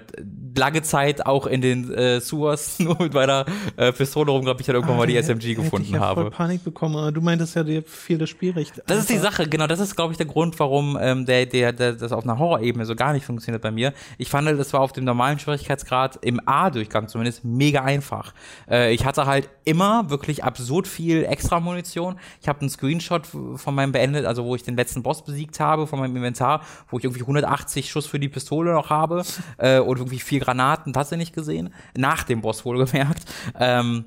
lange 0.56 0.82
Zeit 0.82 1.24
auch 1.24 1.46
in 1.46 1.60
den 1.60 1.94
äh, 1.94 2.20
Sewers 2.20 2.78
nur 2.80 3.00
mit 3.00 3.14
meiner 3.14 3.46
äh, 3.76 3.92
Pistole 3.92 4.32
rum, 4.32 4.42
glaube 4.42 4.60
ich, 4.60 4.66
halt 4.66 4.74
irgendwann 4.74 4.96
ah, 4.96 4.98
mal 4.98 5.06
die 5.06 5.16
SMG 5.16 5.54
gefunden 5.54 5.86
ich 5.86 5.92
ja 5.92 6.00
habe. 6.00 6.22
Voll 6.22 6.30
Panik 6.32 6.64
bekommen. 6.64 7.14
Du 7.14 7.20
meintest 7.20 7.54
ja, 7.54 7.62
dir 7.62 7.84
viel 7.84 8.18
das 8.18 8.28
Spielrecht. 8.28 8.72
Das 8.72 8.82
einfach. 8.82 8.98
ist 8.98 9.10
die 9.10 9.18
Sache, 9.18 9.48
genau. 9.48 9.68
Das 9.68 9.78
ist, 9.78 9.94
glaube 9.94 10.12
ich, 10.12 10.16
der 10.16 10.26
Grund, 10.26 10.58
warum 10.58 10.98
ähm, 11.00 11.26
der, 11.26 11.46
der, 11.46 11.72
der, 11.72 11.92
das 11.92 12.10
auf 12.10 12.24
einer 12.24 12.40
Horrorebene 12.40 12.84
so 12.84 12.96
gar 12.96 13.12
nicht 13.12 13.24
funktioniert 13.24 13.62
bei 13.62 13.70
mir. 13.70 13.92
Ich 14.18 14.28
fand, 14.28 14.47
das 14.56 14.72
war 14.72 14.80
auf 14.80 14.92
dem 14.92 15.04
normalen 15.04 15.38
Schwierigkeitsgrad 15.38 16.18
im 16.22 16.40
A-Durchgang 16.46 17.08
zumindest 17.08 17.44
mega 17.44 17.82
einfach. 17.82 18.32
Äh, 18.70 18.94
ich 18.94 19.04
hatte 19.04 19.26
halt 19.26 19.48
immer 19.64 20.10
wirklich 20.10 20.44
absurd 20.44 20.86
viel 20.86 21.24
extra 21.24 21.60
Munition. 21.60 22.18
Ich 22.40 22.48
habe 22.48 22.60
einen 22.60 22.70
Screenshot 22.70 23.26
von 23.26 23.74
meinem 23.74 23.92
beendet, 23.92 24.24
also 24.24 24.44
wo 24.44 24.54
ich 24.54 24.62
den 24.62 24.76
letzten 24.76 25.02
Boss 25.02 25.24
besiegt 25.24 25.60
habe, 25.60 25.86
von 25.86 25.98
meinem 25.98 26.16
Inventar, 26.16 26.62
wo 26.88 26.98
ich 26.98 27.04
irgendwie 27.04 27.22
180 27.22 27.90
Schuss 27.90 28.06
für 28.06 28.18
die 28.18 28.28
Pistole 28.28 28.72
noch 28.72 28.90
habe 28.90 29.24
äh, 29.58 29.78
und 29.78 29.98
irgendwie 29.98 30.20
vier 30.20 30.40
Granaten, 30.40 30.92
das 30.92 31.08
hast 31.08 31.12
du 31.12 31.16
nicht 31.16 31.34
gesehen. 31.34 31.72
Nach 31.96 32.24
dem 32.24 32.40
Boss 32.40 32.64
wohlgemerkt. 32.64 33.24
Ähm, 33.58 34.04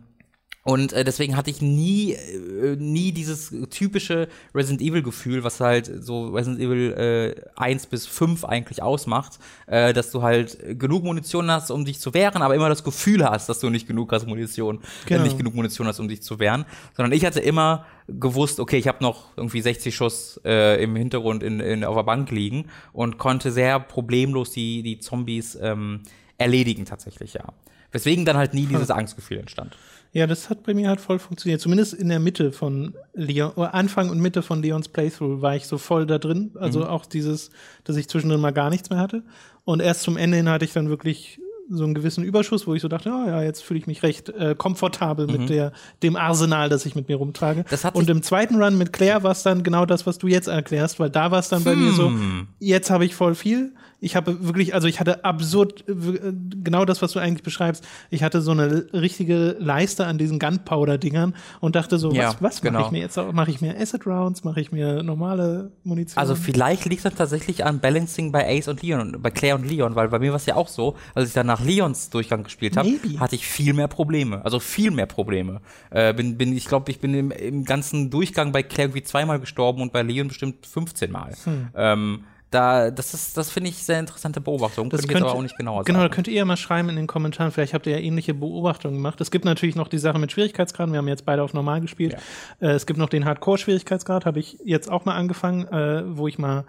und 0.63 0.93
äh, 0.93 1.03
deswegen 1.03 1.35
hatte 1.35 1.49
ich 1.49 1.61
nie, 1.61 2.13
äh, 2.13 2.75
nie 2.75 3.11
dieses 3.11 3.51
typische 3.71 4.27
Resident 4.53 4.81
Evil 4.81 5.01
Gefühl, 5.01 5.43
was 5.43 5.59
halt 5.59 5.91
so 6.03 6.27
Resident 6.27 6.61
Evil 6.61 6.93
äh, 6.93 7.59
1 7.59 7.87
bis 7.87 8.05
5 8.05 8.45
eigentlich 8.45 8.83
ausmacht, 8.83 9.39
äh, 9.65 9.91
dass 9.91 10.11
du 10.11 10.21
halt 10.21 10.79
genug 10.79 11.03
Munition 11.03 11.49
hast, 11.49 11.71
um 11.71 11.83
dich 11.83 11.99
zu 11.99 12.13
wehren, 12.13 12.43
aber 12.43 12.53
immer 12.53 12.69
das 12.69 12.83
Gefühl 12.83 13.27
hast, 13.27 13.49
dass 13.49 13.59
du 13.59 13.71
nicht 13.71 13.87
genug 13.87 14.11
hast 14.11 14.27
Munition, 14.27 14.77
äh, 14.77 15.07
genau. 15.07 15.23
nicht 15.23 15.37
genug 15.37 15.55
Munition 15.55 15.87
hast, 15.87 15.99
um 15.99 16.07
dich 16.07 16.21
zu 16.21 16.39
wehren. 16.39 16.65
Sondern 16.95 17.11
ich 17.11 17.25
hatte 17.25 17.39
immer 17.39 17.85
gewusst, 18.07 18.59
okay, 18.59 18.77
ich 18.77 18.87
habe 18.87 19.03
noch 19.03 19.35
irgendwie 19.37 19.61
60 19.61 19.95
Schuss 19.95 20.39
äh, 20.45 20.83
im 20.83 20.95
Hintergrund 20.95 21.41
in, 21.41 21.59
in, 21.59 21.83
auf 21.83 21.95
der 21.95 22.03
Bank 22.03 22.29
liegen 22.29 22.65
und 22.93 23.17
konnte 23.17 23.51
sehr 23.51 23.79
problemlos 23.79 24.51
die, 24.51 24.83
die 24.83 24.99
Zombies 24.99 25.57
ähm, 25.59 26.01
erledigen 26.37 26.85
tatsächlich, 26.85 27.33
ja. 27.33 27.45
Weswegen 27.91 28.25
dann 28.25 28.37
halt 28.37 28.53
nie 28.53 28.67
dieses 28.67 28.89
Angstgefühl 28.89 29.39
entstand. 29.39 29.75
Ja, 30.13 30.27
das 30.27 30.49
hat 30.49 30.63
bei 30.63 30.73
mir 30.73 30.89
halt 30.89 30.99
voll 30.99 31.19
funktioniert. 31.19 31.61
Zumindest 31.61 31.93
in 31.93 32.09
der 32.09 32.19
Mitte 32.19 32.51
von 32.51 32.95
Leon, 33.13 33.51
oder 33.51 33.73
Anfang 33.73 34.09
und 34.09 34.19
Mitte 34.19 34.41
von 34.41 34.61
Leons 34.61 34.89
Playthrough 34.89 35.41
war 35.41 35.55
ich 35.55 35.67
so 35.67 35.77
voll 35.77 36.05
da 36.05 36.17
drin. 36.17 36.51
Also 36.55 36.79
mhm. 36.81 36.85
auch 36.87 37.05
dieses, 37.05 37.49
dass 37.85 37.95
ich 37.95 38.09
zwischendrin 38.09 38.41
mal 38.41 38.51
gar 38.51 38.69
nichts 38.69 38.89
mehr 38.89 38.99
hatte. 38.99 39.23
Und 39.63 39.81
erst 39.81 40.01
zum 40.01 40.17
Ende 40.17 40.37
hin 40.37 40.49
hatte 40.49 40.65
ich 40.65 40.73
dann 40.73 40.89
wirklich 40.89 41.39
so 41.69 41.85
einen 41.85 41.93
gewissen 41.93 42.23
Überschuss, 42.23 42.67
wo 42.67 42.75
ich 42.75 42.81
so 42.81 42.89
dachte, 42.89 43.09
oh 43.09 43.27
ja, 43.27 43.41
jetzt 43.43 43.63
fühle 43.63 43.79
ich 43.79 43.87
mich 43.87 44.03
recht 44.03 44.29
äh, 44.29 44.55
komfortabel 44.57 45.27
mhm. 45.27 45.33
mit 45.33 45.49
der, 45.49 45.71
dem 46.03 46.17
Arsenal, 46.17 46.67
das 46.67 46.85
ich 46.85 46.95
mit 46.95 47.07
mir 47.07 47.15
rumtrage. 47.15 47.63
Und 47.93 48.09
im 48.09 48.21
zweiten 48.23 48.61
Run 48.61 48.77
mit 48.77 48.91
Claire 48.91 49.23
war 49.23 49.31
es 49.31 49.43
dann 49.43 49.63
genau 49.63 49.85
das, 49.85 50.05
was 50.05 50.17
du 50.17 50.27
jetzt 50.27 50.47
erklärst, 50.47 50.99
weil 50.99 51.09
da 51.09 51.31
war 51.31 51.39
es 51.39 51.47
dann 51.47 51.63
bei 51.63 51.75
mir 51.75 51.93
so, 51.93 52.07
hm. 52.07 52.49
jetzt 52.59 52.89
habe 52.89 53.05
ich 53.05 53.15
voll 53.15 53.35
viel, 53.35 53.73
ich 54.01 54.15
habe 54.15 54.43
wirklich, 54.43 54.73
also 54.73 54.87
ich 54.87 54.99
hatte 54.99 55.23
absurd, 55.23 55.87
äh, 55.87 56.33
genau 56.63 56.85
das, 56.85 57.03
was 57.03 57.11
du 57.11 57.19
eigentlich 57.19 57.43
beschreibst. 57.43 57.87
Ich 58.09 58.23
hatte 58.23 58.41
so 58.41 58.51
eine 58.51 58.87
richtige 58.93 59.55
Leiste 59.59 60.07
an 60.07 60.17
diesen 60.17 60.39
Gunpowder-Dingern 60.39 61.35
und 61.59 61.75
dachte 61.75 61.99
so, 61.99 62.11
ja, 62.11 62.29
was, 62.29 62.41
was 62.41 62.61
genau. 62.61 62.79
mache 62.79 62.87
ich 62.87 62.91
mir 62.91 62.99
jetzt? 62.99 63.17
Mache 63.31 63.51
ich 63.51 63.61
mir 63.61 63.79
Acid 63.79 64.07
Rounds? 64.07 64.43
Mache 64.43 64.59
ich 64.59 64.71
mir 64.71 65.03
normale 65.03 65.71
Munition? 65.83 66.17
Also 66.17 66.33
vielleicht 66.33 66.85
liegt 66.85 67.05
das 67.05 67.13
tatsächlich 67.13 67.63
an 67.63 67.79
Balancing 67.79 68.31
bei 68.31 68.57
Ace 68.57 68.67
und 68.69 68.81
Leon, 68.81 69.17
bei 69.21 69.29
Claire 69.29 69.55
und 69.55 69.69
Leon, 69.69 69.95
weil 69.95 70.09
bei 70.09 70.17
mir 70.17 70.31
war 70.31 70.37
es 70.37 70.47
ja 70.47 70.55
auch 70.55 70.67
so, 70.67 70.95
als 71.13 71.29
ich 71.29 71.35
dann 71.35 71.45
nach 71.45 71.63
Leons 71.63 72.09
Durchgang 72.09 72.43
gespielt 72.43 72.77
habe, 72.77 72.89
hatte 73.19 73.35
ich 73.35 73.45
viel 73.45 73.73
mehr 73.73 73.87
Probleme. 73.87 74.43
Also 74.43 74.59
viel 74.59 74.89
mehr 74.89 75.05
Probleme. 75.05 75.61
Äh, 75.91 76.15
bin, 76.15 76.37
bin, 76.37 76.57
ich 76.57 76.65
glaube, 76.65 76.89
ich 76.89 76.99
bin 76.99 77.13
im, 77.13 77.29
im 77.29 77.65
ganzen 77.65 78.09
Durchgang 78.09 78.51
bei 78.51 78.63
Claire 78.63 78.89
irgendwie 78.89 79.03
zweimal 79.03 79.39
gestorben 79.39 79.83
und 79.83 79.93
bei 79.93 80.01
Leon 80.01 80.29
bestimmt 80.29 80.65
15 80.65 81.11
Mal. 81.11 81.35
Hm. 81.43 81.67
Ähm, 81.75 82.23
da, 82.51 82.91
das 82.91 83.13
ist, 83.13 83.37
das 83.37 83.49
finde 83.49 83.69
ich 83.69 83.77
sehr 83.77 83.99
interessante 83.99 84.41
Beobachtung. 84.41 84.89
Das 84.89 85.01
könnte 85.01 85.19
ich 85.19 85.23
aber 85.23 85.33
auch 85.33 85.41
nicht 85.41 85.57
genauer 85.57 85.85
Genau, 85.85 86.01
da 86.01 86.09
könnt 86.09 86.27
ihr 86.27 86.33
ja 86.33 86.45
mal 86.45 86.57
schreiben 86.57 86.89
in 86.89 86.97
den 86.97 87.07
Kommentaren. 87.07 87.51
Vielleicht 87.51 87.73
habt 87.73 87.87
ihr 87.87 87.93
ja 87.93 87.99
ähnliche 87.99 88.33
Beobachtungen 88.33 88.95
gemacht. 88.95 89.21
Es 89.21 89.31
gibt 89.31 89.45
natürlich 89.45 89.75
noch 89.75 89.87
die 89.87 89.97
Sache 89.97 90.19
mit 90.19 90.33
Schwierigkeitsgraden. 90.33 90.93
Wir 90.93 90.97
haben 90.97 91.07
jetzt 91.07 91.25
beide 91.25 91.43
auf 91.43 91.53
normal 91.53 91.79
gespielt. 91.79 92.17
Ja. 92.59 92.67
Äh, 92.67 92.71
es 92.73 92.85
gibt 92.85 92.99
noch 92.99 93.07
den 93.07 93.23
Hardcore-Schwierigkeitsgrad. 93.23 94.25
Habe 94.25 94.39
ich 94.39 94.57
jetzt 94.65 94.91
auch 94.91 95.05
mal 95.05 95.15
angefangen, 95.15 95.65
äh, 95.69 96.03
wo 96.05 96.27
ich 96.27 96.37
mal 96.37 96.65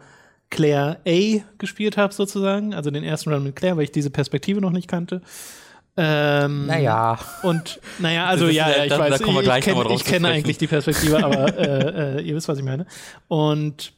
Claire 0.51 0.99
A 1.07 1.43
gespielt 1.59 1.97
habe 1.97 2.14
sozusagen. 2.14 2.74
Also 2.74 2.93
den 2.93 3.03
ersten 3.03 3.33
Run 3.33 3.43
mit 3.43 3.57
Claire, 3.57 3.76
weil 3.76 3.85
ich 3.85 3.93
diese 3.93 4.11
Perspektive 4.11 4.61
noch 4.61 4.70
nicht 4.70 4.87
kannte. 4.87 5.20
Ähm, 5.97 6.66
naja. 6.66 7.18
Und, 7.43 7.80
naja, 7.99 8.26
also 8.26 8.47
ja, 8.47 8.70
ja, 8.70 8.85
ich 8.85 8.91
da, 8.91 8.99
weiß, 9.01 9.18
da 9.18 9.26
ich, 9.26 9.37
ich 9.37 9.64
kenne 9.64 10.01
kenn 10.05 10.26
eigentlich 10.26 10.59
die 10.59 10.68
Perspektive, 10.68 11.22
aber 11.24 11.59
äh, 11.59 12.18
äh, 12.18 12.22
ihr 12.22 12.37
wisst, 12.37 12.49
was 12.49 12.57
ich 12.57 12.64
meine. 12.64 12.87
Und 13.26 13.93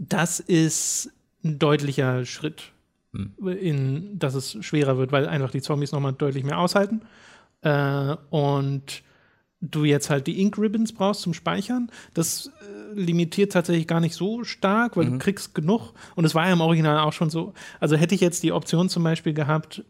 das 0.00 0.40
ist 0.40 1.12
ein 1.44 1.58
deutlicher 1.58 2.24
Schritt, 2.24 2.72
hm. 3.12 3.34
in, 3.46 4.18
dass 4.18 4.34
es 4.34 4.56
schwerer 4.64 4.96
wird, 4.96 5.12
weil 5.12 5.28
einfach 5.28 5.50
die 5.50 5.60
Zombies 5.60 5.92
nochmal 5.92 6.14
deutlich 6.14 6.42
mehr 6.42 6.58
aushalten. 6.58 7.02
Äh, 7.62 8.16
und 8.30 9.02
du 9.60 9.84
jetzt 9.84 10.08
halt 10.08 10.26
die 10.26 10.40
Ink 10.40 10.56
Ribbons 10.56 10.94
brauchst 10.94 11.20
zum 11.20 11.34
Speichern. 11.34 11.90
Das 12.14 12.46
äh, 12.46 12.98
limitiert 12.98 13.52
tatsächlich 13.52 13.86
gar 13.86 14.00
nicht 14.00 14.14
so 14.14 14.42
stark, 14.42 14.96
weil 14.96 15.04
mhm. 15.04 15.12
du 15.12 15.18
kriegst 15.18 15.54
genug. 15.54 15.92
Und 16.14 16.24
es 16.24 16.34
war 16.34 16.46
ja 16.46 16.54
im 16.54 16.62
Original 16.62 17.00
auch 17.00 17.12
schon 17.12 17.28
so. 17.28 17.52
Also 17.78 17.96
hätte 17.96 18.14
ich 18.14 18.22
jetzt 18.22 18.42
die 18.42 18.52
Option 18.52 18.88
zum 18.88 19.04
Beispiel 19.04 19.34
gehabt, 19.34 19.84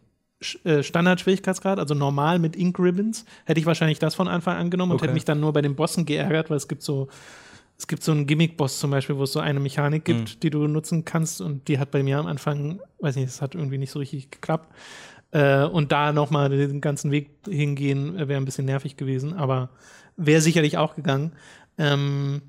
äh, 0.65 0.83
Standard-Schwierigkeitsgrad, 0.83 1.79
also 1.79 1.95
normal 1.95 2.41
mit 2.41 2.57
Ink 2.57 2.81
Ribbons, 2.81 3.27
hätte 3.45 3.61
ich 3.61 3.67
wahrscheinlich 3.67 4.01
das 4.01 4.17
von 4.17 4.27
Anfang 4.27 4.57
an 4.57 4.71
genommen 4.71 4.93
okay. 4.93 5.03
und 5.03 5.03
hätte 5.05 5.15
mich 5.15 5.25
dann 5.25 5.39
nur 5.39 5.53
bei 5.53 5.63
den 5.63 5.77
Bossen 5.77 6.05
geärgert, 6.05 6.51
weil 6.51 6.57
es 6.57 6.67
gibt 6.67 6.83
so 6.83 7.09
es 7.81 7.87
gibt 7.87 8.03
so 8.03 8.13
einen 8.13 8.27
Gimmick-Boss 8.27 8.79
zum 8.79 8.91
Beispiel, 8.91 9.17
wo 9.17 9.23
es 9.23 9.33
so 9.33 9.41
eine 9.41 9.59
Mechanik 9.59 10.05
gibt, 10.05 10.35
mhm. 10.35 10.41
die 10.41 10.51
du 10.51 10.67
nutzen 10.67 11.07
kannst 11.07 11.41
und 11.41 11.67
die 11.67 11.79
hat 11.79 11.91
bei 11.91 12.03
mir 12.03 12.19
am 12.19 12.27
Anfang, 12.27 12.79
weiß 12.99 13.17
nicht, 13.17 13.29
das 13.29 13.41
hat 13.41 13.55
irgendwie 13.55 13.79
nicht 13.79 13.91
so 13.91 14.01
richtig 14.01 14.31
geklappt. 14.31 14.71
Äh, 15.31 15.65
und 15.65 15.91
da 15.91 16.13
nochmal 16.13 16.51
den 16.51 16.83
ganzen 16.83 17.11
Weg 17.11 17.31
hingehen, 17.49 18.19
äh, 18.19 18.29
wäre 18.29 18.39
ein 18.39 18.45
bisschen 18.45 18.67
nervig 18.67 18.99
gewesen, 18.99 19.33
aber 19.33 19.71
wäre 20.19 20.43
sicherlich 20.43 20.77
auch 20.77 20.95
gegangen. 20.95 21.33
Ähm, 21.79 22.43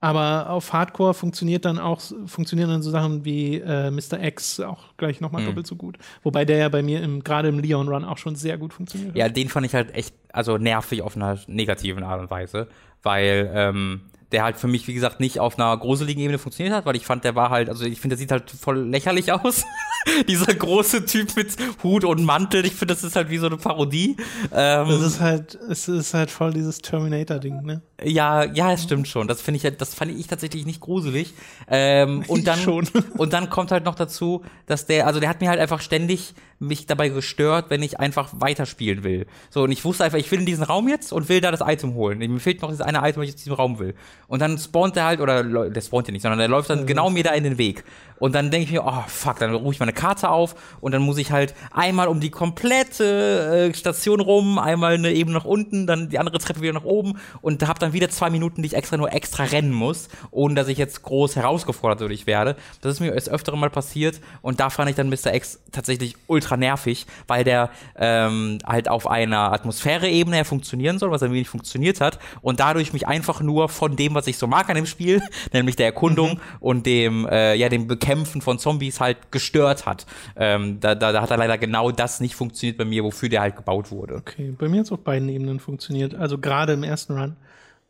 aber 0.00 0.50
auf 0.50 0.70
Hardcore 0.74 1.14
funktioniert 1.14 1.64
dann 1.64 1.78
auch, 1.78 2.02
funktionieren 2.26 2.68
dann 2.68 2.82
so 2.82 2.90
Sachen 2.90 3.24
wie 3.24 3.58
äh, 3.58 3.90
Mr. 3.90 4.22
X 4.22 4.60
auch 4.60 4.98
gleich 4.98 5.22
nochmal 5.22 5.42
mhm. 5.42 5.46
doppelt 5.46 5.66
so 5.66 5.76
gut. 5.76 5.96
Wobei 6.24 6.44
der 6.44 6.58
ja 6.58 6.68
bei 6.68 6.82
mir 6.82 7.02
im, 7.02 7.24
gerade 7.24 7.48
im 7.48 7.58
Leon 7.58 7.88
Run 7.88 8.04
auch 8.04 8.18
schon 8.18 8.36
sehr 8.36 8.58
gut 8.58 8.74
funktioniert. 8.74 9.16
Ja, 9.16 9.30
den 9.30 9.48
fand 9.48 9.64
ich 9.64 9.74
halt 9.74 9.94
echt, 9.94 10.14
also 10.30 10.58
nervig 10.58 11.00
auf 11.00 11.16
einer 11.16 11.38
negativen 11.46 12.04
Art 12.04 12.20
und 12.20 12.30
Weise, 12.30 12.68
weil 13.02 13.50
ähm, 13.54 14.02
der 14.32 14.44
halt 14.44 14.56
für 14.56 14.68
mich, 14.68 14.88
wie 14.88 14.94
gesagt, 14.94 15.20
nicht 15.20 15.40
auf 15.40 15.58
einer 15.58 15.76
gruseligen 15.76 16.22
Ebene 16.22 16.38
funktioniert 16.38 16.74
hat, 16.74 16.86
weil 16.86 16.96
ich 16.96 17.06
fand, 17.06 17.24
der 17.24 17.34
war 17.34 17.50
halt, 17.50 17.68
also 17.68 17.84
ich 17.84 18.00
finde, 18.00 18.16
der 18.16 18.18
sieht 18.18 18.32
halt 18.32 18.50
voll 18.50 18.78
lächerlich 18.88 19.32
aus. 19.32 19.64
Dieser 20.28 20.54
große 20.54 21.04
Typ 21.06 21.36
mit 21.36 21.56
Hut 21.82 22.04
und 22.04 22.24
Mantel, 22.24 22.64
ich 22.64 22.74
finde, 22.74 22.94
das 22.94 23.04
ist 23.04 23.16
halt 23.16 23.30
wie 23.30 23.38
so 23.38 23.46
eine 23.46 23.56
Parodie. 23.56 24.16
Ähm, 24.52 24.88
das 24.88 25.00
ist 25.00 25.20
halt, 25.20 25.58
es 25.70 25.88
ist 25.88 26.14
halt 26.14 26.30
voll 26.30 26.52
dieses 26.52 26.78
Terminator-Ding, 26.78 27.62
ne? 27.62 27.82
Ja, 28.02 28.44
ja, 28.44 28.72
es 28.72 28.82
stimmt 28.82 29.06
schon. 29.08 29.28
Das 29.28 29.40
finde 29.40 29.60
ich, 29.64 29.76
das 29.76 29.94
fand 29.94 30.10
ich 30.12 30.26
tatsächlich 30.26 30.66
nicht 30.66 30.80
gruselig. 30.80 31.34
Ähm, 31.68 32.24
und 32.28 32.46
dann, 32.46 32.58
und 33.16 33.32
dann 33.32 33.50
kommt 33.50 33.70
halt 33.70 33.84
noch 33.84 33.94
dazu, 33.94 34.42
dass 34.66 34.86
der, 34.86 35.06
also 35.06 35.20
der 35.20 35.28
hat 35.28 35.40
mir 35.40 35.48
halt 35.48 35.60
einfach 35.60 35.80
ständig 35.80 36.34
mich 36.62 36.86
dabei 36.86 37.08
gestört, 37.08 37.70
wenn 37.70 37.82
ich 37.82 37.98
einfach 37.98 38.30
weiterspielen 38.34 39.02
will. 39.02 39.26
So, 39.50 39.64
und 39.64 39.72
ich 39.72 39.84
wusste 39.84 40.04
einfach, 40.04 40.18
ich 40.18 40.30
will 40.30 40.40
in 40.40 40.46
diesen 40.46 40.62
Raum 40.62 40.88
jetzt 40.88 41.12
und 41.12 41.28
will 41.28 41.40
da 41.40 41.50
das 41.50 41.60
Item 41.60 41.94
holen. 41.94 42.18
Mir 42.18 42.38
fehlt 42.38 42.62
noch 42.62 42.70
dieses 42.70 42.86
eine 42.86 42.98
Item, 42.98 43.20
was 43.20 43.28
ich 43.28 43.34
in 43.34 43.38
diesem 43.38 43.54
Raum 43.54 43.78
will. 43.80 43.94
Und 44.28 44.40
dann 44.40 44.56
spawnt 44.58 44.96
er 44.96 45.04
halt, 45.04 45.20
oder 45.20 45.42
der 45.68 45.80
spawnt 45.80 46.06
ja 46.06 46.12
nicht, 46.12 46.22
sondern 46.22 46.38
der 46.38 46.48
läuft 46.48 46.70
dann 46.70 46.86
genau 46.86 47.10
mir 47.10 47.24
da 47.24 47.32
in 47.32 47.44
den 47.44 47.58
Weg. 47.58 47.84
Und 48.18 48.36
dann 48.36 48.52
denke 48.52 48.66
ich 48.66 48.72
mir, 48.72 48.84
oh 48.84 49.02
fuck, 49.08 49.40
dann 49.40 49.52
rufe 49.52 49.74
ich 49.74 49.80
meine 49.80 49.91
Karte 49.92 50.28
auf 50.30 50.54
und 50.80 50.92
dann 50.92 51.02
muss 51.02 51.18
ich 51.18 51.32
halt 51.32 51.54
einmal 51.72 52.08
um 52.08 52.20
die 52.20 52.30
komplette 52.30 53.70
äh, 53.70 53.74
Station 53.74 54.20
rum, 54.20 54.58
einmal 54.58 54.94
eine 54.94 55.10
Ebene 55.12 55.38
nach 55.38 55.44
unten, 55.44 55.86
dann 55.86 56.10
die 56.10 56.18
andere 56.18 56.38
Treppe 56.38 56.60
wieder 56.60 56.74
nach 56.74 56.84
oben 56.84 57.18
und 57.40 57.62
da 57.62 57.68
hab 57.68 57.78
dann 57.78 57.92
wieder 57.92 58.10
zwei 58.10 58.30
Minuten, 58.30 58.62
die 58.62 58.66
ich 58.66 58.74
extra 58.76 58.96
nur 58.96 59.12
extra 59.12 59.44
rennen 59.44 59.72
muss, 59.72 60.08
ohne 60.30 60.54
dass 60.54 60.68
ich 60.68 60.78
jetzt 60.78 61.02
groß 61.02 61.36
herausgefordert 61.36 62.00
dadurch 62.02 62.26
werde. 62.26 62.56
Das 62.80 62.94
ist 62.94 63.00
mir 63.00 63.12
das 63.12 63.28
öftere 63.28 63.56
Mal 63.56 63.70
passiert 63.70 64.20
und 64.42 64.60
da 64.60 64.70
fand 64.70 64.90
ich 64.90 64.96
dann 64.96 65.08
Mr. 65.08 65.34
X 65.34 65.60
tatsächlich 65.72 66.16
ultra 66.26 66.56
nervig, 66.56 67.06
weil 67.26 67.44
der 67.44 67.70
ähm, 67.96 68.58
halt 68.66 68.88
auf 68.88 69.06
einer 69.08 69.52
Atmosphäre-Ebene 69.52 70.44
funktionieren 70.44 70.98
soll, 70.98 71.10
was 71.10 71.22
ein 71.22 71.32
wenig 71.32 71.48
funktioniert 71.48 72.00
hat 72.00 72.18
und 72.40 72.60
dadurch 72.60 72.92
mich 72.92 73.08
einfach 73.08 73.40
nur 73.40 73.68
von 73.68 73.96
dem 73.96 74.02
dem, 74.02 74.14
was 74.14 74.26
ich 74.26 74.38
so 74.38 74.46
mag 74.46 74.68
an 74.68 74.76
dem 74.76 74.86
Spiel, 74.86 75.22
nämlich 75.52 75.76
der 75.76 75.86
Erkundung 75.86 76.32
Mhm. 76.34 76.40
und 76.60 76.86
dem, 76.86 77.26
äh, 77.26 77.54
ja, 77.54 77.68
dem 77.68 77.86
Bekämpfen 77.86 78.40
von 78.42 78.58
Zombies 78.58 79.00
halt 79.00 79.30
gestört 79.30 79.81
hat. 79.86 80.06
Ähm, 80.36 80.80
da, 80.80 80.94
da, 80.94 81.12
da 81.12 81.22
hat 81.22 81.30
er 81.30 81.36
leider 81.36 81.58
genau 81.58 81.90
das 81.90 82.20
nicht 82.20 82.34
funktioniert 82.34 82.78
bei 82.78 82.84
mir, 82.84 83.04
wofür 83.04 83.28
der 83.28 83.40
halt 83.40 83.56
gebaut 83.56 83.90
wurde. 83.90 84.14
Okay, 84.16 84.54
bei 84.56 84.68
mir 84.68 84.78
hat 84.78 84.86
es 84.86 84.92
auf 84.92 85.00
beiden 85.00 85.28
Ebenen 85.28 85.60
funktioniert. 85.60 86.14
Also 86.14 86.38
gerade 86.38 86.72
im 86.72 86.82
ersten 86.82 87.18
Run, 87.18 87.36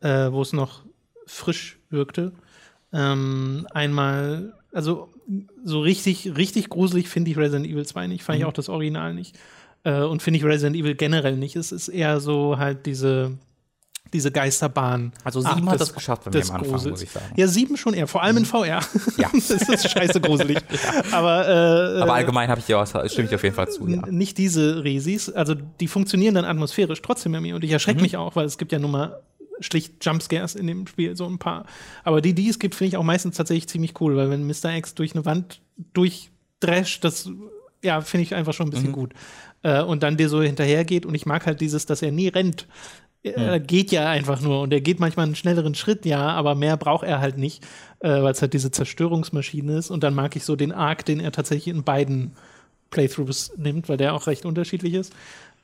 äh, 0.01 0.31
wo 0.33 0.43
es 0.43 0.53
noch 0.53 0.83
frisch 1.27 1.79
wirkte. 1.91 2.33
Ähm, 2.93 3.67
einmal, 3.73 4.55
also 4.73 5.09
so 5.65 5.81
richtig, 5.81 6.37
richtig 6.37 6.69
gruselig 6.69 7.09
finde 7.09 7.31
ich 7.31 7.37
Resident 7.37 7.67
Evil 7.67 7.87
2 7.87 8.07
nicht, 8.07 8.23
fand 8.23 8.39
ich 8.39 8.45
auch 8.45 8.53
das 8.53 8.69
Original 8.69 9.15
nicht. 9.15 9.39
Äh, 9.85 10.03
und 10.03 10.23
finde 10.23 10.39
ich 10.39 10.45
Resident 10.45 10.77
Evil 10.77 10.95
generell 10.95 11.37
nicht. 11.37 11.57
Es 11.57 11.73
ist 11.73 11.89
eher 11.89 12.21
so 12.21 12.59
halt 12.59 12.87
diese, 12.87 13.39
diese 14.13 14.31
Geisterbahn. 14.31 15.13
Also 15.25 15.43
Ach, 15.45 15.55
sieben 15.55 15.67
hat 15.69 15.81
des- 15.81 15.89
das 15.89 15.95
geschafft 15.95 16.27
mir 16.27 16.33
des 16.33 16.51
am 16.51 16.57
Anfang, 16.57 16.73
Grusels. 16.73 16.91
muss 16.91 17.03
ich 17.03 17.11
sagen. 17.11 17.27
Ja, 17.37 17.47
sieben 17.49 17.77
schon 17.77 17.95
eher, 17.95 18.07
vor 18.07 18.23
allem 18.23 18.37
in 18.39 18.45
VR. 18.45 18.81
Ja. 19.17 19.31
das 19.33 19.51
ist 19.51 19.91
scheiße 19.91 20.21
gruselig. 20.21 20.59
Aber, 21.13 21.49
äh, 21.49 22.01
Aber 22.03 22.15
allgemein 22.15 22.49
habe 22.49 22.61
ich 22.61 22.67
dir 22.67 22.85
stimme 22.87 23.29
ich 23.29 23.35
auf 23.35 23.43
jeden 23.43 23.55
Fall 23.55 23.69
zu, 23.69 23.89
ja. 23.89 24.03
Nicht 24.11 24.39
diese 24.39 24.85
Resis, 24.85 25.31
also 25.31 25.55
die 25.55 25.89
funktionieren 25.89 26.35
dann 26.35 26.45
atmosphärisch 26.45 27.01
trotzdem 27.03 27.33
bei 27.33 27.41
mir 27.41 27.55
und 27.57 27.65
ich 27.65 27.71
erschrecke 27.71 27.99
Mhm. 27.99 28.03
mich 28.03 28.17
auch, 28.17 28.37
weil 28.37 28.47
es 28.47 28.59
gibt 28.59 28.73
ja 28.73 28.79
nun 28.79 28.91
mal 28.91 29.21
schlicht 29.61 30.05
Jumpscares 30.05 30.55
in 30.57 30.67
dem 30.67 30.87
Spiel, 30.87 31.17
so 31.17 31.27
ein 31.27 31.39
paar. 31.39 31.67
Aber 32.05 32.21
die, 32.21 32.35
die 32.35 32.49
es 32.49 32.59
gibt, 32.59 32.75
finde 32.75 32.89
ich 32.89 32.97
auch 32.97 33.05
meistens 33.05 33.37
tatsächlich 33.37 33.69
ziemlich 33.69 34.01
cool, 34.01 34.17
weil 34.17 34.29
wenn 34.31 34.47
Mr. 34.47 34.75
X 34.77 34.95
durch 34.95 35.15
eine 35.15 35.25
Wand 35.25 35.61
durchdrescht, 35.95 37.05
das 37.05 37.29
ja, 37.85 38.01
finde 38.01 38.23
ich 38.23 38.35
einfach 38.35 38.53
schon 38.53 38.69
ein 38.69 38.71
bisschen 38.71 38.89
Mhm. 38.91 38.93
gut. 38.95 39.13
Äh, 39.63 39.83
und 39.83 40.03
dann 40.03 40.17
dir 40.17 40.29
so 40.29 40.43
hinterhergeht 40.43 41.07
und 41.07 41.15
ich 41.15 41.27
mag 41.27 41.47
halt 41.47 41.61
dieses, 41.61 41.87
dass 41.87 42.03
er 42.03 42.13
nie 42.13 42.29
rennt. 42.29 42.67
Er 43.25 43.61
Mhm. 43.61 43.67
geht 43.67 43.93
ja 43.93 44.09
einfach 44.11 44.41
nur 44.41 44.63
und 44.63 44.73
er 44.73 44.81
geht 44.81 44.99
manchmal 44.99 45.27
einen 45.27 45.37
schnelleren 45.37 45.75
Schritt, 45.77 46.05
ja, 46.05 46.31
aber 46.31 46.55
mehr 46.57 46.77
braucht 46.77 47.05
er 47.07 47.21
halt 47.21 47.39
nicht, 47.39 47.65
äh, 48.01 48.09
weil 48.23 48.33
es 48.33 48.43
halt 48.43 48.53
diese 48.53 48.71
Zerstörungsmaschine 48.73 49.77
ist. 49.79 49.91
Und 49.91 50.03
dann 50.03 50.15
mag 50.15 50.35
ich 50.35 50.45
so 50.45 50.57
den 50.57 50.73
Arc, 50.73 51.05
den 51.05 51.21
er 51.21 51.31
tatsächlich 51.31 51.73
in 51.73 51.85
beiden 51.85 52.33
Playthroughs 52.91 53.53
nimmt, 53.57 53.89
weil 53.89 53.97
der 53.97 54.15
auch 54.15 54.27
recht 54.27 54.45
unterschiedlich 54.45 54.95
ist. 54.95 55.13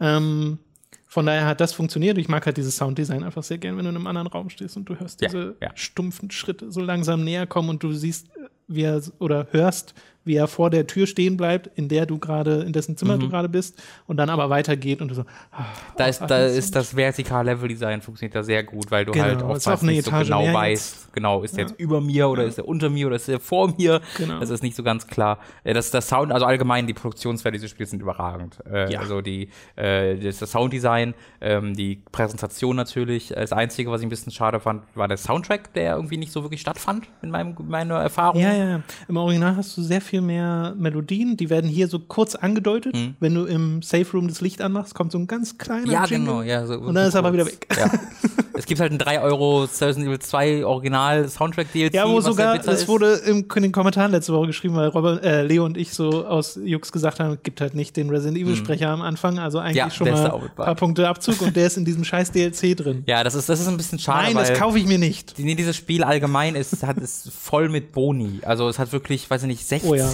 Ähm, 0.00 0.58
von 1.06 1.26
daher 1.26 1.46
hat 1.46 1.60
das 1.60 1.72
funktioniert. 1.72 2.16
Ich 2.18 2.28
mag 2.28 2.46
halt 2.46 2.58
dieses 2.58 2.76
Sounddesign 2.76 3.24
einfach 3.24 3.42
sehr 3.42 3.58
gern, 3.58 3.76
wenn 3.76 3.84
du 3.84 3.90
in 3.90 3.96
einem 3.96 4.06
anderen 4.06 4.28
Raum 4.28 4.50
stehst 4.50 4.76
und 4.76 4.84
du 4.88 4.94
hörst 5.00 5.20
Ja, 5.20 5.28
diese 5.28 5.56
ja. 5.60 5.70
stumpfen 5.74 6.30
Schritte 6.30 6.70
so 6.70 6.80
langsam 6.80 7.24
näher 7.24 7.46
kommen 7.46 7.70
und 7.70 7.82
du 7.82 7.92
siehst, 7.92 8.28
wie 8.68 8.82
er 8.82 9.02
oder 9.18 9.48
hörst, 9.50 9.94
wie 10.24 10.34
er 10.34 10.46
vor 10.46 10.68
der 10.68 10.86
Tür 10.86 11.06
stehen 11.06 11.36
bleibt, 11.38 11.70
in 11.78 11.88
der 11.88 12.04
du 12.04 12.18
gerade, 12.18 12.60
in 12.62 12.72
dessen 12.74 12.96
Zimmer 12.98 13.16
Mhm. 13.16 13.20
du 13.20 13.28
gerade 13.30 13.48
bist 13.48 13.82
und 14.06 14.18
dann 14.18 14.28
aber 14.28 14.50
weitergeht 14.50 15.00
und 15.00 15.08
du 15.08 15.14
so, 15.14 15.24
ah, 15.52 15.64
Da 15.96 16.06
ist, 16.06 16.20
da 16.20 16.24
atmest 16.24 16.58
ist 16.58 16.74
das 16.76 16.94
vertikale 16.96 17.52
Level-Design 17.52 18.02
funktioniert 18.02 18.34
da 18.34 18.42
sehr 18.42 18.62
gut, 18.62 18.90
weil 18.90 19.04
du 19.06 19.12
Genau, 19.12 19.24
halt 19.24 19.42
oftmals 19.42 19.82
nicht 19.82 20.04
so 20.04 20.10
genau 20.10 20.44
weißt, 20.52 21.12
genau, 21.14 21.42
ist 21.42 21.56
der 21.56 21.66
jetzt 21.66 21.80
über 21.80 22.00
mir 22.02 22.28
oder 22.28 22.44
ist 22.44 22.58
er 22.58 22.68
unter 22.68 22.90
mir 22.90 23.06
oder 23.06 23.16
ist 23.16 23.28
er 23.28 23.40
vor 23.40 23.72
mir? 23.78 24.00
Genau. 24.18 24.38
Das 24.40 24.50
ist 24.50 24.62
nicht 24.62 24.76
so 24.76 24.82
ganz 24.82 25.06
klar. 25.06 25.38
Äh, 25.64 25.72
Das, 25.72 25.90
das 25.90 26.08
Sound, 26.08 26.30
also 26.32 26.44
allgemein 26.44 26.86
die 26.86 26.94
Produktionswerte 26.94 27.56
dieses 27.56 27.70
Spiels 27.70 27.90
sind 27.90 28.00
überragend. 28.02 28.58
Äh, 28.70 28.92
Ja. 28.92 29.00
Also 29.00 29.22
die, 29.22 29.48
äh, 29.76 30.16
das, 30.18 30.38
das 30.38 30.50
Sounddesign, 30.50 31.14
ähm, 31.40 31.74
die 31.74 32.02
Präsentation 32.12 32.76
natürlich. 32.76 33.28
Das 33.28 33.52
Einzige, 33.52 33.90
was 33.90 34.00
ich 34.02 34.06
ein 34.06 34.10
bisschen 34.10 34.32
schade 34.32 34.60
fand, 34.60 34.82
war 34.94 35.08
der 35.08 35.16
Soundtrack, 35.16 35.72
der 35.72 35.94
irgendwie 35.96 36.18
nicht 36.18 36.32
so 36.32 36.42
wirklich 36.42 36.60
stattfand 36.60 37.06
in 37.22 37.30
meinem, 37.30 37.54
meiner 37.66 37.94
Erfahrung. 37.96 38.40
Ja, 38.42 38.52
ja, 38.52 38.68
ja. 38.68 38.80
Im 39.08 39.16
Original 39.16 39.56
hast 39.56 39.74
du 39.76 39.82
sehr 39.82 40.00
viel 40.02 40.17
mehr 40.20 40.74
Melodien, 40.78 41.36
die 41.36 41.50
werden 41.50 41.68
hier 41.70 41.88
so 41.88 41.98
kurz 41.98 42.34
angedeutet. 42.34 42.96
Wenn 43.20 43.34
du 43.34 43.44
im 43.44 43.82
Safe 43.82 44.06
Room 44.12 44.28
das 44.28 44.40
Licht 44.40 44.60
anmachst, 44.62 44.94
kommt 44.94 45.12
so 45.12 45.18
ein 45.18 45.26
ganz 45.26 45.58
kleiner 45.58 45.86
Mhm. 45.86 45.92
Ja, 45.92 46.04
Jingle. 46.06 46.26
genau, 46.26 46.42
ja. 46.42 46.66
So 46.66 46.74
Und 46.78 46.94
dann 46.94 47.06
ist 47.08 47.14
er 47.14 47.18
aber 47.20 47.32
wieder 47.32 47.46
weg. 47.46 47.66
Ja. 47.76 47.90
es 48.54 48.66
gibt 48.66 48.80
halt 48.80 48.92
ein 48.92 48.98
3 48.98 49.20
Euro 49.22 49.62
Resident 49.64 50.06
Evil 50.06 50.18
2 50.18 50.64
Original 50.66 51.28
Soundtrack 51.28 51.72
DLC. 51.72 51.94
Ja, 51.94 52.08
wo 52.08 52.20
sogar, 52.20 52.58
das 52.58 52.82
ist. 52.82 52.88
wurde 52.88 53.14
im, 53.26 53.46
in 53.54 53.62
den 53.62 53.72
Kommentaren 53.72 54.10
letzte 54.10 54.32
Woche 54.32 54.48
geschrieben, 54.48 54.74
weil 54.74 54.88
Robert, 54.88 55.24
äh, 55.24 55.42
Leo 55.44 55.64
und 55.64 55.76
ich 55.76 55.92
so 55.94 56.26
aus 56.26 56.58
Jux 56.62 56.90
gesagt 56.92 57.20
haben, 57.20 57.38
gibt 57.42 57.60
halt 57.60 57.74
nicht 57.74 57.96
den 57.96 58.10
Resident 58.10 58.36
Evil 58.38 58.56
Sprecher 58.56 58.88
am 58.90 59.02
Anfang, 59.02 59.38
also 59.38 59.58
eigentlich. 59.58 59.76
Ja, 59.76 59.90
schon 59.90 60.10
mal 60.10 60.30
ein 60.32 60.50
paar 60.56 60.74
Punkte 60.74 61.08
Abzug 61.08 61.40
und 61.42 61.54
der 61.56 61.66
ist 61.66 61.76
in 61.76 61.84
diesem 61.84 62.04
scheiß 62.04 62.32
DLC 62.32 62.76
drin. 62.76 63.04
Ja, 63.06 63.22
das 63.24 63.34
ist, 63.34 63.48
das 63.48 63.60
ist 63.60 63.68
ein 63.68 63.76
bisschen 63.76 63.98
schade, 63.98 64.24
Nein, 64.26 64.34
das 64.36 64.52
kaufe 64.58 64.78
ich 64.78 64.86
mir 64.86 64.98
nicht. 64.98 65.38
die- 65.38 65.44
nee, 65.44 65.54
dieses 65.54 65.76
Spiel 65.76 66.02
allgemein 66.04 66.54
ist, 66.56 66.82
hat, 66.84 66.98
ist 66.98 67.30
voll 67.32 67.68
mit 67.68 67.92
Boni. 67.92 68.40
Also 68.42 68.68
es 68.68 68.78
hat 68.78 68.92
wirklich, 68.92 69.30
weiß 69.30 69.42
ich 69.42 69.48
nicht, 69.48 69.66
60 69.66 69.90
Oh 69.90 69.94
ja. 69.98 70.10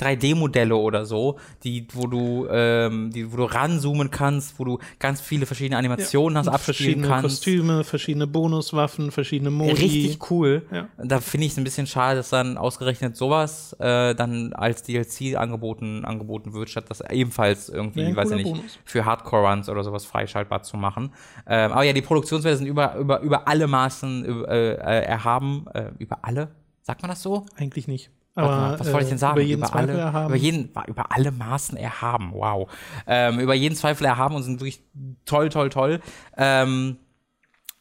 3D-Modelle 0.00 0.74
oder 0.74 1.04
so, 1.04 1.38
die, 1.64 1.86
wo 1.92 2.06
du, 2.06 2.46
ähm, 2.50 3.10
die, 3.10 3.32
wo 3.32 3.36
du 3.36 3.44
ranzoomen 3.44 4.10
kannst, 4.10 4.58
wo 4.58 4.64
du 4.64 4.78
ganz 4.98 5.20
viele 5.20 5.46
verschiedene 5.46 5.76
Animationen 5.78 6.38
hast, 6.38 6.48
Und 6.48 6.54
abspielen 6.54 6.74
verschiedene 6.76 7.08
kannst. 7.08 7.36
Kostüme, 7.36 7.84
verschiedene 7.84 8.26
Bonuswaffen, 8.26 9.10
verschiedene 9.10 9.50
Modi. 9.50 9.72
Richtig 9.72 10.30
cool. 10.30 10.62
Ja. 10.70 10.88
Da 10.98 11.20
finde 11.20 11.46
ich 11.46 11.52
es 11.52 11.58
ein 11.58 11.64
bisschen 11.64 11.86
schade, 11.86 12.16
dass 12.16 12.30
dann 12.30 12.56
ausgerechnet 12.56 13.16
sowas 13.16 13.74
äh, 13.78 14.14
dann 14.14 14.52
als 14.52 14.82
DLC 14.82 15.36
angeboten, 15.36 16.04
angeboten 16.04 16.52
wird, 16.52 16.70
statt 16.70 16.86
das 16.88 17.02
ebenfalls 17.10 17.68
irgendwie, 17.68 18.02
ein 18.02 18.16
weiß 18.16 18.30
ich 18.30 18.36
nicht, 18.36 18.50
Bonus. 18.50 18.78
für 18.84 19.04
Hardcore-Runs 19.04 19.68
oder 19.68 19.84
sowas 19.84 20.04
freischaltbar 20.04 20.62
zu 20.62 20.76
machen. 20.76 21.12
Ähm, 21.46 21.72
aber 21.72 21.84
ja, 21.84 21.92
die 21.92 22.02
Produktionswerte 22.02 22.58
sind 22.58 22.66
über, 22.66 22.96
über, 22.96 23.20
über 23.20 23.48
alle 23.48 23.66
Maßen 23.66 24.24
äh, 24.24 24.72
äh, 24.72 25.04
erhaben. 25.04 25.66
Äh, 25.74 25.92
über 25.98 26.18
alle? 26.22 26.48
Sagt 26.82 27.02
man 27.02 27.10
das 27.10 27.22
so? 27.22 27.46
Eigentlich 27.56 27.86
nicht. 27.88 28.10
Aber 28.34 28.76
was 28.78 28.86
wollte 28.92 29.02
ich 29.02 29.08
denn 29.08 29.16
äh, 29.16 29.18
sagen? 29.18 29.36
Über 29.36 29.42
jeden 29.46 29.64
Zweifel 29.64 29.90
alle, 29.90 29.98
erhaben. 30.00 30.26
über 30.28 30.36
jeden, 30.36 30.70
über 30.86 31.12
alle 31.12 31.30
Maßen 31.32 31.76
erhaben. 31.76 32.32
Wow. 32.32 32.70
Ähm, 33.06 33.40
über 33.40 33.54
jeden 33.54 33.76
Zweifel 33.76 34.06
erhaben 34.06 34.34
und 34.34 34.42
sind 34.42 34.60
wirklich 34.60 34.82
toll, 35.26 35.48
toll, 35.50 35.68
toll. 35.68 36.00
Ähm, 36.36 36.96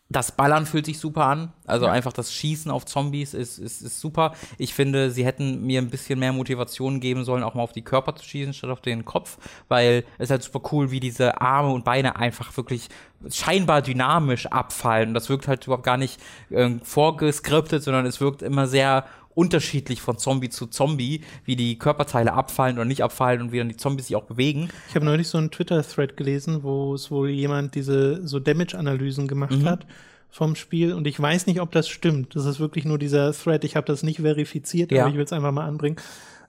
das 0.09 0.33
Ballern 0.33 0.65
fühlt 0.65 0.85
sich 0.85 0.99
super 0.99 1.25
an. 1.25 1.53
Also 1.65 1.85
Ja. 1.85 1.93
einfach 1.93 2.11
das 2.11 2.33
Schießen 2.33 2.69
auf 2.69 2.83
Zombies 2.85 3.33
ist, 3.33 3.57
ist, 3.59 3.81
ist 3.81 4.01
super. 4.01 4.33
Ich 4.57 4.73
finde, 4.73 5.09
sie 5.09 5.25
hätten 5.25 5.65
mir 5.65 5.81
ein 5.81 5.89
bisschen 5.89 6.19
mehr 6.19 6.33
Motivation 6.33 6.99
geben 6.99 7.23
sollen, 7.23 7.43
auch 7.43 7.53
mal 7.53 7.63
auf 7.63 7.71
die 7.71 7.81
Körper 7.81 8.13
zu 8.17 8.25
schießen, 8.25 8.53
statt 8.53 8.69
auf 8.71 8.81
den 8.81 9.05
Kopf, 9.05 9.37
weil 9.69 10.03
es 10.17 10.25
ist 10.25 10.31
halt 10.31 10.43
super 10.43 10.61
cool, 10.73 10.91
wie 10.91 10.99
diese 10.99 11.39
Arme 11.39 11.69
und 11.69 11.85
Beine 11.85 12.17
einfach 12.17 12.57
wirklich 12.57 12.89
scheinbar 13.29 13.81
dynamisch 13.81 14.47
abfallen. 14.47 15.13
Das 15.13 15.29
wirkt 15.29 15.47
halt 15.47 15.65
überhaupt 15.65 15.85
gar 15.85 15.95
nicht 15.97 16.19
äh, 16.49 16.71
vorgeskriptet, 16.83 17.81
sondern 17.81 18.05
es 18.05 18.19
wirkt 18.19 18.41
immer 18.41 18.67
sehr 18.67 19.05
unterschiedlich 19.35 20.01
von 20.01 20.17
Zombie 20.17 20.49
zu 20.49 20.67
Zombie, 20.67 21.21
wie 21.45 21.55
die 21.55 21.77
Körperteile 21.79 22.33
abfallen 22.33 22.77
oder 22.77 22.85
nicht 22.85 23.03
abfallen 23.03 23.41
und 23.41 23.51
wie 23.51 23.57
dann 23.59 23.69
die 23.69 23.77
Zombies 23.77 24.07
sich 24.07 24.15
auch 24.15 24.23
bewegen. 24.25 24.69
Ich 24.89 24.95
habe 24.95 25.05
neulich 25.05 25.27
so 25.27 25.37
einen 25.37 25.51
Twitter-Thread 25.51 26.17
gelesen, 26.17 26.63
wo 26.63 26.93
es 26.93 27.11
wohl 27.11 27.29
jemand 27.29 27.75
diese 27.75 28.25
so 28.27 28.39
Damage-Analysen 28.39 29.27
gemacht 29.27 29.51
Mhm. 29.57 29.65
hat 29.65 29.85
vom 30.29 30.55
Spiel 30.55 30.93
und 30.93 31.07
ich 31.07 31.19
weiß 31.19 31.47
nicht, 31.47 31.59
ob 31.59 31.71
das 31.71 31.89
stimmt. 31.89 32.35
Das 32.35 32.45
ist 32.45 32.59
wirklich 32.59 32.85
nur 32.85 32.97
dieser 32.97 33.33
Thread. 33.33 33.63
Ich 33.65 33.75
habe 33.75 33.85
das 33.87 34.01
nicht 34.03 34.21
verifiziert, 34.21 34.91
Ja. 34.91 35.01
aber 35.01 35.11
ich 35.11 35.17
will 35.17 35.25
es 35.25 35.33
einfach 35.33 35.51
mal 35.51 35.65
anbringen. 35.65 35.97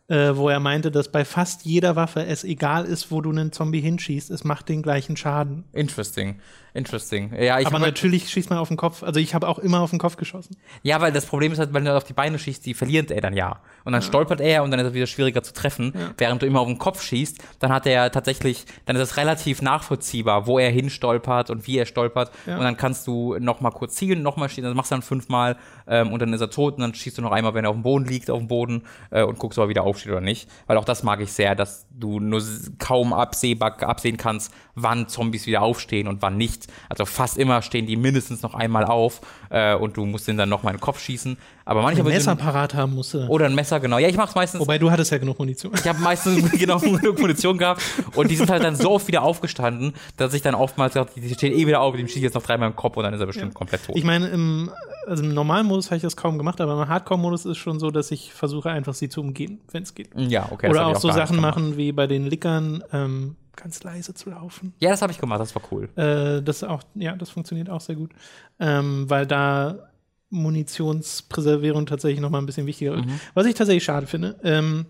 Äh, 0.09 0.37
wo 0.37 0.49
er 0.49 0.59
meinte, 0.61 0.91
dass 0.91 1.11
bei 1.11 1.25
fast 1.25 1.65
jeder 1.65 1.95
Waffe 1.97 2.27
es 2.27 2.43
egal 2.45 2.85
ist, 2.85 3.11
wo 3.13 3.21
du 3.21 3.31
einen 3.31 3.53
Zombie 3.53 3.81
hinschießt, 3.81 4.31
es 4.31 4.43
macht 4.45 4.69
den 4.69 4.83
gleichen 4.83 5.17
Schaden. 5.17 5.65
Interesting. 5.73 6.41
Interesting. 6.75 7.35
Ja, 7.39 7.61
ich 7.61 7.67
aber 7.67 7.79
natürlich 7.79 8.31
schießt 8.31 8.49
man 8.49 8.59
auf 8.59 8.69
den 8.69 8.79
Kopf. 8.79 9.03
Also 9.03 9.21
ich 9.21 9.35
habe 9.35 9.47
auch 9.47 9.59
immer 9.59 9.81
auf 9.81 9.91
den 9.91 9.99
Kopf 9.99 10.17
geschossen. 10.17 10.57
Ja, 10.83 11.03
weil 11.03 11.13
das 11.13 11.27
Problem 11.27 11.53
ist 11.53 11.59
halt, 11.59 11.75
wenn 11.75 11.85
du 11.85 11.95
auf 11.95 12.05
die 12.05 12.15
Beine 12.15 12.39
schießt, 12.39 12.65
die 12.65 12.73
verliert 12.73 13.11
er 13.11 13.21
dann 13.21 13.35
ja. 13.35 13.61
Und 13.85 13.93
dann 13.93 14.01
stolpert 14.01 14.41
er 14.41 14.63
und 14.63 14.71
dann 14.71 14.81
ist 14.81 14.87
er 14.87 14.95
wieder 14.95 15.07
schwieriger 15.07 15.43
zu 15.43 15.53
treffen. 15.53 15.93
Während 16.17 16.41
du 16.41 16.47
immer 16.47 16.61
auf 16.61 16.67
den 16.67 16.79
Kopf 16.79 17.03
schießt, 17.03 17.39
dann 17.59 17.73
hat 17.73 17.87
er 17.87 18.11
tatsächlich, 18.11 18.65
dann 18.87 18.97
ist 18.97 19.03
es 19.03 19.17
relativ 19.19 19.61
nachvollziehbar, 19.61 20.47
wo 20.47 20.59
er 20.59 20.71
hinstolpert 20.71 21.51
und 21.51 21.67
wie 21.67 21.77
er 21.77 21.85
stolpert. 21.85 22.31
Ja. 22.47 22.57
Und 22.57 22.65
dann 22.65 22.77
kannst 22.79 23.07
du 23.07 23.37
noch 23.39 23.61
mal 23.61 23.71
kurz 23.71 23.95
zielen, 23.97 24.23
noch 24.23 24.37
mal 24.37 24.49
schießen, 24.49 24.65
das 24.65 24.75
machst 24.75 24.91
du 24.91 24.95
dann 24.95 25.03
fünfmal 25.03 25.57
ähm, 25.87 26.13
und 26.13 26.23
dann 26.23 26.33
ist 26.33 26.41
er 26.41 26.51
tot 26.51 26.75
und 26.75 26.81
dann 26.81 26.95
schießt 26.95 27.19
du 27.19 27.23
noch 27.23 27.33
einmal, 27.33 27.55
wenn 27.55 27.65
er 27.65 27.71
auf 27.71 27.77
dem 27.77 27.83
Boden 27.83 28.07
liegt, 28.07 28.31
auf 28.31 28.39
dem 28.39 28.49
Boden 28.49 28.85
äh, 29.11 29.23
und 29.23 29.39
guckst, 29.39 29.59
ob 29.59 29.67
er 29.67 29.69
wieder 29.69 29.83
aufsteht 29.83 30.13
oder 30.13 30.21
nicht. 30.21 30.49
Weil 30.67 30.79
auch 30.79 30.85
das 30.85 31.03
mag 31.03 31.21
ich 31.21 31.33
sehr, 31.33 31.55
dass 31.55 31.87
du 31.91 32.21
nur 32.21 32.43
kaum 32.79 33.13
absehbar, 33.13 33.83
absehen 33.83 34.17
kannst, 34.17 34.53
wann 34.75 35.09
Zombies 35.09 35.47
wieder 35.47 35.63
aufstehen 35.63 36.09
und 36.09 36.23
wann 36.23 36.37
nicht. 36.37 36.62
Also 36.89 37.05
fast 37.05 37.39
immer 37.39 37.63
stehen 37.63 37.87
die 37.87 37.97
mindestens 37.97 38.43
noch 38.43 38.55
einmal 38.55 38.85
auf 38.85 39.21
äh, 39.51 39.75
und 39.75 39.97
du 39.97 40.05
musst 40.05 40.29
den 40.29 40.37
dann 40.37 40.49
noch 40.49 40.63
mal 40.63 40.71
in 40.71 40.77
den 40.77 40.81
Kopf 40.81 41.01
schießen. 41.01 41.37
Aber 41.65 41.83
manchmal 41.83 42.07
Ein 42.09 42.15
Messer 42.15 42.35
parat 42.35 42.75
haben 42.75 42.95
musste. 42.95 43.27
oder 43.29 43.47
ein 43.47 43.55
Messer, 43.55 43.79
genau. 43.79 43.99
Ja, 43.99 44.09
ich 44.09 44.17
mach's 44.17 44.35
meistens. 44.35 44.61
Wobei 44.61 44.79
du 44.79 44.91
hattest 44.91 45.13
ja 45.13 45.19
genug 45.19 45.39
Munition. 45.39 45.73
Ich 45.75 45.87
habe 45.87 46.01
meistens 46.01 46.51
genau 46.59 46.79
genug 46.79 47.19
Munition 47.21 47.57
gehabt 47.57 47.83
und 48.17 48.31
die 48.31 48.37
sind 48.37 48.51
halt 48.51 48.65
dann 48.65 48.75
so 48.75 48.91
oft 48.91 49.07
wieder 49.07 49.23
aufgestanden, 49.23 49.95
dass 50.17 50.35
ich 50.35 50.43
dann 50.43 50.55
oftmals 50.55 50.95
dachte, 50.95 51.21
die 51.21 51.35
stehen 51.35 51.53
eh 51.53 51.67
wieder 51.67 51.81
auf, 51.81 51.95
dem 51.95 52.07
schieße 52.07 52.19
ich 52.19 52.25
jetzt 52.25 52.35
noch 52.35 52.43
dreimal 52.43 52.69
im 52.69 52.77
Kopf 52.77 52.97
und 52.97 53.05
dann 53.05 53.15
ist 53.15 53.21
er 53.21 53.27
bestimmt 53.27 53.55
komplett 53.55 53.85
tot. 53.87 53.97
Ich 53.97 54.05
meine, 54.05 54.29
im, 54.29 54.71
also 55.07 55.23
im 55.23 55.35
normalen 55.35 55.67
Modus 55.67 55.87
habe 55.87 55.97
ich 55.97 56.03
das 56.03 56.17
kaum 56.17 56.39
gemacht, 56.39 56.61
aber 56.61 56.81
im 56.83 56.89
Hardcore-Modus 56.89 57.47
ist 57.47 57.59
schon 57.59 57.79
so, 57.79 57.91
dass 57.91 58.11
ich 58.11 58.33
versuche, 58.33 58.71
einfach 58.71 58.95
sie 58.95 59.09
zu 59.09 59.21
umgehen, 59.21 59.61
wenn 59.71 59.83
es 59.83 59.95
geht. 59.95 60.11
ja, 60.17 60.49
okay. 60.51 60.69
Oder 60.69 60.85
hab 60.85 60.91
ich 60.91 60.97
auch 60.97 61.01
so 61.01 61.11
Sachen 61.13 61.41
machen 61.41 61.77
wie 61.77 61.93
bei 61.93 62.07
den 62.07 62.27
Lickern, 62.27 62.83
ähm, 62.93 63.37
ganz 63.57 63.83
leise 63.83 64.15
zu 64.15 64.31
laufen. 64.31 64.73
Ja, 64.79 64.91
das 64.91 65.03
habe 65.03 65.13
ich 65.13 65.19
gemacht, 65.19 65.41
das 65.41 65.55
war 65.55 65.63
cool. 65.71 65.89
Äh, 65.97 66.43
das 66.43 66.63
auch, 66.65 66.83
ja, 66.95 67.15
das 67.17 67.31
funktioniert 67.31 67.69
auch 67.71 67.81
sehr 67.81 67.97
gut. 67.97 68.11
Ähm, 68.59 69.09
weil 69.09 69.27
da 69.27 69.89
Munitionspräservierung 70.31 71.87
tatsächlich 71.87 72.21
noch 72.21 72.31
mal 72.31 72.39
ein 72.39 72.47
bisschen 72.47 72.67
wichtiger 72.67 72.93
Mhm. 72.93 72.97
wird. 72.97 73.21
Was 73.35 73.47
ich 73.47 73.55
tatsächlich 73.55 73.85
schade 73.85 74.07
finde, 74.07 74.37
ähm, 74.43 74.87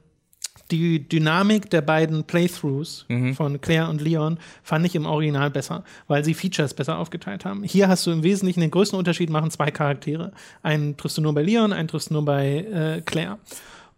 die 0.70 1.07
Dynamik 1.09 1.69
der 1.70 1.81
beiden 1.82 2.24
Playthroughs 2.24 3.07
von 3.35 3.61
Claire 3.61 3.89
und 3.91 4.01
Leon 4.01 4.39
fand 4.62 4.87
ich 4.87 4.95
im 4.95 5.07
Original 5.07 5.51
besser, 5.51 5.82
weil 6.09 6.24
sie 6.24 6.35
Features 6.35 6.73
besser 6.74 6.99
aufgeteilt 6.99 7.45
haben. 7.45 7.62
Hier 7.62 7.89
hast 7.89 8.07
du 8.07 8.11
im 8.11 8.23
Wesentlichen 8.23 8.61
den 8.61 8.70
größten 8.70 8.99
Unterschied 8.99 9.28
machen 9.28 9.51
zwei 9.51 9.70
Charaktere. 9.70 10.32
Einen 10.62 10.97
triffst 10.97 11.19
du 11.19 11.23
nur 11.23 11.35
bei 11.35 11.43
Leon, 11.43 11.73
einen 11.73 11.89
triffst 11.89 12.11
du 12.11 12.15
nur 12.15 12.24
bei 12.24 12.59
äh, 12.59 13.01
Claire. 13.03 13.39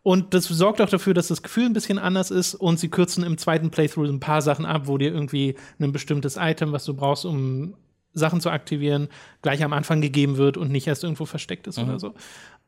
Und 0.05 0.35
das 0.35 0.45
sorgt 0.45 0.83
auch 0.83 0.89
dafür, 0.91 1.15
dass 1.15 1.29
das 1.29 1.43
Gefühl 1.43 1.65
ein 1.65 1.73
bisschen 1.73 1.99
anders 1.99 2.31
ist 2.31 2.55
und 2.55 2.79
sie 2.79 2.91
kürzen 2.91 3.25
im 3.25 3.39
zweiten 3.39 3.71
Playthrough 3.71 4.07
ein 4.07 4.21
paar 4.21 4.43
Sachen 4.43 4.67
ab, 4.67 4.83
wo 4.85 4.99
dir 4.99 5.11
irgendwie 5.11 5.57
ein 5.81 5.93
bestimmtes 5.93 6.37
Item, 6.37 6.73
was 6.73 6.85
du 6.85 6.93
brauchst, 6.93 7.25
um 7.25 7.75
Sachen 8.13 8.43
zu 8.43 8.51
aktivieren, 8.51 9.09
gleich 9.41 9.65
am 9.65 9.73
Anfang 9.73 10.03
gegeben 10.03 10.37
wird 10.37 10.59
und 10.59 10.71
nicht 10.71 10.87
erst 10.87 11.05
irgendwo 11.05 11.25
versteckt 11.25 11.67
ist 11.67 11.79
oder 11.79 11.99
so. 11.99 12.09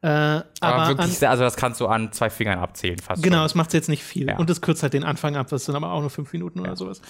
Äh, 0.00 0.08
aber 0.08 0.44
Aber 0.60 0.88
wirklich, 0.88 1.22
an, 1.22 1.28
also 1.28 1.44
das 1.44 1.56
kannst 1.56 1.78
du 1.78 1.86
an 1.86 2.10
zwei 2.10 2.30
Fingern 2.30 2.58
abzählen 2.58 2.98
fast. 2.98 3.22
Genau, 3.22 3.44
es 3.44 3.54
macht 3.54 3.74
jetzt 3.74 3.90
nicht 3.90 4.02
viel. 4.02 4.28
Ja. 4.28 4.38
Und 4.38 4.48
es 4.48 4.62
kürzt 4.62 4.82
halt 4.82 4.94
den 4.94 5.04
Anfang 5.04 5.36
ab, 5.36 5.48
das 5.48 5.66
sind 5.66 5.76
aber 5.76 5.92
auch 5.92 6.00
nur 6.00 6.10
fünf 6.10 6.32
Minuten 6.32 6.60
oder 6.60 6.74
sowas. 6.74 7.02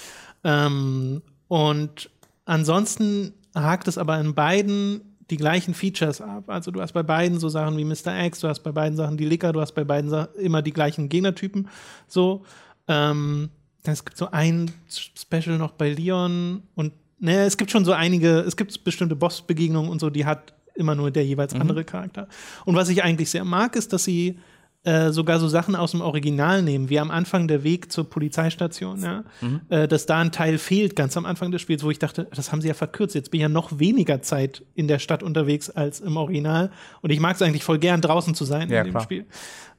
Ähm, 0.43 1.23
und 1.47 2.11
ansonsten 2.47 3.33
hakt 3.55 3.87
es 3.87 3.97
aber 3.97 4.19
in 4.19 4.35
beiden 4.35 5.16
die 5.31 5.37
gleichen 5.37 5.75
Features 5.75 6.21
ab. 6.21 6.45
Also 6.49 6.71
du 6.71 6.81
hast 6.81 6.93
bei 6.93 7.03
beiden 7.03 7.39
so 7.39 7.49
Sachen 7.49 7.77
wie 7.77 7.85
Mr. 7.85 8.25
X, 8.25 8.41
du 8.41 8.49
hast 8.49 8.61
bei 8.61 8.73
beiden 8.73 8.97
Sachen 8.97 9.17
die 9.17 9.25
Licker, 9.25 9.53
du 9.53 9.61
hast 9.61 9.73
bei 9.73 9.85
beiden 9.85 10.11
Sa 10.11 10.29
immer 10.39 10.63
die 10.63 10.73
gleichen 10.73 11.09
Gegnertypen. 11.09 11.69
So. 12.07 12.45
Ähm, 12.89 13.51
es 13.85 14.05
gibt 14.05 14.17
so 14.17 14.31
ein 14.31 14.71
Special 14.89 15.59
noch 15.59 15.73
bei 15.73 15.91
Leon 15.91 16.63
und 16.75 16.93
ne, 17.19 17.45
es 17.45 17.57
gibt 17.57 17.71
schon 17.71 17.85
so 17.85 17.93
einige, 17.93 18.41
es 18.41 18.57
gibt 18.57 18.83
bestimmte 18.85 19.17
Bossbegegnungen 19.17 19.91
und 19.91 20.01
so, 20.01 20.11
die 20.11 20.25
hat 20.25 20.55
immer 20.75 20.95
nur 20.95 21.11
der 21.11 21.25
jeweils 21.25 21.55
andere 21.55 21.85
Charakter. 21.85 22.29
Und 22.65 22.75
was 22.75 22.89
ich 22.89 23.03
eigentlich 23.03 23.31
sehr 23.31 23.45
mag, 23.45 23.77
ist, 23.77 23.93
dass 23.93 24.05
sie 24.05 24.39
äh, 24.87 25.11
sogar 25.11 25.41
so 25.41 25.49
Sachen 25.49 25.75
aus 25.75 25.91
dem 25.91 26.01
Original 26.01 26.63
nehmen, 26.63 26.89
wie 26.89 27.01
am 27.01 27.11
Anfang 27.11 27.49
der 27.49 27.65
Weg 27.65 27.91
zur 27.91 28.09
Polizeistation, 28.09 29.03
ja, 29.03 29.25
äh, 29.69 29.89
dass 29.89 30.07
da 30.07 30.19
ein 30.19 30.31
Teil 30.31 30.59
fehlt, 30.59 30.95
ganz 30.95 31.17
am 31.17 31.27
Anfang 31.27 31.51
des 31.51 31.61
Spiels, 31.61 31.83
wo 31.83 31.91
ich 31.91 31.99
dachte, 31.99 32.29
das 32.33 32.53
haben 32.53 32.61
sie 32.61 32.69
ja 32.69 32.75
verkürzt. 32.75 33.17
Jetzt 33.17 33.33
bin 33.33 33.41
ich 33.41 33.43
ja 33.43 33.49
noch 33.49 33.81
weniger 33.81 34.23
Zeit 34.23 34.63
in 34.77 34.87
der 34.87 35.01
Stadt 35.01 35.25
unterwegs 35.25 35.71
als 35.71 35.99
im 35.99 36.17
Original. 36.17 36.71
Und 37.03 37.11
ich 37.11 37.19
mag 37.19 37.35
es 37.35 37.43
eigentlich 37.43 37.65
voll 37.65 37.81
gern, 37.81 38.01
draußen 38.01 38.37
zu 38.37 38.45
sein 38.45 38.71
Ja, 38.71 38.79
in 38.79 38.85
dem 38.85 38.91
klar. 38.93 39.03
Spiel. 39.03 39.27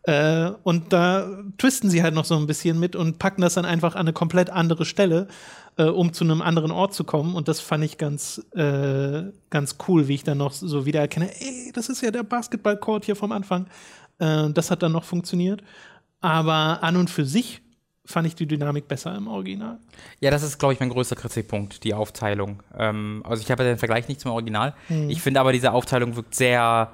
Äh, 0.04 0.52
und 0.64 0.92
da 0.92 1.42
twisten 1.58 1.90
sie 1.90 2.04
halt 2.04 2.14
noch 2.14 2.26
so 2.26 2.36
ein 2.36 2.46
bisschen 2.46 2.78
mit 2.78 2.98
und 2.98 3.18
packen 3.18 3.42
das 3.42 3.54
dann 3.54 3.64
einfach 3.66 3.96
an 3.96 4.02
eine 4.02 4.14
komplett 4.14 4.50
andere 4.50 4.84
Stelle, 4.84 5.30
äh, 5.78 5.84
um 5.84 6.12
zu 6.12 6.26
einem 6.26 6.42
anderen 6.42 6.72
Ort 6.72 6.94
zu 6.94 7.06
kommen. 7.06 7.34
Und 7.34 7.48
das 7.48 7.62
fand 7.62 7.84
ich 7.86 7.98
ganz, 7.98 8.46
äh, 8.56 9.24
ganz 9.50 9.78
cool, 9.88 10.10
wie 10.10 10.16
ich 10.16 10.24
dann 10.24 10.38
noch 10.38 10.52
so 10.52 10.86
wieder 10.86 11.00
erkenne, 11.00 11.30
ey, 11.40 11.72
das 11.74 11.88
ist 11.88 12.02
ja 12.02 12.12
der 12.12 12.24
Basketballcourt 12.24 13.06
hier 13.06 13.16
vom 13.16 13.32
Anfang. 13.32 13.68
Äh, 14.20 14.50
das 14.52 14.72
hat 14.72 14.84
dann 14.84 14.92
noch 14.92 15.04
funktioniert. 15.04 15.64
Aber 16.20 16.84
an 16.84 16.96
und 16.96 17.10
für 17.10 17.26
sich 17.26 17.62
fand 18.06 18.26
ich 18.26 18.36
die 18.36 18.48
Dynamik 18.48 18.88
besser 18.88 19.16
im 19.16 19.28
Original. 19.28 19.80
Ja, 20.22 20.32
das 20.32 20.42
ist, 20.42 20.58
glaube 20.58 20.74
ich, 20.74 20.80
mein 20.80 20.90
größter 20.90 21.16
Kritikpunkt, 21.16 21.84
die 21.84 21.94
Aufteilung. 21.94 22.64
Ähm, 22.78 23.22
also 23.26 23.44
ich 23.44 23.52
habe 23.52 23.64
ja 23.64 23.70
den 23.70 23.78
Vergleich 23.78 24.08
nicht 24.08 24.22
zum 24.22 24.32
Original. 24.32 24.74
Ich 25.10 25.22
finde 25.22 25.42
aber, 25.42 25.52
diese 25.52 25.74
Aufteilung 25.74 26.16
wirkt 26.16 26.34
sehr 26.34 26.92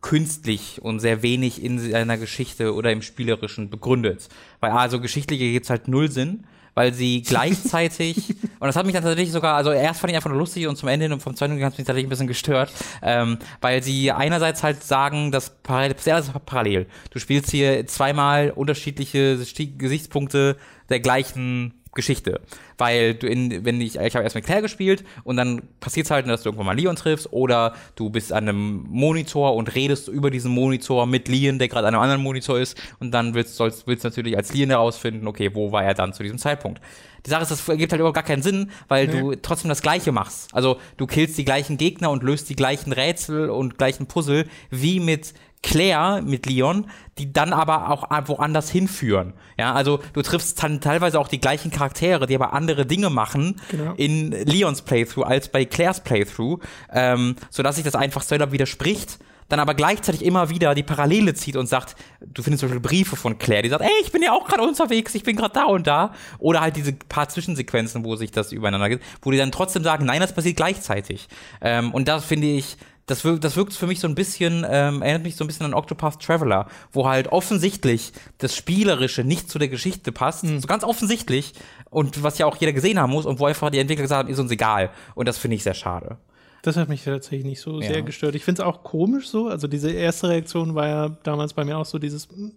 künstlich 0.00 0.82
und 0.82 1.00
sehr 1.00 1.22
wenig 1.22 1.62
in 1.62 1.78
seiner 1.78 2.18
Geschichte 2.18 2.74
oder 2.74 2.90
im 2.90 3.02
Spielerischen 3.02 3.70
begründet. 3.70 4.28
Weil 4.58 4.72
also 4.72 5.00
geschichtlich 5.00 5.38
gibt 5.38 5.64
es 5.64 5.70
halt 5.70 5.88
null 5.88 6.10
Sinn, 6.10 6.44
weil 6.78 6.94
sie 6.94 7.22
gleichzeitig, 7.26 8.36
und 8.60 8.68
das 8.68 8.76
hat 8.76 8.86
mich 8.86 8.94
dann 8.94 9.02
tatsächlich 9.02 9.32
sogar, 9.32 9.56
also 9.56 9.72
erst 9.72 10.00
fand 10.00 10.12
ich 10.12 10.16
einfach 10.16 10.30
nur 10.30 10.38
lustig 10.38 10.68
und 10.68 10.76
zum 10.76 10.88
Ende 10.88 11.06
hin 11.06 11.12
und 11.12 11.20
vom 11.20 11.34
zweiten 11.34 11.60
hat 11.64 11.72
es 11.72 11.78
mich 11.78 11.86
tatsächlich 11.88 12.06
ein 12.06 12.08
bisschen 12.08 12.28
gestört, 12.28 12.72
ähm, 13.02 13.38
weil 13.60 13.82
sie 13.82 14.12
einerseits 14.12 14.62
halt 14.62 14.84
sagen, 14.84 15.32
dass 15.32 15.50
parallel, 15.50 15.96
das 16.04 16.30
parallel. 16.46 16.86
Du 17.10 17.18
spielst 17.18 17.50
hier 17.50 17.84
zweimal 17.88 18.52
unterschiedliche 18.52 19.36
Gesichtspunkte 19.36 20.56
der 20.88 21.00
gleichen 21.00 21.74
Geschichte. 21.94 22.40
Weil 22.76 23.14
du 23.14 23.26
in, 23.26 23.64
wenn 23.64 23.80
ich, 23.80 23.96
ich 23.96 24.14
habe 24.14 24.24
erst 24.24 24.36
mit 24.36 24.44
Claire 24.44 24.62
gespielt 24.62 25.04
und 25.24 25.36
dann 25.36 25.62
passiert 25.80 26.06
es 26.06 26.10
halt, 26.10 26.26
dass 26.28 26.42
du 26.42 26.48
irgendwann 26.48 26.66
mal 26.66 26.76
Leon 26.76 26.96
triffst 26.96 27.32
oder 27.32 27.74
du 27.96 28.10
bist 28.10 28.32
an 28.32 28.48
einem 28.48 28.86
Monitor 28.88 29.54
und 29.54 29.74
redest 29.74 30.08
über 30.08 30.30
diesen 30.30 30.52
Monitor 30.52 31.06
mit 31.06 31.28
Leon, 31.28 31.58
der 31.58 31.68
gerade 31.68 31.88
an 31.88 31.94
einem 31.94 32.02
anderen 32.02 32.22
Monitor 32.22 32.58
ist 32.58 32.80
und 33.00 33.12
dann 33.12 33.34
willst, 33.34 33.56
sollst, 33.56 33.86
willst 33.86 34.04
du 34.04 34.08
natürlich 34.08 34.36
als 34.36 34.52
Leon 34.52 34.70
herausfinden, 34.70 35.26
okay, 35.26 35.50
wo 35.54 35.72
war 35.72 35.84
er 35.84 35.94
dann 35.94 36.12
zu 36.12 36.22
diesem 36.22 36.38
Zeitpunkt. 36.38 36.80
Die 37.26 37.30
Sache 37.30 37.42
ist, 37.42 37.50
das 37.50 37.68
ergibt 37.68 37.92
halt 37.92 38.00
überhaupt 38.00 38.14
gar 38.14 38.24
keinen 38.24 38.42
Sinn, 38.42 38.70
weil 38.86 39.08
du 39.08 39.34
trotzdem 39.34 39.68
das 39.68 39.82
Gleiche 39.82 40.12
machst. 40.12 40.54
Also 40.54 40.78
du 40.96 41.06
killst 41.06 41.36
die 41.36 41.44
gleichen 41.44 41.76
Gegner 41.76 42.10
und 42.10 42.22
löst 42.22 42.48
die 42.48 42.56
gleichen 42.56 42.92
Rätsel 42.92 43.50
und 43.50 43.76
gleichen 43.76 44.06
Puzzle 44.06 44.46
wie 44.70 45.00
mit 45.00 45.34
Claire 45.62 46.22
mit 46.22 46.46
Leon, 46.46 46.86
die 47.18 47.32
dann 47.32 47.52
aber 47.52 47.90
auch 47.90 48.08
woanders 48.28 48.70
hinführen. 48.70 49.32
Ja, 49.58 49.74
also 49.74 50.00
du 50.12 50.22
triffst 50.22 50.62
dann 50.62 50.80
teilweise 50.80 51.18
auch 51.18 51.28
die 51.28 51.40
gleichen 51.40 51.70
Charaktere, 51.70 52.26
die 52.26 52.34
aber 52.34 52.52
andere 52.52 52.86
Dinge 52.86 53.10
machen 53.10 53.60
Genau. 53.70 53.94
in 53.96 54.30
Leons 54.30 54.82
Playthrough 54.82 55.26
als 55.26 55.48
bei 55.48 55.64
Claires 55.64 56.00
Playthrough, 56.00 56.60
ähm, 56.92 57.36
sodass 57.50 57.76
sich 57.76 57.84
das 57.84 57.94
einfach 57.94 58.24
up 58.30 58.52
widerspricht. 58.52 59.18
Dann 59.48 59.60
aber 59.60 59.72
gleichzeitig 59.72 60.22
immer 60.24 60.50
wieder 60.50 60.74
die 60.74 60.82
Parallele 60.82 61.32
zieht 61.32 61.56
und 61.56 61.66
sagt, 61.66 61.96
du 62.20 62.42
findest 62.42 62.60
zum 62.60 62.68
Beispiel 62.68 62.80
Briefe 62.86 63.16
von 63.16 63.38
Claire, 63.38 63.62
die 63.62 63.70
sagt, 63.70 63.82
ey, 63.82 63.90
ich 64.02 64.12
bin 64.12 64.22
ja 64.22 64.32
auch 64.32 64.46
gerade 64.46 64.62
unterwegs, 64.62 65.14
ich 65.14 65.22
bin 65.22 65.36
gerade 65.36 65.54
da 65.54 65.64
und 65.64 65.86
da. 65.86 66.12
Oder 66.38 66.60
halt 66.60 66.76
diese 66.76 66.92
paar 66.92 67.30
Zwischensequenzen, 67.30 68.04
wo 68.04 68.14
sich 68.14 68.30
das 68.30 68.52
übereinander 68.52 68.90
geht, 68.90 69.00
wo 69.22 69.30
die 69.30 69.38
dann 69.38 69.50
trotzdem 69.50 69.82
sagen, 69.82 70.04
nein, 70.04 70.20
das 70.20 70.34
passiert 70.34 70.56
gleichzeitig. 70.56 71.28
Ähm, 71.62 71.92
und 71.94 72.08
das 72.08 72.26
finde 72.26 72.46
ich, 72.46 72.76
das 73.08 73.24
wirkt, 73.24 73.42
das 73.44 73.56
wirkt 73.56 73.72
für 73.72 73.86
mich 73.86 74.00
so 74.00 74.06
ein 74.08 74.14
bisschen, 74.14 74.64
ähm, 74.68 75.02
erinnert 75.02 75.24
mich 75.24 75.36
so 75.36 75.42
ein 75.44 75.46
bisschen 75.48 75.66
an 75.66 75.74
Octopath 75.74 76.20
Traveler, 76.22 76.66
wo 76.92 77.08
halt 77.08 77.28
offensichtlich 77.32 78.12
das 78.38 78.54
Spielerische 78.54 79.24
nicht 79.24 79.50
zu 79.50 79.58
der 79.58 79.68
Geschichte 79.68 80.12
passt, 80.12 80.46
so 80.46 80.66
ganz 80.68 80.84
offensichtlich, 80.84 81.52
und 81.90 82.22
was 82.22 82.38
ja 82.38 82.46
auch 82.46 82.56
jeder 82.56 82.72
gesehen 82.72 82.98
haben 83.00 83.10
muss, 83.12 83.26
und 83.26 83.40
wo 83.40 83.46
einfach 83.46 83.70
die 83.70 83.78
Entwickler 83.78 84.02
gesagt 84.02 84.24
haben, 84.24 84.32
ist 84.32 84.38
uns 84.38 84.50
egal. 84.50 84.90
Und 85.14 85.26
das 85.26 85.38
finde 85.38 85.56
ich 85.56 85.62
sehr 85.62 85.74
schade. 85.74 86.18
Das 86.62 86.76
hat 86.76 86.88
mich 86.88 87.04
tatsächlich 87.04 87.44
nicht 87.44 87.60
so 87.60 87.80
Ja. 87.80 87.88
sehr 87.88 88.02
gestört. 88.02 88.34
Ich 88.34 88.44
finde 88.44 88.62
es 88.62 88.66
auch 88.68 88.82
komisch 88.82 89.28
so. 89.28 89.46
Also 89.48 89.68
diese 89.68 89.90
erste 89.90 90.28
Reaktion 90.28 90.74
war 90.74 90.88
ja 90.88 91.08
damals 91.22 91.54
bei 91.54 91.64
mir 91.64 91.78
auch 91.78 91.86
so 91.86 91.98
dieses, 91.98 92.28
hm, 92.28 92.52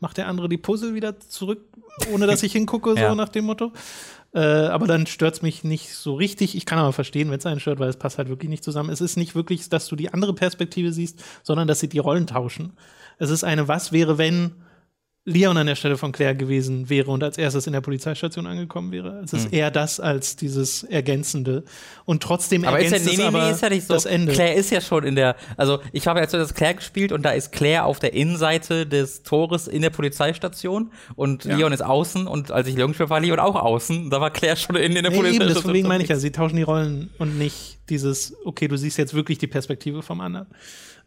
macht 0.00 0.16
der 0.16 0.26
andere 0.26 0.48
die 0.48 0.56
Puzzle 0.56 0.94
wieder 0.94 1.20
zurück, 1.20 1.60
ohne 2.12 2.26
dass 2.26 2.42
ich 2.42 2.52
hingucke, 2.52 2.90
so 2.90 2.96
Ja. 3.00 3.14
nach 3.14 3.28
dem 3.28 3.44
Motto. 3.44 3.70
Äh, 4.34 4.40
aber 4.40 4.86
dann 4.86 5.06
stört 5.06 5.34
es 5.34 5.42
mich 5.42 5.62
nicht 5.62 5.94
so 5.94 6.14
richtig. 6.14 6.56
Ich 6.56 6.64
kann 6.64 6.78
aber 6.78 6.92
verstehen, 6.92 7.30
wenn 7.30 7.38
es 7.38 7.46
einen 7.46 7.60
stört, 7.60 7.78
weil 7.78 7.90
es 7.90 7.98
passt 7.98 8.18
halt 8.18 8.28
wirklich 8.28 8.48
nicht 8.48 8.64
zusammen. 8.64 8.90
Es 8.90 9.00
ist 9.00 9.16
nicht 9.16 9.34
wirklich, 9.34 9.68
dass 9.68 9.88
du 9.88 9.96
die 9.96 10.12
andere 10.12 10.34
Perspektive 10.34 10.92
siehst, 10.92 11.22
sondern 11.42 11.68
dass 11.68 11.80
sie 11.80 11.88
die 11.88 11.98
Rollen 11.98 12.26
tauschen. 12.26 12.72
Es 13.18 13.30
ist 13.30 13.44
eine 13.44 13.68
Was 13.68 13.92
wäre, 13.92 14.18
wenn 14.18 14.52
Leon 15.24 15.56
an 15.56 15.68
der 15.68 15.76
Stelle 15.76 15.96
von 15.96 16.10
Claire 16.10 16.34
gewesen 16.34 16.90
wäre 16.90 17.08
und 17.12 17.22
als 17.22 17.38
erstes 17.38 17.68
in 17.68 17.72
der 17.72 17.80
Polizeistation 17.80 18.44
angekommen 18.48 18.90
wäre. 18.90 19.20
Es 19.22 19.32
ist 19.32 19.52
eher 19.52 19.70
das 19.70 20.00
als 20.00 20.34
dieses 20.34 20.82
Ergänzende. 20.82 21.62
Und 22.04 22.24
trotzdem. 22.24 22.64
Aber 22.64 22.80
ist 22.80 22.90
ja, 22.90 22.96
ergänzt 22.96 23.16
nee, 23.16 23.22
nee, 23.22 23.28
aber 23.28 23.44
nee, 23.44 23.52
ist 23.52 23.62
ja 23.62 23.68
nicht 23.68 23.86
so. 23.86 23.94
das 23.94 24.04
Ende. 24.04 24.32
Claire 24.32 24.54
ist 24.56 24.70
ja 24.70 24.80
schon 24.80 25.04
in 25.04 25.14
der, 25.14 25.36
also 25.56 25.78
ich 25.92 26.08
habe 26.08 26.18
jetzt 26.18 26.32
so 26.32 26.38
das 26.38 26.54
Claire 26.54 26.74
gespielt 26.74 27.12
und 27.12 27.22
da 27.22 27.30
ist 27.30 27.52
Claire 27.52 27.84
auf 27.84 28.00
der 28.00 28.14
Innenseite 28.14 28.84
des 28.84 29.22
Tores 29.22 29.68
in 29.68 29.82
der 29.82 29.90
Polizeistation 29.90 30.90
und 31.14 31.44
Ja. 31.44 31.56
Leon 31.56 31.72
ist 31.72 31.82
außen 31.82 32.26
und 32.26 32.50
als 32.50 32.66
ich 32.66 32.74
Leon 32.74 32.88
gespielt 32.88 33.08
habe, 33.08 33.14
war 33.14 33.20
Leon 33.20 33.38
auch 33.38 33.54
außen. 33.54 34.10
Da 34.10 34.20
war 34.20 34.32
Claire 34.32 34.56
schon 34.56 34.74
in, 34.74 34.96
in 34.96 35.04
der 35.04 35.12
Nee, 35.12 35.18
eben, 35.18 35.18
Polizeistation. 35.18 35.62
deswegen 35.72 35.86
meine 35.86 36.02
ich 36.02 36.10
ja, 36.10 36.16
sie 36.16 36.32
tauschen 36.32 36.56
die 36.56 36.62
Rollen 36.62 37.10
und 37.18 37.38
nicht 37.38 37.78
dieses, 37.90 38.34
okay, 38.44 38.66
du 38.66 38.76
siehst 38.76 38.98
jetzt 38.98 39.14
wirklich 39.14 39.38
die 39.38 39.46
Perspektive 39.46 40.02
vom 40.02 40.20
anderen. 40.20 40.48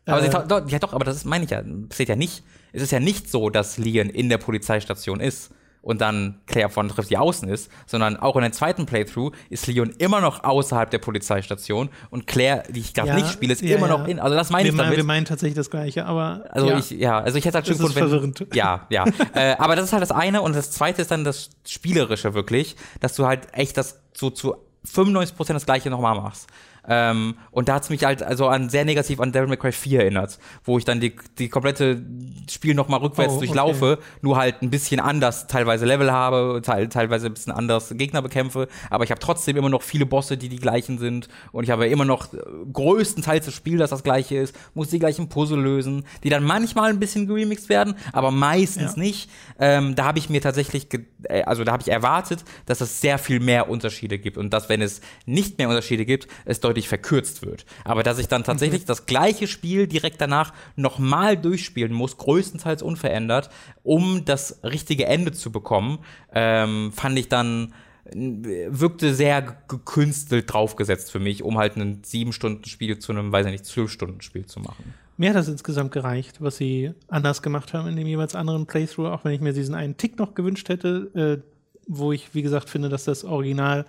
Aber 0.05 0.21
sie, 0.21 0.27
Äh, 0.27 0.47
doch, 0.47 0.69
ja 0.69 0.79
doch, 0.79 0.93
aber 0.93 1.05
das 1.05 1.17
ist, 1.17 1.25
meine 1.25 1.45
ich 1.45 1.51
ja, 1.51 1.61
passiert 1.89 2.09
ja 2.09 2.15
nicht. 2.15 2.43
Es 2.73 2.81
ist 2.81 2.91
ja 2.91 2.99
nicht 2.99 3.29
so, 3.29 3.49
dass 3.49 3.77
Leon 3.77 4.09
in 4.09 4.29
der 4.29 4.37
Polizeistation 4.37 5.19
ist 5.19 5.51
und 5.85 6.01
dann 6.01 6.41
Claire 6.47 6.69
von 6.69 6.89
trifft, 6.89 7.11
die 7.11 7.17
außen 7.17 7.47
ist, 7.47 7.69
sondern 7.85 8.17
auch 8.17 8.35
in 8.35 8.41
der 8.41 8.51
zweiten 8.51 8.87
Playthrough 8.87 9.31
ist 9.51 9.67
Leon 9.67 9.91
immer 9.99 10.19
noch 10.19 10.43
außerhalb 10.43 10.89
der 10.89 10.97
Polizeistation 10.97 11.89
und 12.09 12.25
Claire, 12.25 12.63
die 12.69 12.79
ich 12.79 12.95
gerade 12.95 13.09
Ja, 13.09 13.15
nicht 13.15 13.29
spiele, 13.29 13.53
ist 13.53 13.61
ja, 13.61 13.77
immer 13.77 13.87
ja. 13.87 13.97
noch 13.97 14.07
in. 14.07 14.19
Also 14.19 14.35
das 14.35 14.49
meine 14.49 14.65
wir, 14.65 14.71
ich 14.71 14.75
meinen, 14.75 14.85
damit. 14.85 14.97
wir 14.97 15.03
meinen 15.03 15.25
tatsächlich 15.25 15.55
das 15.55 15.69
Gleiche, 15.69 16.05
aber 16.07 16.45
Also 16.49 16.71
ich, 16.71 16.89
ja, 16.89 17.19
also 17.19 17.37
ich 17.37 17.45
hätte 17.45 17.57
halt 17.57 17.67
schon 17.67 17.77
gefunden, 17.77 17.97
verwirrend. 17.97 18.47
Ja, 18.53 18.87
ja. 18.89 19.05
äh, 19.35 19.55
aber 19.59 19.75
das 19.75 19.85
ist 19.85 19.93
halt 19.93 20.01
das 20.01 20.11
eine 20.11 20.41
und 20.41 20.55
das 20.55 20.71
zweite 20.71 21.03
ist 21.03 21.11
dann 21.11 21.23
das 21.23 21.51
Spielerische 21.67 22.33
wirklich, 22.33 22.75
dass 22.99 23.15
du 23.15 23.27
halt 23.27 23.47
echt 23.53 23.77
das 23.77 23.99
so 24.13 24.31
zu 24.31 24.55
95% 24.87 25.53
das 25.53 25.65
gleiche 25.67 25.91
nochmal 25.91 26.15
machst. 26.15 26.47
Ähm, 26.87 27.35
und 27.51 27.67
da 27.69 27.75
hat's 27.75 27.89
mich 27.89 28.03
halt 28.03 28.21
also 28.23 28.47
an 28.47 28.69
sehr 28.69 28.85
negativ 28.85 29.19
an 29.19 29.31
Devil 29.31 29.47
May 29.49 29.57
Cry 29.57 29.71
4 29.71 30.01
erinnert, 30.01 30.37
wo 30.63 30.77
ich 30.77 30.85
dann 30.85 30.99
die, 30.99 31.15
die 31.39 31.49
komplette 31.49 32.01
Spiel 32.49 32.75
nochmal 32.75 32.99
rückwärts 32.99 33.33
Oh, 33.33 33.37
okay. 33.37 33.45
durchlaufe, 33.47 33.99
nur 34.21 34.37
halt 34.37 34.61
ein 34.61 34.69
bisschen 34.69 34.99
anders 34.99 35.47
teilweise 35.47 35.85
Level 35.85 36.11
habe, 36.11 36.61
teil, 36.63 36.87
teilweise 36.89 37.27
ein 37.27 37.33
bisschen 37.33 37.53
anders 37.53 37.93
Gegner 37.97 38.21
bekämpfe, 38.21 38.67
aber 38.89 39.03
ich 39.03 39.11
habe 39.11 39.19
trotzdem 39.19 39.57
immer 39.57 39.69
noch 39.69 39.81
viele 39.81 40.05
Bosse, 40.05 40.37
die 40.37 40.49
die 40.49 40.57
gleichen 40.59 40.99
sind 40.99 41.27
und 41.51 41.63
ich 41.63 41.69
habe 41.71 41.87
immer 41.87 42.05
noch 42.05 42.33
äh, 42.33 42.37
größtenteils 42.71 43.45
das 43.45 43.53
Spiel, 43.53 43.77
das 43.77 43.89
das 43.89 44.03
gleiche 44.03 44.35
ist, 44.37 44.55
muss 44.73 44.89
die 44.89 44.99
gleichen 44.99 45.29
Puzzle 45.29 45.59
lösen, 45.59 46.05
die 46.23 46.29
dann 46.29 46.43
manchmal 46.43 46.89
ein 46.91 46.99
bisschen 46.99 47.25
geremixed 47.27 47.69
werden, 47.69 47.95
aber 48.13 48.31
meistens 48.31 48.95
Ja. 48.95 49.01
nicht. 49.01 49.29
Ähm, 49.59 49.95
da 49.95 50.05
habe 50.05 50.19
ich 50.19 50.29
mir 50.29 50.41
tatsächlich, 50.41 50.87
äh, 51.23 51.43
also 51.43 51.63
da 51.63 51.71
habe 51.71 51.81
ich 51.81 51.89
erwartet, 51.89 52.43
dass 52.65 52.81
es 52.81 53.01
sehr 53.01 53.17
viel 53.17 53.39
mehr 53.39 53.69
Unterschiede 53.69 54.19
gibt 54.19 54.37
und 54.37 54.51
dass, 54.53 54.69
wenn 54.69 54.81
es 54.81 55.01
nicht 55.25 55.57
mehr 55.57 55.69
Unterschiede 55.69 56.05
gibt, 56.05 56.27
es 56.45 56.59
deutlich 56.59 56.74
eindeutig 56.75 56.87
verkürzt 56.89 57.45
wird. 57.45 57.65
Aber 57.83 58.03
dass 58.03 58.19
ich 58.19 58.27
dann 58.27 58.43
tatsächlich 58.43 58.81
Mhm. 58.81 58.87
das 58.87 59.05
gleiche 59.05 59.47
Spiel 59.47 59.87
direkt 59.87 60.19
danach 60.21 60.53
nochmal 60.75 61.37
durchspielen 61.37 61.93
muss, 61.93 62.17
größtenteils 62.17 62.81
unverändert, 62.83 63.49
um 63.83 64.25
das 64.25 64.59
richtige 64.63 65.05
Ende 65.05 65.31
zu 65.31 65.51
bekommen, 65.51 65.99
ähm, 66.33 66.91
fand 66.91 67.17
ich 67.17 67.29
dann 67.29 67.73
äh, 68.13 68.67
wirkte 68.69 69.15
sehr 69.15 69.41
ge- 69.41 69.53
gekünstelt 69.67 70.51
draufgesetzt 70.53 71.11
für 71.11 71.19
mich, 71.19 71.41
um 71.41 71.57
halt 71.57 71.75
ein 71.77 72.01
sieben 72.03 72.33
Stunden 72.33 72.65
Spiel 72.65 72.99
zu 72.99 73.11
einem, 73.13 73.31
weiß 73.31 73.45
ich 73.47 73.51
nicht, 73.51 73.65
zwölf 73.65 73.89
Stunden 73.91 74.21
Spiel 74.21 74.45
zu 74.45 74.59
machen. 74.59 74.93
Mir 75.17 75.29
hat 75.29 75.37
das 75.37 75.47
insgesamt 75.47 75.91
gereicht, 75.91 76.41
was 76.41 76.57
sie 76.57 76.91
anders 77.07 77.41
gemacht 77.41 77.73
haben 77.73 77.87
in 77.87 77.95
dem 77.95 78.05
jeweils 78.05 78.35
anderen 78.35 78.65
Playthrough, 78.67 79.07
auch 79.07 79.23
wenn 79.23 79.31
ich 79.31 79.41
mir 79.41 79.53
diesen 79.53 79.73
einen 79.73 79.95
Tick 79.97 80.19
noch 80.19 80.35
gewünscht 80.35 80.67
hätte, 80.69 81.41
äh, 81.41 81.51
wo 81.87 82.11
ich, 82.11 82.33
wie 82.35 82.41
gesagt, 82.43 82.69
finde, 82.69 82.89
dass 82.89 83.05
das 83.05 83.23
Original 83.23 83.85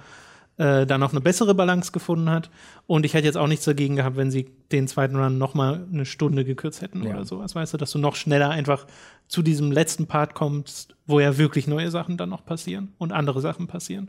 äh, 0.58 0.86
da 0.86 0.96
noch 0.98 1.10
eine 1.12 1.20
bessere 1.20 1.54
Balance 1.54 1.92
gefunden 1.92 2.30
hat. 2.30 2.50
Und 2.86 3.04
ich 3.04 3.14
hätte 3.14 3.26
jetzt 3.26 3.36
auch 3.36 3.46
nichts 3.46 3.64
dagegen 3.66 3.96
gehabt, 3.96 4.16
wenn 4.16 4.30
sie 4.30 4.50
den 4.72 4.88
zweiten 4.88 5.16
Run 5.16 5.36
noch 5.38 5.54
mal 5.54 5.86
eine 5.92 6.06
Stunde 6.06 6.44
gekürzt 6.44 6.80
hätten 6.82 7.02
Ja. 7.04 7.14
oder 7.14 7.24
sowas. 7.24 7.54
Weißt 7.54 7.74
du, 7.74 7.76
dass 7.78 7.90
du 7.90 7.98
noch 7.98 8.16
schneller 8.16 8.50
einfach 8.50 8.86
zu 9.28 9.42
diesem 9.42 9.72
letzten 9.72 10.06
Part 10.06 10.34
kommst, 10.34 10.94
wo 11.06 11.20
ja 11.20 11.36
wirklich 11.36 11.66
neue 11.66 11.90
Sachen 11.90 12.16
dann 12.16 12.28
noch 12.30 12.44
passieren 12.46 12.92
und 12.98 13.12
andere 13.12 13.40
Sachen 13.40 13.66
passieren. 13.66 14.08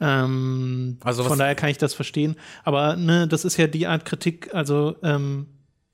Ähm, 0.00 0.98
Also 1.02 1.24
von 1.24 1.38
daher 1.38 1.54
kann 1.54 1.70
ich 1.70 1.78
das 1.78 1.94
verstehen. 1.94 2.36
Aber 2.64 2.96
ne, 2.96 3.28
das 3.28 3.44
ist 3.44 3.56
ja 3.56 3.66
die 3.66 3.86
Art 3.86 4.04
Kritik, 4.04 4.54
also 4.54 4.96
ähm, 5.02 5.46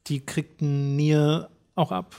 die 0.06 0.24
kriegt 0.24 0.62
Nier 0.62 1.48
auch 1.74 1.92
ab. 1.92 2.14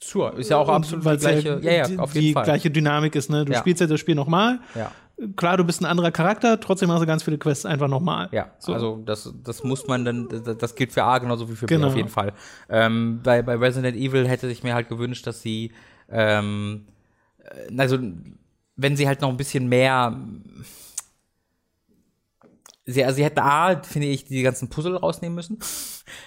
Sure, 0.00 0.36
ist 0.38 0.48
ja 0.50 0.56
auch 0.58 0.68
absolut 0.68 1.02
die 1.04 1.06
Weil's 1.06 1.20
gleiche, 1.22 1.58
ja, 1.62 1.72
ja, 1.72 1.88
die, 1.88 1.98
auf 1.98 2.14
jeden 2.14 2.26
die 2.28 2.32
Fall. 2.32 2.44
gleiche 2.44 2.70
Dynamik 2.70 3.16
ist. 3.16 3.30
Ne? 3.30 3.44
Du 3.44 3.52
Ja. 3.52 3.58
spielst 3.58 3.80
ja 3.80 3.86
das 3.88 3.98
Spiel 3.98 4.14
nochmal. 4.14 4.60
Ja. 4.76 4.92
Klar, 5.34 5.56
du 5.56 5.64
bist 5.64 5.80
ein 5.80 5.84
anderer 5.84 6.12
Charakter, 6.12 6.60
trotzdem 6.60 6.92
hast 6.92 7.00
du 7.00 7.06
ganz 7.06 7.24
viele 7.24 7.38
Quests 7.38 7.66
einfach 7.66 7.88
nochmal. 7.88 8.28
Ja, 8.30 8.52
So. 8.60 8.72
also 8.72 9.02
das, 9.04 9.32
das 9.42 9.64
muss 9.64 9.86
man 9.88 10.04
dann, 10.04 10.28
das, 10.28 10.56
das 10.56 10.74
gilt 10.76 10.92
für 10.92 11.02
A 11.02 11.18
genauso 11.18 11.50
wie 11.50 11.56
für 11.56 11.66
Genau. 11.66 11.86
B 11.86 11.90
auf 11.90 11.96
jeden 11.96 12.08
Fall. 12.08 12.32
Ähm, 12.68 13.20
bei, 13.24 13.42
bei 13.42 13.56
Resident 13.56 13.96
Evil 13.96 14.28
hätte 14.28 14.48
ich 14.48 14.62
mir 14.62 14.74
halt 14.74 14.88
gewünscht, 14.88 15.26
dass 15.26 15.42
sie, 15.42 15.72
ähm, 16.08 16.86
äh, 17.42 17.76
also 17.76 17.98
wenn 18.76 18.96
sie 18.96 19.08
halt 19.08 19.20
noch 19.20 19.28
ein 19.30 19.36
bisschen 19.36 19.68
mehr, 19.68 20.16
sie, 22.86 23.04
also 23.04 23.16
sie 23.16 23.24
hätten 23.24 23.40
A, 23.40 23.82
finde 23.82 24.06
ich, 24.08 24.24
die 24.24 24.42
ganzen 24.42 24.68
Puzzle 24.68 24.96
rausnehmen 24.96 25.34
müssen, 25.34 25.58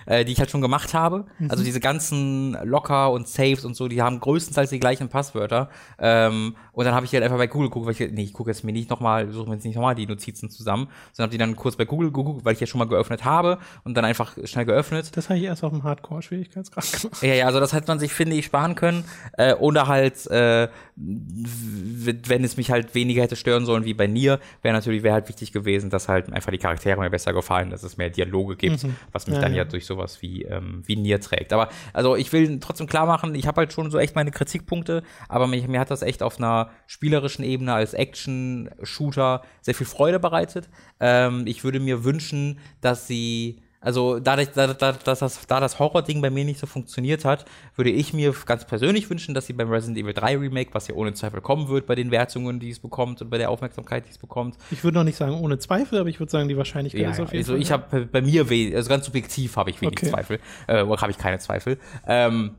äh, 0.05 0.25
die 0.25 0.31
ich 0.31 0.39
halt 0.39 0.51
schon 0.51 0.61
gemacht 0.61 0.93
habe. 0.93 1.25
Also 1.49 1.63
diese 1.63 1.79
ganzen 1.79 2.57
Locker 2.63 3.11
und 3.11 3.27
Saves 3.27 3.65
und 3.65 3.75
so, 3.75 3.87
die 3.87 4.01
haben 4.01 4.19
größtenteils 4.19 4.69
die 4.69 4.79
gleichen 4.79 5.09
Passwörter. 5.09 5.69
Ähm, 5.99 6.55
und 6.73 6.85
dann 6.85 6.93
habe 6.93 7.05
ich 7.05 7.13
halt 7.13 7.23
einfach 7.23 7.37
bei 7.37 7.47
Google 7.47 7.69
geguckt, 7.69 7.85
weil 7.85 7.93
ich, 7.93 8.13
nee, 8.13 8.23
ich 8.23 8.33
gucke 8.33 8.49
jetzt 8.49 8.63
mir 8.63 8.71
nicht 8.71 8.89
nochmal, 8.89 9.31
suche 9.31 9.49
mir 9.49 9.55
jetzt 9.55 9.65
nicht 9.65 9.75
nochmal 9.75 9.95
die 9.95 10.07
Notizen 10.07 10.49
zusammen, 10.49 10.87
sondern 11.11 11.27
habe 11.27 11.31
die 11.31 11.37
dann 11.37 11.55
kurz 11.55 11.75
bei 11.75 11.85
Google 11.85 12.11
geguckt, 12.11 12.45
weil 12.45 12.53
ich 12.53 12.59
ja 12.59 12.67
schon 12.67 12.79
mal 12.79 12.87
geöffnet 12.87 13.25
habe 13.25 13.57
und 13.83 13.95
dann 13.95 14.05
einfach 14.05 14.37
schnell 14.45 14.65
geöffnet. 14.65 15.15
Das 15.15 15.29
habe 15.29 15.39
ich 15.39 15.45
erst 15.45 15.63
auf 15.63 15.71
dem 15.71 15.83
Hardcore-Schwierigkeitsgrad 15.83 16.91
gemacht. 17.01 17.23
Ja, 17.23 17.33
ja, 17.33 17.45
also 17.45 17.59
das 17.59 17.73
hätte 17.73 17.87
man 17.87 17.99
sich, 17.99 18.13
finde 18.13 18.35
ich, 18.35 18.45
sparen 18.45 18.75
können. 18.75 19.03
Äh, 19.37 19.53
oder 19.55 19.87
halt, 19.87 20.27
äh, 20.27 20.69
wenn 20.95 22.43
es 22.43 22.57
mich 22.57 22.71
halt 22.71 22.95
weniger 22.95 23.23
hätte 23.23 23.35
stören 23.35 23.65
sollen 23.65 23.85
wie 23.85 23.93
bei 23.93 24.07
Nier, 24.07 24.39
wäre 24.61 24.73
natürlich, 24.73 25.03
wäre 25.03 25.13
halt 25.13 25.29
wichtig 25.29 25.51
gewesen, 25.51 25.89
dass 25.89 26.07
halt 26.07 26.31
einfach 26.31 26.51
die 26.51 26.57
Charaktere 26.57 26.99
mir 26.99 27.09
besser 27.09 27.33
gefallen, 27.33 27.69
dass 27.69 27.83
es 27.83 27.97
mehr 27.97 28.09
Dialoge 28.09 28.55
gibt, 28.55 28.85
was 29.11 29.27
mich 29.27 29.35
Ja, 29.35 29.41
dann 29.41 29.53
ja, 29.53 29.63
ja. 29.63 29.70
Durch 29.71 29.85
sowas 29.85 30.21
wie, 30.21 30.43
ähm, 30.43 30.83
wie 30.85 30.95
Nier 30.95 31.19
trägt. 31.19 31.53
Aber 31.53 31.69
also 31.93 32.15
ich 32.15 32.31
will 32.31 32.59
trotzdem 32.59 32.87
klar 32.87 33.05
machen, 33.05 33.35
ich 33.35 33.47
habe 33.47 33.61
halt 33.61 33.73
schon 33.73 33.91
so 33.91 33.97
echt 33.97 34.15
meine 34.15 34.31
Kritikpunkte, 34.31 35.03
aber 35.27 35.47
mir, 35.47 35.67
mir 35.67 35.79
hat 35.79 35.91
das 35.91 36.01
echt 36.01 36.23
auf 36.23 36.37
einer 36.37 36.69
spielerischen 36.87 37.43
Ebene 37.43 37.73
als 37.73 37.93
Action-Shooter 37.93 39.41
sehr 39.61 39.75
viel 39.75 39.87
Freude 39.87 40.19
bereitet. 40.19 40.69
Ähm, 40.99 41.43
ich 41.47 41.63
würde 41.63 41.79
mir 41.79 42.03
wünschen, 42.03 42.59
dass 42.81 43.07
sie 43.07 43.61
also 43.81 44.19
dadurch, 44.19 44.49
da, 44.49 44.73
da, 44.73 44.91
dass 44.91 45.19
das, 45.19 45.47
da 45.47 45.59
das 45.59 45.79
Horror-Ding 45.79 46.21
bei 46.21 46.29
mir 46.29 46.45
nicht 46.45 46.59
so 46.59 46.67
funktioniert 46.67 47.25
hat, 47.25 47.45
würde 47.75 47.89
ich 47.89 48.13
mir 48.13 48.33
ganz 48.45 48.65
persönlich 48.65 49.09
wünschen, 49.09 49.33
dass 49.33 49.47
sie 49.47 49.53
beim 49.53 49.69
Resident 49.69 49.97
Evil 49.97 50.13
3 50.13 50.37
Remake, 50.37 50.69
was 50.73 50.87
ja 50.87 50.93
ohne 50.93 51.13
Zweifel 51.13 51.41
kommen 51.41 51.67
wird, 51.67 51.87
bei 51.87 51.95
den 51.95 52.11
Wertungen, 52.11 52.59
die 52.59 52.69
es 52.69 52.79
bekommt 52.79 53.21
und 53.23 53.31
bei 53.31 53.39
der 53.39 53.49
Aufmerksamkeit, 53.49 54.05
die 54.05 54.11
es 54.11 54.19
bekommt. 54.19 54.55
Ich 54.69 54.83
würde 54.83 54.99
noch 54.99 55.03
nicht 55.03 55.17
sagen 55.17 55.33
ohne 55.33 55.57
Zweifel, 55.57 55.97
aber 55.99 56.09
ich 56.09 56.19
würde 56.19 56.31
sagen, 56.31 56.47
die 56.47 56.57
Wahrscheinlichkeit 56.57 57.01
Ja, 57.01 57.09
ist 57.09 57.19
auf 57.19 57.31
jeden 57.33 57.39
also 57.39 57.53
Fall. 57.53 57.61
ich 57.61 57.71
habe 57.71 58.05
bei 58.05 58.21
mir, 58.21 58.45
also 58.75 58.87
ganz 58.87 59.05
subjektiv 59.05 59.57
habe 59.57 59.71
ich 59.71 59.81
wenig 59.81 59.97
Okay. 59.97 60.09
Zweifel, 60.09 60.39
äh, 60.67 60.85
habe 60.85 61.11
ich 61.11 61.17
keine 61.17 61.39
Zweifel. 61.39 61.79
Ähm, 62.05 62.51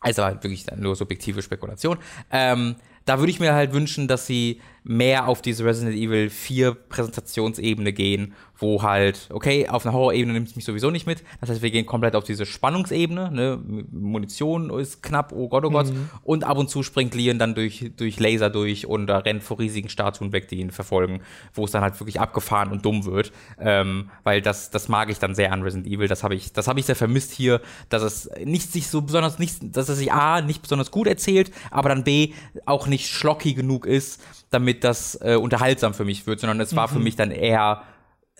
also 0.00 0.24
halt 0.24 0.42
wirklich 0.42 0.66
nur 0.76 0.96
subjektive 0.96 1.40
Spekulation. 1.40 1.96
Ähm, 2.30 2.76
da 3.04 3.18
würde 3.18 3.30
ich 3.30 3.40
mir 3.40 3.54
halt 3.54 3.72
wünschen, 3.72 4.06
dass 4.06 4.26
sie 4.26 4.60
mehr 4.84 5.28
auf 5.28 5.42
diese 5.42 5.64
Resident 5.64 5.96
Evil 5.96 6.28
4 6.28 6.74
Präsentationsebene 6.74 7.92
gehen, 7.92 8.34
wo 8.62 8.82
halt, 8.82 9.28
okay, 9.30 9.68
auf 9.68 9.84
einer 9.84 9.92
Horror-Ebene 9.92 10.32
nimmt 10.32 10.48
es 10.48 10.56
mich 10.56 10.64
sowieso 10.64 10.90
nicht 10.90 11.06
mit. 11.06 11.22
Das 11.40 11.50
heißt, 11.50 11.62
wir 11.62 11.70
gehen 11.70 11.84
komplett 11.84 12.14
auf 12.14 12.24
diese 12.24 12.46
Spannungsebene, 12.46 13.30
ne? 13.30 13.60
Munition 13.90 14.70
ist 14.78 15.02
knapp, 15.02 15.32
oh 15.32 15.48
Gott, 15.48 15.64
oh 15.64 15.70
Gott. 15.70 15.92
Und 16.22 16.44
ab 16.44 16.58
und 16.58 16.70
zu 16.70 16.82
springt 16.82 17.14
Leon 17.14 17.38
dann 17.38 17.54
durch, 17.54 17.90
durch 17.96 18.20
Laser 18.20 18.50
durch 18.50 18.86
und 18.86 19.08
da 19.08 19.18
rennt 19.18 19.42
vor 19.42 19.58
riesigen 19.58 19.88
Statuen 19.88 20.32
weg, 20.32 20.48
die 20.48 20.60
ihn 20.60 20.70
verfolgen, 20.70 21.22
wo 21.54 21.64
es 21.64 21.72
dann 21.72 21.82
halt 21.82 21.98
wirklich 22.00 22.20
abgefahren 22.20 22.70
und 22.70 22.84
dumm 22.84 23.04
wird. 23.04 23.32
Ähm, 23.58 24.10
weil 24.22 24.40
das, 24.42 24.70
das 24.70 24.88
mag 24.88 25.10
ich 25.10 25.18
dann 25.18 25.34
sehr 25.34 25.52
an 25.52 25.62
Resident 25.62 25.86
Evil. 25.86 26.08
Das 26.08 26.22
habe 26.22 26.34
ich, 26.34 26.52
das 26.52 26.68
habe 26.68 26.78
ich 26.78 26.86
sehr 26.86 26.96
vermisst 26.96 27.32
hier, 27.32 27.60
dass 27.88 28.02
es 28.02 28.30
nicht 28.44 28.72
sich 28.72 28.86
so 28.88 29.02
besonders 29.02 29.38
nicht, 29.38 29.76
dass 29.76 29.88
es 29.88 29.98
sich 29.98 30.12
A 30.12 30.40
nicht 30.40 30.62
besonders 30.62 30.90
gut 30.90 31.06
erzählt, 31.06 31.52
aber 31.70 31.88
dann 31.88 32.04
B 32.04 32.32
auch 32.64 32.86
nicht 32.86 33.08
schlocky 33.08 33.54
genug 33.54 33.86
ist, 33.86 34.20
damit 34.52 34.84
das 34.84 35.18
äh, 35.22 35.36
unterhaltsam 35.36 35.94
für 35.94 36.04
mich 36.04 36.26
wird, 36.26 36.40
sondern 36.40 36.60
es 36.60 36.76
war 36.76 36.88
für 36.88 36.98
mich 36.98 37.16
dann 37.16 37.30
eher 37.30 37.82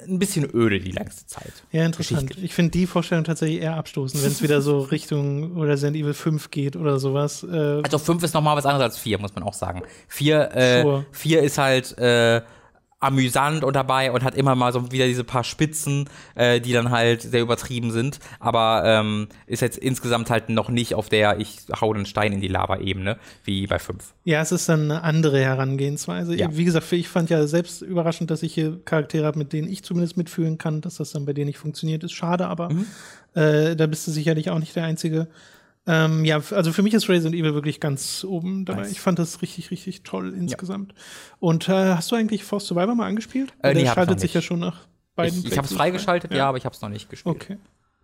ein 0.09 0.19
bisschen 0.19 0.49
öde 0.53 0.81
die 0.81 0.91
längste 0.91 1.27
Zeit. 1.27 1.53
Ja, 1.71 1.85
interessant. 1.85 2.23
Geschichte. 2.29 2.45
Ich 2.45 2.55
finde 2.55 2.71
die 2.73 2.87
Vorstellung 2.87 3.25
tatsächlich 3.25 3.61
eher 3.63 3.77
abstoßend, 3.77 4.23
wenn 4.23 4.31
es 4.33 4.43
wieder 4.43 4.61
so 4.61 4.79
Richtung 4.91 5.61
Resident 5.61 5.97
Evil 5.97 6.15
5 6.15 6.51
geht 6.51 6.77
oder 6.77 6.99
sowas. 6.99 7.45
Äh, 7.45 7.81
Also 7.85 7.99
5 7.99 8.23
ist 8.25 8.35
nochmal 8.35 8.57
was 8.57 8.67
anderes 8.67 8.83
als 8.85 8.99
4, 8.99 9.19
muss 9.19 9.35
man 9.35 9.45
auch 9.45 9.55
sagen. 9.55 9.83
4 10.09 10.51
äh, 10.57 10.83
Sure. 10.83 11.07
vier 11.13 11.43
ist 11.43 11.59
halt 11.59 11.97
äh, 11.99 12.43
amüsant 13.03 13.65
und 13.65 13.75
dabei 13.75 14.13
und 14.13 14.23
hat 14.25 14.35
immer 14.35 14.55
mal 14.55 14.73
so 14.73 14.93
wieder 14.93 15.07
diese 15.07 15.25
paar 15.25 15.45
Spitzen, 15.45 16.09
äh, 16.35 16.61
die 16.61 16.73
dann 16.73 16.91
halt 16.91 17.23
sehr 17.23 17.43
übertrieben 17.43 17.91
sind, 17.91 18.19
aber 18.41 18.83
ähm, 18.87 19.29
ist 19.47 19.61
jetzt 19.63 19.79
insgesamt 19.79 20.31
halt 20.31 20.49
noch 20.49 20.69
nicht 20.69 20.95
auf 20.95 21.09
der 21.09 21.39
ich 21.41 21.59
hau 21.81 21.93
den 21.93 22.07
Stein 22.07 22.33
in 22.33 22.41
die 22.41 22.49
Lava-Ebene, 22.49 23.19
wie 23.45 23.67
bei 23.67 23.79
5. 23.79 24.15
ja, 24.25 24.41
es 24.41 24.53
ist 24.53 24.69
dann 24.69 24.91
eine 24.91 25.03
andere 25.03 25.41
Herangehensweise. 25.41 26.35
Ja. 26.37 26.57
Wie 26.57 26.65
gesagt, 26.65 26.93
ich 26.93 27.09
fand 27.09 27.31
ja 27.31 27.47
selbst 27.47 27.83
überraschend, 27.83 28.31
dass 28.31 28.43
ich 28.43 28.55
hier 28.55 28.81
Charaktere 28.85 29.27
habe, 29.27 29.39
mit 29.39 29.53
denen 29.53 29.69
ich 29.69 29.83
zumindest 29.83 30.17
mitfühlen 30.17 30.59
kann, 30.59 30.81
dass 30.81 30.97
das 30.97 31.11
dann 31.13 31.25
bei 31.25 31.33
denen 31.33 31.47
nicht 31.47 31.59
funktioniert, 31.59 32.05
ist 32.05 32.13
schade, 32.13 32.47
aber 32.47 32.71
Mhm. 32.73 32.87
äh, 33.35 33.75
da 33.77 33.87
bist 33.87 34.07
du 34.07 34.11
sicherlich 34.11 34.51
auch 34.51 34.59
nicht 34.59 34.77
der 34.77 34.85
Einzige. 34.85 35.29
Ähm, 35.87 36.25
ja, 36.25 36.41
also 36.53 36.73
für 36.73 36.83
mich 36.83 36.95
ist 36.95 37.09
Resident 37.09 37.35
Evil 37.35 37.55
wirklich 37.55 37.81
ganz 37.81 38.25
oben 38.29 38.65
dabei. 38.65 38.83
Nice. 38.83 38.93
Ich 38.93 39.01
fand 39.01 39.19
das 39.19 39.43
richtig, 39.43 39.71
richtig 39.73 40.03
toll 40.05 40.33
insgesamt. 40.33 40.95
Und 41.41 41.69
äh, 41.69 41.95
hast 41.95 42.13
du 42.13 42.17
eigentlich 42.17 42.45
Force 42.45 42.67
Survivor 42.67 42.95
mal 42.95 43.07
angespielt? 43.07 43.53
Äh, 43.63 43.75
nee, 43.75 43.83
Der 43.83 43.93
schaltet 43.93 44.21
sich 44.21 44.33
ja 44.33 44.41
schon 44.43 44.61
nach 44.61 44.87
beiden 45.17 45.41
Ich, 45.41 45.47
ich 45.51 45.59
habe 45.59 45.67
es 45.67 45.73
freigeschaltet, 45.75 46.31
frei. 46.31 46.39
ja, 46.39 46.49
aber 46.49 46.57
ich 46.59 46.65
habe 46.65 46.75
es 46.75 46.81
noch 46.81 46.89
nicht 46.89 47.11
gespielt. 47.11 47.35
Okay. 47.35 47.57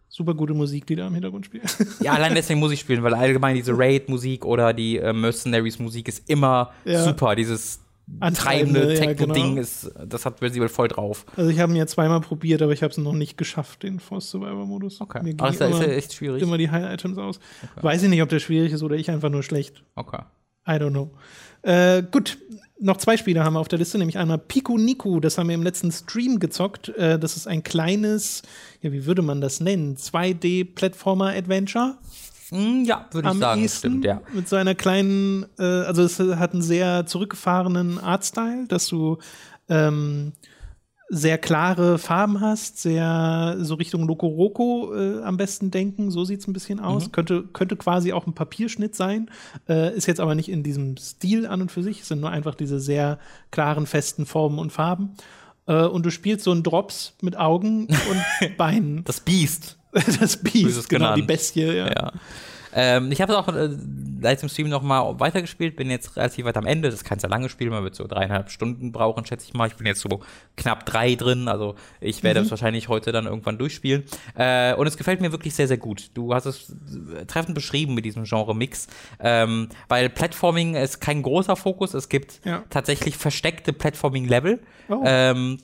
Super 0.09 0.35
gute 0.35 0.55
Musik, 0.55 0.87
die 0.87 0.97
da 0.97 1.07
im 1.07 1.15
Hintergrund 1.15 1.47
spielt. 1.47 1.65
Ja, 2.01 2.15
allein 2.15 2.35
deswegen 2.35 2.59
muss 2.59 2.73
ich 2.73 2.81
spielen, 2.81 3.03
weil 3.03 3.15
allgemein 3.15 3.55
diese 3.55 3.77
Raid-Musik 3.79 4.45
oder 4.45 4.73
die 4.73 4.97
äh, 4.97 5.13
Mercenaries-Musik 5.13 6.09
ist 6.09 6.29
immer 6.29 6.73
Ja. 6.85 7.05
super. 7.05 7.37
Dieses 7.37 7.81
Antreibende, 8.21 8.81
treibende 8.81 8.95
ja, 8.95 9.01
Techno-Ding 9.15 9.49
genau. 9.51 9.61
ist, 9.61 9.91
das 10.07 10.27
hat 10.27 10.43
Resident 10.43 10.71
voll 10.71 10.89
drauf. 10.89 11.25
Also 11.37 11.51
ich 11.51 11.61
habe 11.61 11.73
ihn 11.73 11.77
ja 11.77 11.87
zweimal 11.87 12.21
probiert, 12.21 12.63
aber 12.63 12.73
ich 12.73 12.83
habe 12.83 12.91
es 12.91 12.99
noch 12.99 13.13
nicht 13.13 13.37
geschafft, 13.39 13.83
den 13.83 14.01
Force 14.01 14.31
Survivor 14.31 14.67
Modus. 14.67 15.01
Okay. 15.01 15.23
Mir 15.23 15.35
Aber 15.39 15.51
ist, 15.51 15.61
ja- 15.61 15.81
echt 15.83 16.15
schwierig. 16.15 16.43
immer 16.43 16.59
die 16.59 16.71
High-Items 16.71 17.19
aus. 17.19 17.39
Weiß 17.81 18.03
ich 18.03 18.09
nicht, 18.09 18.23
ob 18.23 18.29
der 18.29 18.41
schwierig 18.41 18.73
ist 18.73 18.83
oder 18.83 18.97
ich 18.97 19.11
einfach 19.11 19.31
nur 19.31 19.43
schlecht. 19.43 19.85
Okay. 19.95 20.23
I 20.67 20.73
don't 20.73 20.91
know. 20.91 21.11
Äh, 21.63 22.03
gut, 22.11 22.39
noch 22.81 22.97
zwei 22.99 23.17
Spiele 23.17 23.43
haben 23.45 23.55
wir 23.55 23.61
auf 23.61 23.69
der 23.69 23.79
Liste, 23.79 23.99
nämlich 23.99 24.19
einmal 24.19 24.39
Piku 24.39 24.79
Niku, 24.79 25.21
das 25.21 25.39
haben 25.39 25.49
wir 25.49 25.55
im 25.55 25.63
letzten 25.63 25.91
Stream 25.91 26.39
gezockt. 26.39 26.89
Äh, 26.91 27.19
das 27.19 27.37
ist 27.37 27.47
ein 27.47 27.63
kleines, 27.63 28.43
ja, 28.83 28.93
wie 28.93 29.07
würde 29.07 29.23
man 29.23 29.41
das 29.41 29.61
nennen? 29.61 29.97
2D-Plattformer-Adventure 29.97 31.85
Hm, 31.91 31.97
ja, 32.51 33.07
würde 33.11 33.29
ich 33.29 33.31
am 33.31 33.39
sagen, 33.39 33.63
ehesten. 33.63 33.79
stimmt, 33.79 34.05
ja. 34.05 34.23
Mit 34.33 34.49
so 34.49 34.57
einer 34.57 34.75
kleinen, 34.75 35.47
äh, 35.59 35.63
also 35.63 36.03
es 36.03 36.19
hat 36.19 36.53
einen 36.53 36.63
sehr 36.63 37.07
zurückgefahrenen 37.07 37.99
Artstyle, 37.99 38.67
dass 38.69 38.87
du 38.87 39.19
ähm, 39.69 40.33
sehr 41.11 41.39
klare 41.39 41.99
Farben 41.99 42.41
hast, 42.41 42.79
sehr 42.79 43.57
so 43.61 43.75
Richtung 43.75 44.07
Loco 44.07 44.27
Roco 44.27 44.95
äh, 44.95 45.23
am 45.23 45.37
besten 45.39 45.71
denken. 45.71 46.11
So 46.11 46.25
sieht 46.25 46.41
es 46.41 46.47
ein 46.47 46.53
bisschen 46.53 46.81
aus. 46.81 47.13
Könnte, 47.13 47.45
könnte 47.45 47.77
quasi 47.77 48.13
auch 48.13 48.27
ein 48.27 48.35
Papierschnitt 48.35 48.95
sein. 48.95 49.31
Äh, 49.69 49.97
ist 49.97 50.07
jetzt 50.07 50.21
aber 50.21 50.35
nicht 50.35 50.51
in 50.51 50.63
diesem 50.63 50.97
Stil 50.99 51.47
an 51.47 51.63
und 51.63 51.73
für 51.73 51.83
sich. 51.83 52.03
Es 52.03 52.09
sind 52.09 52.21
nur 52.21 52.31
einfach 52.31 52.55
diese 52.55 52.79
sehr 52.79 53.19
klaren, 53.51 53.87
festen 53.87 54.27
Formen 54.27 54.59
und 54.59 54.71
Farben. 54.71 55.15
Äh, 55.67 55.85
und 55.85 56.05
du 56.05 56.11
spielst 56.11 56.45
so 56.45 56.51
einen 56.51 56.63
Drops 56.63 57.15
mit 57.23 57.39
Augen 57.39 57.87
und 57.87 58.57
Beinen. 58.59 59.03
Das 59.05 59.21
Biest. 59.21 59.78
Das 60.21 60.37
Biest, 60.37 60.89
genau, 60.89 61.15
die 61.15 61.21
genannt. 61.23 61.27
Bestie, 61.27 61.63
ja. 61.65 61.89
Ja. 61.89 62.13
Ähm, 62.75 63.11
ich 63.11 63.23
habe 63.23 63.33
es 63.33 63.39
auch 63.39 63.49
äh, 63.49 63.71
seit 64.21 64.43
dem 64.43 64.51
Stream 64.51 64.69
noch 64.69 64.83
mal 64.83 65.19
weitergespielt, 65.19 65.75
bin 65.75 65.91
jetzt 65.91 66.17
relativ 66.17 66.45
weit 66.45 66.57
am 66.59 66.67
Ende. 66.67 66.89
Das 66.91 66.97
ist 67.01 67.05
kein 67.05 67.19
sehr 67.19 67.31
langes 67.31 67.51
Spiel, 67.51 67.71
man 67.71 67.83
wird 67.83 67.95
so 67.95 68.07
dreieinhalb 68.07 68.51
Stunden 68.51 68.93
brauchen, 68.93 69.25
schätze 69.25 69.47
ich 69.49 69.55
mal. 69.55 69.69
Ich 69.69 69.75
bin 69.77 69.87
jetzt 69.87 70.01
so 70.03 70.21
knapp 70.57 70.85
drei 70.85 71.15
drin, 71.15 71.49
also 71.49 71.77
ich 72.01 72.23
werde 72.23 72.41
es 72.41 72.51
wahrscheinlich 72.51 72.89
heute 72.89 73.11
dann 73.11 73.25
irgendwann 73.25 73.57
durchspielen. 73.57 74.05
Äh, 74.37 74.75
und 74.75 74.87
es 74.87 74.99
gefällt 74.99 75.23
mir 75.23 75.33
wirklich 75.33 75.55
sehr, 75.55 75.67
sehr 75.67 75.79
gut. 75.79 76.11
Du 76.13 76.35
hast 76.35 76.45
es 76.45 76.69
äh, 77.19 77.25
treffend 77.25 77.55
beschrieben 77.55 77.95
mit 77.95 78.05
diesem 78.05 78.25
Genre-Mix, 78.25 78.89
ähm, 79.19 79.71
weil 79.89 80.11
Platforming 80.11 80.75
ist 80.75 81.01
kein 81.01 81.23
großer 81.23 81.57
Fokus. 81.57 81.95
Es 81.95 82.11
gibt 82.11 82.45
Ja. 82.45 82.65
tatsächlich 82.69 83.17
versteckte 83.17 83.73
Platforming-Level. 83.73 84.61
Oh. 84.91 85.03
Ähm, 85.07 85.59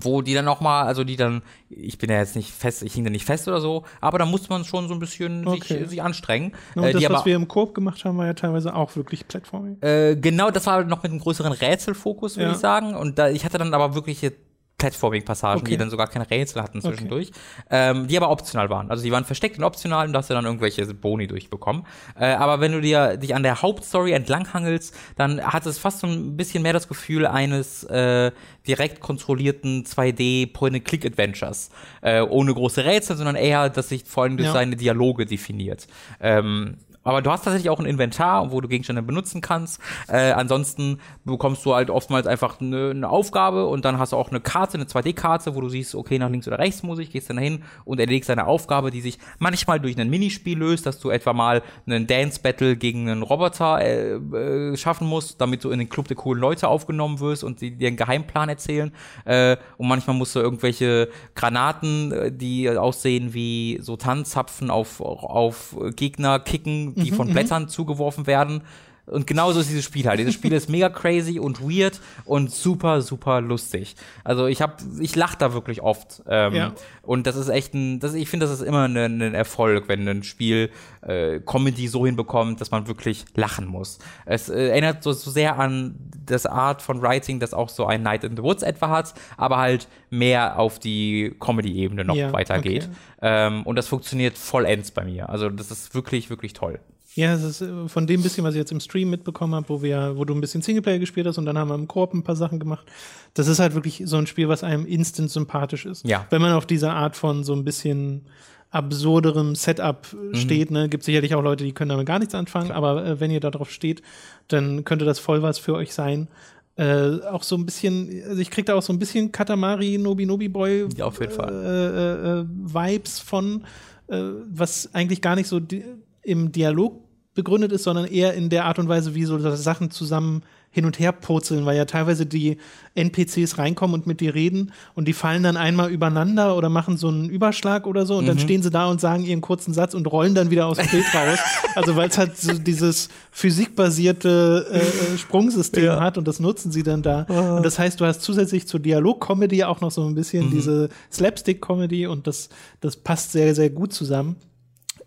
wo 0.00 0.22
die 0.22 0.34
dann 0.34 0.44
noch 0.44 0.60
mal, 0.60 0.82
also 0.84 1.04
die 1.04 1.16
dann, 1.16 1.42
ich 1.70 1.98
bin 1.98 2.10
ja 2.10 2.18
jetzt 2.18 2.36
nicht 2.36 2.50
fest, 2.50 2.82
ich 2.82 2.94
hing 2.94 3.04
da 3.04 3.10
nicht 3.10 3.24
fest 3.24 3.46
oder 3.48 3.60
so, 3.60 3.84
aber 4.00 4.18
da 4.18 4.26
muss 4.26 4.48
man 4.48 4.64
schon 4.64 4.88
so 4.88 4.94
ein 4.94 5.00
bisschen 5.00 5.46
Okay. 5.46 5.78
sich, 5.80 5.88
sich 5.90 6.02
anstrengen. 6.02 6.52
Und 6.74 6.84
Äh, 6.84 6.92
das, 6.92 7.02
was 7.04 7.10
aber, 7.10 7.24
wir 7.26 7.36
im 7.36 7.48
Koop 7.48 7.74
gemacht 7.74 8.04
haben, 8.04 8.16
war 8.18 8.26
ja 8.26 8.34
teilweise 8.34 8.74
auch 8.74 8.94
wirklich 8.96 9.26
Plattforming. 9.28 9.80
äh, 9.82 10.16
genau, 10.16 10.50
das 10.50 10.66
war 10.66 10.84
noch 10.84 11.02
mit 11.02 11.12
einem 11.12 11.20
größeren 11.20 11.52
Rätselfokus, 11.52 12.36
würde 12.36 12.48
Ja. 12.50 12.54
ich 12.54 12.60
sagen. 12.60 12.94
Und 12.94 13.18
da, 13.18 13.28
ich 13.28 13.44
hatte 13.44 13.58
dann 13.58 13.72
aber 13.74 13.94
wirkliche 13.94 14.32
Platforming-Passagen, 14.78 15.60
Okay. 15.62 15.70
die 15.72 15.76
dann 15.78 15.88
sogar 15.90 16.06
keine 16.06 16.28
Rätsel 16.30 16.62
hatten 16.62 16.80
zwischendurch, 16.82 17.30
ähm, 17.70 18.06
die 18.08 18.16
aber 18.16 18.30
optional 18.30 18.68
waren. 18.68 18.90
Also 18.90 19.02
die 19.02 19.10
waren 19.10 19.24
versteckt 19.24 19.56
und 19.58 19.64
optional 19.64 20.06
und 20.06 20.12
da 20.12 20.18
hast 20.18 20.28
du 20.30 20.34
dann 20.34 20.44
irgendwelche 20.44 20.84
Boni 20.94 21.26
durchbekommen. 21.26 21.84
Äh, 22.18 22.26
aber 22.34 22.60
wenn 22.60 22.72
du 22.72 22.80
dir 22.80 23.16
dich 23.16 23.34
an 23.34 23.42
der 23.42 23.62
Hauptstory 23.62 24.12
entlanghangelst, 24.12 24.94
dann 25.16 25.40
hat 25.40 25.64
es 25.66 25.78
fast 25.78 26.00
so 26.00 26.06
ein 26.06 26.36
bisschen 26.36 26.62
mehr 26.62 26.72
das 26.74 26.88
Gefühl 26.88 27.26
eines 27.26 27.84
äh, 27.84 28.32
direkt 28.66 29.00
kontrollierten 29.00 29.84
2D 29.84 30.52
Point-and-Click-Adventures. 30.52 31.70
Äh, 32.02 32.20
ohne 32.22 32.52
große 32.52 32.84
Rätsel, 32.84 33.16
sondern 33.16 33.36
eher, 33.36 33.70
dass 33.70 33.88
sich 33.88 34.04
vor 34.04 34.24
allem 34.24 34.36
durch 34.36 34.48
Ja. 34.48 34.52
seine 34.52 34.76
Dialoge 34.76 35.24
definiert. 35.26 35.86
Ähm, 36.20 36.76
aber 37.06 37.22
du 37.22 37.30
hast 37.30 37.44
tatsächlich 37.44 37.70
auch 37.70 37.78
ein 37.78 37.86
Inventar, 37.86 38.50
wo 38.50 38.60
du 38.60 38.66
Gegenstände 38.66 39.00
benutzen 39.00 39.40
kannst. 39.40 39.80
Äh, 40.08 40.32
ansonsten 40.32 40.98
bekommst 41.24 41.64
du 41.64 41.74
halt 41.74 41.88
oftmals 41.88 42.26
einfach 42.26 42.60
eine, 42.60 42.90
eine 42.90 43.08
Aufgabe 43.08 43.66
und 43.66 43.84
dann 43.84 43.98
hast 43.98 44.12
du 44.12 44.16
auch 44.16 44.30
eine 44.30 44.40
Karte, 44.40 44.74
eine 44.74 44.84
2D-Karte, 44.84 45.54
wo 45.54 45.60
du 45.60 45.68
siehst, 45.68 45.94
okay, 45.94 46.18
nach 46.18 46.28
links 46.28 46.48
oder 46.48 46.58
rechts 46.58 46.82
muss 46.82 46.98
ich, 46.98 47.10
gehst 47.10 47.30
dann 47.30 47.36
dahin 47.36 47.62
und 47.84 48.00
erledigst 48.00 48.28
eine 48.28 48.46
Aufgabe, 48.46 48.90
die 48.90 49.00
sich 49.00 49.18
manchmal 49.38 49.78
durch 49.78 49.96
ein 49.98 50.10
Minispiel 50.10 50.58
löst, 50.58 50.84
dass 50.84 50.98
du 50.98 51.10
etwa 51.10 51.32
mal 51.32 51.62
einen 51.86 52.08
Dance-Battle 52.08 52.76
gegen 52.76 53.08
einen 53.08 53.22
Roboter 53.22 53.80
äh, 53.80 54.14
äh, 54.14 54.76
schaffen 54.76 55.06
musst, 55.06 55.40
damit 55.40 55.62
du 55.62 55.70
in 55.70 55.78
den 55.78 55.88
Club 55.88 56.08
der 56.08 56.16
coolen 56.16 56.40
Leute 56.40 56.66
aufgenommen 56.66 57.20
wirst 57.20 57.44
und 57.44 57.60
dir 57.60 57.86
einen 57.86 57.96
Geheimplan 57.96 58.48
erzählen. 58.48 58.92
Äh, 59.24 59.56
und 59.76 59.86
manchmal 59.86 60.16
musst 60.16 60.34
du 60.34 60.40
irgendwelche 60.40 61.08
Granaten, 61.36 62.10
äh, 62.10 62.32
die 62.32 62.68
aussehen 62.68 63.32
wie 63.32 63.78
so 63.80 63.96
Tanzzapfen 63.96 64.70
auf, 64.70 65.00
auf 65.00 65.76
Gegner 65.94 66.40
kicken, 66.40 66.95
die 66.96 67.10
von 67.10 67.28
Blättern 67.28 67.68
zugeworfen 67.68 68.26
werden. 68.26 68.62
Und 69.06 69.26
genauso 69.26 69.60
ist 69.60 69.68
dieses 69.70 69.84
Spiel 69.84 70.06
halt. 70.06 70.18
Dieses 70.18 70.34
Spiel 70.34 70.52
ist 70.52 70.68
mega 70.68 70.88
crazy 70.88 71.38
und 71.38 71.60
weird 71.62 72.00
und 72.24 72.50
super, 72.50 73.02
super 73.02 73.40
lustig. 73.40 73.94
Also 74.24 74.46
ich 74.46 74.60
hab, 74.60 74.82
ich 75.00 75.14
lach 75.14 75.36
da 75.36 75.52
wirklich 75.52 75.80
oft. 75.80 76.22
Ähm, 76.28 76.54
Ja. 76.54 76.72
Und 77.02 77.28
das 77.28 77.36
ist 77.36 77.48
echt 77.48 77.72
ein, 77.72 78.00
das, 78.00 78.14
ich 78.14 78.28
finde, 78.28 78.46
das 78.46 78.52
ist 78.60 78.66
immer 78.66 78.88
ein, 78.88 78.96
ein 78.96 79.34
Erfolg, 79.34 79.86
wenn 79.88 80.08
ein 80.08 80.24
Spiel 80.24 80.70
äh, 81.02 81.38
Comedy 81.38 81.86
so 81.86 82.04
hinbekommt, 82.04 82.60
dass 82.60 82.72
man 82.72 82.88
wirklich 82.88 83.24
lachen 83.36 83.66
muss. 83.66 83.98
Es 84.24 84.48
äh, 84.48 84.70
erinnert 84.70 85.04
so, 85.04 85.12
so 85.12 85.30
sehr 85.30 85.56
an 85.56 85.94
das 86.24 86.44
Art 86.44 86.82
von 86.82 87.00
Writing, 87.00 87.38
das 87.38 87.54
auch 87.54 87.68
so 87.68 87.86
ein 87.86 88.02
Night 88.02 88.24
in 88.24 88.36
the 88.36 88.42
Woods 88.42 88.64
etwa 88.64 88.88
hat, 88.88 89.14
aber 89.36 89.58
halt 89.58 89.86
mehr 90.10 90.58
auf 90.58 90.80
die 90.80 91.32
Comedy-Ebene 91.38 92.04
noch 92.04 92.16
Ja, 92.16 92.32
weitergeht. 92.32 92.88
okay. 92.90 92.96
Ähm, 93.22 93.62
und 93.62 93.76
das 93.76 93.86
funktioniert 93.86 94.36
vollends 94.36 94.90
bei 94.90 95.04
mir. 95.04 95.28
Also 95.28 95.48
das 95.48 95.70
ist 95.70 95.94
wirklich, 95.94 96.28
wirklich 96.28 96.52
toll. 96.54 96.80
Ja, 97.16 97.34
es 97.34 97.42
ist 97.42 97.60
äh, 97.62 97.88
von 97.88 98.06
dem 98.06 98.22
bisschen, 98.22 98.44
was 98.44 98.54
ich 98.54 98.58
jetzt 98.58 98.72
im 98.72 98.80
Stream 98.80 99.10
mitbekommen 99.10 99.54
habe, 99.54 99.68
wo 99.68 99.82
wir, 99.82 100.16
wo 100.16 100.24
du 100.24 100.34
ein 100.34 100.40
bisschen 100.40 100.62
Singleplayer 100.62 100.98
gespielt 100.98 101.26
hast 101.26 101.38
und 101.38 101.44
dann 101.46 101.58
haben 101.58 101.68
wir 101.68 101.74
im 101.74 101.88
Koop 101.88 102.14
ein 102.14 102.22
paar 102.22 102.36
Sachen 102.36 102.58
gemacht. 102.60 102.86
Das 103.34 103.48
ist 103.48 103.58
halt 103.58 103.74
wirklich 103.74 104.02
so 104.04 104.16
ein 104.18 104.26
Spiel, 104.26 104.48
was 104.48 104.62
einem 104.62 104.86
instant 104.86 105.30
sympathisch 105.30 105.86
ist. 105.86 106.06
Ja. 106.06 106.26
Wenn 106.30 106.40
man 106.42 106.52
auf 106.52 106.66
dieser 106.66 106.92
Art 106.94 107.16
von 107.16 107.42
so 107.42 107.54
ein 107.54 107.64
bisschen 107.64 108.26
absurderem 108.70 109.54
Setup 109.54 110.06
Mhm. 110.12 110.34
steht, 110.34 110.70
ne, 110.70 110.88
gibt 110.88 111.04
sicherlich 111.04 111.34
auch 111.34 111.42
Leute, 111.42 111.64
die 111.64 111.72
können 111.72 111.88
damit 111.88 112.06
gar 112.06 112.18
nichts 112.18 112.34
anfangen, 112.34 112.70
aber 112.72 113.04
äh, 113.06 113.20
wenn 113.20 113.30
ihr 113.30 113.40
da 113.40 113.50
drauf 113.50 113.70
steht, 113.70 114.02
dann 114.48 114.84
könnte 114.84 115.04
das 115.04 115.18
voll 115.18 115.40
was 115.42 115.58
für 115.58 115.74
euch 115.74 115.94
sein. 115.94 116.28
Äh, 116.76 117.20
auch 117.30 117.42
so 117.42 117.56
ein 117.56 117.64
bisschen, 117.64 118.10
also 118.28 118.38
ich 118.42 118.50
krieg 118.50 118.66
da 118.66 118.74
auch 118.74 118.82
so 118.82 118.92
ein 118.92 118.98
bisschen 118.98 119.32
Katamari, 119.32 119.96
Nobi 119.96 120.26
Nobi 120.26 120.48
Boy 120.48 120.86
Ja, 120.96 121.06
auf 121.06 121.18
jeden 121.20 121.32
Fall. 121.32 121.50
äh, 121.50 122.36
äh, 122.36 122.40
äh, 122.40 122.44
Vibes 122.46 123.18
von, 123.20 123.64
äh, 124.08 124.18
was 124.52 124.90
eigentlich 124.92 125.22
gar 125.22 125.36
nicht 125.36 125.48
so 125.48 125.58
di 125.60 125.82
im 126.22 126.52
Dialog 126.52 127.00
begründet 127.36 127.70
ist, 127.70 127.84
sondern 127.84 128.06
eher 128.06 128.34
in 128.34 128.48
der 128.50 128.64
Art 128.64 128.80
und 128.80 128.88
Weise, 128.88 129.14
wie 129.14 129.24
so 129.24 129.38
Sachen 129.54 129.92
zusammen 129.92 130.42
hin 130.72 130.84
und 130.84 130.98
her 130.98 131.12
purzeln, 131.12 131.64
weil 131.64 131.74
ja 131.76 131.86
teilweise 131.86 132.26
die 132.26 132.58
NPCs 132.94 133.56
reinkommen 133.56 133.94
und 133.94 134.06
mit 134.06 134.20
dir 134.20 134.34
reden 134.34 134.72
und 134.94 135.08
die 135.08 135.14
fallen 135.14 135.42
dann 135.42 135.56
einmal 135.56 135.90
übereinander 135.90 136.54
oder 136.54 136.68
machen 136.68 136.98
so 136.98 137.08
einen 137.08 137.30
Überschlag 137.30 137.86
oder 137.86 138.04
so 138.04 138.18
und 138.18 138.26
dann 138.26 138.38
stehen 138.38 138.62
sie 138.62 138.68
da 138.68 138.86
und 138.86 139.00
sagen 139.00 139.24
ihren 139.24 139.40
kurzen 139.40 139.72
Satz 139.72 139.94
und 139.94 140.06
rollen 140.06 140.34
dann 140.34 140.50
wieder 140.50 140.66
aus 140.66 140.76
dem 140.76 140.88
Bild 140.88 141.06
raus. 141.14 141.38
Also 141.76 141.96
weil 141.96 142.10
es 142.10 142.18
halt 142.18 142.36
so 142.36 142.52
dieses 142.58 143.08
physikbasierte 143.30 144.66
äh, 144.70 144.78
äh, 145.14 145.18
Sprungsystem 145.18 145.84
Ja. 145.84 146.00
hat 146.00 146.18
und 146.18 146.28
das 146.28 146.40
nutzen 146.40 146.70
sie 146.72 146.82
dann 146.82 147.02
da. 147.02 147.22
Und 147.22 147.64
das 147.64 147.78
heißt, 147.78 148.00
du 148.00 148.04
hast 148.04 148.22
zusätzlich 148.22 148.66
zur 148.66 148.80
Dialog-Comedy 148.80 149.64
auch 149.64 149.80
noch 149.80 149.90
so 149.90 150.06
ein 150.06 150.14
bisschen 150.14 150.50
diese 150.50 150.88
Slapstick-Comedy 151.12 152.06
und 152.06 152.26
das, 152.26 152.48
das 152.80 152.96
passt 152.96 153.32
sehr, 153.32 153.54
sehr 153.54 153.70
gut 153.70 153.92
zusammen. 153.92 154.36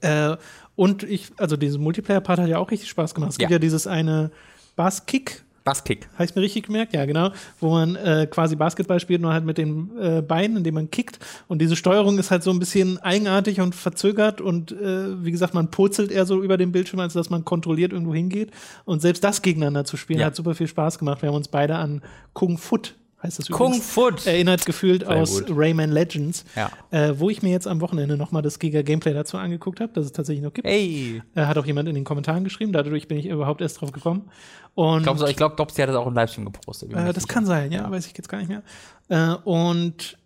Äh, 0.02 0.38
und 0.80 1.04
ich, 1.04 1.28
also 1.38 1.58
dieser 1.58 1.78
Multiplayer-Part 1.80 2.40
hat 2.40 2.48
ja 2.48 2.58
auch 2.58 2.72
richtig 2.72 2.90
Spaß 2.90 3.14
gemacht. 3.14 3.32
Es 3.32 3.38
gibt 3.38 3.52
Ja. 3.52 3.56
ja 3.56 3.60
dieses 3.60 3.86
eine 3.88 4.32
Bass-Kick, 4.76 5.44
Basskick. 5.66 6.08
habe 6.14 6.24
ich 6.24 6.34
mir 6.36 6.42
richtig 6.42 6.66
gemerkt, 6.68 6.94
ja, 6.94 7.06
genau, 7.06 7.32
wo 7.60 7.72
man 7.72 7.96
äh, 7.98 8.28
quasi 8.32 8.56
Basketball 8.56 9.00
spielt, 9.00 9.22
nur 9.22 9.34
halt 9.34 9.44
mit 9.44 9.58
den 9.58 9.92
äh, 10.00 10.22
Beinen, 10.22 10.58
indem 10.58 10.76
man 10.76 10.90
kickt. 10.90 11.20
Und 11.48 11.62
diese 11.62 11.76
Steuerung 11.76 12.18
ist 12.18 12.32
halt 12.32 12.44
so 12.44 12.50
ein 12.52 12.60
bisschen 12.60 12.98
eigenartig 13.00 13.60
und 13.60 13.76
verzögert 13.76 14.40
und 14.42 14.72
äh, 14.72 15.24
wie 15.24 15.32
gesagt, 15.32 15.54
man 15.54 15.70
purzelt 15.70 16.12
eher 16.12 16.26
so 16.26 16.42
über 16.42 16.58
den 16.58 16.72
Bildschirm, 16.72 17.02
als 17.02 17.14
dass 17.14 17.30
man 17.30 17.44
kontrolliert 17.46 17.92
irgendwo 17.92 18.14
hingeht. 18.16 18.52
Und 18.86 19.02
selbst 19.02 19.24
das 19.24 19.42
gegeneinander 19.42 19.84
zu 19.86 19.98
spielen, 19.98 20.22
Ja. 20.22 20.28
hat 20.28 20.36
super 20.36 20.56
viel 20.56 20.68
Spaß 20.68 20.98
gemacht. 20.98 21.22
Wir 21.22 21.30
haben 21.30 21.36
uns 21.36 21.50
beide 21.50 21.76
an 21.76 22.02
Kung 22.34 22.58
Foot, 22.58 22.96
heißt 23.22 23.40
das 23.40 23.48
Kung 23.50 23.68
übrigens, 23.74 23.90
Foot. 23.92 24.26
erinnert 24.28 24.66
gefühlt 24.66 25.02
Sehr 25.06 25.10
aus 25.18 25.46
gut. 25.46 25.56
Rayman 25.58 25.92
Legends, 25.92 26.46
Ja. 26.56 26.72
äh, 26.92 27.14
wo 27.20 27.30
ich 27.30 27.42
mir 27.42 27.52
jetzt 27.52 27.68
am 27.68 27.82
Wochenende 27.82 28.16
nochmal 28.18 28.42
das 28.42 28.60
Giga-Gameplay 28.60 29.14
dazu 29.14 29.38
angeguckt 29.38 29.80
habe, 29.82 29.92
das 29.94 30.06
es 30.06 30.12
tatsächlich 30.14 30.44
noch 30.44 30.54
gibt. 30.54 30.68
Hey. 30.68 31.22
Äh, 31.36 31.42
hat 31.46 31.58
auch 31.58 31.66
jemand 31.66 31.90
in 31.90 31.96
den 31.96 32.04
Kommentaren 32.06 32.44
geschrieben, 32.44 32.72
dadurch 32.72 33.08
bin 33.08 33.18
ich 33.18 33.26
überhaupt 33.26 33.62
erst 33.62 33.82
drauf 33.82 33.92
gekommen. 33.92 34.30
Und 34.76 35.00
Ich 35.00 35.04
glaube, 35.04 35.30
ich 35.30 35.36
glaub, 35.36 35.58
Dopsy 35.58 35.82
hat 35.82 35.90
das 35.90 35.96
auch 35.98 36.08
im 36.08 36.14
Livestream 36.14 36.46
gepostet. 36.46 36.94
äh, 36.94 37.12
das 37.14 37.28
kann 37.28 37.46
sein, 37.46 37.72
ja, 37.72 37.90
weiß 37.92 38.06
ich 38.08 38.14
jetzt 38.18 38.30
gar 38.30 38.38
nicht 38.38 38.48
mehr. 38.50 38.64
Äh, 39.10 39.36
und 39.44 40.18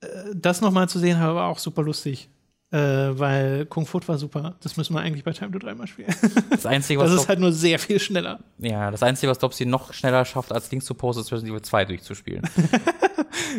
äh, 0.00 0.06
das 0.34 0.60
nochmal 0.60 0.88
zu 0.88 0.98
sehen, 0.98 1.18
war 1.20 1.46
auch 1.48 1.58
super 1.58 1.82
lustig. 1.82 2.28
Äh, 2.74 3.16
weil 3.16 3.66
Kung 3.66 3.86
Fu 3.86 4.00
war 4.04 4.18
super. 4.18 4.56
Das 4.60 4.76
müssen 4.76 4.94
wir 4.94 5.00
eigentlich 5.00 5.22
bei 5.22 5.30
Time 5.30 5.52
to 5.52 5.60
3 5.60 5.74
mal 5.74 5.86
spielen. 5.86 6.12
Das 6.50 6.66
Einzige, 6.66 6.98
was 7.00 7.12
Das 7.12 7.22
ist 7.22 7.28
halt 7.28 7.38
nur 7.38 7.52
sehr 7.52 7.78
viel 7.78 8.00
schneller. 8.00 8.40
ja, 8.58 8.90
das 8.90 9.04
Einzige, 9.04 9.30
was 9.30 9.38
Dopsy 9.38 9.64
noch 9.64 9.92
schneller 9.92 10.24
schafft, 10.24 10.50
als 10.52 10.70
Dings 10.70 10.84
zu 10.84 10.94
posten, 10.94 11.20
ist 11.20 11.30
Resident 11.30 11.52
Evil 11.52 11.62
2 11.62 11.84
durchzuspielen. 11.84 12.42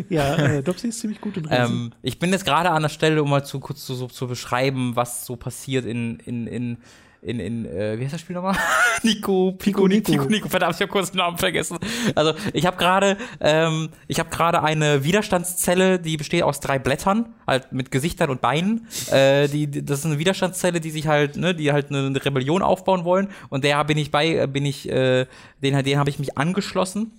Ja, 0.10 0.36
äh, 0.36 0.64
Dopsy 0.64 0.88
ist 0.88 1.00
ziemlich 1.00 1.22
gut 1.22 1.38
in 1.38 1.46
Resi. 1.46 1.72
ähm, 1.72 1.92
ich 2.02 2.20
bin 2.20 2.32
jetzt 2.32 2.46
gerade 2.46 2.70
an 2.72 2.82
der 2.82 2.90
Stelle, 2.90 3.22
um 3.22 3.30
mal 3.30 3.46
zu 3.46 3.60
kurz 3.60 3.86
zu, 3.86 3.94
so, 3.94 4.08
zu 4.08 4.28
beschreiben, 4.28 4.96
was 4.96 5.26
so 5.26 5.36
passiert 5.36 5.86
in, 5.86 6.20
in, 6.20 6.48
in, 6.48 6.78
in, 7.26 7.40
in 7.40 7.66
äh, 7.66 7.98
wie 7.98 8.04
heißt 8.04 8.14
das 8.14 8.22
Spiel 8.22 8.36
nochmal? 8.36 8.56
Nico, 9.04 9.54
Pico, 9.58 9.88
Nico. 9.88 10.12
Nico, 10.12 10.26
Nico, 10.26 10.48
verdammt, 10.48 10.76
ich 10.76 10.82
habe 10.82 10.92
kurz 10.92 11.12
den 11.12 11.18
Namen 11.18 11.38
vergessen. 11.38 11.80
Also 12.14 12.34
ich 12.54 12.66
habe 12.68 12.78
gerade, 12.78 13.18
ähm, 13.40 13.90
ich 14.08 14.20
habe 14.20 14.30
gerade 14.30 14.62
eine 14.62 15.04
Widerstandszelle, 15.04 16.00
die 16.00 16.18
besteht 16.18 16.44
aus 16.44 16.60
drei 16.60 16.78
Blättern, 16.78 17.34
halt 17.48 17.72
mit 17.72 17.90
Gesichtern 17.90 18.30
und 18.30 18.42
Beinen. 18.42 18.88
Äh, 19.12 19.48
die, 19.48 19.70
das 19.84 20.00
ist 20.00 20.06
eine 20.06 20.20
Widerstandszelle, 20.20 20.80
die 20.80 20.92
sich 20.92 21.08
halt, 21.08 21.36
ne, 21.36 21.56
die 21.56 21.72
halt 21.72 21.90
eine, 21.90 22.06
eine 22.06 22.24
Rebellion 22.24 22.62
aufbauen 22.62 23.06
wollen. 23.06 23.30
Und 23.50 23.64
der 23.64 23.84
bin 23.86 23.98
ich 23.98 24.12
bei, 24.12 24.36
äh, 24.36 24.48
bin 24.48 24.66
ich, 24.66 24.88
äh, 24.88 25.26
den, 25.64 25.84
den 25.84 25.98
habe 25.98 26.10
ich 26.10 26.20
mich 26.20 26.38
angeschlossen. 26.38 27.12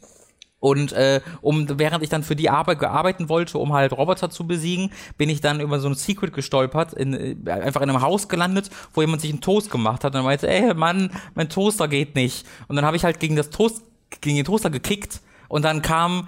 Und 0.67 0.93
äh, 0.95 1.21
um 1.43 1.79
während 1.79 2.03
ich 2.03 2.09
dann 2.09 2.25
für 2.25 2.35
die 2.35 2.51
Arbeit 2.51 2.81
gearbeiten 2.81 3.29
wollte, 3.29 3.57
um 3.59 3.73
halt 3.73 3.93
Roboter 3.93 4.31
zu 4.31 4.49
besiegen, 4.49 4.91
bin 5.17 5.29
ich 5.29 5.41
dann 5.41 5.61
über 5.61 5.79
so 5.79 5.87
ein 5.87 5.95
Secret 5.95 6.33
gestolpert, 6.33 6.93
in, 6.93 7.15
äh, 7.47 7.51
einfach 7.53 7.83
in 7.83 7.89
einem 7.89 8.03
Haus 8.03 8.29
gelandet, 8.29 8.69
wo 8.93 9.01
jemand 9.01 9.23
sich 9.23 9.31
einen 9.31 9.41
Toast 9.41 9.71
gemacht 9.71 10.03
hat 10.03 10.17
und 10.17 10.25
meinte, 10.25 10.49
ey 10.49 10.75
Mann, 10.75 11.13
mein 11.37 11.49
Toaster 11.49 11.87
geht 11.87 12.17
nicht. 12.17 12.45
Und 12.67 12.75
dann 12.75 12.85
habe 12.85 12.97
ich 12.97 13.05
halt 13.05 13.21
gegen 13.21 13.37
das 13.37 13.51
Toast, 13.51 13.85
gegen 14.21 14.35
den 14.35 14.45
Toaster 14.45 14.71
gekickt 14.71 15.21
und 15.47 15.65
dann 15.65 15.83
kam 15.83 16.27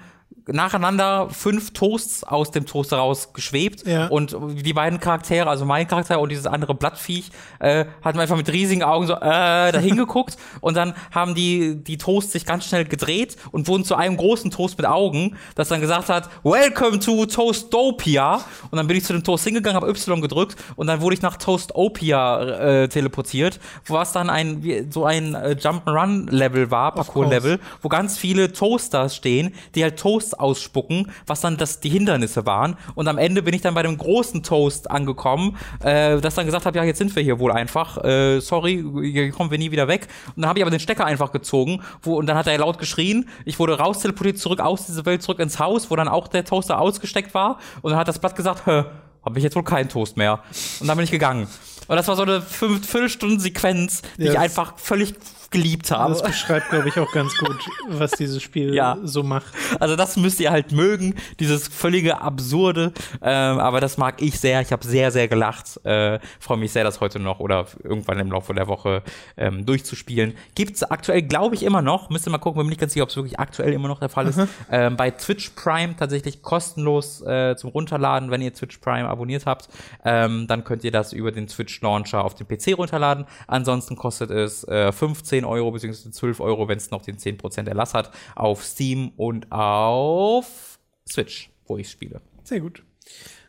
nacheinander 0.52 1.28
fünf 1.30 1.72
Toasts 1.72 2.24
aus 2.24 2.50
dem 2.50 2.66
Toaster 2.66 2.98
rausgeschwebt. 2.98 3.86
Ja. 3.86 4.08
und 4.08 4.36
die 4.52 4.72
beiden 4.72 5.00
Charaktere, 5.00 5.48
also 5.48 5.64
mein 5.64 5.86
Charakter 5.86 6.20
und 6.20 6.30
dieses 6.30 6.46
andere 6.46 6.74
Blattviech, 6.74 7.30
äh, 7.60 7.84
hatten 8.02 8.18
einfach 8.18 8.36
mit 8.36 8.52
riesigen 8.52 8.82
Augen 8.82 9.06
so 9.06 9.14
äh, 9.14 9.72
dahin 9.72 9.96
geguckt 9.96 10.36
und 10.60 10.76
dann 10.76 10.94
haben 11.12 11.34
die 11.34 11.76
die 11.76 11.98
Toasts 11.98 12.32
sich 12.32 12.46
ganz 12.46 12.66
schnell 12.66 12.84
gedreht 12.84 13.36
und 13.52 13.68
wurden 13.68 13.84
zu 13.84 13.94
einem 13.94 14.16
großen 14.16 14.50
Toast 14.50 14.78
mit 14.78 14.86
Augen, 14.86 15.36
das 15.54 15.68
dann 15.68 15.80
gesagt 15.80 16.08
hat, 16.08 16.28
Welcome 16.42 16.98
to 17.00 17.26
Toastopia. 17.26 18.40
Und 18.70 18.76
dann 18.76 18.86
bin 18.86 18.96
ich 18.96 19.04
zu 19.04 19.12
dem 19.12 19.24
Toast 19.24 19.44
hingegangen, 19.44 19.80
habe 19.80 19.90
Y 19.90 20.20
gedrückt 20.20 20.56
und 20.76 20.86
dann 20.86 21.00
wurde 21.00 21.14
ich 21.14 21.22
nach 21.22 21.36
Toastopia 21.36 22.42
äh, 22.82 22.88
teleportiert, 22.88 23.60
was 23.86 24.12
dann 24.12 24.30
ein 24.30 24.88
so 24.90 25.04
ein 25.04 25.34
äh, 25.34 25.56
Jump'n'Run 25.58 26.30
Level 26.30 26.70
war, 26.70 26.94
Parcours 26.94 27.30
Level, 27.30 27.60
wo 27.82 27.88
ganz 27.88 28.18
viele 28.18 28.52
Toasters 28.52 29.16
stehen, 29.16 29.54
die 29.74 29.82
halt 29.82 29.98
Toasts 29.98 30.37
ausspucken, 30.40 31.10
was 31.26 31.40
dann 31.40 31.56
das 31.56 31.80
die 31.80 31.88
Hindernisse 31.88 32.46
waren. 32.46 32.76
Und 32.94 33.08
am 33.08 33.18
Ende 33.18 33.42
bin 33.42 33.54
ich 33.54 33.62
dann 33.62 33.74
bei 33.74 33.82
dem 33.82 33.98
großen 33.98 34.42
Toast 34.42 34.90
angekommen, 34.90 35.56
äh, 35.80 36.20
das 36.20 36.34
dann 36.34 36.46
gesagt 36.46 36.66
hat, 36.66 36.74
ja, 36.74 36.84
jetzt 36.84 36.98
sind 36.98 37.14
wir 37.14 37.22
hier 37.22 37.38
wohl 37.38 37.52
einfach. 37.52 38.02
Äh, 38.04 38.40
sorry, 38.40 38.84
hier 39.02 39.30
kommen 39.30 39.50
wir 39.50 39.58
nie 39.58 39.70
wieder 39.70 39.88
weg. 39.88 40.08
Und 40.34 40.42
dann 40.42 40.48
habe 40.48 40.58
ich 40.58 40.62
aber 40.64 40.70
den 40.70 40.80
Stecker 40.80 41.04
einfach 41.04 41.32
gezogen, 41.32 41.82
wo 42.02 42.16
und 42.16 42.26
dann 42.26 42.36
hat 42.36 42.46
er 42.46 42.58
laut 42.58 42.78
geschrien. 42.78 43.28
Ich 43.44 43.58
wurde 43.58 43.78
raus 43.78 44.00
teleportiert 44.00 44.38
zurück 44.38 44.60
aus 44.60 44.86
dieser 44.86 45.06
Welt 45.06 45.22
zurück 45.22 45.38
ins 45.40 45.58
Haus, 45.58 45.90
wo 45.90 45.96
dann 45.96 46.08
auch 46.08 46.28
der 46.28 46.44
Toaster 46.44 46.80
ausgesteckt 46.80 47.34
war. 47.34 47.58
Und 47.82 47.90
dann 47.90 48.00
hat 48.00 48.08
das 48.08 48.18
Blatt 48.18 48.36
gesagt, 48.36 48.66
hä, 48.66 48.84
habe 49.24 49.38
ich 49.38 49.44
jetzt 49.44 49.56
wohl 49.56 49.64
keinen 49.64 49.88
Toast 49.88 50.16
mehr. 50.16 50.40
Und 50.80 50.86
dann 50.86 50.96
bin 50.96 51.04
ich 51.04 51.10
gegangen. 51.10 51.48
Und 51.86 51.96
das 51.96 52.06
war 52.08 52.16
so 52.16 52.22
eine 52.22 52.42
fünf, 52.42 52.86
Viertelstunden 52.86 53.40
Sequenz, 53.40 54.02
die 54.18 54.24
Ja, 54.24 54.32
ich 54.32 54.38
einfach 54.38 54.78
völlig 54.78 55.14
geliebt 55.50 55.90
habe. 55.90 56.12
Das 56.12 56.22
beschreibt, 56.22 56.70
glaube 56.70 56.88
ich, 56.88 56.98
auch 56.98 57.10
ganz 57.12 57.36
gut, 57.38 57.56
was 57.88 58.10
dieses 58.12 58.42
Spiel 58.42 58.74
Ja. 58.74 58.98
so 59.02 59.22
macht. 59.22 59.46
Also 59.80 59.96
das 59.96 60.16
müsst 60.16 60.40
ihr 60.40 60.50
halt 60.50 60.72
mögen, 60.72 61.14
dieses 61.40 61.68
völlige 61.68 62.20
Absurde. 62.20 62.92
Ähm, 63.22 63.58
aber 63.58 63.80
das 63.80 63.96
mag 63.98 64.20
ich 64.20 64.38
sehr. 64.38 64.60
Ich 64.60 64.72
habe 64.72 64.84
sehr, 64.86 65.10
sehr 65.10 65.26
gelacht. 65.28 65.80
Äh, 65.84 66.18
Freue 66.38 66.58
mich 66.58 66.72
sehr, 66.72 66.84
das 66.84 67.00
heute 67.00 67.18
noch 67.18 67.40
oder 67.40 67.66
irgendwann 67.82 68.18
im 68.18 68.30
Laufe 68.30 68.52
der 68.54 68.68
Woche 68.68 69.02
ähm, 69.36 69.64
durchzuspielen. 69.64 70.34
Gibt's 70.54 70.82
aktuell, 70.82 71.22
glaube 71.22 71.54
ich, 71.54 71.62
immer 71.62 71.80
noch. 71.82 72.10
Müsst 72.10 72.26
ihr 72.26 72.30
mal 72.30 72.38
gucken, 72.38 72.58
bin 72.58 72.66
mir 72.66 72.70
nicht 72.70 72.80
ganz 72.80 72.92
sicher, 72.92 73.04
ob 73.04 73.10
es 73.10 73.16
wirklich 73.16 73.38
aktuell 73.38 73.72
immer 73.72 73.88
noch 73.88 74.00
der 74.00 74.08
Fall 74.10 74.26
ist. 74.26 74.40
Ähm, 74.70 74.96
bei 74.96 75.10
Twitch 75.10 75.50
Prime 75.50 75.96
tatsächlich 75.96 76.42
kostenlos 76.42 77.22
äh, 77.22 77.56
zum 77.56 77.70
Runterladen, 77.70 78.30
wenn 78.30 78.42
ihr 78.42 78.52
Twitch 78.52 78.78
Prime 78.78 79.08
abonniert 79.08 79.46
habt. 79.46 79.68
Ähm, 80.04 80.46
dann 80.46 80.64
könnt 80.64 80.84
ihr 80.84 80.90
das 80.92 81.12
über 81.12 81.32
den 81.32 81.46
Twitch 81.46 81.80
Launcher 81.80 82.22
auf 82.24 82.34
dem 82.34 82.46
PC 82.46 82.76
runterladen. 82.76 83.24
Ansonsten 83.46 83.96
kostet 83.96 84.30
es 84.30 84.64
äh, 84.64 84.92
15 84.92 85.37
Euro 85.44 85.70
bzw. 85.70 86.10
12 86.10 86.40
Euro, 86.40 86.68
wenn 86.68 86.78
es 86.78 86.90
noch 86.90 87.02
den 87.02 87.16
10% 87.16 87.66
Erlass 87.68 87.94
hat, 87.94 88.10
auf 88.34 88.64
Steam 88.64 89.12
und 89.16 89.50
auf 89.52 90.78
Switch, 91.08 91.50
wo 91.66 91.76
ich 91.78 91.90
spiele. 91.90 92.20
Sehr 92.44 92.60
gut. 92.60 92.82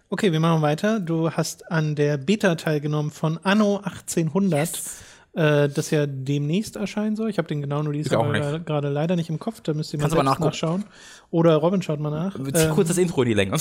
Okay, 0.09 0.31
wir 0.31 0.39
machen 0.39 0.61
weiter. 0.61 0.99
Du 0.99 1.29
hast 1.31 1.71
an 1.71 1.95
der 1.95 2.17
Beta 2.17 2.55
teilgenommen 2.55 3.11
von 3.11 3.37
Anno 3.43 3.77
1800, 3.77 4.81
äh, 5.33 5.69
das 5.69 5.91
ja 5.91 6.07
demnächst 6.07 6.75
erscheinen 6.77 7.15
soll. 7.15 7.29
Ich 7.29 7.37
habe 7.37 7.47
den 7.47 7.61
genauen 7.61 7.85
Release 7.85 8.09
gerade 8.09 8.89
leider 8.89 9.15
nicht 9.15 9.29
im 9.29 9.37
Kopf. 9.37 9.61
Da 9.61 9.75
müsst 9.75 9.93
ihr 9.93 9.99
mal 9.99 10.03
Kannst 10.09 10.15
du 10.15 10.17
mal 10.17 10.23
selbst 10.23 10.39
nachgucken. 10.39 10.49
nachschauen. 10.49 10.85
Oder 11.29 11.55
Robin 11.57 11.81
schaut 11.83 11.99
mal 11.99 12.09
nach. 12.09 12.35
Zieh 12.35 12.51
Ähm, 12.55 12.71
kurz 12.71 12.87
das 12.87 12.97
Intro 12.97 13.21
in 13.21 13.27
die 13.29 13.33
Länge. 13.35 13.55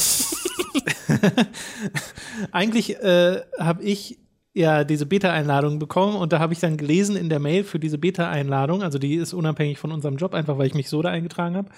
eigentlich 2.53 2.97
äh, 2.97 3.43
habe 3.59 3.83
ich 3.83 4.19
ja 4.59 4.85
diese 4.85 5.07
Beta-Einladung 5.07 5.79
bekommen 5.79 6.17
und 6.17 6.33
da 6.33 6.39
habe 6.39 6.53
ich 6.53 6.61
dann 6.61 6.77
gelesen 6.77 7.17
in 7.17 7.29
der 7.29 7.39
Mail 7.39 7.65
für 7.65 7.79
diese 7.79 7.99
Beta-Einladung, 7.99 8.83
also 8.83 8.99
die 8.99 9.15
ist 9.15 9.33
unabhängig 9.33 9.79
von 9.79 9.93
unserem 9.93 10.17
Job, 10.17 10.35
einfach 10.35 10.59
weil 10.59 10.67
ich 10.67 10.75
mich 10.75 10.89
so 10.89 11.01
da 11.03 11.11
eingetragen 11.11 11.57
habe. 11.57 11.69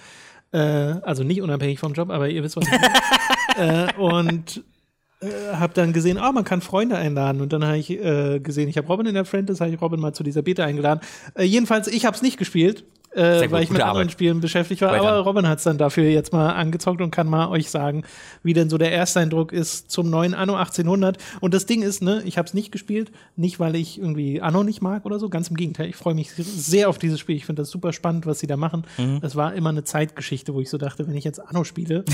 Äh, 0.53 1.01
also 1.03 1.23
nicht 1.23 1.43
unabhängig 1.43 1.79
vom 1.79 1.93
Job, 1.93 2.11
aber 2.11 2.29
ihr 2.29 2.43
wisst, 2.43 2.57
was 2.57 2.67
ich 2.67 2.73
meine. 2.73 3.89
äh, 3.89 4.01
und 4.01 4.65
äh, 5.21 5.55
habe 5.55 5.75
dann 5.75 5.93
gesehen, 5.93 6.19
ah, 6.19 6.33
man 6.33 6.45
kann 6.45 6.61
Freunde 6.61 6.97
einladen. 6.97 7.41
Und 7.41 7.53
dann 7.53 7.65
habe 7.65 7.79
ich 7.79 7.91
äh, 7.91 8.41
gesehen, 8.41 8.69
ich 8.69 8.77
habe 8.77 8.89
Robin 8.89 9.07
in 9.07 9.15
der 9.15 9.25
Friend, 9.25 9.49
das 9.49 9.61
habe 9.61 9.71
ich 9.71 9.81
Robin 9.81 10.01
mal 10.01 10.15
zu 10.15 10.23
dieser 10.23 10.43
Beta 10.43 10.65
eingeladen. 10.65 11.01
Äh, 11.35 11.45
jedenfalls, 11.45 11.89
ich 11.89 12.07
habe 12.07 12.17
es 12.17 12.23
nicht 12.23 12.39
gespielt. 12.39 12.85
Äh, 13.13 13.43
gut, 13.43 13.51
weil 13.51 13.65
ich 13.65 13.71
mit 13.71 13.81
anderen 13.81 14.03
Arbeit. 14.03 14.13
Spielen 14.13 14.41
beschäftigt 14.41 14.83
war. 14.83 14.93
Weiter. 14.93 15.09
Aber 15.09 15.19
Robin 15.21 15.49
hat 15.49 15.59
es 15.59 15.65
dann 15.65 15.79
dafür 15.79 16.05
jetzt 16.05 16.33
mal 16.33 16.51
angezockt 16.51 17.01
und 17.01 17.11
kann 17.11 17.27
mal 17.27 17.49
euch 17.49 17.69
sagen, 17.69 18.05
wie 18.45 18.53
denn 18.53 18.71
so 18.71 18.79
der 18.79 18.93
Ersteindruck 18.93 19.53
ist 19.53 19.91
zum 19.91 20.11
neuen 20.11 20.33
Anno 20.33 20.55
1800. 20.55 21.19
Und 21.41 21.53
das 21.53 21.67
Ding 21.67 21.83
ist, 21.83 22.03
ne, 22.03 22.23
ich 22.25 22.39
habe 22.39 22.47
es 22.47 22.55
nicht 22.55 22.71
gespielt, 22.71 23.11
nicht 23.35 23.59
weil 23.59 23.75
ich 23.75 23.99
irgendwie 23.99 24.41
Anno 24.41 24.63
nicht 24.63 24.81
mag 24.81 25.07
oder 25.07 25.19
so, 25.19 25.29
ganz 25.29 25.49
im 25.49 25.57
Gegenteil. 25.57 25.89
Ich 25.89 25.97
freue 25.97 26.15
mich 26.15 26.31
sehr 26.37 26.89
auf 26.89 26.99
dieses 26.99 27.19
Spiel. 27.19 27.35
Ich 27.35 27.47
finde 27.47 27.63
das 27.63 27.71
super 27.71 27.93
spannend, 27.93 28.27
was 28.27 28.39
sie 28.39 28.47
da 28.47 28.57
machen. 28.57 28.87
Mhm. 28.97 29.21
Das 29.21 29.35
war 29.35 29.55
immer 29.55 29.71
eine 29.71 29.83
Zeitgeschichte, 29.83 30.55
wo 30.55 30.61
ich 30.61 30.71
so 30.71 30.79
dachte, 30.79 31.09
wenn 31.09 31.17
ich 31.17 31.25
jetzt 31.25 31.41
Anno 31.41 31.65
spiele, 31.65 32.05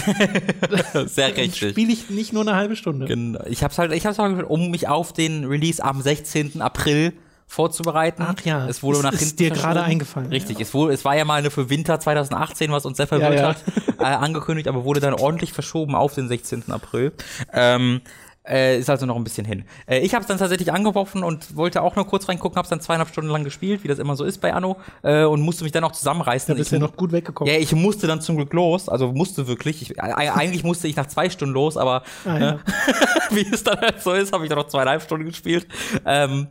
Sehr 1.06 1.36
richtig. 1.36 1.73
spiele 1.73 1.93
ich 1.93 2.09
nicht 2.09 2.32
nur 2.32 2.43
eine 2.43 2.55
halbe 2.55 2.74
Stunde. 2.74 3.06
Genau. 3.06 3.40
Ich 3.47 3.62
hab's 3.62 3.77
halt, 3.78 3.93
ich 3.93 4.06
hab's 4.06 4.18
halt, 4.18 4.44
um 4.48 4.70
mich 4.70 4.89
auf 4.89 5.12
den 5.12 5.44
Release 5.44 5.85
am 5.85 6.01
16. 6.01 6.62
April 6.62 7.12
vorzubereiten. 7.47 8.24
Ach 8.27 8.40
ja, 8.44 8.66
es 8.68 8.82
wurde 8.82 8.98
ist- 8.98 9.05
nach 9.05 9.12
ist 9.12 9.20
hinten 9.20 9.36
dir 9.36 9.51
gerade 9.51 9.82
eingefallen, 9.82 10.28
Richtig, 10.31 10.60
es, 10.60 10.74
wurde, 10.74 10.93
es 10.94 11.05
war 11.05 11.16
ja 11.16 11.24
mal 11.24 11.35
eine 11.39 11.51
für 11.51 11.70
Winter 11.70 11.98
2018, 12.01 12.73
was 12.73 12.85
uns 12.86 12.97
sehr 12.97 13.06
verwirrt 13.06 13.35
Ja, 13.35 13.40
ja. 13.40 13.48
hat, 13.48 13.64
äh, 14.01 14.05
angekündigt, 14.05 14.68
aber 14.68 14.85
wurde 14.85 15.01
dann 15.01 15.14
ordentlich 15.14 15.52
verschoben 15.52 15.94
auf 15.94 16.14
den 16.14 16.28
16. 16.28 16.64
April. 16.70 17.12
Ähm, 17.52 18.01
äh, 18.48 18.78
ist 18.78 18.89
also 18.89 19.06
noch 19.06 19.16
ein 19.16 19.24
bisschen 19.24 19.44
hin. 19.44 19.64
Äh, 19.89 19.98
ich 20.01 20.14
habe 20.14 20.23
es 20.23 20.28
dann 20.28 20.39
tatsächlich 20.39 20.73
angeworfen 20.73 21.24
und 21.24 21.56
wollte 21.56 21.82
auch 21.82 21.97
nur 21.97 22.06
kurz 22.06 22.28
reingucken, 22.28 22.56
habe 22.56 22.66
es 22.66 22.70
dann 22.70 22.81
zweieinhalb 22.81 23.09
Stunden 23.09 23.28
lang 23.31 23.43
gespielt, 23.43 23.82
wie 23.82 23.89
das 23.89 23.98
immer 23.98 24.14
so 24.14 24.23
ist 24.23 24.40
bei 24.40 24.55
Anno, 24.55 24.77
äh, 25.02 25.24
und 25.24 25.40
musste 25.40 25.64
mich 25.64 25.73
dann 25.73 25.82
auch 25.82 25.90
zusammenreißen. 25.90 26.55
Da 26.55 26.56
bist 26.56 26.70
Ich 26.73 26.78
du 26.78 26.81
mu- 26.85 26.89
noch 26.90 26.97
gut 26.97 27.10
weggekommen. 27.10 27.52
ja, 27.52 27.59
ich 27.59 27.73
musste 27.74 28.06
dann 28.06 28.20
zum 28.20 28.36
Glück 28.36 28.52
los, 28.52 28.89
also 28.89 29.10
musste 29.12 29.48
wirklich. 29.48 29.82
Ich, 29.82 29.98
e- 29.98 30.01
eigentlich 30.01 30.62
musste 30.62 30.86
ich 30.86 30.94
nach 30.94 31.06
zwei 31.06 31.28
Stunden 31.28 31.55
los, 31.55 31.77
aber 31.77 32.05
Ah, 32.24 32.39
ne, 32.39 32.60
wie 33.31 33.48
es 33.52 33.64
dann 33.64 33.81
halt 33.81 34.01
so 34.01 34.12
ist, 34.12 34.32
habe 34.32 34.44
ich 34.44 34.48
dann 34.48 34.59
noch 34.59 34.68
zweieinhalb 34.68 35.02
Stunden 35.02 35.27
gespielt. 35.27 35.66
Ähm, 36.05 36.47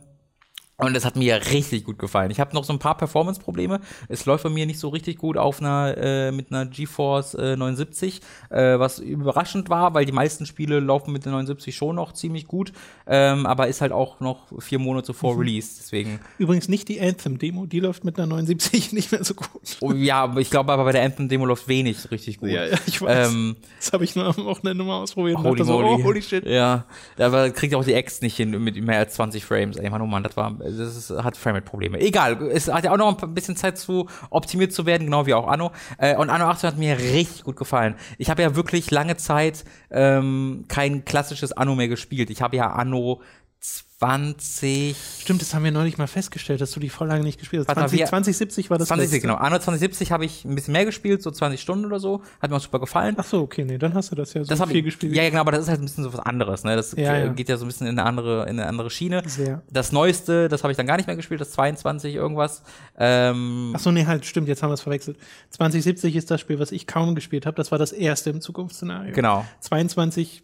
und 0.78 0.94
es 0.94 1.06
hat 1.06 1.16
mir 1.16 1.40
richtig 1.52 1.84
gut 1.84 1.98
gefallen. 1.98 2.30
Ich 2.30 2.38
habe 2.38 2.54
noch 2.54 2.64
so 2.64 2.72
ein 2.72 2.78
paar 2.78 2.96
Performance-Probleme. 2.98 3.80
Es 4.08 4.26
läuft 4.26 4.44
bei 4.44 4.50
mir 4.50 4.66
nicht 4.66 4.78
so 4.78 4.90
richtig 4.90 5.16
gut 5.16 5.38
auf 5.38 5.60
einer 5.60 5.96
äh, 5.96 6.32
mit 6.32 6.52
einer 6.52 6.66
GeForce 6.66 7.34
äh, 7.34 7.56
79, 7.56 8.20
äh, 8.50 8.78
was 8.78 8.98
überraschend 8.98 9.70
war, 9.70 9.94
weil 9.94 10.04
die 10.04 10.12
meisten 10.12 10.44
Spiele 10.44 10.80
laufen 10.80 11.12
mit 11.12 11.24
der 11.24 11.32
79 11.32 11.74
schon 11.74 11.96
noch 11.96 12.12
ziemlich 12.12 12.46
gut, 12.46 12.72
ähm, 13.06 13.46
aber 13.46 13.68
ist 13.68 13.80
halt 13.80 13.92
auch 13.92 14.20
noch 14.20 14.60
vier 14.60 14.78
Monate 14.78 15.14
vor 15.14 15.38
Release. 15.38 15.76
Deswegen, 15.78 16.20
Übrigens 16.38 16.68
nicht 16.68 16.88
die 16.88 17.00
Anthem-Demo, 17.00 17.64
die 17.64 17.80
läuft 17.80 18.04
mit 18.04 18.18
einer 18.18 18.26
79 18.26 18.92
nicht 18.92 19.12
mehr 19.12 19.24
so 19.24 19.32
gut. 19.32 19.48
oh, 19.80 19.92
ja, 19.92 20.24
aber 20.24 20.40
ich 20.42 20.50
glaube 20.50 20.72
aber 20.72 20.84
bei 20.84 20.92
der 20.92 21.04
Anthem-Demo 21.04 21.46
läuft 21.46 21.68
wenig 21.68 22.10
richtig 22.10 22.38
gut. 22.38 22.50
ich 22.86 23.00
weiß. 23.00 23.30
Ähm, 23.30 23.56
das 23.78 23.94
habe 23.94 24.04
ich 24.04 24.14
nur 24.14 24.26
am 24.26 24.44
Wochenende 24.44 24.84
mal 24.84 25.00
ausprobiert. 25.00 25.38
und 25.38 25.44
Holy 25.44 25.64
so, 25.64 25.78
oh, 25.78 26.04
holy 26.04 26.20
shit. 26.20 26.44
Ja, 26.44 26.84
aber 27.18 27.48
kriegt 27.50 27.74
auch 27.74 27.84
die 27.84 27.94
Ex 27.94 28.20
nicht 28.20 28.36
hin 28.36 28.50
mit 28.62 28.76
mehr 28.84 28.98
als 28.98 29.14
20 29.14 29.42
Frames. 29.42 29.78
Ey, 29.78 29.88
Mann, 29.88 30.02
oh 30.02 30.06
Mann, 30.06 30.22
das 30.22 30.36
war, 30.36 30.54
das 30.70 30.96
ist, 30.96 31.10
hat 31.10 31.36
Frame-Probleme. 31.36 32.00
Egal, 32.00 32.42
es 32.50 32.72
hat 32.72 32.84
ja 32.84 32.92
auch 32.92 32.96
noch 32.96 33.22
ein 33.22 33.34
bisschen 33.34 33.56
Zeit 33.56 33.78
zu 33.78 34.08
optimiert 34.30 34.72
zu 34.72 34.86
werden, 34.86 35.04
genau 35.04 35.26
wie 35.26 35.34
auch 35.34 35.46
Anno. 35.46 35.72
Äh, 35.98 36.16
und 36.16 36.30
Anno 36.30 36.46
18 36.46 36.68
hat 36.68 36.78
mir 36.78 36.98
richtig 36.98 37.44
gut 37.44 37.56
gefallen. 37.56 37.94
Ich 38.18 38.30
habe 38.30 38.42
ja 38.42 38.56
wirklich 38.56 38.90
lange 38.90 39.16
Zeit 39.16 39.64
ähm, 39.90 40.64
kein 40.68 41.04
klassisches 41.04 41.52
Anno 41.52 41.74
mehr 41.74 41.88
gespielt. 41.88 42.30
Ich 42.30 42.42
habe 42.42 42.56
ja 42.56 42.70
Anno 42.70 43.20
20 43.60 44.94
Stimmt, 45.22 45.40
das 45.40 45.54
haben 45.54 45.64
wir 45.64 45.72
neulich 45.72 45.96
mal 45.96 46.06
festgestellt, 46.06 46.60
dass 46.60 46.70
du 46.72 46.80
die 46.80 46.90
voll 46.90 47.08
lange 47.08 47.24
nicht 47.24 47.38
gespielt 47.40 47.60
hast. 47.60 47.68
Warte 47.68 47.80
mal, 47.80 47.88
20, 47.88 47.98
wir- 48.00 48.06
2070 48.06 48.70
war 48.70 48.76
das 48.78 48.88
2070, 48.88 49.22
letzte. 49.22 49.26
genau. 49.28 49.38
Anno 49.40 49.56
2070 49.58 50.12
habe 50.12 50.26
ich 50.26 50.44
ein 50.44 50.54
bisschen 50.54 50.72
mehr 50.72 50.84
gespielt, 50.84 51.22
so 51.22 51.30
20 51.30 51.60
Stunden 51.60 51.86
oder 51.86 51.98
so. 51.98 52.22
Hat 52.42 52.50
mir 52.50 52.56
auch 52.56 52.60
super 52.60 52.78
gefallen. 52.78 53.14
Ach 53.18 53.24
so, 53.24 53.40
okay, 53.40 53.64
nee, 53.64 53.78
dann 53.78 53.94
hast 53.94 54.10
du 54.12 54.14
das 54.16 54.34
ja 54.34 54.44
so 54.44 54.54
das 54.54 54.62
viel 54.68 54.76
ich, 54.78 54.84
gespielt. 54.84 55.14
Ja, 55.14 55.26
genau, 55.28 55.40
aber 55.40 55.52
das 55.52 55.62
ist 55.62 55.68
halt 55.70 55.80
ein 55.80 55.86
bisschen 55.86 56.04
so 56.04 56.12
was 56.12 56.20
anderes, 56.20 56.62
ne? 56.64 56.76
Das 56.76 56.92
Ja, 56.92 57.16
ja. 57.16 57.32
geht 57.32 57.48
ja 57.48 57.56
so 57.56 57.64
ein 57.64 57.68
bisschen 57.68 57.86
in 57.86 57.98
eine 57.98 58.06
andere, 58.06 58.42
in 58.42 58.60
eine 58.60 58.66
andere 58.66 58.90
Schiene. 58.90 59.22
Sehr. 59.26 59.62
Das 59.70 59.92
neueste, 59.92 60.48
das 60.48 60.62
habe 60.62 60.72
ich 60.72 60.76
dann 60.76 60.86
gar 60.86 60.98
nicht 60.98 61.06
mehr 61.06 61.16
gespielt, 61.16 61.40
das 61.40 61.52
22 61.52 62.14
irgendwas. 62.14 62.62
Ähm, 62.98 63.72
Ach 63.74 63.80
so, 63.80 63.90
nee, 63.92 64.04
halt, 64.04 64.26
stimmt, 64.26 64.48
jetzt 64.48 64.62
haben 64.62 64.70
wir 64.70 64.74
es 64.74 64.82
verwechselt. 64.82 65.16
2070 65.50 66.16
ist 66.16 66.30
das 66.30 66.40
Spiel, 66.42 66.58
was 66.58 66.70
ich 66.70 66.86
kaum 66.86 67.14
gespielt 67.14 67.46
habe. 67.46 67.56
Das 67.56 67.72
war 67.72 67.78
das 67.78 67.92
erste 67.92 68.28
im 68.28 68.42
Zukunftsszenario. 68.42 69.14
Genau. 69.14 69.46
2250, 69.60 70.42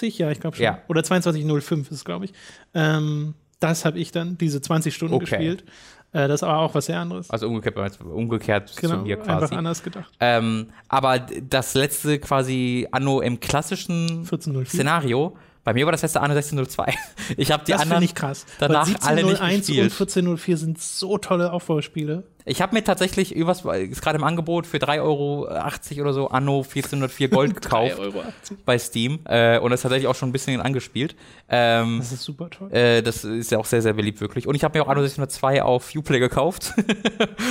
ja, 0.00 0.30
ich 0.30 0.40
glaube 0.40 0.56
schon. 0.56 0.64
Ja. 0.64 0.80
Oder 0.88 1.02
2205 1.04 1.90
ist, 1.90 2.04
glaube 2.04 2.26
ich. 2.26 2.32
Ähm, 2.74 3.34
das 3.60 3.84
habe 3.84 3.98
ich 3.98 4.12
dann, 4.12 4.36
diese 4.38 4.60
20 4.60 4.94
Stunden 4.94 5.14
Okay. 5.14 5.24
gespielt. 5.24 5.64
Äh, 6.12 6.28
das 6.28 6.42
war 6.42 6.58
auch 6.58 6.74
was 6.74 6.86
sehr 6.86 7.00
anderes. 7.00 7.30
Also 7.30 7.48
umgekehrt, 7.48 7.98
umgekehrt 8.00 8.74
genau, 8.76 8.96
zu 8.96 9.02
mir 9.02 9.18
einfach 9.18 9.38
quasi. 9.40 9.54
anders 9.54 9.82
gedacht. 9.82 10.12
Ähm, 10.20 10.68
aber 10.88 11.18
das 11.18 11.74
letzte 11.74 12.18
quasi 12.18 12.86
Anno 12.92 13.20
im 13.20 13.40
klassischen 13.40 14.08
1404. 14.20 14.66
Szenario 14.66 15.36
Bei 15.64 15.72
mir 15.72 15.86
war 15.86 15.92
das 15.92 16.02
letzte 16.02 16.20
Anno 16.20 16.34
1602. 16.34 16.94
Ich 17.38 17.50
habe 17.50 17.64
die 17.64 17.72
das 17.72 17.80
anderen 17.80 18.02
ich 18.02 18.14
krass. 18.14 18.44
danach 18.58 18.86
Weil 18.86 18.96
alle 19.00 19.22
nicht 19.24 19.40
1701 19.40 19.66
gespielt. 19.66 19.78
und 19.84 19.92
1404 19.92 20.56
sind 20.58 20.78
so 20.80 21.16
tolle 21.18 21.52
Aufbauspiele. 21.52 22.24
Ich 22.44 22.60
habe 22.60 22.74
mir 22.74 22.84
tatsächlich 22.84 23.34
übers, 23.34 23.64
ist 23.64 24.02
gerade 24.02 24.18
im 24.18 24.24
Angebot 24.24 24.66
für 24.66 24.76
3,80 24.76 25.00
Euro 25.00 25.48
oder 26.02 26.12
so 26.12 26.28
Anno 26.28 26.58
1404 26.58 27.28
Gold 27.30 27.54
gekauft 27.62 27.94
3,80 27.94 27.98
Euro. 27.98 28.22
bei 28.66 28.78
Steam 28.78 29.20
äh, 29.24 29.58
und 29.58 29.70
das 29.70 29.80
tatsächlich 29.80 30.06
auch 30.06 30.14
schon 30.14 30.28
ein 30.28 30.32
bisschen 30.32 30.60
angespielt. 30.60 31.16
Ähm, 31.48 31.96
Das 31.98 32.12
ist 32.12 32.22
super 32.24 32.50
toll. 32.50 32.70
äh, 32.70 33.02
das 33.02 33.24
ist 33.24 33.50
ja 33.50 33.56
auch 33.56 33.64
sehr, 33.64 33.80
sehr 33.80 33.94
beliebt, 33.94 34.20
wirklich. 34.20 34.46
Und 34.46 34.54
ich 34.56 34.64
habe 34.64 34.76
mir 34.78 34.84
auch 34.84 34.88
Anno 34.88 35.00
1602 35.00 35.62
auf 35.62 35.94
Uplay 35.96 36.18
gekauft. 36.18 36.74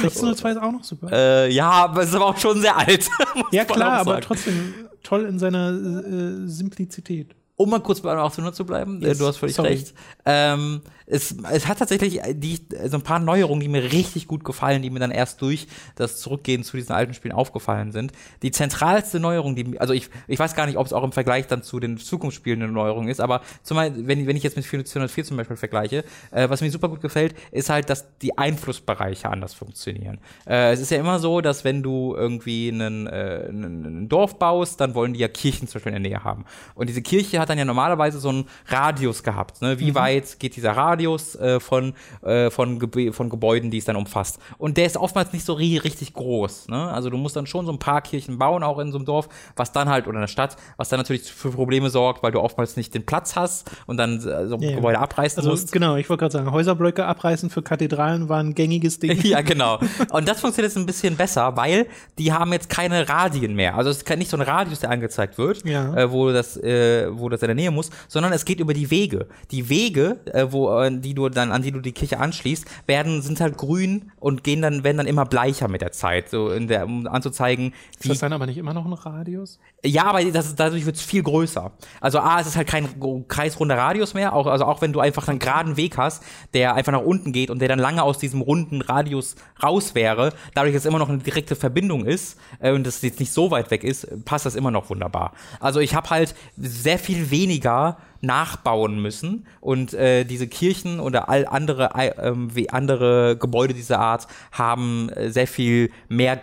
1602 0.03 0.51
ist 0.51 0.57
auch 0.57 0.71
noch 0.71 0.83
super. 0.83 1.11
äh, 1.11 1.51
ja, 1.51 1.69
aber 1.71 2.03
es 2.03 2.09
ist 2.09 2.15
aber 2.15 2.27
auch 2.27 2.37
schon 2.37 2.61
sehr 2.61 2.77
alt. 2.77 3.09
ja, 3.51 3.65
klar, 3.65 3.93
aber 4.01 4.21
trotzdem 4.21 4.75
toll 5.01 5.25
in 5.25 5.39
seiner 5.39 5.69
äh, 5.71 6.47
Simplizität. 6.47 7.35
Um 7.63 7.69
mal 7.69 7.79
kurz 7.79 8.01
bei 8.01 8.11
Anno 8.11 8.23
1800 8.23 8.55
zu 8.55 8.65
bleiben, 8.65 9.01
Yes, 9.01 9.15
äh, 9.15 9.19
du 9.19 9.27
hast 9.27 9.37
völlig 9.37 9.55
sorry. 9.55 9.69
recht. 9.69 9.93
Ähm, 10.25 10.81
es, 11.05 11.35
es 11.51 11.67
hat 11.67 11.79
tatsächlich 11.79 12.19
die, 12.33 12.59
so 12.87 12.97
ein 12.97 13.01
paar 13.03 13.19
Neuerungen, 13.19 13.61
die 13.61 13.67
mir 13.67 13.83
richtig 13.91 14.27
gut 14.27 14.43
gefallen, 14.43 14.81
die 14.81 14.89
mir 14.89 14.99
dann 14.99 15.11
erst 15.11 15.41
durch 15.41 15.67
das 15.95 16.17
Zurückgehen 16.19 16.63
zu 16.63 16.77
diesen 16.77 16.93
alten 16.93 17.13
Spielen 17.13 17.33
aufgefallen 17.33 17.91
sind. 17.91 18.11
Die 18.41 18.51
zentralste 18.51 19.19
Neuerung, 19.19 19.55
die, 19.55 19.79
also 19.79 19.93
ich, 19.93 20.09
ich 20.27 20.39
weiß 20.39 20.55
gar 20.55 20.65
nicht, 20.65 20.77
ob 20.77 20.85
es 20.85 20.93
auch 20.93 21.03
im 21.03 21.11
Vergleich 21.11 21.47
dann 21.47 21.63
zu 21.63 21.79
den 21.79 21.97
Zukunftsspielen 21.97 22.61
eine 22.61 22.71
Neuerung 22.71 23.07
ist, 23.07 23.19
aber 23.21 23.41
zumal, 23.63 23.93
wenn, 24.07 24.27
wenn 24.27 24.35
ich 24.35 24.43
jetzt 24.43 24.55
mit 24.55 24.65
404 24.65 25.23
zum 25.25 25.37
Beispiel 25.37 25.57
vergleiche, 25.57 26.03
äh, 26.31 26.49
was 26.49 26.61
mir 26.61 26.71
super 26.71 26.89
gut 26.89 27.01
gefällt, 27.01 27.35
ist 27.51 27.69
halt, 27.69 27.89
dass 27.89 28.17
die 28.19 28.37
Einflussbereiche 28.37 29.29
anders 29.29 29.53
funktionieren. 29.53 30.19
Äh, 30.47 30.71
es 30.71 30.79
ist 30.79 30.91
ja 30.91 30.97
immer 30.97 31.19
so, 31.19 31.41
dass 31.41 31.63
wenn 31.63 31.83
du 31.83 32.15
irgendwie 32.15 32.69
einen, 32.69 33.07
äh, 33.07 33.45
einen, 33.49 34.03
ein 34.03 34.09
Dorf 34.09 34.39
baust, 34.39 34.81
dann 34.81 34.95
wollen 34.95 35.13
die 35.13 35.19
ja 35.19 35.27
Kirchen 35.27 35.67
zum 35.67 35.75
Beispiel 35.79 35.93
in 35.93 36.01
der 36.03 36.11
Nähe 36.11 36.23
haben. 36.23 36.45
Und 36.75 36.87
diese 36.89 37.01
Kirche 37.01 37.39
hat 37.39 37.49
dann 37.53 37.59
ja 37.59 37.65
normalerweise 37.65 38.19
so 38.19 38.29
einen 38.29 38.45
Radius 38.67 39.23
gehabt. 39.23 39.61
Ne? 39.61 39.79
Wie 39.79 39.95
weit 39.95 40.39
geht 40.39 40.55
dieser 40.55 40.71
Radius 40.71 41.35
äh, 41.35 41.59
von, 41.59 41.93
äh, 42.23 42.49
von, 42.49 42.79
Gebe 42.79 43.13
von 43.13 43.29
Gebäuden, 43.29 43.71
die 43.71 43.77
es 43.77 43.85
dann 43.85 43.95
umfasst? 43.95 44.39
Und 44.57 44.77
der 44.77 44.85
ist 44.85 44.97
oftmals 44.97 45.33
nicht 45.33 45.45
so 45.45 45.53
ri 45.53 45.77
richtig 45.77 46.13
groß. 46.13 46.67
Ne? 46.69 46.91
Also 46.91 47.09
du 47.09 47.17
musst 47.17 47.35
dann 47.35 47.45
schon 47.47 47.65
so 47.65 47.71
ein 47.71 47.79
paar 47.79 48.01
Kirchen 48.01 48.37
bauen, 48.37 48.63
auch 48.63 48.79
in 48.79 48.91
so 48.91 48.97
einem 48.97 49.05
Dorf, 49.05 49.29
was 49.55 49.71
dann 49.71 49.89
halt, 49.89 50.07
oder 50.07 50.15
in 50.15 50.21
der 50.21 50.27
Stadt, 50.27 50.57
was 50.77 50.89
dann 50.89 50.99
natürlich 50.99 51.31
für 51.31 51.49
Probleme 51.51 51.89
sorgt, 51.89 52.23
weil 52.23 52.31
du 52.31 52.39
oftmals 52.39 52.75
nicht 52.77 52.93
den 52.93 53.05
Platz 53.05 53.35
hast 53.35 53.69
und 53.85 53.97
dann 53.97 54.17
äh, 54.17 54.47
so 54.47 54.55
ein 54.55 54.61
Ja. 54.61 54.75
Gebäude 54.75 54.99
abreißen 54.99 55.39
Also 55.39 55.51
musst. 55.51 55.71
genau, 55.71 55.95
ich 55.95 56.09
wollte 56.09 56.21
gerade 56.21 56.31
sagen, 56.33 56.51
Häuserblöcke 56.51 57.05
abreißen 57.05 57.49
für 57.49 57.61
Kathedralen 57.61 58.29
war 58.29 58.39
ein 58.39 58.55
gängiges 58.55 58.99
Ding. 58.99 59.13
Ja, 59.23 59.41
genau. 59.41 59.79
Und 60.11 60.27
das 60.27 60.41
funktioniert 60.41 60.71
jetzt 60.73 60.77
ein 60.81 60.85
bisschen 60.85 61.15
besser, 61.15 61.55
weil 61.55 61.87
die 62.17 62.33
haben 62.33 62.51
jetzt 62.51 62.69
keine 62.69 63.07
Radien 63.07 63.55
mehr. 63.55 63.75
Also 63.75 63.89
es 63.89 63.97
ist 64.01 64.09
nicht 64.17 64.29
so 64.29 64.37
ein 64.37 64.41
Radius, 64.41 64.79
der 64.79 64.89
angezeigt 64.91 65.37
wird, 65.37 65.65
Ja. 65.65 65.93
äh, 65.95 66.11
wo 66.11 66.31
das, 66.31 66.57
äh, 66.57 67.07
wo 67.11 67.29
das 67.33 67.41
in 67.41 67.47
der 67.47 67.55
Nähe 67.55 67.71
muss, 67.71 67.89
sondern 68.07 68.31
es 68.33 68.45
geht 68.45 68.59
über 68.59 68.73
die 68.73 68.89
Wege. 68.91 69.27
Die 69.51 69.69
Wege, 69.69 70.19
äh, 70.33 70.47
wo, 70.51 70.79
äh, 70.81 70.91
die 70.99 71.13
du 71.13 71.29
dann, 71.29 71.51
an 71.51 71.61
die 71.61 71.71
du 71.71 71.79
die 71.81 71.91
Kirche 71.91 72.19
anschließt, 72.19 72.65
werden, 72.87 73.21
sind 73.21 73.41
halt 73.41 73.57
grün 73.57 74.11
und 74.19 74.43
gehen 74.43 74.61
dann, 74.61 74.83
werden 74.83 74.97
dann 74.97 75.07
immer 75.07 75.25
bleicher 75.25 75.67
mit 75.67 75.81
der 75.81 75.91
Zeit. 75.91 76.29
So 76.29 76.49
in 76.51 76.67
der, 76.67 76.85
um 76.85 77.07
anzuzeigen, 77.07 77.73
Ist 77.93 78.03
wie 78.05 78.09
das 78.09 78.19
dann 78.19 78.33
aber 78.33 78.45
nicht 78.45 78.57
immer 78.57 78.73
noch 78.73 78.85
ein 78.85 78.93
Radius? 78.93 79.59
ja, 79.85 80.05
aber 80.05 80.23
das, 80.25 80.47
ist- 80.47 80.59
dadurch 80.59 80.85
wird 80.85 80.95
es 80.95 81.01
viel 81.01 81.23
größer. 81.23 81.71
Also 82.01 82.19
A, 82.19 82.39
es 82.39 82.47
ist 82.47 82.55
halt 82.55 82.67
kein 82.67 82.87
kreisrunder 83.27 83.77
Radius 83.77 84.13
mehr, 84.13 84.33
auch, 84.33 84.47
also 84.47 84.65
auch 84.65 84.81
wenn 84.81 84.93
du 84.93 84.99
einfach 84.99 85.27
einen 85.27 85.39
geraden 85.39 85.77
Weg 85.77 85.97
hast, 85.97 86.23
der 86.53 86.75
einfach 86.75 86.91
nach 86.91 87.01
unten 87.01 87.31
geht 87.33 87.49
und 87.49 87.59
der 87.59 87.67
dann 87.67 87.79
lange 87.79 88.03
aus 88.03 88.17
diesem 88.17 88.41
runden 88.41 88.81
Radius 88.81 89.35
raus 89.61 89.95
wäre, 89.95 90.33
dadurch, 90.53 90.73
dass 90.73 90.83
es 90.83 90.85
immer 90.87 90.99
noch 90.99 91.09
eine 91.09 91.17
direkte 91.19 91.55
Verbindung 91.55 92.05
ist 92.05 92.37
äh, 92.59 92.71
und 92.71 92.85
das 92.85 93.01
jetzt 93.01 93.19
nicht 93.19 93.31
so 93.33 93.51
weit 93.51 93.71
weg 93.71 93.83
ist, 93.83 94.07
passt 94.25 94.45
das 94.45 94.55
immer 94.55 94.71
noch 94.71 94.89
wunderbar. 94.89 95.33
Also 95.59 95.79
ich 95.79 95.95
habe 95.95 96.09
halt 96.09 96.35
sehr 96.57 96.99
viel 96.99 97.22
weniger 97.31 97.97
nachbauen 98.21 99.01
müssen 99.01 99.45
und 99.59 99.93
äh, 99.93 100.23
diese 100.23 100.47
Kirchen 100.47 100.99
oder 100.99 101.29
all 101.29 101.45
andere 101.45 101.91
äh, 101.95 102.09
ähm, 102.21 102.55
wie 102.55 102.69
andere 102.69 103.37
Gebäude 103.37 103.73
dieser 103.73 103.99
Art 103.99 104.27
haben 104.51 105.09
äh, 105.09 105.29
sehr 105.29 105.47
viel 105.47 105.91
mehr 106.07 106.41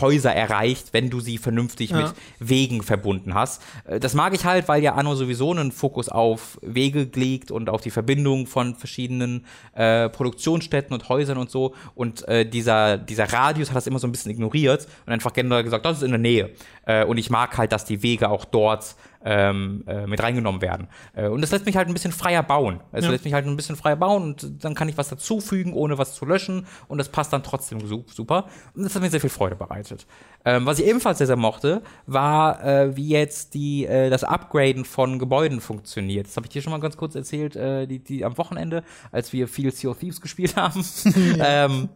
Häuser 0.00 0.32
erreicht, 0.34 0.94
wenn 0.94 1.10
du 1.10 1.20
sie 1.20 1.36
vernünftig 1.36 1.90
Ja. 1.90 1.98
mit 1.98 2.14
Wegen 2.38 2.82
verbunden 2.82 3.34
hast. 3.34 3.62
Äh, 3.84 4.00
Das 4.00 4.14
mag 4.14 4.34
ich 4.34 4.46
halt, 4.46 4.68
weil 4.68 4.82
ja 4.82 4.94
Anno 4.94 5.14
sowieso 5.14 5.50
einen 5.50 5.70
Fokus 5.70 6.08
auf 6.08 6.58
Wege 6.62 7.10
legt 7.14 7.50
und 7.50 7.68
auf 7.68 7.82
die 7.82 7.90
Verbindung 7.90 8.46
von 8.46 8.74
verschiedenen 8.74 9.44
äh, 9.74 10.08
Produktionsstätten 10.08 10.94
und 10.94 11.08
Häusern 11.10 11.36
und 11.36 11.50
so. 11.50 11.74
Und 11.94 12.26
äh, 12.26 12.48
dieser, 12.48 12.96
dieser 12.96 13.30
Radius 13.30 13.68
hat 13.68 13.76
das 13.76 13.86
immer 13.86 13.98
so 13.98 14.06
ein 14.08 14.12
bisschen 14.12 14.30
ignoriert 14.32 14.86
und 15.04 15.12
einfach 15.12 15.34
generell 15.34 15.62
gesagt, 15.62 15.84
das 15.84 15.98
ist 15.98 16.04
in 16.04 16.10
der 16.10 16.20
Nähe. 16.20 16.50
Äh, 16.86 17.04
und 17.04 17.18
ich 17.18 17.28
mag 17.28 17.58
halt, 17.58 17.70
dass 17.72 17.84
die 17.84 18.02
Wege 18.02 18.30
auch 18.30 18.46
dort 18.46 18.96
ähm, 19.26 19.82
äh, 19.88 20.06
mit 20.06 20.22
reingenommen 20.22 20.62
werden. 20.62 20.86
Äh, 21.14 21.26
und 21.26 21.40
das 21.40 21.50
lässt 21.50 21.66
mich 21.66 21.76
halt 21.76 21.88
ein 21.88 21.92
bisschen 21.92 22.12
freier 22.12 22.44
bauen. 22.44 22.80
Es 22.92 23.04
Ja. 23.04 23.10
lässt 23.10 23.24
mich 23.24 23.34
halt 23.34 23.44
ein 23.44 23.56
bisschen 23.56 23.74
freier 23.76 23.96
bauen 23.96 24.22
und 24.22 24.64
dann 24.64 24.74
kann 24.76 24.88
ich 24.88 24.96
was 24.96 25.08
dazufügen, 25.08 25.72
ohne 25.74 25.98
was 25.98 26.14
zu 26.14 26.24
löschen 26.24 26.66
und 26.86 26.98
das 26.98 27.08
passt 27.08 27.32
dann 27.32 27.42
trotzdem 27.42 27.84
su 27.86 28.04
super. 28.06 28.46
Und 28.74 28.84
das 28.84 28.94
hat 28.94 29.02
mir 29.02 29.10
sehr 29.10 29.20
viel 29.20 29.28
Freude 29.30 29.56
bereitet. 29.56 30.06
Ähm, 30.44 30.64
was 30.64 30.78
ich 30.78 30.86
ebenfalls 30.86 31.18
sehr, 31.18 31.26
sehr 31.26 31.34
mochte, 31.36 31.82
war, 32.06 32.64
äh, 32.64 32.96
wie 32.96 33.08
jetzt 33.08 33.54
die, 33.54 33.84
äh, 33.84 34.10
das 34.10 34.22
Upgraden 34.22 34.84
von 34.84 35.18
Gebäuden 35.18 35.60
funktioniert. 35.60 36.28
Das 36.28 36.36
habe 36.36 36.46
ich 36.46 36.52
dir 36.52 36.62
schon 36.62 36.70
mal 36.70 36.78
ganz 36.78 36.96
kurz 36.96 37.16
erzählt, 37.16 37.56
äh, 37.56 37.86
die, 37.88 37.98
die 37.98 38.24
am 38.24 38.38
Wochenende, 38.38 38.84
als 39.10 39.32
wir 39.32 39.48
viel 39.48 39.72
Sea 39.72 39.90
of 39.90 39.98
Thieves 39.98 40.20
gespielt 40.20 40.54
haben. 40.56 40.84
ähm, 41.40 41.88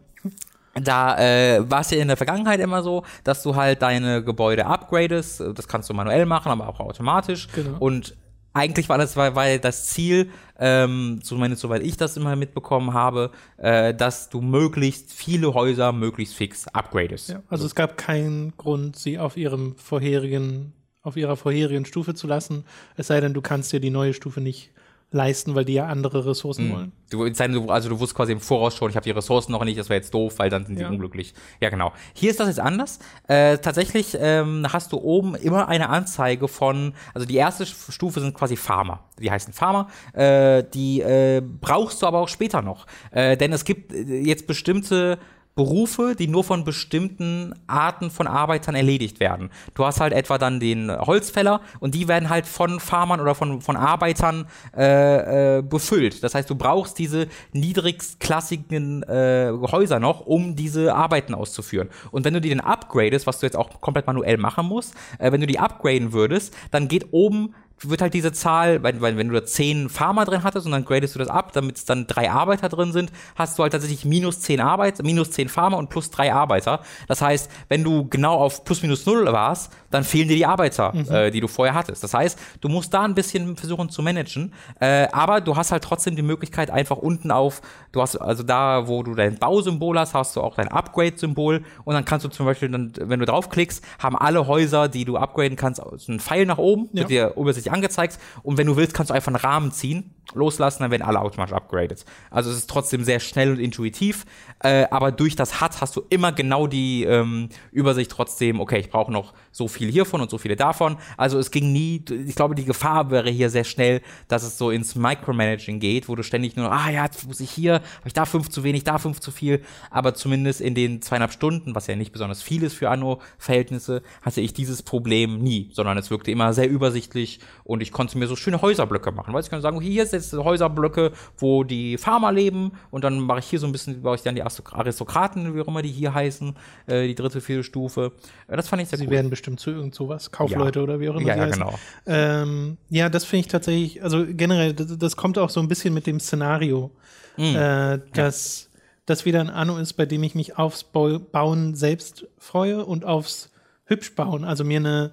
da 0.73 1.17
äh, 1.17 1.69
war 1.69 1.81
es 1.81 1.91
ja 1.91 1.97
in 1.97 2.07
der 2.07 2.17
Vergangenheit 2.17 2.59
immer 2.59 2.81
so, 2.81 3.03
dass 3.23 3.43
du 3.43 3.55
halt 3.55 3.81
deine 3.81 4.23
Gebäude 4.23 4.65
upgradest. 4.65 5.43
Das 5.55 5.67
kannst 5.67 5.89
du 5.89 5.93
manuell 5.93 6.25
machen, 6.25 6.51
aber 6.51 6.67
auch 6.67 6.79
automatisch. 6.79 7.49
Genau. 7.53 7.77
Und 7.79 8.15
eigentlich 8.53 8.89
war 8.89 8.97
das, 8.97 9.15
war, 9.15 9.35
war 9.35 9.57
das 9.57 9.87
Ziel, 9.87 10.29
ähm, 10.59 11.19
zumindest 11.23 11.61
soweit 11.61 11.83
ich 11.83 11.97
das 11.97 12.17
immer 12.17 12.35
mitbekommen 12.35 12.93
habe, 12.93 13.31
äh, 13.57 13.93
dass 13.93 14.29
du 14.29 14.41
möglichst 14.41 15.11
viele 15.11 15.53
Häuser 15.53 15.91
möglichst 15.91 16.35
fix 16.35 16.67
upgradest. 16.67 17.29
Ja, 17.29 17.43
also 17.49 17.65
es 17.65 17.75
gab 17.75 17.97
keinen 17.97 18.55
Grund, 18.57 18.97
sie 18.97 19.19
auf 19.19 19.37
ihrem 19.37 19.75
vorherigen, 19.77 20.73
auf 21.01 21.17
ihrer 21.17 21.37
vorherigen 21.37 21.85
Stufe 21.85 22.13
zu 22.13 22.27
lassen. 22.27 22.65
Es 22.95 23.07
sei 23.07 23.19
denn, 23.21 23.33
du 23.33 23.41
kannst 23.41 23.71
dir 23.71 23.79
die 23.79 23.89
neue 23.89 24.13
Stufe 24.13 24.41
nicht 24.41 24.71
leisten, 25.13 25.55
weil 25.55 25.65
die 25.65 25.73
ja 25.73 25.87
andere 25.87 26.25
Ressourcen 26.25 26.67
Mhm. 26.69 26.71
wollen. 26.73 26.91
Du, 27.09 27.69
also 27.69 27.89
du 27.89 27.99
wusstest 27.99 28.15
quasi 28.15 28.31
im 28.31 28.39
Voraus 28.39 28.73
schon, 28.75 28.89
ich 28.89 28.95
habe 28.95 29.03
die 29.03 29.11
Ressourcen 29.11 29.51
noch 29.51 29.65
nicht, 29.65 29.77
das 29.77 29.89
wäre 29.89 29.97
jetzt 29.99 30.13
doof, 30.13 30.35
weil 30.39 30.49
dann 30.49 30.65
sind 30.65 30.77
die 30.77 30.83
Ja. 30.83 30.89
unglücklich. 30.89 31.33
Ja, 31.59 31.69
genau. 31.69 31.91
Hier 32.13 32.31
ist 32.31 32.39
das 32.39 32.47
jetzt 32.47 32.61
anders. 32.61 32.99
Äh, 33.27 33.57
tatsächlich 33.57 34.17
ähm, 34.19 34.65
hast 34.71 34.93
du 34.93 34.97
oben 34.97 35.35
immer 35.35 35.67
eine 35.67 35.89
Anzeige 35.89 36.47
von, 36.47 36.93
also 37.13 37.27
die 37.27 37.35
erste 37.35 37.65
Stufe 37.65 38.21
sind 38.21 38.33
quasi 38.33 38.55
Farmer. 38.55 39.01
Die 39.19 39.29
heißen 39.29 39.51
Farmer. 39.53 39.87
Äh, 40.13 40.63
die 40.73 41.01
äh, 41.01 41.41
brauchst 41.41 42.01
du 42.01 42.07
aber 42.07 42.19
auch 42.19 42.29
später 42.29 42.61
noch. 42.61 42.87
Äh, 43.11 43.35
denn 43.35 43.51
es 43.51 43.65
gibt 43.65 43.91
äh, 43.91 44.21
jetzt 44.21 44.47
bestimmte 44.47 45.19
Berufe, 45.55 46.15
die 46.17 46.27
nur 46.27 46.43
von 46.43 46.63
bestimmten 46.63 47.53
Arten 47.67 48.09
von 48.09 48.27
Arbeitern 48.27 48.75
erledigt 48.75 49.19
werden. 49.19 49.49
Du 49.73 49.85
hast 49.85 49.99
halt 49.99 50.13
etwa 50.13 50.37
dann 50.37 50.59
den 50.59 50.91
Holzfäller 50.91 51.61
und 51.79 51.93
die 51.93 52.07
werden 52.07 52.29
halt 52.29 52.45
von 52.45 52.79
Farmern 52.79 53.19
oder 53.19 53.35
von, 53.35 53.61
von 53.61 53.75
Arbeitern 53.75 54.47
äh, 54.75 55.57
äh, 55.57 55.61
befüllt. 55.61 56.23
Das 56.23 56.35
heißt, 56.35 56.49
du 56.49 56.55
brauchst 56.55 56.97
diese 56.99 57.27
niedrigstklassigen 57.51 59.03
äh, 59.03 59.51
Häuser 59.71 59.99
noch, 59.99 60.21
um 60.21 60.55
diese 60.55 60.95
Arbeiten 60.95 61.33
auszuführen. 61.33 61.89
Und 62.11 62.23
wenn 62.23 62.33
du 62.33 62.41
die 62.41 62.49
dann 62.49 62.61
upgradest, 62.61 63.27
was 63.27 63.39
du 63.39 63.45
jetzt 63.45 63.57
auch 63.57 63.81
komplett 63.81 64.07
manuell 64.07 64.37
machen 64.37 64.65
musst, 64.67 64.95
äh, 65.19 65.31
wenn 65.31 65.41
du 65.41 65.47
die 65.47 65.59
upgraden 65.59 66.13
würdest, 66.13 66.55
dann 66.71 66.87
geht 66.87 67.07
oben 67.11 67.53
wird 67.89 68.01
halt 68.01 68.13
diese 68.13 68.31
Zahl, 68.31 68.83
weil, 68.83 69.01
weil 69.01 69.17
wenn 69.17 69.29
du 69.29 69.33
da 69.33 69.45
zehn 69.45 69.89
Farmer 69.89 70.25
drin 70.25 70.43
hattest 70.43 70.65
und 70.65 70.71
dann 70.71 70.85
gradest 70.85 71.15
du 71.15 71.19
das 71.19 71.27
ab, 71.27 71.51
damit 71.53 71.77
es 71.77 71.85
dann 71.85 72.07
drei 72.07 72.29
Arbeiter 72.29 72.69
drin 72.69 72.91
sind, 72.91 73.11
hast 73.35 73.57
du 73.57 73.63
halt 73.63 73.73
tatsächlich 73.73 74.05
minus 74.05 74.39
zehn 74.41 74.59
Arbeit, 74.59 75.01
minus 75.03 75.31
zehn 75.31 75.49
Farmer 75.49 75.77
und 75.77 75.89
plus 75.89 76.11
drei 76.11 76.33
Arbeiter. 76.33 76.81
Das 77.07 77.21
heißt, 77.21 77.49
wenn 77.69 77.83
du 77.83 78.07
genau 78.09 78.35
auf 78.35 78.63
plus 78.65 78.81
minus 78.81 79.05
null 79.05 79.25
warst, 79.25 79.71
dann 79.91 80.03
fehlen 80.03 80.27
dir 80.27 80.35
die 80.35 80.45
Arbeiter, 80.45 80.93
äh, 81.09 81.29
die 81.31 81.39
du 81.41 81.47
vorher 81.47 81.75
hattest. 81.75 82.03
Das 82.03 82.13
heißt, 82.13 82.39
du 82.61 82.69
musst 82.69 82.93
da 82.93 83.03
ein 83.03 83.13
bisschen 83.13 83.55
versuchen 83.57 83.89
zu 83.89 84.01
managen, 84.01 84.53
äh, 84.79 85.07
aber 85.11 85.41
du 85.41 85.55
hast 85.55 85.71
halt 85.71 85.83
trotzdem 85.83 86.15
die 86.15 86.21
Möglichkeit, 86.21 86.71
einfach 86.71 86.97
unten 86.97 87.29
auf, 87.31 87.61
du 87.91 88.01
hast 88.01 88.15
also 88.15 88.43
da, 88.43 88.87
wo 88.87 89.03
du 89.03 89.13
dein 89.13 89.35
Bausymbol 89.37 89.99
hast, 89.99 90.13
hast 90.13 90.35
du 90.35 90.41
auch 90.41 90.55
dein 90.55 90.69
Upgrade-Symbol 90.69 91.63
und 91.83 91.93
dann 91.93 92.05
kannst 92.05 92.25
du 92.25 92.29
zum 92.29 92.45
Beispiel 92.45 92.69
dann, 92.69 92.93
wenn 92.99 93.19
du 93.19 93.25
draufklickst, 93.25 93.83
haben 93.99 94.15
alle 94.17 94.47
Häuser, 94.47 94.87
die 94.87 95.05
du 95.05 95.17
upgraden 95.17 95.55
kannst, 95.57 95.81
einen 96.07 96.19
Pfeil 96.19 96.45
nach 96.45 96.57
oben, 96.57 96.89
Ja. 96.93 96.99
wird 97.01 97.09
dir 97.09 97.33
übersichtlich 97.35 97.73
angezeigt 97.73 98.17
und 98.43 98.57
wenn 98.57 98.67
du 98.67 98.75
willst, 98.77 98.93
kannst 98.93 99.09
du 99.09 99.13
einfach 99.13 99.27
einen 99.27 99.35
Rahmen 99.37 99.71
ziehen 99.71 100.13
loslassen, 100.33 100.83
dann 100.83 100.91
werden 100.91 101.03
alle 101.03 101.19
automatisch 101.19 101.53
upgraded. 101.53 102.05
Also 102.29 102.49
es 102.51 102.57
ist 102.57 102.69
trotzdem 102.69 103.03
sehr 103.03 103.19
schnell 103.19 103.51
und 103.51 103.59
intuitiv, 103.59 104.25
äh, 104.59 104.85
aber 104.89 105.11
durch 105.11 105.35
das 105.35 105.61
HUD 105.61 105.81
hast 105.81 105.95
du 105.95 106.03
immer 106.09 106.31
genau 106.31 106.67
die 106.67 107.03
ähm, 107.03 107.49
Übersicht 107.71 108.11
trotzdem, 108.11 108.59
okay, 108.59 108.79
ich 108.79 108.89
brauche 108.89 109.11
noch 109.11 109.33
so 109.51 109.67
viel 109.67 109.91
hiervon 109.91 110.21
und 110.21 110.29
so 110.29 110.37
viele 110.37 110.55
davon. 110.55 110.97
Also 111.17 111.37
es 111.39 111.51
ging 111.51 111.71
nie, 111.71 112.03
ich 112.27 112.35
glaube, 112.35 112.55
die 112.55 112.65
Gefahr 112.65 113.11
wäre 113.11 113.29
hier 113.29 113.49
sehr 113.49 113.63
schnell, 113.63 114.01
dass 114.27 114.43
es 114.43 114.57
so 114.57 114.71
ins 114.71 114.95
Micromanaging 114.95 115.79
geht, 115.79 116.07
wo 116.07 116.15
du 116.15 116.23
ständig 116.23 116.55
nur, 116.55 116.71
ah 116.71 116.89
ja, 116.89 117.03
jetzt 117.05 117.27
muss 117.27 117.39
ich 117.39 117.51
hier, 117.51 117.75
habe 117.75 118.07
ich 118.07 118.13
da 118.13 118.25
fünf 118.25 118.49
zu 118.49 118.63
wenig, 118.63 118.83
da 118.83 118.97
fünf 118.97 119.19
zu 119.19 119.31
viel, 119.31 119.61
aber 119.89 120.13
zumindest 120.13 120.61
in 120.61 120.75
den 120.75 121.01
zweieinhalb 121.01 121.33
Stunden, 121.33 121.75
was 121.75 121.87
ja 121.87 121.95
nicht 121.95 122.11
besonders 122.11 122.41
viel 122.41 122.63
ist 122.63 122.75
für 122.75 122.89
Anno-Verhältnisse, 122.89 124.01
hatte 124.21 124.41
ich 124.41 124.53
dieses 124.53 124.83
Problem 124.83 125.39
nie, 125.39 125.69
sondern 125.73 125.97
es 125.97 126.09
wirkte 126.09 126.31
immer 126.31 126.53
sehr 126.53 126.69
übersichtlich 126.69 127.39
und 127.63 127.81
ich 127.81 127.91
konnte 127.91 128.17
mir 128.17 128.27
so 128.27 128.35
schöne 128.35 128.61
Häuserblöcke 128.61 129.11
machen, 129.11 129.33
weil 129.33 129.43
ich 129.43 129.49
kann 129.49 129.61
sagen, 129.61 129.81
hier 129.81 130.03
ist 130.03 130.13
jetzt 130.21 130.33
Häuserblöcke, 130.33 131.11
wo 131.37 131.63
die 131.63 131.97
Farmer 131.97 132.31
leben 132.31 132.71
und 132.91 133.03
dann 133.03 133.19
mache 133.19 133.39
ich 133.39 133.45
hier 133.45 133.59
so 133.59 133.65
ein 133.65 133.71
bisschen, 133.71 134.01
baue 134.01 134.15
ich 134.15 134.21
dann 134.21 134.35
die 134.35 134.43
Aristokraten, 134.43 135.55
wie 135.55 135.61
auch 135.61 135.67
immer 135.67 135.81
die 135.81 135.89
hier 135.91 136.13
heißen, 136.13 136.55
äh, 136.87 137.07
die 137.07 137.15
dritte, 137.15 137.41
vierte 137.41 137.63
Stufe. 137.63 138.11
Äh, 138.47 138.55
das 138.57 138.67
fand 138.67 138.81
ich 138.81 138.89
sehr 138.89 138.99
Sie 138.99 139.05
cool. 139.05 139.11
werden 139.11 139.29
bestimmt 139.29 139.59
zu 139.59 139.71
irgend 139.71 139.95
sowas, 139.95 140.31
Kaufleute 140.31 140.79
Ja. 140.79 140.83
oder 140.83 140.99
wie 140.99 141.09
auch 141.09 141.15
immer 141.15 141.27
Ja, 141.27 141.35
ja, 141.35 141.43
heißen. 141.45 141.61
genau. 141.63 141.79
Ähm, 142.05 142.77
ja, 142.89 143.09
das 143.09 143.25
finde 143.25 143.41
ich 143.41 143.47
tatsächlich, 143.51 144.03
also 144.03 144.25
generell, 144.27 144.73
das, 144.73 144.97
das 144.97 145.15
kommt 145.15 145.37
auch 145.37 145.49
so 145.49 145.59
ein 145.59 145.67
bisschen 145.67 145.93
mit 145.93 146.07
dem 146.07 146.19
Szenario, 146.19 146.91
Mhm. 147.37 147.55
äh, 147.55 147.99
dass 148.13 148.69
das 149.05 149.25
wieder 149.25 149.39
ein 149.41 149.49
Anno 149.49 149.77
ist, 149.77 149.93
bei 149.93 150.05
dem 150.05 150.21
ich 150.23 150.35
mich 150.35 150.57
aufs 150.57 150.83
Bau 150.83 151.17
Bauen 151.19 151.75
selbst 151.75 152.27
freue 152.37 152.85
und 152.85 153.05
aufs 153.05 153.49
hübsch 153.85 154.15
bauen. 154.15 154.43
Also 154.43 154.63
mir 154.63 154.77
eine 154.79 155.11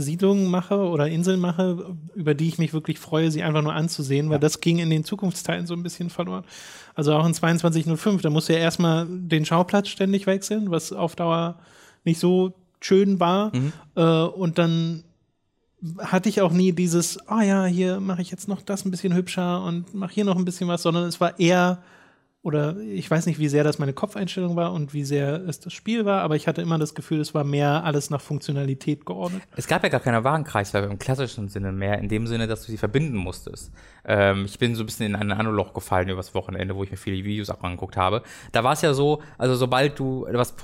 Siedlung 0.00 0.48
mache 0.48 0.76
oder 0.76 1.08
Inseln 1.08 1.40
mache, 1.40 1.96
über 2.14 2.34
die 2.34 2.48
ich 2.48 2.58
mich 2.58 2.72
wirklich 2.72 2.98
freue, 2.98 3.30
sie 3.30 3.42
einfach 3.42 3.62
nur 3.62 3.74
anzusehen, 3.74 4.30
weil 4.30 4.38
das 4.38 4.60
ging 4.60 4.78
in 4.78 4.90
den 4.90 5.04
Zukunftsteilen 5.04 5.66
so 5.66 5.74
ein 5.74 5.82
bisschen 5.82 6.08
verloren. 6.08 6.44
Also 6.94 7.14
auch 7.14 7.26
in 7.26 7.34
2205, 7.34 8.22
da 8.22 8.30
musst 8.30 8.48
du 8.48 8.52
ja 8.52 8.60
erstmal 8.60 9.06
den 9.08 9.44
Schauplatz 9.44 9.88
ständig 9.88 10.26
wechseln, 10.26 10.70
was 10.70 10.92
auf 10.92 11.16
Dauer 11.16 11.58
nicht 12.04 12.20
so 12.20 12.54
schön 12.80 13.18
war. 13.18 13.52
Äh, 13.96 14.02
und 14.02 14.58
dann 14.58 15.02
hatte 15.98 16.28
ich 16.28 16.40
auch 16.42 16.52
nie 16.52 16.72
dieses, 16.72 17.18
ah 17.28 17.42
ja, 17.42 17.64
hier 17.64 18.00
mache 18.00 18.22
ich 18.22 18.30
jetzt 18.30 18.48
noch 18.48 18.62
das 18.62 18.84
ein 18.84 18.90
bisschen 18.90 19.14
hübscher 19.14 19.62
und 19.64 19.94
mache 19.94 20.14
hier 20.14 20.24
noch 20.24 20.36
ein 20.36 20.44
bisschen 20.44 20.68
was, 20.68 20.82
sondern 20.82 21.04
es 21.04 21.20
war 21.20 21.38
eher, 21.38 21.82
oder 22.42 22.76
ich 22.78 23.10
weiß 23.10 23.26
nicht, 23.26 23.40
wie 23.40 23.48
sehr 23.48 23.64
das 23.64 23.80
meine 23.80 23.92
Kopfeinstellung 23.92 24.54
war 24.54 24.72
und 24.72 24.94
wie 24.94 25.02
sehr 25.02 25.42
es 25.48 25.58
das 25.58 25.72
Spiel 25.72 26.04
war, 26.04 26.22
aber 26.22 26.36
ich 26.36 26.46
hatte 26.46 26.62
immer 26.62 26.78
das 26.78 26.94
Gefühl, 26.94 27.20
es 27.20 27.34
war 27.34 27.42
mehr 27.42 27.82
alles 27.84 28.10
nach 28.10 28.20
Funktionalität 28.20 29.04
geordnet. 29.04 29.42
Es 29.56 29.66
gab 29.66 29.82
ja 29.82 29.88
gar 29.88 30.00
keine 30.00 30.22
Warenkreisläufe 30.22 30.86
im 30.86 31.00
klassischen 31.00 31.48
Sinne 31.48 31.72
mehr, 31.72 31.98
in 31.98 32.08
dem 32.08 32.28
Sinne, 32.28 32.46
dass 32.46 32.64
du 32.64 32.70
sie 32.70 32.78
verbinden 32.78 33.16
musstest. 33.16 33.72
Ähm, 34.04 34.44
ich 34.44 34.58
bin 34.58 34.76
so 34.76 34.84
ein 34.84 34.86
bisschen 34.86 35.06
in 35.06 35.16
ein 35.16 35.32
Anno-Loch 35.32 35.74
gefallen 35.74 36.08
übers 36.08 36.32
Wochenende, 36.34 36.76
wo 36.76 36.84
ich 36.84 36.92
mir 36.92 36.96
viele 36.96 37.24
Videos 37.24 37.50
auch 37.50 37.62
angeguckt 37.62 37.96
habe. 37.96 38.22
Da 38.52 38.62
war 38.62 38.72
es 38.72 38.82
ja 38.82 38.94
so, 38.94 39.20
also 39.36 39.56
sobald 39.56 39.98
du 39.98 40.26
was 40.30 40.54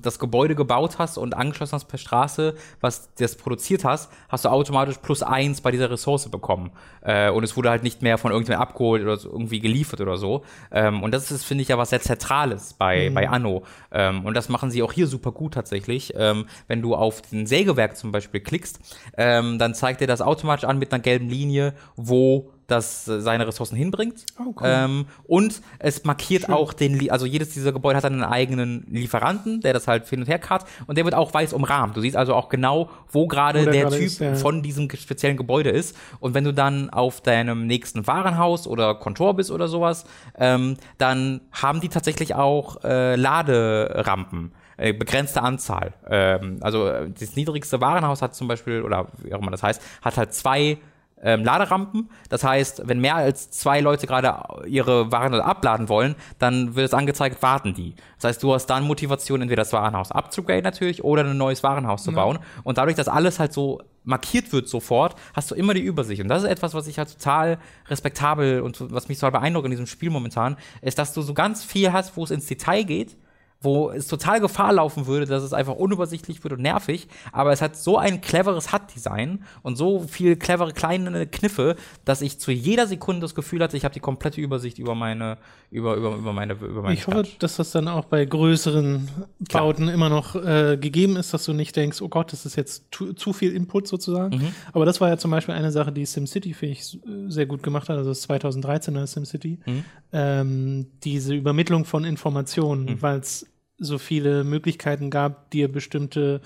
das 0.00 0.20
Gebäude 0.20 0.54
gebaut 0.54 0.98
hast 0.98 1.18
und 1.18 1.34
angeschlossen 1.34 1.74
hast 1.74 1.86
per 1.86 1.98
Straße, 1.98 2.54
was 2.80 3.12
das 3.16 3.34
produziert 3.34 3.84
hast, 3.84 4.10
hast 4.28 4.44
du 4.44 4.50
automatisch 4.50 4.98
plus 4.98 5.24
eins 5.24 5.60
bei 5.60 5.72
dieser 5.72 5.90
Ressource 5.90 6.28
bekommen. 6.28 6.70
Äh, 7.02 7.30
und 7.30 7.42
es 7.42 7.56
wurde 7.56 7.70
halt 7.70 7.82
nicht 7.82 8.02
mehr 8.02 8.18
von 8.18 8.30
irgendjemandem 8.30 8.68
abgeholt 8.68 9.02
oder 9.02 9.16
so, 9.16 9.30
irgendwie 9.30 9.58
geliefert 9.58 10.00
oder 10.00 10.16
so. 10.16 10.44
Ähm, 10.70 11.02
und 11.02 11.12
das 11.12 11.23
ist, 11.30 11.44
finde 11.44 11.62
ich, 11.62 11.68
ja 11.68 11.78
was 11.78 11.90
sehr 11.90 12.00
Zentrales 12.00 12.74
bei, 12.74 13.10
bei 13.10 13.28
Anno. 13.28 13.64
Ähm, 13.92 14.24
und 14.24 14.34
das 14.34 14.48
machen 14.48 14.70
sie 14.70 14.82
auch 14.82 14.92
hier 14.92 15.06
super 15.06 15.32
gut 15.32 15.54
tatsächlich. 15.54 16.12
Ähm, 16.16 16.46
wenn 16.68 16.82
du 16.82 16.94
auf 16.94 17.22
den 17.22 17.46
Sägewerk 17.46 17.96
zum 17.96 18.12
Beispiel 18.12 18.40
klickst, 18.40 18.78
ähm, 19.16 19.58
dann 19.58 19.74
zeigt 19.74 20.00
dir 20.00 20.06
das 20.06 20.20
automatisch 20.20 20.64
an 20.64 20.78
mit 20.78 20.92
einer 20.92 21.02
gelben 21.02 21.28
Linie, 21.28 21.74
wo 21.96 22.50
das 22.66 23.06
äh, 23.08 23.20
seine 23.20 23.46
Ressourcen 23.46 23.76
hinbringt. 23.76 24.24
Oh, 24.38 24.54
cool. 24.60 24.62
ähm, 24.64 25.06
und 25.24 25.60
es 25.78 26.04
markiert 26.04 26.48
auch 26.48 26.72
den, 26.72 26.98
Lie- 26.98 27.10
also 27.10 27.26
jedes 27.26 27.50
dieser 27.50 27.72
Gebäude 27.72 27.96
hat 27.96 28.04
einen 28.04 28.24
eigenen 28.24 28.86
Lieferanten, 28.90 29.60
der 29.60 29.72
das 29.72 29.86
halt 29.86 30.08
hin 30.08 30.20
und 30.20 30.28
her 30.28 30.38
karrt 30.38 30.64
und 30.86 30.96
der 30.96 31.04
wird 31.04 31.14
auch 31.14 31.34
weiß 31.34 31.52
umrahmt. 31.52 31.96
Du 31.96 32.00
siehst 32.00 32.16
also 32.16 32.34
auch 32.34 32.48
genau, 32.48 32.90
wo 33.10 33.26
gerade 33.26 33.64
der 33.64 33.72
der 33.72 33.90
Typ 33.90 34.00
ist, 34.00 34.20
ja. 34.20 34.34
von 34.34 34.62
diesem 34.62 34.88
speziellen 34.90 35.36
Gebäude 35.36 35.70
ist. 35.70 35.96
Und 36.20 36.34
wenn 36.34 36.44
du 36.44 36.52
dann 36.52 36.90
auf 36.90 37.20
deinem 37.20 37.66
nächsten 37.66 38.06
Warenhaus 38.06 38.66
oder 38.66 38.94
Kontor 38.94 39.34
bist 39.34 39.50
oder 39.50 39.68
sowas, 39.68 40.04
ähm, 40.38 40.76
dann 40.98 41.40
haben 41.52 41.80
die 41.80 41.88
tatsächlich 41.88 42.34
auch 42.34 42.82
äh, 42.84 43.16
Laderampen. 43.16 44.52
äh, 44.76 44.92
Begrenzte 44.92 45.42
Anzahl. 45.42 45.92
Ähm, 46.08 46.58
also 46.60 46.86
äh, 46.88 47.10
das 47.10 47.36
niedrigste 47.36 47.80
Warenhaus 47.80 48.22
hat 48.22 48.34
zum 48.34 48.48
Beispiel, 48.48 48.82
oder 48.82 49.08
wie 49.22 49.34
auch 49.34 49.40
immer 49.40 49.50
das 49.50 49.62
heißt, 49.62 49.82
hat 50.02 50.16
halt 50.16 50.34
zwei 50.34 50.78
ähm, 51.24 51.42
Laderampen. 51.42 52.10
Das 52.28 52.44
heißt, 52.44 52.82
wenn 52.84 53.00
mehr 53.00 53.16
als 53.16 53.50
zwei 53.50 53.80
Leute 53.80 54.06
gerade 54.06 54.34
ihre 54.66 55.10
Waren 55.10 55.34
abladen 55.34 55.88
wollen, 55.88 56.14
dann 56.38 56.76
wird 56.76 56.86
es 56.86 56.94
angezeigt, 56.94 57.42
warten 57.42 57.74
die. 57.74 57.94
Das 58.16 58.28
heißt, 58.28 58.42
du 58.42 58.54
hast 58.54 58.66
dann 58.66 58.84
Motivation, 58.84 59.42
entweder 59.42 59.62
das 59.62 59.72
Warenhaus 59.72 60.12
abzugraden 60.12 60.62
natürlich 60.62 61.02
oder 61.02 61.24
ein 61.24 61.36
neues 61.36 61.62
Warenhaus 61.62 62.04
zu 62.04 62.12
bauen. 62.12 62.38
Und 62.62 62.78
dadurch, 62.78 62.96
dass 62.96 63.08
alles 63.08 63.40
halt 63.40 63.52
so 63.52 63.80
markiert 64.04 64.52
wird 64.52 64.68
sofort, 64.68 65.16
hast 65.32 65.50
du 65.50 65.54
immer 65.54 65.74
die 65.74 65.80
Übersicht. 65.80 66.22
Und 66.22 66.28
das 66.28 66.42
ist 66.42 66.48
etwas, 66.48 66.74
was 66.74 66.86
ich 66.86 66.98
halt 66.98 67.10
total 67.10 67.58
respektabel 67.88 68.60
und 68.60 68.92
was 68.92 69.08
mich 69.08 69.18
total 69.18 69.32
beeindruckt 69.32 69.64
in 69.64 69.70
diesem 69.70 69.86
Spiel 69.86 70.10
momentan, 70.10 70.56
ist, 70.82 70.98
dass 70.98 71.14
du 71.14 71.22
so 71.22 71.32
ganz 71.32 71.64
viel 71.64 71.92
hast, 71.92 72.16
wo 72.16 72.24
es 72.24 72.30
ins 72.30 72.46
Detail 72.46 72.84
geht 72.84 73.16
wo 73.64 73.90
es 73.90 74.06
total 74.06 74.40
Gefahr 74.40 74.72
laufen 74.72 75.06
würde, 75.06 75.26
dass 75.26 75.42
es 75.42 75.52
einfach 75.52 75.74
unübersichtlich 75.74 76.42
wird 76.44 76.54
und 76.54 76.62
nervig. 76.62 77.08
Aber 77.32 77.52
es 77.52 77.62
hat 77.62 77.76
so 77.76 77.98
ein 77.98 78.20
cleveres 78.20 78.72
HUD-Design 78.72 79.44
und 79.62 79.76
so 79.76 80.00
viel 80.00 80.36
clevere 80.36 80.72
kleine 80.72 81.26
Kniffe, 81.26 81.76
dass 82.04 82.22
ich 82.22 82.38
zu 82.38 82.52
jeder 82.52 82.86
Sekunde 82.86 83.22
das 83.22 83.34
Gefühl 83.34 83.62
hatte, 83.62 83.76
ich 83.76 83.84
habe 83.84 83.94
die 83.94 84.00
komplette 84.00 84.40
Übersicht 84.40 84.78
über 84.78 84.94
meine, 84.94 85.38
über, 85.70 85.94
über, 85.96 86.14
über 86.16 86.32
meine, 86.32 86.52
über 86.54 86.82
meine 86.82 86.94
Ich 86.94 87.06
hoffe, 87.06 87.26
dass 87.38 87.56
das 87.56 87.70
dann 87.72 87.88
auch 87.88 88.04
bei 88.04 88.24
größeren 88.24 89.08
Bauten 89.52 89.88
immer 89.88 90.08
noch 90.08 90.34
äh, 90.36 90.76
gegeben 90.80 91.16
ist, 91.16 91.32
dass 91.34 91.44
du 91.44 91.52
nicht 91.52 91.74
denkst, 91.76 92.00
oh 92.02 92.08
Gott, 92.08 92.32
das 92.32 92.46
ist 92.46 92.56
jetzt 92.56 92.84
zu, 92.90 93.12
zu 93.14 93.32
viel 93.32 93.52
Input 93.52 93.88
sozusagen. 93.88 94.36
Mhm. 94.36 94.54
Aber 94.72 94.84
das 94.84 95.00
war 95.00 95.08
ja 95.08 95.16
zum 95.16 95.30
Beispiel 95.30 95.54
eine 95.54 95.70
Sache, 95.70 95.92
die 95.92 96.04
SimCity, 96.04 96.54
finde 96.54 96.72
ich, 96.72 96.94
äh, 96.94 96.98
sehr 97.28 97.46
gut 97.46 97.62
gemacht 97.62 97.88
hat, 97.88 97.96
also 97.96 98.10
das 98.10 98.28
2013er 98.28 99.06
SimCity. 99.06 99.58
Mhm. 99.64 99.84
Ähm, 100.12 100.86
diese 101.02 101.34
Übermittlung 101.34 101.84
von 101.84 102.04
Informationen, 102.04 102.84
Mhm. 102.84 103.02
weil 103.02 103.18
es 103.18 103.46
so 103.78 103.98
viele 103.98 104.44
Möglichkeiten 104.44 105.10
gab, 105.10 105.50
dir 105.50 105.70
bestimmte 105.70 106.40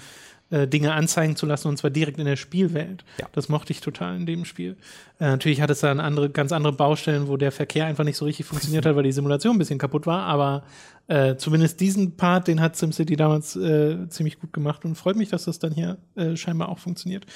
äh, 0.50 0.66
Dinge 0.66 0.94
anzeigen 0.94 1.36
zu 1.36 1.44
lassen 1.44 1.68
und 1.68 1.76
zwar 1.76 1.90
direkt 1.90 2.18
in 2.18 2.24
der 2.24 2.36
Spielwelt. 2.36 3.04
Ja. 3.20 3.28
Das 3.32 3.48
mochte 3.48 3.72
ich 3.72 3.80
total 3.80 4.16
in 4.16 4.24
dem 4.24 4.46
Spiel. 4.46 4.76
Äh, 5.20 5.26
natürlich 5.26 5.60
hat 5.60 5.68
es 5.68 5.80
dann 5.80 6.00
andere, 6.00 6.30
ganz 6.30 6.52
andere 6.52 6.72
Baustellen, 6.72 7.28
wo 7.28 7.36
der 7.36 7.52
Verkehr 7.52 7.84
einfach 7.84 8.04
nicht 8.04 8.16
so 8.16 8.24
richtig 8.24 8.46
funktioniert 8.46 8.86
hat, 8.86 8.96
weil 8.96 9.02
die 9.02 9.12
Simulation 9.12 9.56
ein 9.56 9.58
bisschen 9.58 9.78
kaputt 9.78 10.06
war, 10.06 10.22
aber 10.22 10.62
äh, 11.06 11.36
zumindest 11.36 11.80
diesen 11.80 12.16
Part, 12.16 12.48
den 12.48 12.60
hat 12.60 12.76
SimCity 12.76 13.16
damals 13.16 13.56
äh, 13.56 14.08
ziemlich 14.08 14.38
gut 14.38 14.52
gemacht 14.52 14.84
und 14.84 14.94
freut 14.94 15.16
mich, 15.16 15.28
dass 15.28 15.44
das 15.44 15.58
dann 15.58 15.72
hier 15.72 15.98
äh, 16.16 16.34
scheinbar 16.36 16.70
auch 16.70 16.78
funktioniert. 16.78 17.26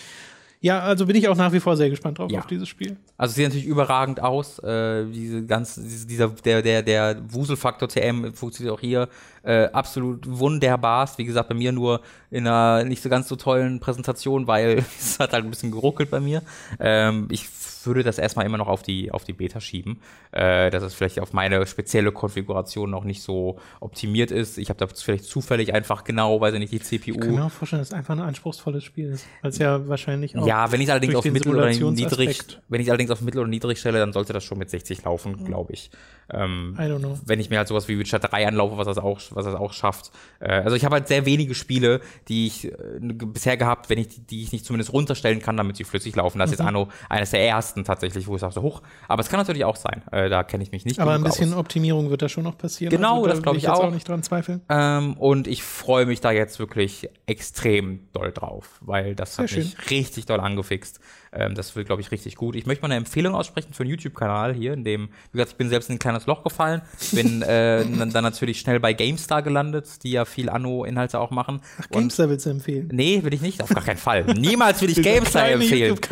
Ja, 0.63 0.79
also 0.81 1.07
bin 1.07 1.17
ich 1.17 1.29
auch 1.29 1.37
nach 1.37 1.53
wie 1.53 1.59
vor 1.59 1.77
sehr 1.77 1.91
gespannt 1.91 2.19
drauf 2.19 2.31
Ja. 2.31 2.39
auf 2.39 2.47
dieses 2.47 2.69
Spiel. 2.69 2.97
Also 3.19 3.33
es 3.33 3.35
sieht 3.35 3.45
natürlich 3.47 3.67
überragend 3.67 4.21
aus. 4.21 4.61
Äh, 4.61 5.07
diese 5.07 5.45
ganz, 5.45 5.75
diese, 5.75 6.07
dieser, 6.07 6.29
der, 6.29 6.63
der, 6.63 6.83
der 6.83 7.17
Wuselfaktor 7.29 7.89
TM 7.89 8.33
funktioniert 8.33 8.73
auch 8.73 8.81
hier 8.81 9.09
äh, 9.43 9.65
absolut 9.73 10.25
wunderbarst. 10.29 11.19
Wie 11.19 11.25
gesagt, 11.25 11.49
bei 11.49 11.57
mir 11.57 11.73
nur 11.73 12.01
in 12.31 12.47
einer 12.47 12.85
nicht 12.85 13.03
so 13.03 13.09
ganz 13.09 13.27
so 13.29 13.35
tollen 13.35 13.81
Präsentation, 13.81 14.47
weil 14.47 14.85
es 14.99 15.19
hat 15.19 15.33
halt 15.33 15.45
ein 15.45 15.51
bisschen 15.51 15.73
geruckelt 15.73 16.11
bei 16.11 16.21
mir. 16.21 16.43
Ähm, 16.79 17.27
ich 17.33 17.49
würde 17.87 18.03
das 18.03 18.19
erstmal 18.19 18.47
immer 18.47 18.59
noch 18.59 18.69
auf 18.69 18.83
die, 18.83 19.11
auf 19.13 19.25
die 19.25 19.33
Beta 19.33 19.61
schieben, 19.61 20.01
äh, 20.33 20.71
dass 20.71 20.83
es 20.83 20.95
vielleicht 20.95 21.21
auf 21.21 21.33
meine 21.33 21.67
spezielle 21.67 22.13
Konfiguration 22.13 22.91
noch 22.91 23.05
nicht 23.05 23.23
so 23.23 23.59
optimiert 23.81 24.31
ist. 24.31 24.59
Ich 24.59 24.69
habe 24.69 24.79
da 24.79 24.87
vielleicht 24.87 25.25
zufällig 25.25 25.75
einfach 25.75 26.05
genau, 26.05 26.41
weiß 26.41 26.55
ich 26.55 26.61
nicht, 26.61 26.73
die 26.73 26.81
CPU. 26.81 27.15
Ich 27.15 27.21
kann 27.21 27.35
mir 27.35 27.45
auch 27.45 27.51
vorstellen, 27.51 27.81
dass 27.81 27.89
es 27.89 27.95
einfach 27.95 28.15
ein 28.15 28.21
anspruchspostes 28.21 28.85
Spiel 28.85 29.11
ist, 29.11 29.27
weil 29.41 29.51
es 29.51 29.59
ja 29.59 29.89
wahrscheinlich 29.89 30.37
auch 30.37 30.47
Ja, 30.47 30.71
wenn 30.73 30.81
ich 30.81 30.91
allerdings 30.91 31.15
auf 31.15 31.25
Mittel 31.25 31.55
oder 31.55 31.69
niedrig, 31.71 32.59
wenn 32.69 32.81
ich 32.81 32.89
allerdings 32.91 33.11
auf 33.11 33.21
Mittel 33.21 33.39
oder 33.41 33.49
niedrig 33.49 33.79
stelle, 33.79 33.99
dann 33.99 34.13
sollte 34.13 34.33
das 34.33 34.45
schon 34.45 34.59
mit 34.59 34.71
60 34.71 35.05
laufen, 35.05 35.45
glaube 35.45 35.73
ich. 35.73 35.91
Ähm, 36.33 36.77
I 36.79 36.83
don't 36.83 36.99
know. 37.01 37.19
wenn 37.27 37.41
ich 37.41 37.51
mir 37.51 37.59
halt 37.59 37.69
sowas 37.69 37.89
wie 37.89 37.99
Witcher 37.99 38.19
3 38.19 38.47
anlaufe, 38.49 38.77
was 38.79 38.87
das 38.87 38.99
auch, 38.99 39.21
was 39.31 39.45
das 39.45 39.55
auch 39.55 39.73
schafft. 39.73 40.11
Äh, 40.41 40.53
also 40.53 40.77
ich 40.77 40.85
habe 40.85 40.95
halt 40.95 41.09
sehr 41.09 41.27
wenige 41.27 41.55
Spiele, 41.55 42.01
die 42.29 42.47
ich 42.47 42.67
äh, 42.67 42.73
bisher 43.01 43.57
gehabt, 43.57 43.91
wenn 43.91 43.99
ich 43.99 44.09
die, 44.09 44.21
die 44.21 44.43
ich 44.43 44.53
nicht 44.53 44.65
zumindest 44.65 44.93
runterstellen 44.93 45.41
kann, 45.41 45.57
damit 45.57 45.77
sie 45.77 45.85
flüssig 45.85 46.15
laufen. 46.17 46.39
Das 46.39 46.51
ist 46.51 46.59
Mhm. 46.59 46.65
jetzt 46.65 46.69
Anno 46.69 46.89
eines 47.09 47.31
der 47.31 47.47
ersten 47.47 47.72
tatsächlich, 47.85 48.27
wo 48.27 48.35
ich 48.35 48.41
sage, 48.41 48.55
so 48.55 48.63
hoch. 48.63 48.83
Aber 49.09 49.21
es 49.23 49.29
kann 49.29 49.39
natürlich 49.39 49.65
auch 49.65 49.77
sein. 49.77 50.03
Äh, 50.13 50.29
da 50.29 50.43
kenne 50.43 50.63
ich 50.63 50.73
mich 50.73 50.85
nicht. 50.85 51.01
Aber 51.01 51.13
ein 51.13 51.23
bisschen 51.23 51.53
aus. 51.53 51.59
Optimierung 51.59 52.11
wird 52.11 52.23
da 52.23 52.29
schon 52.29 52.45
noch 52.45 52.57
passieren. 52.57 52.93
Also 52.93 52.97
Genau, 52.97 53.25
da 53.27 53.31
das 53.33 53.43
glaub 53.43 53.55
will 53.55 53.59
ich 53.59 53.65
jetzt 53.65 53.73
auch. 53.73 53.85
auch 53.85 53.91
nicht 53.91 54.09
dran 54.09 54.23
zweifeln. 54.23 54.61
Ähm, 54.69 55.15
und 55.15 55.47
ich 55.47 55.63
freue 55.63 56.07
mich 56.07 56.21
da 56.21 56.31
jetzt 56.31 56.59
wirklich 56.59 57.09
extrem 57.27 58.09
doll 58.13 58.33
drauf, 58.33 58.79
weil 58.81 59.15
das 59.15 59.37
Sehr 59.37 59.47
hat 59.47 59.57
mich 59.57 59.91
richtig 59.91 60.27
doll 60.27 60.41
angefixt. 60.41 61.01
Ähm, 61.35 61.55
das 61.55 61.75
wird, 61.75 61.87
glaube 61.87 62.03
ich, 62.03 62.11
richtig 62.11 62.37
gut. 62.37 62.57
Ich 62.57 62.67
möchte 62.67 62.83
mal 62.83 62.89
eine 62.89 62.97
Empfehlung 62.97 63.35
aussprechen 63.35 63.73
für 63.73 63.85
einen 63.85 63.91
YouTube-Kanal 63.91 64.53
hier, 64.55 64.75
in 64.75 64.85
dem, 64.85 65.09
wie 65.31 65.39
gesagt, 65.39 65.53
ich 65.53 65.57
bin 65.57 65.69
selbst 65.71 65.89
in 65.89 65.97
ein 65.97 65.99
kleines 65.99 66.27
Loch 66.27 66.45
gefallen, 66.45 66.83
bin 67.13 67.41
äh, 67.43 67.85
dann, 67.85 68.23
natürlich 68.23 68.61
schnell 68.61 68.81
bei 68.81 68.93
GameStar 68.93 69.43
gelandet, 69.43 70.03
die 70.05 70.11
ja 70.13 70.27
viel 70.27 70.51
Anno-Inhalte 70.51 71.19
auch 71.19 71.31
machen. 71.31 71.63
Ach, 71.81 71.89
GameStar 71.89 72.29
willst 72.29 72.45
du 72.47 72.51
empfehlen? 72.51 72.91
Nee, 72.93 73.23
will 73.23 73.33
ich 73.33 73.41
nicht, 73.41 73.63
auf 73.63 73.71
gar 73.71 73.83
keinen 73.83 73.97
Fall. 73.97 74.25
Niemals 74.25 74.83
will 74.83 74.91
ich 74.91 75.03
GameStar 75.03 75.49
empfehlen. 75.49 75.99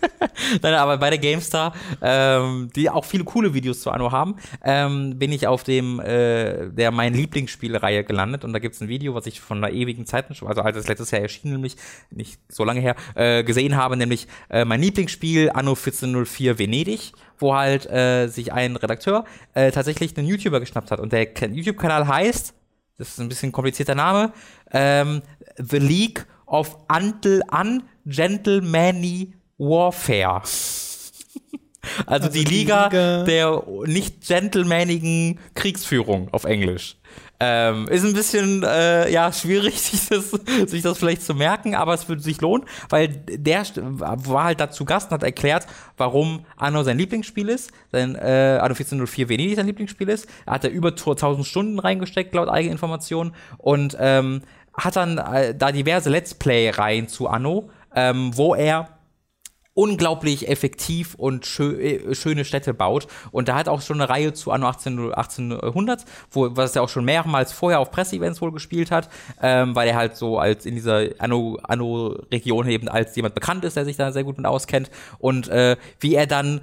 Nein, 0.62 0.74
aber 0.74 0.98
bei 0.98 1.10
der 1.10 1.18
GameStar, 1.18 1.74
ähm, 2.00 2.70
die 2.74 2.88
auch 2.90 3.04
viele 3.04 3.24
coole 3.24 3.54
Videos 3.54 3.80
zu 3.80 3.90
Anno 3.90 4.12
haben, 4.12 4.36
ähm, 4.64 5.18
bin 5.18 5.32
ich 5.32 5.46
auf 5.46 5.64
dem, 5.64 6.00
äh, 6.00 6.70
der 6.70 6.90
mein 6.90 7.14
Lieblingsspielreihe 7.14 8.04
gelandet 8.04 8.44
und 8.44 8.52
da 8.52 8.58
gibt's 8.58 8.80
ein 8.80 8.88
Video, 8.88 9.14
was 9.14 9.26
ich 9.26 9.40
von 9.40 9.62
einer 9.62 9.72
ewigen 9.72 10.06
Zeit, 10.06 10.26
also 10.28 10.62
als 10.62 10.76
es 10.76 10.88
letztes 10.88 11.10
Jahr 11.10 11.22
erschien, 11.22 11.52
nämlich 11.52 11.76
nicht 12.10 12.40
so 12.48 12.64
lange 12.64 12.80
her, 12.80 12.96
äh, 13.14 13.44
gesehen 13.44 13.76
habe, 13.76 13.96
nämlich 13.96 14.28
äh, 14.50 14.64
mein 14.64 14.80
Lieblingsspiel 14.80 15.50
Anno 15.50 15.70
1404 15.72 16.58
Venedig 16.58 17.12
wo 17.38 17.54
halt 17.54 17.86
äh, 17.86 18.26
sich 18.26 18.52
ein 18.52 18.76
Redakteur 18.76 19.24
äh, 19.54 19.70
tatsächlich 19.70 20.16
einen 20.16 20.26
YouTuber 20.26 20.60
geschnappt 20.60 20.90
hat. 20.90 21.00
Und 21.00 21.12
der 21.12 21.28
YouTube-Kanal 21.48 22.06
heißt, 22.06 22.54
das 22.98 23.08
ist 23.10 23.20
ein 23.20 23.28
bisschen 23.28 23.52
komplizierter 23.52 23.94
Name, 23.94 24.32
ähm, 24.72 25.22
The 25.56 25.78
League 25.78 26.26
of 26.46 26.76
Until 26.88 27.42
Ungentlemanly 27.50 29.34
Warfare. 29.58 30.42
Also, 32.06 32.26
also 32.26 32.28
die, 32.28 32.44
die 32.44 32.54
Liga, 32.54 32.84
Liga, 32.86 33.24
der 33.24 33.62
nicht 33.84 34.26
gentlemanigen 34.26 35.38
Kriegsführung 35.54 36.28
auf 36.32 36.44
Englisch. 36.44 36.96
Ähm, 37.40 37.86
ist 37.86 38.04
ein 38.04 38.14
bisschen 38.14 38.64
äh, 38.64 39.10
ja 39.12 39.32
schwierig, 39.32 39.80
sich 39.80 40.08
das, 40.08 40.30
sich 40.68 40.82
das 40.82 40.98
vielleicht 40.98 41.22
zu 41.22 41.34
merken, 41.34 41.76
aber 41.76 41.94
es 41.94 42.08
würde 42.08 42.20
sich 42.20 42.40
lohnen, 42.40 42.66
weil 42.88 43.08
der 43.08 43.64
war 43.76 44.44
halt 44.44 44.60
dazu 44.60 44.84
Gast 44.84 45.10
und 45.10 45.14
hat 45.14 45.22
erklärt, 45.22 45.66
warum 45.96 46.44
Anno 46.56 46.82
sein 46.82 46.98
Lieblingsspiel 46.98 47.48
ist, 47.48 47.70
sein 47.92 48.16
äh, 48.16 48.58
Anno 48.60 48.74
1404 48.74 49.28
Venedig 49.28 49.54
sein 49.54 49.66
Lieblingsspiel 49.66 50.08
ist. 50.08 50.26
Er 50.46 50.54
hat 50.54 50.64
da 50.64 50.68
über 50.68 50.88
1000 50.88 51.46
Stunden 51.46 51.78
reingesteckt, 51.78 52.34
laut 52.34 52.48
eigener 52.48 52.72
Informationen, 52.72 53.32
und 53.58 53.96
ähm, 54.00 54.42
hat 54.74 54.96
dann 54.96 55.18
äh, 55.18 55.54
da 55.54 55.70
diverse 55.70 56.10
Let's 56.10 56.34
Play-Reihen 56.34 57.06
zu 57.06 57.28
Anno, 57.28 57.70
ähm, 57.94 58.36
wo 58.36 58.56
er 58.56 58.97
unglaublich 59.78 60.48
effektiv 60.48 61.14
und 61.14 61.46
schö 61.46 61.80
äh, 61.80 62.12
schöne 62.12 62.44
Städte 62.44 62.74
baut. 62.74 63.06
Und 63.30 63.46
da 63.46 63.54
hat 63.54 63.68
auch 63.68 63.80
schon 63.80 64.00
eine 64.00 64.10
Reihe 64.10 64.32
zu 64.32 64.50
Anno 64.50 64.66
18, 64.66 65.12
1800, 65.12 66.04
wo, 66.32 66.56
was 66.56 66.74
er 66.74 66.82
auch 66.82 66.88
schon 66.88 67.04
mehrmals 67.04 67.52
vorher 67.52 67.78
auf 67.78 67.92
Presseevents 67.92 68.40
wohl 68.40 68.50
gespielt 68.50 68.90
hat, 68.90 69.08
ähm, 69.40 69.76
weil 69.76 69.86
er 69.86 69.94
halt 69.94 70.16
so 70.16 70.40
als 70.40 70.66
in 70.66 70.74
dieser 70.74 71.06
Anno-Region 71.18 72.64
Anno 72.64 72.72
eben 72.72 72.88
als 72.88 73.14
jemand 73.14 73.36
bekannt 73.36 73.64
ist, 73.64 73.76
der 73.76 73.84
sich 73.84 73.96
da 73.96 74.10
sehr 74.10 74.24
gut 74.24 74.36
mit 74.36 74.46
auskennt. 74.46 74.90
Und 75.20 75.46
äh, 75.46 75.76
wie 76.00 76.16
er 76.16 76.26
dann 76.26 76.60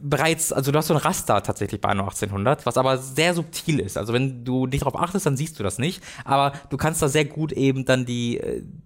bereits, 0.00 0.52
also 0.52 0.72
du 0.72 0.78
hast 0.78 0.86
so 0.86 0.94
ein 0.94 1.00
Raster 1.00 1.42
tatsächlich 1.42 1.80
bei 1.80 1.90
Anno 1.90 2.04
1800, 2.04 2.64
was 2.64 2.78
aber 2.78 2.96
sehr 2.96 3.34
subtil 3.34 3.80
ist. 3.80 3.98
Also 3.98 4.12
wenn 4.14 4.44
du 4.44 4.66
nicht 4.66 4.82
darauf 4.82 4.98
achtest, 4.98 5.26
dann 5.26 5.36
siehst 5.36 5.58
du 5.58 5.62
das 5.62 5.78
nicht. 5.78 6.02
Aber 6.24 6.52
du 6.70 6.76
kannst 6.78 7.02
da 7.02 7.08
sehr 7.08 7.26
gut 7.26 7.52
eben 7.52 7.84
dann 7.84 8.06
die, 8.06 8.40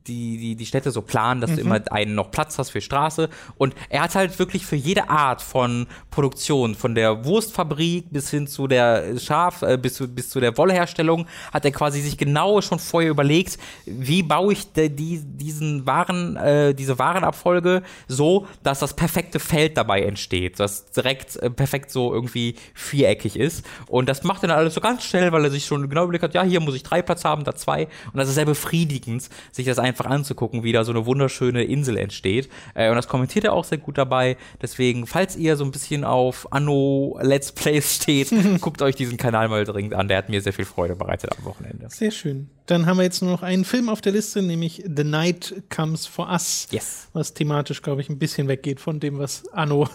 die, 0.06 0.38
die, 0.38 0.56
die 0.56 0.66
Städte 0.66 0.90
so 0.90 1.02
planen, 1.02 1.40
dass 1.40 1.52
mhm. 1.52 1.56
du 1.56 1.60
immer 1.62 1.80
einen 1.92 2.16
noch 2.16 2.32
Platz 2.32 2.58
hast 2.58 2.70
für 2.70 2.80
Straße. 2.80 3.28
Und 3.56 3.74
er 3.90 4.02
hat 4.02 4.16
halt 4.16 4.38
wirklich 4.40 4.66
für 4.66 4.76
jede 4.76 5.08
Art 5.08 5.40
von 5.40 5.86
Produktion, 6.10 6.74
von 6.74 6.96
der 6.96 7.24
Wurstfabrik 7.24 8.10
bis 8.10 8.30
hin 8.30 8.48
zu 8.48 8.66
der 8.66 9.18
Schaf, 9.18 9.62
äh, 9.62 9.78
bis, 9.78 9.94
zu, 9.94 10.08
bis 10.08 10.30
zu 10.30 10.40
der 10.40 10.56
Wollherstellung, 10.58 11.26
hat 11.52 11.64
er 11.64 11.70
quasi 11.70 12.00
sich 12.00 12.18
genau 12.18 12.60
schon 12.60 12.80
vorher 12.80 13.10
überlegt, 13.10 13.58
wie 13.86 14.24
baue 14.24 14.52
ich 14.52 14.72
die, 14.72 15.20
diesen 15.20 15.86
Waren, 15.86 16.36
äh, 16.36 16.74
diese 16.74 16.98
Warenabfolge 16.98 17.82
so, 18.08 18.46
dass 18.64 18.80
das 18.80 18.94
perfekte 18.94 19.38
Feld 19.38 19.76
dabei 19.76 20.02
entsteht 20.02 20.39
steht, 20.40 20.58
das 20.58 20.90
direkt 20.90 21.36
äh, 21.36 21.50
perfekt 21.50 21.90
so 21.90 22.12
irgendwie 22.12 22.54
viereckig 22.74 23.36
ist. 23.38 23.64
Und 23.86 24.08
das 24.08 24.22
macht 24.24 24.42
er 24.42 24.48
dann 24.48 24.58
alles 24.58 24.74
so 24.74 24.80
ganz 24.80 25.04
schnell, 25.04 25.32
weil 25.32 25.44
er 25.44 25.50
sich 25.50 25.66
schon 25.66 25.88
genau 25.88 26.04
überlegt 26.04 26.24
hat, 26.24 26.34
ja, 26.34 26.42
hier 26.42 26.60
muss 26.60 26.74
ich 26.74 26.82
drei 26.82 27.02
Platz 27.02 27.24
haben, 27.24 27.44
da 27.44 27.54
zwei. 27.54 27.84
Und 28.12 28.16
das 28.16 28.28
ist 28.28 28.34
sehr 28.34 28.46
befriedigend, 28.46 29.28
sich 29.52 29.66
das 29.66 29.78
einfach 29.78 30.06
anzugucken, 30.06 30.62
wie 30.62 30.72
da 30.72 30.84
so 30.84 30.92
eine 30.92 31.04
wunderschöne 31.06 31.64
Insel 31.64 31.98
entsteht. 31.98 32.48
Äh, 32.74 32.88
und 32.88 32.96
das 32.96 33.08
kommentiert 33.08 33.44
er 33.44 33.52
auch 33.52 33.64
sehr 33.64 33.78
gut 33.78 33.98
dabei. 33.98 34.36
Deswegen, 34.62 35.06
falls 35.06 35.36
ihr 35.36 35.56
so 35.56 35.64
ein 35.64 35.70
bisschen 35.70 36.04
auf 36.04 36.52
Anno 36.52 37.18
Let's 37.20 37.52
Plays 37.52 37.96
steht, 37.96 38.32
guckt 38.60 38.82
euch 38.82 38.96
diesen 38.96 39.18
Kanal 39.18 39.48
mal 39.48 39.64
dringend 39.64 39.94
an. 39.94 40.08
Der 40.08 40.18
hat 40.18 40.28
mir 40.28 40.40
sehr 40.40 40.52
viel 40.52 40.64
Freude 40.64 40.96
bereitet 40.96 41.30
am 41.36 41.44
Wochenende. 41.44 41.88
Sehr 41.90 42.10
schön. 42.10 42.48
Dann 42.70 42.86
haben 42.86 42.98
wir 42.98 43.02
jetzt 43.02 43.20
nur 43.20 43.32
noch 43.32 43.42
einen 43.42 43.64
Film 43.64 43.88
auf 43.88 44.00
der 44.00 44.12
Liste, 44.12 44.42
nämlich 44.42 44.84
The 44.86 45.02
Night 45.02 45.64
Comes 45.74 46.06
for 46.06 46.30
Us. 46.30 46.68
Yes. 46.70 47.08
Was 47.12 47.34
thematisch, 47.34 47.82
glaube 47.82 48.00
ich, 48.00 48.08
ein 48.08 48.16
bisschen 48.16 48.46
weggeht 48.46 48.78
von 48.78 49.00
dem, 49.00 49.18
was 49.18 49.42
Anno. 49.48 49.88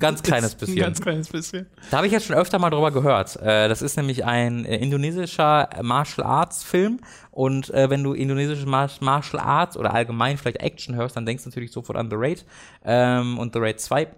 ganz 0.00 0.20
kleines 0.24 0.56
bisschen. 0.56 0.78
Ganz 0.78 1.00
kleines 1.00 1.28
bisschen. 1.28 1.66
Da 1.92 1.98
habe 1.98 2.08
ich 2.08 2.12
jetzt 2.12 2.26
schon 2.26 2.34
öfter 2.34 2.58
mal 2.58 2.70
drüber 2.70 2.90
gehört. 2.90 3.36
Äh, 3.36 3.68
das 3.68 3.82
ist 3.82 3.96
nämlich 3.96 4.24
ein 4.24 4.64
äh, 4.64 4.78
indonesischer 4.78 5.68
Martial 5.80 6.26
Arts 6.26 6.64
Film. 6.64 6.98
Und 7.30 7.70
äh, 7.70 7.88
wenn 7.88 8.02
du 8.02 8.14
indonesische 8.14 8.66
Martial 8.66 9.40
Arts 9.40 9.76
oder 9.76 9.94
allgemein 9.94 10.38
vielleicht 10.38 10.58
Action 10.58 10.96
hörst, 10.96 11.16
dann 11.16 11.24
denkst 11.24 11.44
du 11.44 11.50
natürlich 11.50 11.70
sofort 11.70 11.96
an 11.96 12.10
The 12.10 12.16
Raid 12.18 12.44
ähm, 12.84 13.38
und 13.38 13.54
The 13.54 13.60
Raid 13.60 13.80
2. 13.80 14.08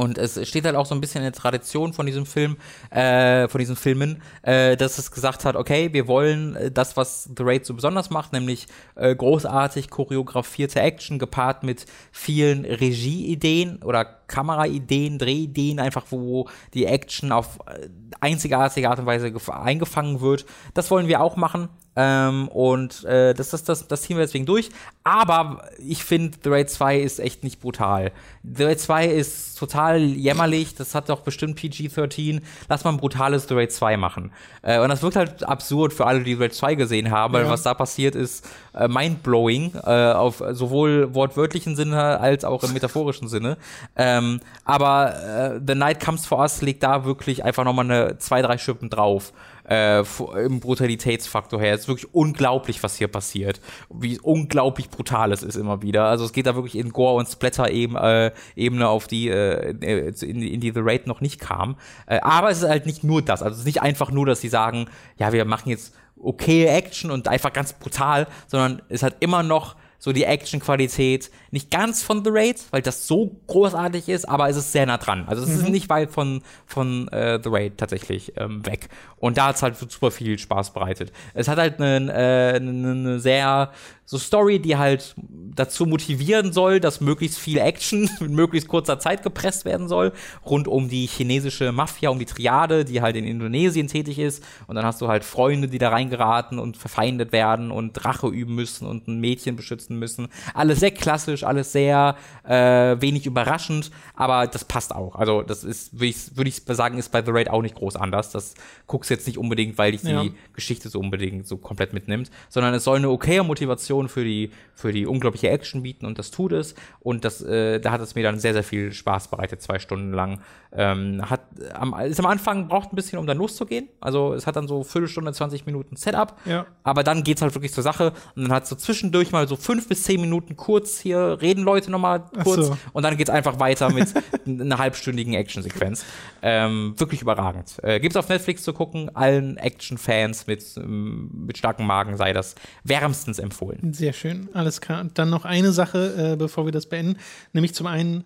Und 0.00 0.16
es 0.16 0.48
steht 0.48 0.64
halt 0.64 0.76
auch 0.76 0.86
so 0.86 0.94
ein 0.94 1.00
bisschen 1.02 1.18
in 1.18 1.24
der 1.24 1.38
Tradition 1.38 1.92
von 1.92 2.06
diesem 2.06 2.24
Film, 2.24 2.56
äh, 2.88 3.48
von 3.48 3.58
diesen 3.58 3.76
Filmen, 3.76 4.22
äh, 4.40 4.74
dass 4.74 4.96
es 4.96 5.10
gesagt 5.10 5.44
hat, 5.44 5.56
okay, 5.56 5.92
wir 5.92 6.08
wollen 6.08 6.56
äh, 6.56 6.70
das, 6.70 6.96
was 6.96 7.24
The 7.24 7.42
Raid 7.42 7.66
so 7.66 7.74
besonders 7.74 8.08
macht, 8.08 8.32
nämlich 8.32 8.66
äh, 8.94 9.14
großartig 9.14 9.90
choreografierte 9.90 10.80
Action 10.80 11.18
gepaart 11.18 11.64
mit 11.64 11.84
vielen 12.12 12.64
Regieideen 12.64 13.82
oder 13.82 14.19
Kameraideen, 14.30 15.18
Drehideen, 15.18 15.80
einfach 15.80 16.06
wo 16.10 16.48
die 16.72 16.86
Action 16.86 17.32
auf 17.32 17.58
äh, 17.66 17.88
einzigartige 18.20 18.88
Art 18.88 19.00
und 19.00 19.06
Weise 19.06 19.32
eingefangen 19.52 20.20
wird. 20.20 20.46
Das 20.72 20.90
wollen 20.90 21.08
wir 21.08 21.20
auch 21.20 21.36
machen. 21.36 21.68
Ähm, 21.96 22.48
und 22.48 23.04
äh, 23.04 23.34
das, 23.34 23.50
das, 23.50 23.64
das, 23.64 23.88
das 23.88 24.02
ziehen 24.02 24.16
wir 24.16 24.24
deswegen 24.24 24.46
durch. 24.46 24.70
Aber 25.02 25.64
ich 25.78 26.04
finde, 26.04 26.38
The 26.42 26.50
Raid 26.50 26.70
2 26.70 27.00
ist 27.00 27.18
echt 27.18 27.42
nicht 27.42 27.60
brutal. 27.60 28.12
The 28.44 28.64
Raid 28.64 28.80
2 28.80 29.06
ist 29.06 29.58
total 29.58 30.00
jämmerlich. 30.00 30.76
Das 30.76 30.94
hat 30.94 31.08
doch 31.08 31.20
bestimmt 31.20 31.58
PG-13. 31.58 32.42
Lass 32.68 32.84
mal 32.84 32.90
ein 32.90 32.96
brutales 32.98 33.48
The 33.48 33.54
Raid 33.54 33.72
2 33.72 33.96
machen. 33.96 34.30
Äh, 34.62 34.78
und 34.80 34.88
das 34.88 35.02
wirkt 35.02 35.16
halt 35.16 35.42
absurd 35.42 35.92
für 35.92 36.06
alle, 36.06 36.22
die 36.22 36.34
The 36.36 36.42
Raid 36.42 36.54
2 36.54 36.74
gesehen 36.76 37.10
haben, 37.10 37.34
weil 37.34 37.44
ja. 37.44 37.50
was 37.50 37.64
da 37.64 37.74
passiert 37.74 38.14
ist 38.14 38.48
äh, 38.72 38.86
mindblowing. 38.86 39.72
Äh, 39.84 40.12
auf 40.12 40.42
sowohl 40.52 41.12
wortwörtlichen 41.14 41.74
Sinne 41.74 42.20
als 42.20 42.44
auch 42.44 42.62
im 42.62 42.72
metaphorischen 42.72 43.28
Sinne. 43.28 43.56
Ähm, 43.96 44.19
aber 44.64 45.14
äh, 45.56 45.60
The 45.66 45.74
Night 45.74 46.04
Comes 46.04 46.26
for 46.26 46.38
Us 46.38 46.62
legt 46.62 46.82
da 46.82 47.04
wirklich 47.04 47.44
einfach 47.44 47.64
nochmal 47.64 47.84
eine 47.84 48.18
zwei, 48.18 48.42
drei 48.42 48.58
Schippen 48.58 48.90
drauf 48.90 49.32
äh, 49.68 50.02
im 50.44 50.60
Brutalitätsfaktor 50.60 51.60
her. 51.60 51.74
Es 51.74 51.82
ist 51.82 51.88
wirklich 51.88 52.12
unglaublich, 52.12 52.82
was 52.82 52.96
hier 52.96 53.08
passiert. 53.08 53.60
Wie 53.88 54.18
unglaublich 54.18 54.90
brutal 54.90 55.32
es 55.32 55.42
ist 55.42 55.56
immer 55.56 55.82
wieder. 55.82 56.04
Also 56.04 56.24
es 56.24 56.32
geht 56.32 56.46
da 56.46 56.54
wirklich 56.54 56.76
in 56.76 56.90
Gore- 56.90 57.18
und 57.18 57.28
Splatter-Ebene 57.28 58.32
äh, 58.56 58.86
auf 58.86 59.06
die, 59.06 59.28
äh, 59.28 59.70
in, 59.70 60.42
in 60.42 60.60
die 60.60 60.72
The 60.72 60.80
Raid 60.82 61.06
noch 61.06 61.20
nicht 61.20 61.40
kam. 61.40 61.76
Äh, 62.06 62.20
aber 62.20 62.50
es 62.50 62.62
ist 62.62 62.68
halt 62.68 62.86
nicht 62.86 63.04
nur 63.04 63.22
das. 63.22 63.42
Also 63.42 63.54
es 63.54 63.60
ist 63.60 63.66
nicht 63.66 63.82
einfach 63.82 64.10
nur, 64.10 64.26
dass 64.26 64.40
sie 64.40 64.48
sagen, 64.48 64.86
ja, 65.18 65.32
wir 65.32 65.44
machen 65.44 65.70
jetzt 65.70 65.94
okay 66.22 66.66
Action 66.66 67.10
und 67.10 67.28
einfach 67.28 67.52
ganz 67.52 67.72
brutal, 67.72 68.26
sondern 68.46 68.82
es 68.88 69.02
hat 69.02 69.16
immer 69.20 69.42
noch 69.42 69.76
so 70.00 70.12
die 70.12 70.24
Action-Qualität 70.24 71.30
nicht 71.50 71.70
ganz 71.70 72.02
von 72.02 72.24
The 72.24 72.30
Raid, 72.32 72.64
weil 72.70 72.80
das 72.80 73.06
so 73.06 73.36
großartig 73.46 74.08
ist, 74.08 74.28
aber 74.28 74.48
es 74.48 74.56
ist 74.56 74.72
sehr 74.72 74.86
nah 74.86 74.96
dran. 74.96 75.24
Also 75.28 75.42
es 75.42 75.50
mhm. 75.50 75.56
ist 75.56 75.68
nicht 75.68 75.88
weit 75.90 76.10
von, 76.10 76.42
von 76.66 77.06
äh, 77.08 77.38
The 77.40 77.50
Raid 77.50 77.76
tatsächlich 77.76 78.32
ähm, 78.36 78.64
weg. 78.64 78.88
Und 79.18 79.36
da 79.36 79.48
hat 79.48 79.56
es 79.56 79.62
halt 79.62 79.76
super 79.76 80.10
viel 80.10 80.38
Spaß 80.38 80.72
bereitet. 80.72 81.12
Es 81.34 81.48
hat 81.48 81.58
halt 81.58 81.80
eine, 81.80 82.12
äh, 82.12 82.56
eine 82.56 83.20
sehr 83.20 83.72
so 84.10 84.18
Story, 84.18 84.58
die 84.58 84.76
halt 84.76 85.14
dazu 85.54 85.86
motivieren 85.86 86.52
soll, 86.52 86.80
dass 86.80 87.00
möglichst 87.00 87.38
viel 87.38 87.58
Action 87.58 88.10
in 88.20 88.34
möglichst 88.34 88.68
kurzer 88.68 88.98
Zeit 88.98 89.22
gepresst 89.22 89.64
werden 89.64 89.86
soll, 89.86 90.12
rund 90.44 90.66
um 90.66 90.88
die 90.88 91.06
chinesische 91.06 91.70
Mafia, 91.70 92.10
um 92.10 92.18
die 92.18 92.26
Triade, 92.26 92.84
die 92.84 93.02
halt 93.02 93.14
in 93.14 93.24
Indonesien 93.24 93.86
tätig 93.86 94.18
ist. 94.18 94.42
Und 94.66 94.74
dann 94.74 94.84
hast 94.84 95.00
du 95.00 95.06
halt 95.06 95.22
Freunde, 95.22 95.68
die 95.68 95.78
da 95.78 95.90
reingeraten 95.90 96.58
und 96.58 96.76
verfeindet 96.76 97.30
werden 97.30 97.70
und 97.70 98.04
Rache 98.04 98.26
üben 98.26 98.56
müssen 98.56 98.84
und 98.84 99.06
ein 99.06 99.20
Mädchen 99.20 99.54
beschützen 99.54 99.96
müssen. 99.96 100.26
Alles 100.54 100.80
sehr 100.80 100.90
klassisch, 100.90 101.44
alles 101.44 101.70
sehr 101.70 102.16
äh, 102.42 103.00
wenig 103.00 103.26
überraschend, 103.26 103.92
aber 104.16 104.48
das 104.48 104.64
passt 104.64 104.92
auch. 104.92 105.14
Also 105.14 105.42
das 105.42 105.62
ist, 105.62 105.92
würde 105.92 106.06
ich, 106.06 106.36
würd 106.36 106.48
ich 106.48 106.62
sagen, 106.66 106.98
ist 106.98 107.12
bei 107.12 107.24
The 107.24 107.30
Raid 107.30 107.48
auch 107.48 107.62
nicht 107.62 107.76
groß 107.76 107.94
anders. 107.94 108.32
Das 108.32 108.54
guckst 108.88 109.08
jetzt 109.08 109.28
nicht 109.28 109.38
unbedingt, 109.38 109.78
weil 109.78 109.92
dich 109.92 110.02
ja. 110.02 110.24
die 110.24 110.32
Geschichte 110.52 110.88
so 110.88 110.98
unbedingt 110.98 111.46
so 111.46 111.58
komplett 111.58 111.92
mitnimmt, 111.92 112.28
sondern 112.48 112.74
es 112.74 112.82
soll 112.82 112.96
eine 112.96 113.08
okaye 113.08 113.44
Motivation 113.44 113.99
Motivation 114.00 114.08
für 114.08 114.24
die, 114.24 114.50
für 114.74 114.92
die 114.92 115.06
unglaubliche 115.06 115.48
Action 115.50 115.82
bieten 115.82 116.06
und 116.06 116.18
das 116.18 116.30
tut 116.30 116.52
es. 116.52 116.74
Und 117.00 117.24
das, 117.24 117.42
äh, 117.42 117.80
da 117.80 117.92
hat 117.92 118.00
es 118.00 118.14
mir 118.14 118.22
dann 118.22 118.38
sehr, 118.38 118.52
sehr 118.52 118.62
viel 118.62 118.92
Spaß 118.92 119.28
bereitet, 119.28 119.62
zwei 119.62 119.78
Stunden 119.78 120.12
lang. 120.12 120.40
Ähm, 120.72 121.28
hat, 121.28 121.40
am, 121.74 121.94
ist 122.00 122.20
am 122.20 122.26
Anfang 122.26 122.68
braucht 122.68 122.92
ein 122.92 122.96
bisschen, 122.96 123.18
um 123.18 123.26
dann 123.26 123.38
loszugehen. 123.38 123.88
Also 124.00 124.34
es 124.34 124.46
hat 124.46 124.56
dann 124.56 124.68
so 124.68 124.84
Viertelstunde, 124.84 125.32
20 125.32 125.66
Minuten 125.66 125.96
Setup. 125.96 126.36
Ja. 126.44 126.66
Aber 126.82 127.02
dann 127.02 127.24
geht's 127.24 127.42
halt 127.42 127.54
wirklich 127.54 127.72
zur 127.72 127.82
Sache. 127.82 128.12
Und 128.36 128.44
dann 128.44 128.52
hat 128.52 128.66
so 128.66 128.76
zwischendurch 128.76 129.32
mal 129.32 129.48
so 129.48 129.56
fünf 129.56 129.88
bis 129.88 130.04
zehn 130.04 130.20
Minuten 130.20 130.56
kurz 130.56 131.00
hier 131.00 131.38
reden 131.40 131.64
Leute 131.64 131.90
nochmal 131.90 132.24
kurz. 132.44 132.66
So. 132.66 132.76
Und 132.92 133.02
dann 133.02 133.16
geht's 133.16 133.30
einfach 133.30 133.58
weiter 133.58 133.90
mit 133.90 134.14
einer 134.46 134.78
halbstündigen 134.78 135.34
Actionsequenz. 135.34 136.04
Ähm, 136.42 136.94
wirklich 136.96 137.20
überragend. 137.20 137.78
Äh, 137.82 138.00
gibt's 138.00 138.16
auf 138.16 138.28
Netflix 138.28 138.62
zu 138.62 138.72
gucken. 138.72 139.14
Allen 139.14 139.56
Action-Fans 139.56 140.46
mit, 140.46 140.64
ähm, 140.76 141.30
mit 141.46 141.58
starkem 141.58 141.86
Magen 141.86 142.16
sei 142.16 142.32
das 142.32 142.54
wärmstens 142.84 143.38
empfohlen. 143.40 143.89
Sehr 143.92 144.12
schön, 144.12 144.48
alles 144.52 144.80
klar. 144.80 145.00
Und 145.00 145.18
dann 145.18 145.30
noch 145.30 145.44
eine 145.44 145.72
Sache, 145.72 146.32
äh, 146.32 146.36
bevor 146.36 146.64
wir 146.64 146.72
das 146.72 146.86
beenden, 146.86 147.18
nämlich 147.52 147.74
zum 147.74 147.86
einen 147.86 148.24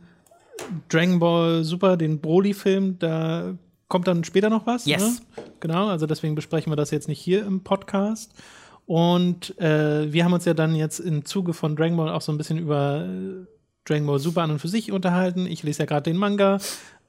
Dragon 0.88 1.18
Ball 1.18 1.64
Super, 1.64 1.96
den 1.96 2.20
Broly-Film, 2.20 2.98
da 2.98 3.54
kommt 3.88 4.06
dann 4.08 4.24
später 4.24 4.50
noch 4.50 4.66
was. 4.66 4.86
Yes. 4.86 5.22
Ne? 5.36 5.44
Genau, 5.60 5.88
also 5.88 6.06
deswegen 6.06 6.34
besprechen 6.34 6.72
wir 6.72 6.76
das 6.76 6.90
jetzt 6.90 7.08
nicht 7.08 7.20
hier 7.20 7.44
im 7.44 7.62
Podcast. 7.62 8.32
Und 8.86 9.58
äh, 9.58 10.12
wir 10.12 10.24
haben 10.24 10.32
uns 10.32 10.44
ja 10.44 10.54
dann 10.54 10.74
jetzt 10.74 10.98
im 10.98 11.24
Zuge 11.24 11.54
von 11.54 11.74
Dragon 11.76 11.96
Ball 11.96 12.10
auch 12.10 12.20
so 12.20 12.32
ein 12.32 12.38
bisschen 12.38 12.58
über 12.58 13.06
äh, 13.06 13.46
Dragon 13.84 14.06
Ball 14.06 14.18
Super 14.18 14.42
an 14.42 14.50
und 14.50 14.58
für 14.58 14.68
sich 14.68 14.92
unterhalten. 14.92 15.46
Ich 15.46 15.62
lese 15.62 15.80
ja 15.80 15.86
gerade 15.86 16.10
den 16.10 16.16
Manga. 16.16 16.58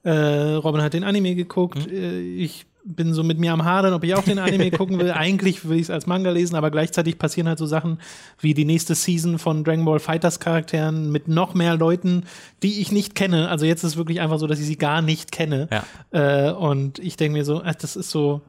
Äh, 0.04 0.12
Robin 0.12 0.82
hat 0.82 0.94
den 0.94 1.04
Anime 1.04 1.36
geguckt. 1.36 1.88
Mhm. 1.88 1.94
Äh, 1.94 2.20
ich 2.20 2.66
bin 2.86 3.14
so 3.14 3.24
mit 3.24 3.40
mir 3.40 3.52
am 3.52 3.66
Hadern, 3.66 3.94
ob 3.94 4.04
ich 4.04 4.14
auch 4.14 4.24
den 4.24 4.38
Anime 4.38 4.70
gucken 4.78 5.00
will. 5.00 5.12
Eigentlich 5.12 5.68
will 5.68 5.78
ich 5.78 5.84
es 5.84 5.90
als 5.90 6.06
Manga 6.06 6.30
lesen, 6.30 6.56
aber 6.56 6.70
gleichzeitig 6.70 7.18
passieren 7.18 7.48
halt 7.48 7.58
so 7.58 7.66
Sachen 7.66 8.00
wie 8.40 8.54
die 8.54 8.64
nächste 8.64 8.94
Season 8.94 9.40
von 9.40 9.64
Dragon 9.64 9.86
Ball 9.86 10.00
Fighters 10.00 10.40
Charakteren 10.40 11.12
mit 11.12 11.28
noch 11.28 11.56
mehr 11.56 11.76
Leuten, 11.76 12.24
die 12.62 12.80
ich 12.80 12.92
nicht 12.92 13.16
kenne. 13.16 13.50
Also 13.50 13.66
jetzt 13.66 13.84
ist 13.84 13.92
es 13.92 13.98
wirklich 13.98 14.22
einfach 14.22 14.38
so, 14.38 14.46
dass 14.46 14.60
ich 14.60 14.68
sie 14.68 14.78
gar 14.78 15.02
nicht 15.02 15.32
kenne. 15.32 15.68
Ja. 15.72 16.50
Äh, 16.50 16.52
und 16.52 17.00
ich 17.00 17.18
denke 17.18 17.40
mir 17.40 17.46
so, 17.46 17.64
ach, 17.66 17.76
das 17.76 17.96
ist 17.96 18.12
so, 18.12 18.42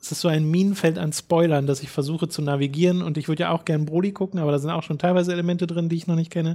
es 0.00 0.12
ist 0.12 0.20
so 0.20 0.28
ein 0.28 0.48
Minenfeld 0.48 0.96
an 0.96 1.12
Spoilern, 1.12 1.66
dass 1.66 1.82
ich 1.82 1.90
versuche 1.90 2.28
zu 2.28 2.42
navigieren. 2.42 3.02
Und 3.02 3.18
ich 3.18 3.26
würde 3.26 3.42
ja 3.42 3.50
auch 3.50 3.64
gern 3.64 3.86
Broly 3.86 4.12
gucken, 4.12 4.38
aber 4.38 4.52
da 4.52 4.60
sind 4.60 4.70
auch 4.70 4.84
schon 4.84 4.98
teilweise 4.98 5.32
Elemente 5.32 5.66
drin, 5.66 5.88
die 5.88 5.96
ich 5.96 6.06
noch 6.06 6.16
nicht 6.16 6.30
kenne. 6.30 6.54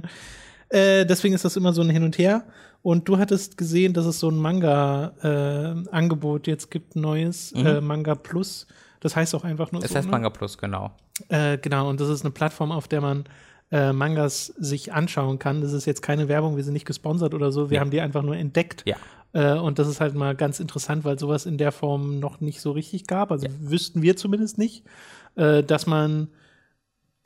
Äh, 0.70 1.04
deswegen 1.04 1.34
ist 1.34 1.44
das 1.44 1.56
immer 1.56 1.72
so 1.72 1.82
ein 1.82 1.90
Hin 1.90 2.02
und 2.02 2.16
Her. 2.18 2.44
Und 2.82 3.08
du 3.08 3.18
hattest 3.18 3.56
gesehen, 3.58 3.92
dass 3.94 4.06
es 4.06 4.20
so 4.20 4.28
ein 4.30 4.36
Manga-Angebot 4.36 6.46
jetzt 6.46 6.70
gibt, 6.70 6.96
neues 6.96 7.52
Mhm. 7.54 7.66
äh, 7.66 7.80
Manga 7.80 8.14
Plus. 8.14 8.66
Das 9.00 9.16
heißt 9.16 9.34
auch 9.34 9.44
einfach 9.44 9.72
nur 9.72 9.82
Es 9.82 9.90
so. 9.90 9.96
heißt 9.96 10.06
ne? 10.06 10.12
Manga 10.12 10.30
Plus, 10.30 10.56
genau. 10.58 10.90
Äh, 11.28 11.58
genau, 11.58 11.88
und 11.88 12.00
das 12.00 12.08
ist 12.08 12.24
eine 12.24 12.30
Plattform, 12.32 12.72
auf 12.72 12.88
der 12.88 13.00
man 13.00 13.24
äh, 13.72 13.92
Mangas 13.92 14.46
sich 14.58 14.92
anschauen 14.92 15.38
kann. 15.40 15.60
Das 15.60 15.72
ist 15.72 15.86
jetzt 15.86 16.00
keine 16.00 16.28
Werbung, 16.28 16.56
wir 16.56 16.62
sind 16.62 16.74
nicht 16.74 16.86
gesponsert 16.86 17.34
oder 17.34 17.50
so, 17.50 17.68
wir 17.70 17.76
Ja. 17.76 17.80
haben 17.80 17.90
die 17.90 18.00
einfach 18.00 18.22
nur 18.22 18.36
entdeckt. 18.36 18.84
Ja. 18.86 18.94
Äh, 19.32 19.58
und 19.58 19.80
das 19.80 19.88
ist 19.88 20.00
halt 20.00 20.14
mal 20.14 20.36
ganz 20.36 20.60
interessant, 20.60 21.04
weil 21.04 21.18
sowas 21.18 21.46
in 21.46 21.58
der 21.58 21.72
Form 21.72 22.20
noch 22.20 22.40
nicht 22.40 22.60
so 22.60 22.70
richtig 22.70 23.08
gab. 23.08 23.32
Also 23.32 23.48
wüssten 23.60 24.02
wir 24.02 24.16
zumindest 24.16 24.56
nicht, 24.58 24.84
äh, 25.34 25.64
dass 25.64 25.86
man 25.86 26.28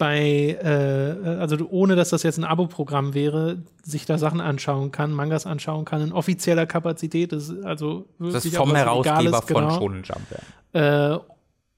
bei, 0.00 0.58
äh, 0.62 1.28
also 1.28 1.58
ohne 1.68 1.94
dass 1.94 2.08
das 2.08 2.22
jetzt 2.22 2.38
ein 2.38 2.44
Abo-Programm 2.44 3.12
wäre, 3.12 3.58
sich 3.82 4.06
da 4.06 4.16
Sachen 4.16 4.40
anschauen 4.40 4.90
kann, 4.92 5.12
Mangas 5.12 5.44
anschauen 5.44 5.84
kann, 5.84 6.00
in 6.00 6.12
offizieller 6.12 6.64
Kapazität. 6.64 7.32
Das 7.32 7.50
ist 7.50 7.62
also 7.64 8.06
Das 8.18 8.46
ist 8.46 8.56
vom 8.56 8.74
Herausgeber 8.74 9.22
Legales, 9.22 9.44
von 9.44 9.62
genau. 9.62 9.78
Shonen 9.78 10.02
Jump. 10.02 10.22
Ja. 10.72 11.16
Äh, 11.16 11.20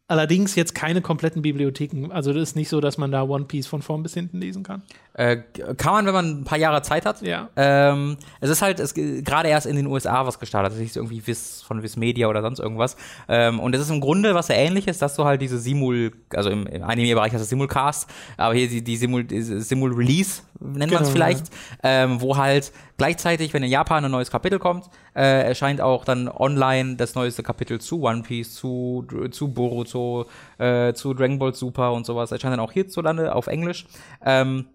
allerdings 0.07 0.55
jetzt 0.55 0.73
keine 0.77 1.03
kompletten 1.03 1.43
Bibliotheken. 1.43 2.13
Also 2.13 2.33
das 2.33 2.51
ist 2.51 2.57
nicht 2.57 2.69
so, 2.69 2.81
dass 2.81 2.97
man 2.97 3.11
da 3.11 3.25
One 3.25 3.47
Piece 3.47 3.67
von 3.67 3.83
vorn 3.83 4.05
bis 4.05 4.15
hinten 4.15 4.39
lesen 4.39 4.63
kann. 4.63 4.83
Äh, 5.15 5.39
kann 5.77 5.93
man, 5.93 6.07
wenn 6.07 6.15
man 6.15 6.41
ein 6.41 6.45
paar 6.45 6.57
Jahre 6.57 6.81
Zeit 6.81 7.05
hat. 7.05 7.21
Ja. 7.21 7.51
Ähm, 7.57 8.17
es 8.41 8.49
ist 8.49 8.63
halt 8.63 8.81
es, 8.81 8.95
gerade 8.95 9.49
erst 9.49 9.67
in 9.67 9.77
den 9.77 9.87
USA 9.87 10.27
was 10.27 10.39
gestartet. 10.39 10.73
Das 10.73 10.81
ist 10.81 10.97
irgendwie 10.97 11.27
Viz, 11.27 11.63
von 11.63 11.83
Viz 11.83 11.97
Media 11.97 12.29
oder 12.29 12.41
sonst 12.41 12.61
irgendwas. 12.61 12.97
Ähm, 13.29 13.61
und 13.61 13.75
es 13.75 13.83
ist 13.83 13.91
im 13.91 14.01
Grunde 14.01 14.35
was 14.35 14.47
sehr 14.47 14.57
ähnliches, 14.57 14.99
dass 14.99 15.15
du 15.15 15.25
halt 15.25 15.43
diese 15.43 15.59
Simul, 15.59 16.13
also 16.35 16.49
im, 16.49 16.67
im 16.67 16.83
Anime-Bereich 16.83 17.33
heißt 17.33 17.43
es 17.43 17.51
Simulcast, 17.51 18.09
aber 18.39 18.55
hier 18.55 18.69
die, 18.69 18.83
die 18.83 18.97
Simul, 18.97 19.25
diese 19.25 19.61
Simul-Release 19.61 20.43
nennt 20.61 20.93
man 20.93 21.03
es 21.03 21.09
Genau, 21.09 21.11
vielleicht, 21.11 21.47
ähm, 21.83 22.21
wo 22.21 22.37
halt 22.39 22.73
gleichzeitig, 22.97 23.53
wenn 23.53 23.63
in 23.63 23.71
Japan 23.71 24.05
ein 24.05 24.11
neues 24.11 24.31
Kapitel 24.31 24.59
kommt, 24.59 24.87
äh, 25.15 25.43
erscheint 25.47 25.83
auch 25.83 26.07
dann 26.07 26.29
online 26.29 26.97
das 26.97 27.15
neueste 27.15 27.43
Kapitel 27.43 27.81
zu 27.81 28.03
One 28.03 28.23
Piece, 28.23 28.55
zu, 28.55 29.07
zu 29.31 29.49
Boruto, 29.53 30.27
äh, 30.57 30.95
zu 30.95 31.13
Dragon 31.13 31.39
Ball 31.39 31.55
Super 31.55 31.93
und 31.93 32.07
sowas. 32.07 32.33
Erscheint 32.33 32.53
dann 32.53 32.61
auch 32.61 32.73
hierzulande 32.73 33.35
auf 33.35 33.47
Englisch. 33.47 33.87
Ähm, 34.25 34.67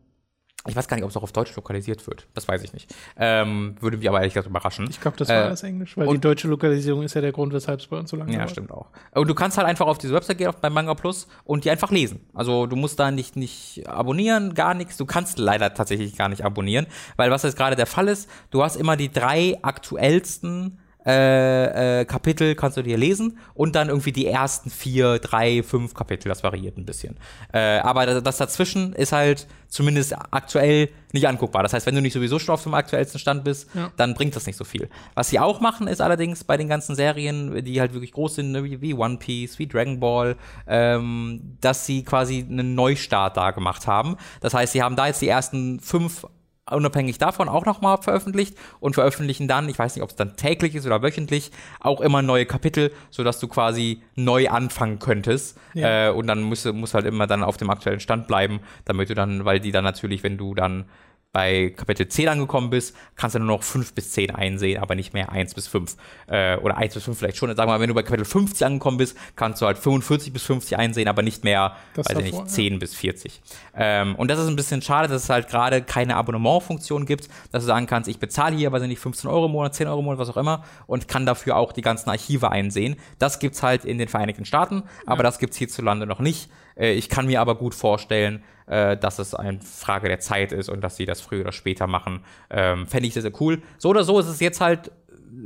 ich 0.68 0.76
weiß 0.76 0.88
gar 0.88 0.96
nicht, 0.98 1.04
ob 1.04 1.10
es 1.10 1.18
auch 1.18 1.24
auf 1.24 1.32
Deutsch 1.32 1.56
lokalisiert 1.56 2.06
wird. 2.08 2.28
Das 2.34 2.48
weiß 2.48 2.64
ich 2.64 2.74
nicht. 2.74 2.94
Ähm, 3.18 3.76
würde 3.80 3.98
mich 3.98 4.08
aber 4.08 4.20
ehrlich 4.20 4.34
gesagt 4.34 4.50
überraschen. 4.50 4.88
Ich 4.90 5.00
glaube, 5.02 5.18
das 5.18 5.30
war 5.30 5.36
Äh, 5.36 5.40
alles 5.46 5.64
Englisch, 5.64 5.96
weil 5.98 6.08
die 6.08 6.20
deutsche 6.20 6.48
Lokalisierung 6.48 7.04
ist 7.04 7.14
ja 7.14 7.22
der 7.22 7.32
Grund, 7.32 7.54
weshalb 7.54 7.80
es 7.80 7.88
bei 7.88 7.98
uns 7.98 8.10
so 8.10 8.18
lange 8.18 8.32
Ja, 8.32 8.40
dauert. 8.40 8.52
stimmt 8.52 8.72
auch. 8.72 8.88
Und 9.14 9.28
du 9.30 9.36
kannst 9.36 9.58
halt 9.58 9.68
einfach 9.68 9.88
auf 9.88 9.98
diese 9.98 10.14
Website 10.14 10.38
gehen, 10.38 10.48
auf- 10.48 10.58
bei 10.62 10.70
Manga 10.70 10.94
Plus, 10.94 11.28
und 11.46 11.66
die 11.66 11.70
einfach 11.72 11.92
lesen. 11.92 12.22
Also 12.34 12.66
du 12.68 12.76
musst 12.76 13.00
da 13.00 13.12
nicht, 13.12 13.36
nicht 13.36 13.88
abonnieren, 13.88 14.54
gar 14.54 14.74
nichts. 14.74 14.98
Du 14.98 15.06
kannst 15.06 15.40
leider 15.40 15.74
tatsächlich 15.74 16.16
gar 16.18 16.30
nicht 16.30 16.44
abonnieren, 16.46 16.88
weil 17.16 17.32
was 17.32 17.44
jetzt 17.44 17.58
gerade 17.58 17.76
der 17.76 17.86
Fall 17.88 18.08
ist, 18.08 18.30
du 18.52 18.64
hast 18.64 18.76
immer 18.76 18.98
die 18.98 19.12
drei 19.12 19.58
aktuellsten 19.62 20.80
äh, 21.08 22.02
äh, 22.02 22.06
Kapitel 22.06 22.54
kannst 22.56 22.76
du 22.78 22.84
dir 22.84 22.98
lesen 22.98 23.38
und 23.54 23.76
dann 23.76 23.88
irgendwie 23.88 24.12
die 24.12 24.28
ersten 24.28 24.70
vier, 24.70 25.20
drei, 25.20 25.64
fünf 25.64 25.94
Kapitel, 25.94 26.28
das 26.28 26.44
variiert 26.44 26.78
ein 26.78 26.86
bisschen. 26.86 27.16
Äh, 27.54 27.80
aber 27.80 28.06
das, 28.06 28.22
das 28.24 28.38
dazwischen 28.38 28.92
ist 28.94 29.14
halt 29.14 29.48
zumindest 29.70 30.14
aktuell 30.32 30.90
nicht 31.14 31.28
anguckbar. 31.28 31.64
Das 31.64 31.74
heißt, 31.74 31.86
wenn 31.86 31.96
du 31.96 32.02
nicht 32.02 32.14
sowieso 32.14 32.40
schon 32.40 32.54
auf 32.54 32.64
dem 32.64 32.74
aktuellsten 32.74 33.20
Stand 33.20 33.44
bist, 33.44 33.70
Ja. 33.74 33.92
dann 33.98 34.14
bringt 34.14 34.36
das 34.36 34.46
nicht 34.46 34.58
so 34.58 34.64
viel. 34.66 34.90
Was 35.16 35.30
sie 35.30 35.40
auch 35.40 35.62
machen, 35.62 35.88
ist 35.88 36.02
allerdings 36.02 36.44
bei 36.44 36.58
den 36.58 36.68
ganzen 36.68 36.96
Serien, 36.96 37.64
die 37.64 37.80
halt 37.80 37.94
wirklich 37.94 38.12
groß 38.12 38.36
sind, 38.36 38.52
ne, 38.52 38.64
wie, 38.64 38.82
wie 38.82 38.94
One 38.94 39.18
Piece, 39.18 39.60
wie 39.60 39.68
Dragon 39.68 40.00
Ball, 40.00 40.36
ähm, 40.68 41.58
dass 41.62 41.86
sie 41.86 42.04
quasi 42.04 42.46
einen 42.50 42.76
Neustart 42.76 43.38
da 43.38 43.52
gemacht 43.52 43.88
haben. 43.88 44.18
Das 44.42 44.54
heißt, 44.54 44.74
sie 44.74 44.84
haben 44.84 44.96
da 44.98 45.08
jetzt 45.08 45.22
die 45.22 45.30
ersten 45.30 45.80
fünf 45.80 46.26
unabhängig 46.72 47.18
davon 47.18 47.50
auch 47.50 47.66
nochmal 47.66 47.98
veröffentlicht 48.02 48.58
und 48.80 48.96
veröffentlichen 48.96 49.48
dann, 49.48 49.70
ich 49.70 49.80
weiß 49.80 49.96
nicht, 49.96 50.04
ob 50.04 50.10
es 50.10 50.16
dann 50.16 50.36
täglich 50.36 50.76
ist 50.76 50.86
oder 50.86 51.02
wöchentlich, 51.02 51.52
auch 51.80 52.02
immer 52.02 52.22
neue 52.22 52.46
Kapitel, 52.46 52.92
sodass 53.10 53.40
du 53.40 53.48
quasi 53.48 54.02
neu 54.16 54.50
anfangen 54.50 55.00
könntest. 55.00 55.58
Ja. 55.74 56.08
Äh, 56.08 56.12
und 56.12 56.28
dann 56.28 56.42
musst 56.44 56.66
musst 56.74 56.94
halt 56.94 57.06
immer 57.06 57.28
dann 57.28 57.44
auf 57.44 57.58
dem 57.58 57.70
aktuellen 57.70 58.00
Stand 58.00 58.28
bleiben, 58.28 58.60
damit 58.86 59.10
du 59.10 59.16
dann, 59.16 59.46
weil 59.46 59.60
die 59.60 59.72
dann 59.72 59.84
natürlich, 59.84 60.24
wenn 60.24 60.38
du 60.38 60.54
dann 60.54 60.86
bei 61.32 61.70
Kapitel 61.76 62.08
10 62.08 62.30
angekommen 62.30 62.70
bist, 62.70 62.96
kannst 63.16 63.36
du 63.36 63.40
nur 63.40 63.48
noch 63.50 63.64
5 63.64 63.94
bis 63.94 64.12
10 64.12 64.32
einsehen, 64.32 64.82
aber 64.82 64.96
nicht 64.96 65.14
mehr 65.14 65.32
1 65.32 65.54
bis 65.54 65.68
5. 65.68 65.96
Äh, 66.28 66.58
oder 66.58 66.78
1 66.78 66.94
bis 66.94 67.04
5 67.04 67.18
vielleicht 67.18 67.38
schon. 67.38 67.50
Sagen 67.50 67.70
wir 67.70 67.74
mal, 67.74 67.80
wenn 67.80 67.90
du 67.90 67.94
bei 67.94 68.04
Kapitel 68.04 68.26
50 68.26 68.66
angekommen 68.66 68.98
bist, 68.98 69.16
kannst 69.36 69.62
du 69.62 69.66
halt 69.66 69.78
45 69.78 70.34
bis 70.34 70.44
50 70.44 70.78
einsehen, 70.78 71.08
aber 71.08 71.22
nicht 71.22 71.44
mehr, 71.44 71.76
Das 71.94 72.10
weiß 72.10 72.18
ich 72.20 72.34
nicht, 72.34 72.50
10 72.50 72.80
bis 72.80 72.96
40. 72.96 73.42
Ähm, 73.76 74.16
und 74.16 74.32
das 74.32 74.40
ist 74.40 74.48
ein 74.48 74.56
bisschen 74.56 74.82
schade, 74.82 75.08
dass 75.08 75.24
es 75.24 75.30
halt 75.30 75.48
gerade 75.48 75.82
keine 75.84 76.16
Abonnementfunktion 76.16 77.06
gibt, 77.06 77.30
dass 77.52 77.64
du 77.64 77.68
sagen 77.68 77.86
kannst, 77.86 78.10
ich 78.10 78.20
bezahle 78.20 78.56
hier, 78.56 78.72
weiß 78.72 78.82
ich 78.82 78.90
nicht, 78.90 79.00
15 79.00 79.30
Euro 79.30 79.46
im 79.46 79.52
Monat, 79.52 79.76
10 79.76 79.88
Euro 79.88 80.00
im 80.00 80.06
Monat, 80.06 80.20
was 80.20 80.30
auch 80.30 80.38
immer, 80.38 80.64
und 80.88 81.08
kann 81.08 81.26
dafür 81.26 81.58
auch 81.58 81.72
die 81.72 81.82
ganzen 81.82 82.10
Archive 82.10 82.52
einsehen. 82.52 82.96
Das 83.20 83.40
gibt's 83.40 83.62
halt 83.62 83.86
in 83.86 83.98
den 83.98 84.08
Vereinigten 84.08 84.46
Staaten, 84.46 84.84
aber 85.06 85.24
das 85.24 85.40
gibt's 85.40 85.58
hierzulande 85.58 86.08
noch 86.08 86.20
nicht. 86.20 86.50
Äh, 86.76 86.94
ich 86.94 87.10
kann 87.10 87.28
mir 87.28 87.42
aber 87.42 87.56
gut 87.56 87.76
vorstellen, 87.76 88.44
äh, 88.68 88.98
dass 88.98 89.20
es 89.20 89.34
eine 89.34 89.60
Frage 89.62 90.08
der 90.08 90.20
Zeit 90.20 90.52
ist 90.52 90.70
und 90.70 90.82
dass 90.82 90.96
sie 90.96 91.06
das 91.06 91.22
früher 91.22 91.42
oder 91.42 91.52
später 91.52 91.88
machen. 91.88 92.24
Ähm, 92.50 92.88
Fände 92.88 93.08
ich 93.08 93.14
sehr, 93.14 93.24
sehr 93.24 93.42
cool. 93.42 93.62
So 93.78 93.90
oder 93.90 94.04
so 94.04 94.20
ist 94.20 94.28
es 94.28 94.40
jetzt 94.40 94.62
halt 94.62 94.92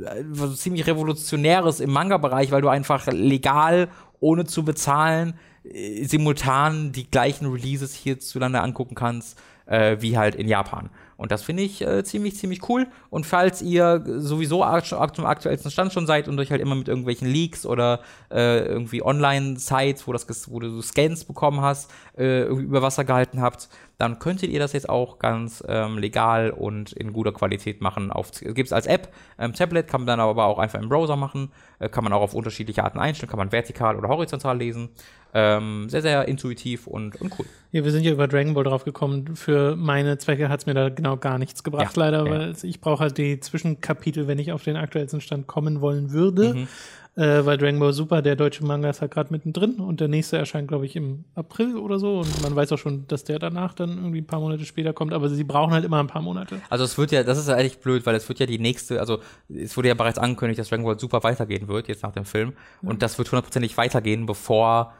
äh, 0.04 0.24
was 0.28 0.58
ziemlich 0.58 0.86
Revolutionäres 0.86 1.80
im 1.80 1.90
Manga-Bereich, 1.90 2.50
weil 2.50 2.62
du 2.62 2.68
einfach 2.68 3.06
legal, 3.06 3.88
ohne 4.20 4.44
zu 4.44 4.64
bezahlen, 4.64 5.34
äh, 5.64 6.04
simultan 6.04 6.92
die 6.92 7.10
gleichen 7.10 7.50
Releases 7.50 7.94
hierzulande 7.94 8.60
angucken 8.60 8.94
kannst, 8.94 9.40
äh, 9.66 9.96
wie 10.00 10.18
halt 10.18 10.34
in 10.34 10.48
Japan. 10.48 10.90
Und 11.16 11.30
das 11.30 11.42
finde 11.42 11.62
ich 11.62 11.82
äh, 11.82 12.04
ziemlich, 12.04 12.36
ziemlich 12.36 12.68
cool. 12.68 12.86
Und 13.10 13.26
falls 13.26 13.62
ihr 13.62 14.02
sowieso 14.18 14.64
zum 14.82 15.26
aktuellsten 15.26 15.70
Stand 15.70 15.92
schon 15.92 16.06
seid 16.06 16.28
und 16.28 16.38
euch 16.38 16.50
halt 16.50 16.60
immer 16.60 16.74
mit 16.74 16.88
irgendwelchen 16.88 17.28
Leaks 17.28 17.66
oder 17.66 18.00
äh, 18.30 18.64
irgendwie 18.64 19.02
Online-Sites, 19.02 20.06
wo, 20.06 20.12
wo 20.12 20.60
du 20.60 20.82
Scans 20.82 21.24
bekommen 21.24 21.60
hast, 21.60 21.90
äh, 22.16 22.44
über 22.44 22.82
Wasser 22.82 23.04
gehalten 23.04 23.40
habt, 23.40 23.68
dann 24.02 24.18
könntet 24.18 24.50
ihr 24.50 24.58
das 24.58 24.72
jetzt 24.72 24.88
auch 24.88 25.20
ganz 25.20 25.62
ähm, 25.68 25.96
legal 25.96 26.50
und 26.50 26.92
in 26.92 27.12
guter 27.12 27.30
Qualität 27.30 27.80
machen. 27.80 28.10
Gibt 28.40 28.66
es 28.66 28.72
als 28.72 28.86
App, 28.86 29.12
ähm, 29.38 29.52
Tablet, 29.52 29.86
kann 29.86 30.00
man 30.00 30.06
dann 30.08 30.18
aber 30.18 30.46
auch 30.46 30.58
einfach 30.58 30.80
im 30.80 30.88
Browser 30.88 31.14
machen, 31.14 31.52
äh, 31.78 31.88
kann 31.88 32.02
man 32.02 32.12
auch 32.12 32.20
auf 32.20 32.34
unterschiedliche 32.34 32.82
Arten 32.82 32.98
einstellen, 32.98 33.30
kann 33.30 33.38
man 33.38 33.52
vertikal 33.52 33.96
oder 33.96 34.08
horizontal 34.08 34.58
lesen. 34.58 34.88
Ähm, 35.34 35.88
sehr, 35.88 36.02
sehr 36.02 36.28
intuitiv 36.28 36.86
und, 36.86 37.20
und 37.20 37.38
cool. 37.38 37.46
Ja, 37.70 37.84
wir 37.84 37.90
sind 37.90 38.04
ja 38.04 38.12
über 38.12 38.28
Dragon 38.28 38.52
Ball 38.52 38.64
drauf 38.64 38.84
gekommen. 38.84 39.34
Für 39.34 39.76
meine 39.76 40.18
Zwecke 40.18 40.50
hat 40.50 40.60
es 40.60 40.66
mir 40.66 40.74
da 40.74 40.90
genau 40.90 41.16
gar 41.16 41.38
nichts 41.38 41.64
gebracht, 41.64 41.96
Ja, 41.96 42.02
leider, 42.04 42.26
ja. 42.26 42.30
weil 42.30 42.54
ich 42.62 42.80
brauche 42.80 43.00
halt 43.04 43.16
die 43.16 43.40
Zwischenkapitel, 43.40 44.28
wenn 44.28 44.38
ich 44.38 44.52
auf 44.52 44.62
den 44.62 44.76
aktuellsten 44.76 45.22
Stand 45.22 45.46
kommen 45.46 45.80
wollen 45.80 46.12
würde. 46.12 46.54
Mhm. 46.54 46.68
Äh, 47.14 47.44
weil 47.44 47.58
Dragon 47.58 47.78
Ball 47.78 47.92
Super, 47.92 48.22
der 48.22 48.36
deutsche 48.36 48.64
Manga, 48.64 48.88
ist 48.88 49.02
halt 49.02 49.10
gerade 49.10 49.30
mittendrin 49.32 49.74
und 49.80 50.00
der 50.00 50.08
nächste 50.08 50.38
erscheint, 50.38 50.68
glaube 50.68 50.86
ich, 50.86 50.96
im 50.96 51.24
April 51.34 51.76
oder 51.76 51.98
so. 51.98 52.20
Und 52.20 52.42
man 52.42 52.56
weiß 52.56 52.72
auch 52.72 52.78
schon, 52.78 53.06
dass 53.06 53.24
der 53.24 53.38
danach 53.38 53.74
dann 53.74 53.98
irgendwie 53.98 54.22
ein 54.22 54.26
paar 54.26 54.40
Monate 54.40 54.64
später 54.64 54.94
kommt, 54.94 55.12
aber 55.12 55.28
sie 55.28 55.44
brauchen 55.44 55.74
halt 55.74 55.84
immer 55.84 56.00
ein 56.00 56.06
paar 56.06 56.22
Monate. 56.22 56.62
Also 56.70 56.84
es 56.84 56.96
wird 56.96 57.12
ja, 57.12 57.22
das 57.22 57.36
ist 57.36 57.48
ja 57.48 57.54
eigentlich 57.54 57.80
blöd, 57.80 58.06
weil 58.06 58.14
es 58.14 58.26
wird 58.30 58.38
ja 58.38 58.46
die 58.46 58.58
nächste, 58.58 58.98
also 58.98 59.18
es 59.50 59.76
wurde 59.76 59.88
ja 59.88 59.94
bereits 59.94 60.18
angekündigt, 60.18 60.58
dass 60.58 60.70
Dragon 60.70 60.86
Ball 60.86 60.98
Super 60.98 61.22
weitergehen 61.22 61.68
wird, 61.68 61.88
jetzt 61.88 62.02
nach 62.02 62.12
dem 62.12 62.24
Film. 62.24 62.54
Und 62.80 63.02
das 63.02 63.18
wird 63.18 63.30
hundertprozentig 63.30 63.76
weitergehen, 63.76 64.24
bevor 64.24 64.94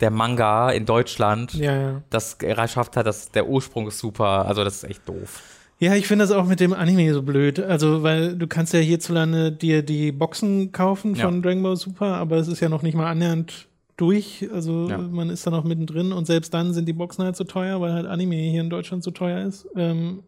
der 0.00 0.10
Manga 0.10 0.70
in 0.70 0.84
Deutschland 0.86 1.54
Ja, 1.54 1.76
ja. 1.76 2.02
das 2.10 2.38
geschafft 2.38 2.96
hat, 2.96 3.06
dass 3.06 3.30
der 3.30 3.48
Ursprung 3.48 3.86
ist 3.88 3.98
super. 3.98 4.46
Also 4.46 4.64
das 4.64 4.82
ist 4.82 4.84
echt 4.90 5.08
doof. 5.08 5.42
Ja, 5.78 5.94
ich 5.94 6.06
finde 6.06 6.24
das 6.24 6.30
auch 6.32 6.46
mit 6.46 6.60
dem 6.60 6.72
Anime 6.72 7.12
so 7.12 7.22
blöd. 7.22 7.58
Also, 7.58 8.02
weil 8.04 8.36
du 8.36 8.46
kannst 8.46 8.72
ja 8.72 8.78
hierzulande 8.78 9.50
dir 9.50 9.82
die 9.82 10.12
Boxen 10.12 10.70
kaufen 10.70 11.16
von 11.16 11.34
Ja. 11.36 11.40
Dragon 11.40 11.62
Ball 11.62 11.76
Super, 11.76 12.14
aber 12.18 12.36
es 12.36 12.46
ist 12.46 12.60
ja 12.60 12.68
noch 12.68 12.82
nicht 12.82 12.94
mal 12.94 13.10
annähernd 13.10 13.66
durch. 13.96 14.48
Also 14.52 14.88
Ja. 14.88 14.98
man 14.98 15.28
ist 15.30 15.44
dann 15.46 15.54
auch 15.54 15.64
mittendrin 15.64 16.12
und 16.12 16.26
selbst 16.26 16.54
dann 16.54 16.72
sind 16.72 16.86
die 16.86 16.92
Boxen 16.92 17.24
halt 17.24 17.34
so 17.36 17.44
teuer, 17.44 17.80
weil 17.80 17.92
halt 17.92 18.06
Anime 18.06 18.36
hier 18.36 18.60
in 18.60 18.70
Deutschland 18.70 19.02
so 19.02 19.10
teuer 19.10 19.44
ist. 19.46 19.66
Ähm, 19.76 20.22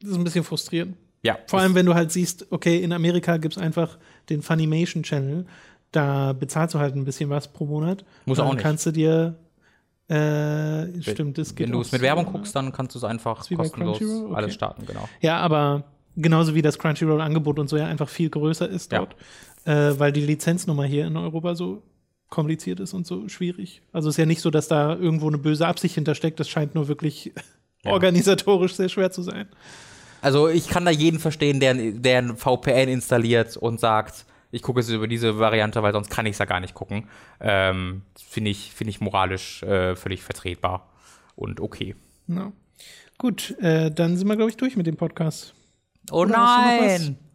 das 0.00 0.10
ist 0.10 0.16
ein 0.16 0.24
bisschen 0.24 0.44
frustrierend. 0.44 0.96
Ja. 1.22 1.38
Vor 1.46 1.60
allem, 1.60 1.74
wenn 1.74 1.84
du 1.86 1.94
halt 1.94 2.10
siehst, 2.12 2.46
okay, 2.50 2.82
in 2.82 2.92
Amerika 2.92 3.36
gibt 3.36 3.56
es 3.56 3.62
einfach 3.62 3.98
den 4.30 4.40
Funimation 4.42 5.02
Channel. 5.02 5.44
Da 5.92 6.32
bezahlst 6.32 6.74
du 6.74 6.78
halt 6.78 6.94
ein 6.94 7.04
bisschen 7.04 7.30
was 7.30 7.48
pro 7.48 7.66
Monat. 7.66 8.04
Muss 8.26 8.38
Dann 8.38 8.46
auch 8.46 8.52
nicht. 8.54 8.62
kannst 8.62 8.86
du 8.86 8.92
dir, 8.92 9.36
äh, 10.08 11.02
stimmt, 11.02 11.38
das 11.38 11.54
geht 11.54 11.66
Wenn 11.68 11.72
du 11.72 11.80
es 11.80 11.92
mit 11.92 12.00
Werbung 12.02 12.26
guckst, 12.26 12.54
dann 12.54 12.72
kannst 12.72 12.94
du 12.94 12.98
es 12.98 13.04
einfach 13.04 13.48
kostenlos? 13.48 13.96
Okay. 14.00 14.34
alles 14.34 14.54
starten, 14.54 14.86
genau. 14.86 15.08
Ja, 15.20 15.38
aber 15.38 15.84
genauso 16.16 16.54
wie 16.54 16.62
das 16.62 16.78
Crunchyroll-Angebot 16.78 17.58
und 17.58 17.68
so 17.68 17.76
ja 17.76 17.86
einfach 17.86 18.08
viel 18.08 18.30
größer 18.30 18.68
ist 18.68 18.92
Ja. 18.92 18.98
dort, 18.98 19.16
äh, 19.64 19.98
weil 19.98 20.12
die 20.12 20.20
Lizenznummer 20.22 20.84
hier 20.84 21.06
in 21.06 21.16
Europa 21.16 21.54
so 21.54 21.82
kompliziert 22.28 22.78
ist 22.80 22.94
und 22.94 23.06
so 23.06 23.28
schwierig. 23.28 23.82
Also 23.92 24.08
es 24.08 24.14
ist 24.14 24.18
ja 24.18 24.26
nicht 24.26 24.40
so, 24.40 24.50
dass 24.50 24.68
da 24.68 24.94
irgendwo 24.94 25.26
eine 25.28 25.38
böse 25.38 25.66
Absicht 25.66 25.96
hintersteckt. 25.96 26.38
Das 26.38 26.48
scheint 26.48 26.74
nur 26.74 26.88
wirklich 26.88 27.32
Ja. 27.84 27.92
organisatorisch 27.92 28.74
sehr 28.74 28.90
schwer 28.90 29.10
zu 29.10 29.22
sein. 29.22 29.48
Also 30.20 30.48
ich 30.48 30.68
kann 30.68 30.84
da 30.84 30.90
jeden 30.90 31.18
verstehen, 31.18 31.60
der, 31.60 31.72
der 31.74 32.18
ein 32.18 32.36
VPN 32.36 32.90
installiert 32.90 33.56
und 33.56 33.80
sagt, 33.80 34.26
ich 34.50 34.62
gucke 34.62 34.80
es 34.80 34.88
über 34.88 35.06
diese 35.08 35.38
Variante, 35.38 35.82
weil 35.82 35.92
sonst 35.92 36.10
kann 36.10 36.26
ich 36.26 36.32
es 36.32 36.38
ja 36.38 36.44
gar 36.44 36.60
nicht 36.60 36.74
gucken. 36.74 37.08
Ähm, 37.40 38.02
Finde 38.18 38.50
ich, 38.50 38.72
find 38.72 38.90
ich 38.90 39.00
moralisch 39.00 39.62
äh, 39.62 39.96
völlig 39.96 40.22
vertretbar 40.22 40.88
und 41.36 41.60
okay. 41.60 41.94
Ja. 42.26 42.52
Gut, 43.18 43.56
äh, 43.60 43.90
dann 43.90 44.16
sind 44.16 44.28
wir, 44.28 44.36
glaube 44.36 44.50
ich, 44.50 44.56
durch 44.56 44.76
mit 44.76 44.86
dem 44.86 44.96
Podcast. 44.96 45.54
Oh 46.10 46.20
Oder 46.20 46.36
hast 46.36 46.56
du 46.56 46.76
noch 46.76 46.82
was? 46.82 47.00
nein! 47.00 47.29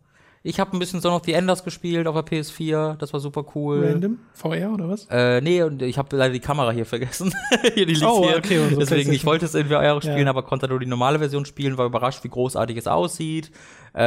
Ich 0.48 0.60
habe 0.60 0.78
ein 0.78 0.80
bisschen 0.80 1.02
Son 1.02 1.12
of 1.14 1.24
the 1.26 1.34
Enders 1.34 1.64
gespielt 1.64 2.06
auf 2.06 2.14
der 2.14 2.24
PS4, 2.24 2.98
das 2.98 3.12
war 3.14 3.20
super 3.20 3.44
cool. 3.56 3.84
Random? 3.84 4.20
VR 4.34 4.72
oder 4.74 4.88
was? 4.88 5.08
Äh, 5.10 5.42
nee, 5.42 5.64
und 5.64 5.82
ich 5.82 5.98
habe 5.98 6.16
leider 6.16 6.34
die 6.34 6.40
Kamera 6.40 6.70
hier 6.70 6.86
vergessen. 6.86 7.34
hier, 7.74 7.88
die 7.88 7.96
liegt 7.96 8.04
Oh, 8.06 8.28
hier. 8.28 8.38
okay, 8.38 8.60
so 8.70 8.78
Deswegen, 8.78 9.12
ich 9.12 9.26
wollte 9.26 9.46
es 9.46 9.56
in 9.56 9.66
VR 9.66 10.00
spielen, 10.02 10.20
Ja. 10.20 10.30
aber 10.30 10.44
konnte 10.44 10.68
nur 10.68 10.80
die 10.80 10.86
normale 10.86 11.18
Version 11.18 11.46
spielen, 11.46 11.80
war 11.80 11.88
überrascht, 11.88 12.24
wie 12.24 12.30
großartig 12.30 12.78
es 12.78 12.86
aussieht. 12.86 13.50
Äh, 13.96 14.04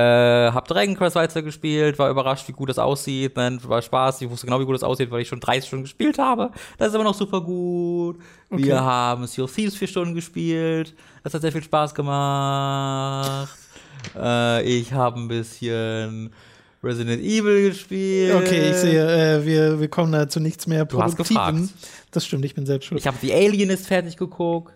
hab 0.53 0.69
Dragon 0.69 0.95
Quest 0.97 1.17
weiter 1.17 1.43
gespielt, 1.43 1.99
war 1.99 2.09
überrascht, 2.09 2.47
wie 2.47 2.53
gut 2.53 2.71
es 2.71 2.79
aussieht. 2.79 3.37
Dann 3.37 3.59
war 3.69 3.83
Spaß, 3.83 4.21
ich 4.23 4.31
wusste 4.31 4.47
genau, 4.47 4.61
wie 4.61 4.65
gut 4.65 4.77
es 4.77 4.85
aussieht, 4.85 5.11
weil 5.11 5.23
ich 5.23 5.29
schon 5.29 5.41
30 5.41 5.67
Stunden 5.67 5.85
gespielt 5.87 6.19
habe. 6.19 6.53
Das 6.77 6.89
ist 6.91 6.95
aber 6.95 7.03
noch 7.05 7.15
super 7.15 7.41
gut. 7.41 8.17
Okay. 8.49 8.63
Wir 8.63 8.81
haben 8.81 9.27
Sea 9.27 9.43
of 9.43 9.53
Thieves 9.53 9.75
vier 9.75 9.89
Stunden 9.89 10.15
gespielt. 10.15 10.95
Das 11.25 11.35
hat 11.35 11.41
sehr 11.43 11.51
viel 11.51 11.65
Spaß 11.65 11.95
gemacht. 11.97 13.49
Äh, 14.17 14.63
ich 14.63 14.93
habe 14.93 15.21
ein 15.21 15.29
bisschen 15.29 16.33
Resident 16.83 17.23
Evil 17.23 17.69
gespielt. 17.71 18.35
Okay, 18.35 18.71
ich 18.71 18.77
sehe, 18.77 19.37
äh, 19.39 19.45
wir, 19.45 19.81
wir 19.81 19.89
kommen 19.89 20.13
da 20.13 20.29
zu 20.29 20.41
nichts 20.41 20.67
mehr 20.67 20.85
Du 20.85 21.03
hast 21.03 21.17
Produktivem. 21.17 21.63
gefragt. 21.63 21.73
Das 22.13 22.25
stimmt, 22.27 22.45
ich 22.45 22.55
bin 22.55 22.67
selbst 22.67 22.87
schuld. 22.87 23.01
Ich 23.01 23.07
habe 23.07 23.17
The 23.21 23.33
Alienist 23.35 23.87
fertig 23.87 24.17
geguckt. 24.17 24.73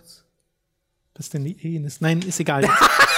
Was 1.14 1.26
ist 1.26 1.34
denn 1.34 1.44
die 1.44 1.56
Alien 1.62 1.84
ist? 1.84 2.00
Nein, 2.00 2.20
ist 2.22 2.40
egal. 2.40 2.62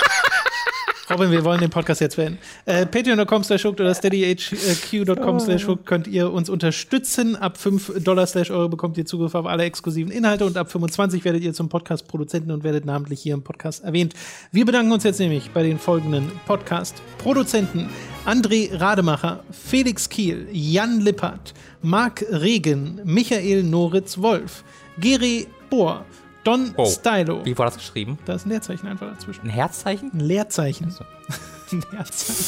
Robin, 1.15 1.31
wir 1.31 1.45
wollen 1.45 1.61
den 1.61 1.71
Podcast 1.71 2.01
jetzt 2.01 2.17
beenden. 2.17 2.39
Äh, 2.67 2.87
Patreon.com 2.87 3.45
slash 3.45 3.65
hooked 3.65 3.81
oder 3.81 3.95
steadyhq.com 3.95 5.39
slash 5.39 5.65
hooked 5.65 5.87
könnt 5.87 6.09
ihr 6.09 6.33
uns 6.33 6.51
unterstützen. 6.51 7.37
Ab 7.37 7.57
5 7.57 8.03
Dollar 8.03 8.27
slash 8.27 8.51
Euro 8.51 8.69
bekommt 8.69 8.99
ihr 8.99 9.07
Zugriff 9.07 9.37
auf 9.37 9.47
alle 9.47 9.63
exklusiven 9.63 10.11
Inhalte 10.11 10.45
und 10.45 10.57
ab 10.57 10.73
25 10.73 11.25
werdet 11.25 11.45
ihr 11.45 11.55
zum 11.55 11.69
Podcast-Produzenten 11.69 12.51
und 12.51 12.65
werdet 12.65 12.85
namentlich 12.85 13.21
hier 13.21 13.35
im 13.35 13.43
Podcast 13.43 13.85
erwähnt. 13.85 14.15
Wir 14.51 14.65
bedanken 14.65 14.91
uns 14.91 15.05
jetzt 15.05 15.21
nämlich 15.21 15.53
bei 15.53 15.63
den 15.63 15.79
folgenden 15.79 16.33
Podcast-Produzenten. 16.47 17.89
André 18.27 18.77
Rademacher, 18.81 19.45
Felix 19.53 20.09
Kiel, 20.09 20.49
Jan 20.51 21.01
Lippert, 21.01 21.55
Marc 21.81 22.25
Regen, 22.29 23.01
Michael 23.05 23.63
Noritz-Wolf, 23.63 24.65
Geri 24.99 25.47
Bohr, 25.71 26.05
Don 26.45 26.73
Oh. 26.77 26.87
Stylo. 26.87 27.45
Wie 27.45 27.57
war 27.59 27.67
das 27.67 27.77
geschrieben? 27.77 28.19
Da 28.27 28.35
ist 28.35 28.47
ein 28.47 28.51
Leerzeichen 28.51 28.87
einfach 28.87 29.09
dazwischen. 29.11 29.43
Ein 29.45 29.51
Herzzeichen? 29.51 30.11
Ein 30.13 30.21
Leerzeichen. 30.21 30.91
so. 30.91 31.05
Ein 31.73 31.83
Leerzeichen. 31.91 32.45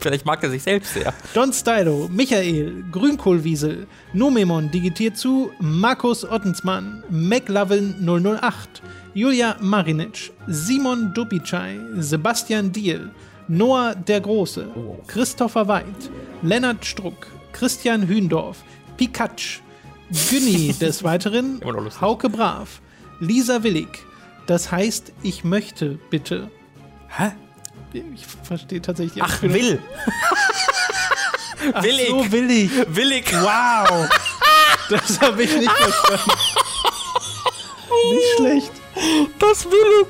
Vielleicht 0.00 0.26
mag 0.26 0.42
er 0.42 0.50
sich 0.50 0.62
selbst 0.62 0.92
sehr. 0.92 1.14
Don 1.32 1.52
Stylo, 1.52 2.08
Michael, 2.12 2.84
Grünkohlwiesel, 2.92 3.86
Nomemon 4.12 4.70
digitiert 4.70 5.16
zu, 5.16 5.50
Markus 5.58 6.24
Ottensmann, 6.24 7.02
McLovin 7.08 7.94
008, 8.06 8.82
Julia 9.14 9.56
Marinic, 9.60 10.32
Simon 10.46 11.14
Dubicai, 11.14 11.78
Sebastian 11.96 12.70
Diel, 12.72 13.10
Noah 13.48 13.94
der 13.94 14.20
Große, 14.20 14.68
Oh. 14.76 14.98
Christopher 15.06 15.66
Weid, 15.66 16.10
Lennart 16.42 16.84
Struck, 16.84 17.26
Christian 17.52 18.06
Hühndorf, 18.06 18.58
Pikatsch, 18.98 19.60
Günni 20.30 20.72
des 20.80 21.02
Weiteren. 21.02 21.60
Hauke 22.00 22.28
Brav, 22.28 22.80
Lisa 23.20 23.62
Willig. 23.62 23.88
Das 24.46 24.70
heißt, 24.70 25.12
ich 25.22 25.44
möchte 25.44 25.98
bitte. 26.10 26.50
Hä? 27.08 27.32
Ich 28.14 28.26
verstehe 28.42 28.82
tatsächlich 28.82 29.22
Ach, 29.22 29.42
will. 29.42 29.80
Ach 31.72 31.82
willig. 31.82 32.08
So 32.08 32.32
willig. 32.32 32.70
Willig. 32.88 33.32
Wow. 33.32 34.08
Das 34.90 35.20
habe 35.20 35.42
ich 35.42 35.56
nicht 35.56 35.70
verstanden. 35.70 36.30
Nicht 38.10 38.36
schlecht. 38.36 38.72
Das 39.38 39.64
willig. 39.64 40.08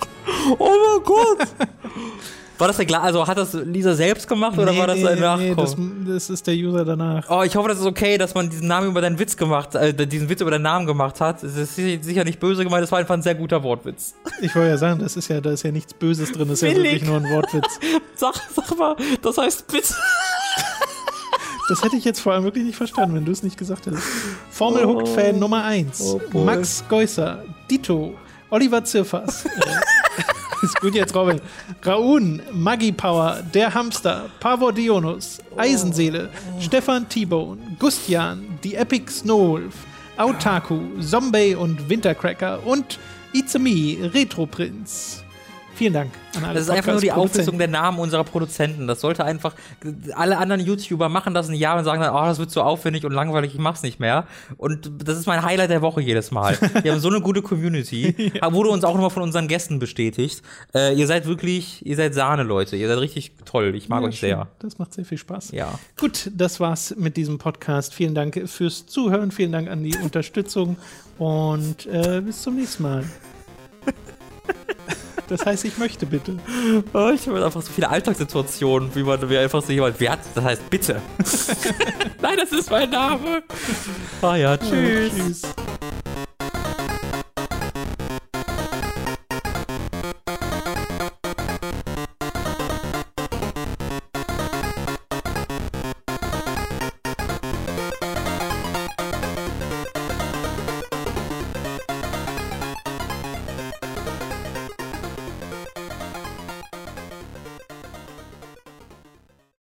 Oh 0.59 0.97
mein 0.97 1.05
Gott. 1.05 1.39
War 2.59 2.69
das 2.69 2.77
der 2.77 2.87
Gla 2.87 3.01
also 3.01 3.27
hat 3.27 3.37
das 3.37 3.53
Lisa 3.53 3.95
selbst 3.95 4.27
gemacht 4.28 4.59
oder 4.59 4.77
war 4.77 4.87
das 4.87 5.05
ein 5.05 5.20
Nachkommen? 5.20 6.05
das, 6.07 6.27
das 6.28 6.31
ist 6.31 6.47
der 6.47 6.55
User 6.55 6.85
danach. 6.85 7.28
Oh, 7.28 7.43
ich 7.43 7.55
hoffe, 7.55 7.69
das 7.69 7.78
ist 7.78 7.87
okay, 7.87 8.16
dass 8.16 8.35
man 8.35 8.49
diesen 8.49 8.66
Namen 8.66 8.89
über 8.89 9.01
deinen 9.03 9.19
Witz 9.19 9.37
gemacht, 9.37 9.74
äh, 9.74 9.93
diesen 10.07 10.28
Witz 10.28 10.41
über 10.41 10.51
deinen 10.51 10.62
Namen 10.62 10.87
gemacht 10.87 11.20
hat. 11.20 11.43
Es 11.43 11.57
ist 11.57 11.74
sicher 11.77 12.24
nicht 12.24 12.41
böse 12.41 12.65
gemeint, 12.65 12.83
das 12.83 12.93
war 12.93 12.99
einfach 12.99 13.15
ein 13.15 13.23
sehr 13.23 13.35
guter 13.35 13.62
Wortwitz. 13.62 14.15
Ich 14.41 14.55
wollte 14.55 14.70
ja 14.70 14.78
sagen, 14.78 15.01
das 15.01 15.16
ist 15.16 15.28
ja, 15.28 15.41
da 15.41 15.51
ist 15.51 15.65
ja 15.65 15.70
nichts 15.70 15.93
Böses 15.95 16.33
drin, 16.33 16.49
das 16.49 16.62
ist 16.62 16.69
ja 16.69 16.74
Willig. 16.74 16.93
wirklich 16.93 17.09
nur 17.09 17.16
ein 17.19 17.31
Wortwitz. 17.31 17.78
Sag, 18.15 18.35
sag 18.55 18.78
mal, 18.78 18.97
das 19.20 19.37
heißt 19.37 19.66
bitte. 19.66 19.95
Das 21.69 21.83
hätte 21.83 21.97
ich 21.97 22.05
jetzt 22.05 22.20
vor 22.20 22.33
allem 22.33 22.45
wirklich 22.45 22.65
nicht 22.65 22.77
verstanden, 22.77 23.16
wenn 23.16 23.24
du 23.24 23.33
es 23.33 23.43
nicht 23.43 23.59
gesagt 23.59 23.87
hättest. 23.87 24.05
Formel 24.51 24.87
Hooked 24.87 25.09
Fan 25.09 25.39
Nummer 25.39 25.65
1. 25.65 26.01
Oh. 26.01 26.39
Max 26.39 26.85
Geusser, 26.89 27.43
Dito, 27.69 28.15
Oliver 28.51 28.85
Zirfers. 28.85 29.45
ist 30.67 30.81
gut 30.81 30.95
jetzt, 30.95 31.15
Robin. 31.15 31.41
Raun, 31.85 32.43
Maggie 32.53 32.93
Power, 32.93 33.43
Der 33.55 33.73
Hamster, 33.73 34.29
Pavodionus, 34.41 35.39
Eisenseele, 35.57 36.29
Stefan 36.61 37.09
T-Bone, 37.09 37.77
Gustian, 37.79 38.59
die 38.65 38.75
Epic 38.75 39.11
Snowwolf, 39.11 39.75
Autaku, 40.17 40.81
Zombie 41.01 41.55
und 41.55 41.89
Wintercracker 41.89 42.67
und 42.67 42.99
It's 43.33 43.57
Me, 43.59 43.97
Retro 44.13 44.47
Prinz. 44.47 45.23
Vielen 45.77 45.93
Dank 45.93 46.11
an 46.36 46.44
alle 46.44 46.55
Das 46.55 46.65
ist 46.65 46.70
einfach 46.70 46.93
nur 46.93 47.01
die. 47.01 47.12
Auflistung 47.12 47.59
der 47.59 47.69
Namen 47.69 47.98
unserer 47.98 48.24
Produzenten. 48.24 48.86
Das 48.86 49.01
sollte 49.01 49.24
einfach, 49.24 49.55
alle 50.15 50.39
anderen 50.39 50.61
YouTuber 50.65 51.09
machen 51.09 51.35
das 51.35 51.48
ein 51.48 51.55
Jahr 51.55 51.78
und 51.78 51.85
sagen 51.85 52.01
dann, 52.01 52.15
oh, 52.15 52.24
das 52.24 52.39
wird 52.39 52.51
so 52.51 52.62
aufwendig 52.62 53.05
und 53.05 53.12
langweilig, 53.12 53.53
ich 53.55 53.61
mach's 53.61 53.82
nicht 53.82 54.01
mehr. 54.01 54.27
Und 54.57 54.90
das 55.05 55.19
ist 55.19 55.27
mein 55.27 55.43
Highlight 55.43 55.69
der 55.70 55.82
Woche 55.82 56.01
jedes 56.01 56.31
Mal. 56.31 56.57
Wir 56.82 56.93
haben 56.93 57.01
so 57.01 57.09
eine 57.09 57.20
gute 57.20 57.43
Community. 57.43 58.32
Wurde 58.51 58.70
uns 58.70 58.85
auch 58.85 58.94
nochmal 58.94 59.11
von 59.11 59.23
unseren 59.23 59.48
Gästen 59.48 59.78
bestätigt. 59.78 60.43
Äh, 60.74 60.94
ihr 60.98 61.07
seid 61.07 61.27
wirklich, 61.27 61.85
ihr 61.85 61.97
seid 61.97 62.15
Sahne, 62.15 62.43
Leute. 62.43 62.77
Ihr 62.77 62.89
seid 62.89 62.98
richtig 62.98 63.32
toll. 63.44 63.74
Ich 63.74 63.89
mag 63.90 64.01
Ja, 64.03 64.09
euch 64.09 64.19
schön. 64.19 64.31
sehr. 64.31 64.48
Das 64.61 64.78
macht 64.78 64.94
sehr 64.94 65.05
viel 65.05 65.19
Spaß. 65.19 65.51
Ja. 65.53 65.78
Gut, 65.98 66.31
das 66.35 66.59
war's 66.59 66.94
mit 66.97 67.16
diesem 67.19 67.36
Podcast. 67.39 67.93
Vielen 67.94 68.15
Dank 68.15 68.43
fürs 68.48 68.86
Zuhören, 68.86 69.31
vielen 69.31 69.53
Dank 69.53 69.69
an 69.69 69.82
die 69.85 69.97
Unterstützung 70.03 70.77
und 71.19 71.85
äh, 71.86 72.23
bis 72.23 72.40
zum 72.43 72.57
nächsten 72.57 72.82
Mal. 72.82 73.05
Das 75.28 75.44
heißt, 75.44 75.65
ich 75.65 75.77
möchte 75.78 76.07
bitte. 76.07 76.36
Oh, 76.93 77.11
ich 77.15 77.27
habe 77.27 77.44
einfach 77.44 77.62
so 77.62 77.73
viele 77.73 77.89
Alltagssituationen, 77.89 78.94
wie 78.94 79.03
man 79.03 79.28
wie 79.28 79.39
einfach 79.39 79.62
so 79.62 79.73
jemand, 79.73 79.98
wer 79.98 80.12
hat, 80.12 80.20
das 80.35 80.44
heißt 80.44 80.70
bitte. 80.70 81.03
Nein, 82.23 82.36
das 82.39 82.53
ist 82.53 82.70
mein 82.70 82.90
Name. 82.90 83.43
Ah 84.23 84.36
ja, 84.36 84.57
tschüss. 84.57 85.12
Tschüss. 85.12 85.43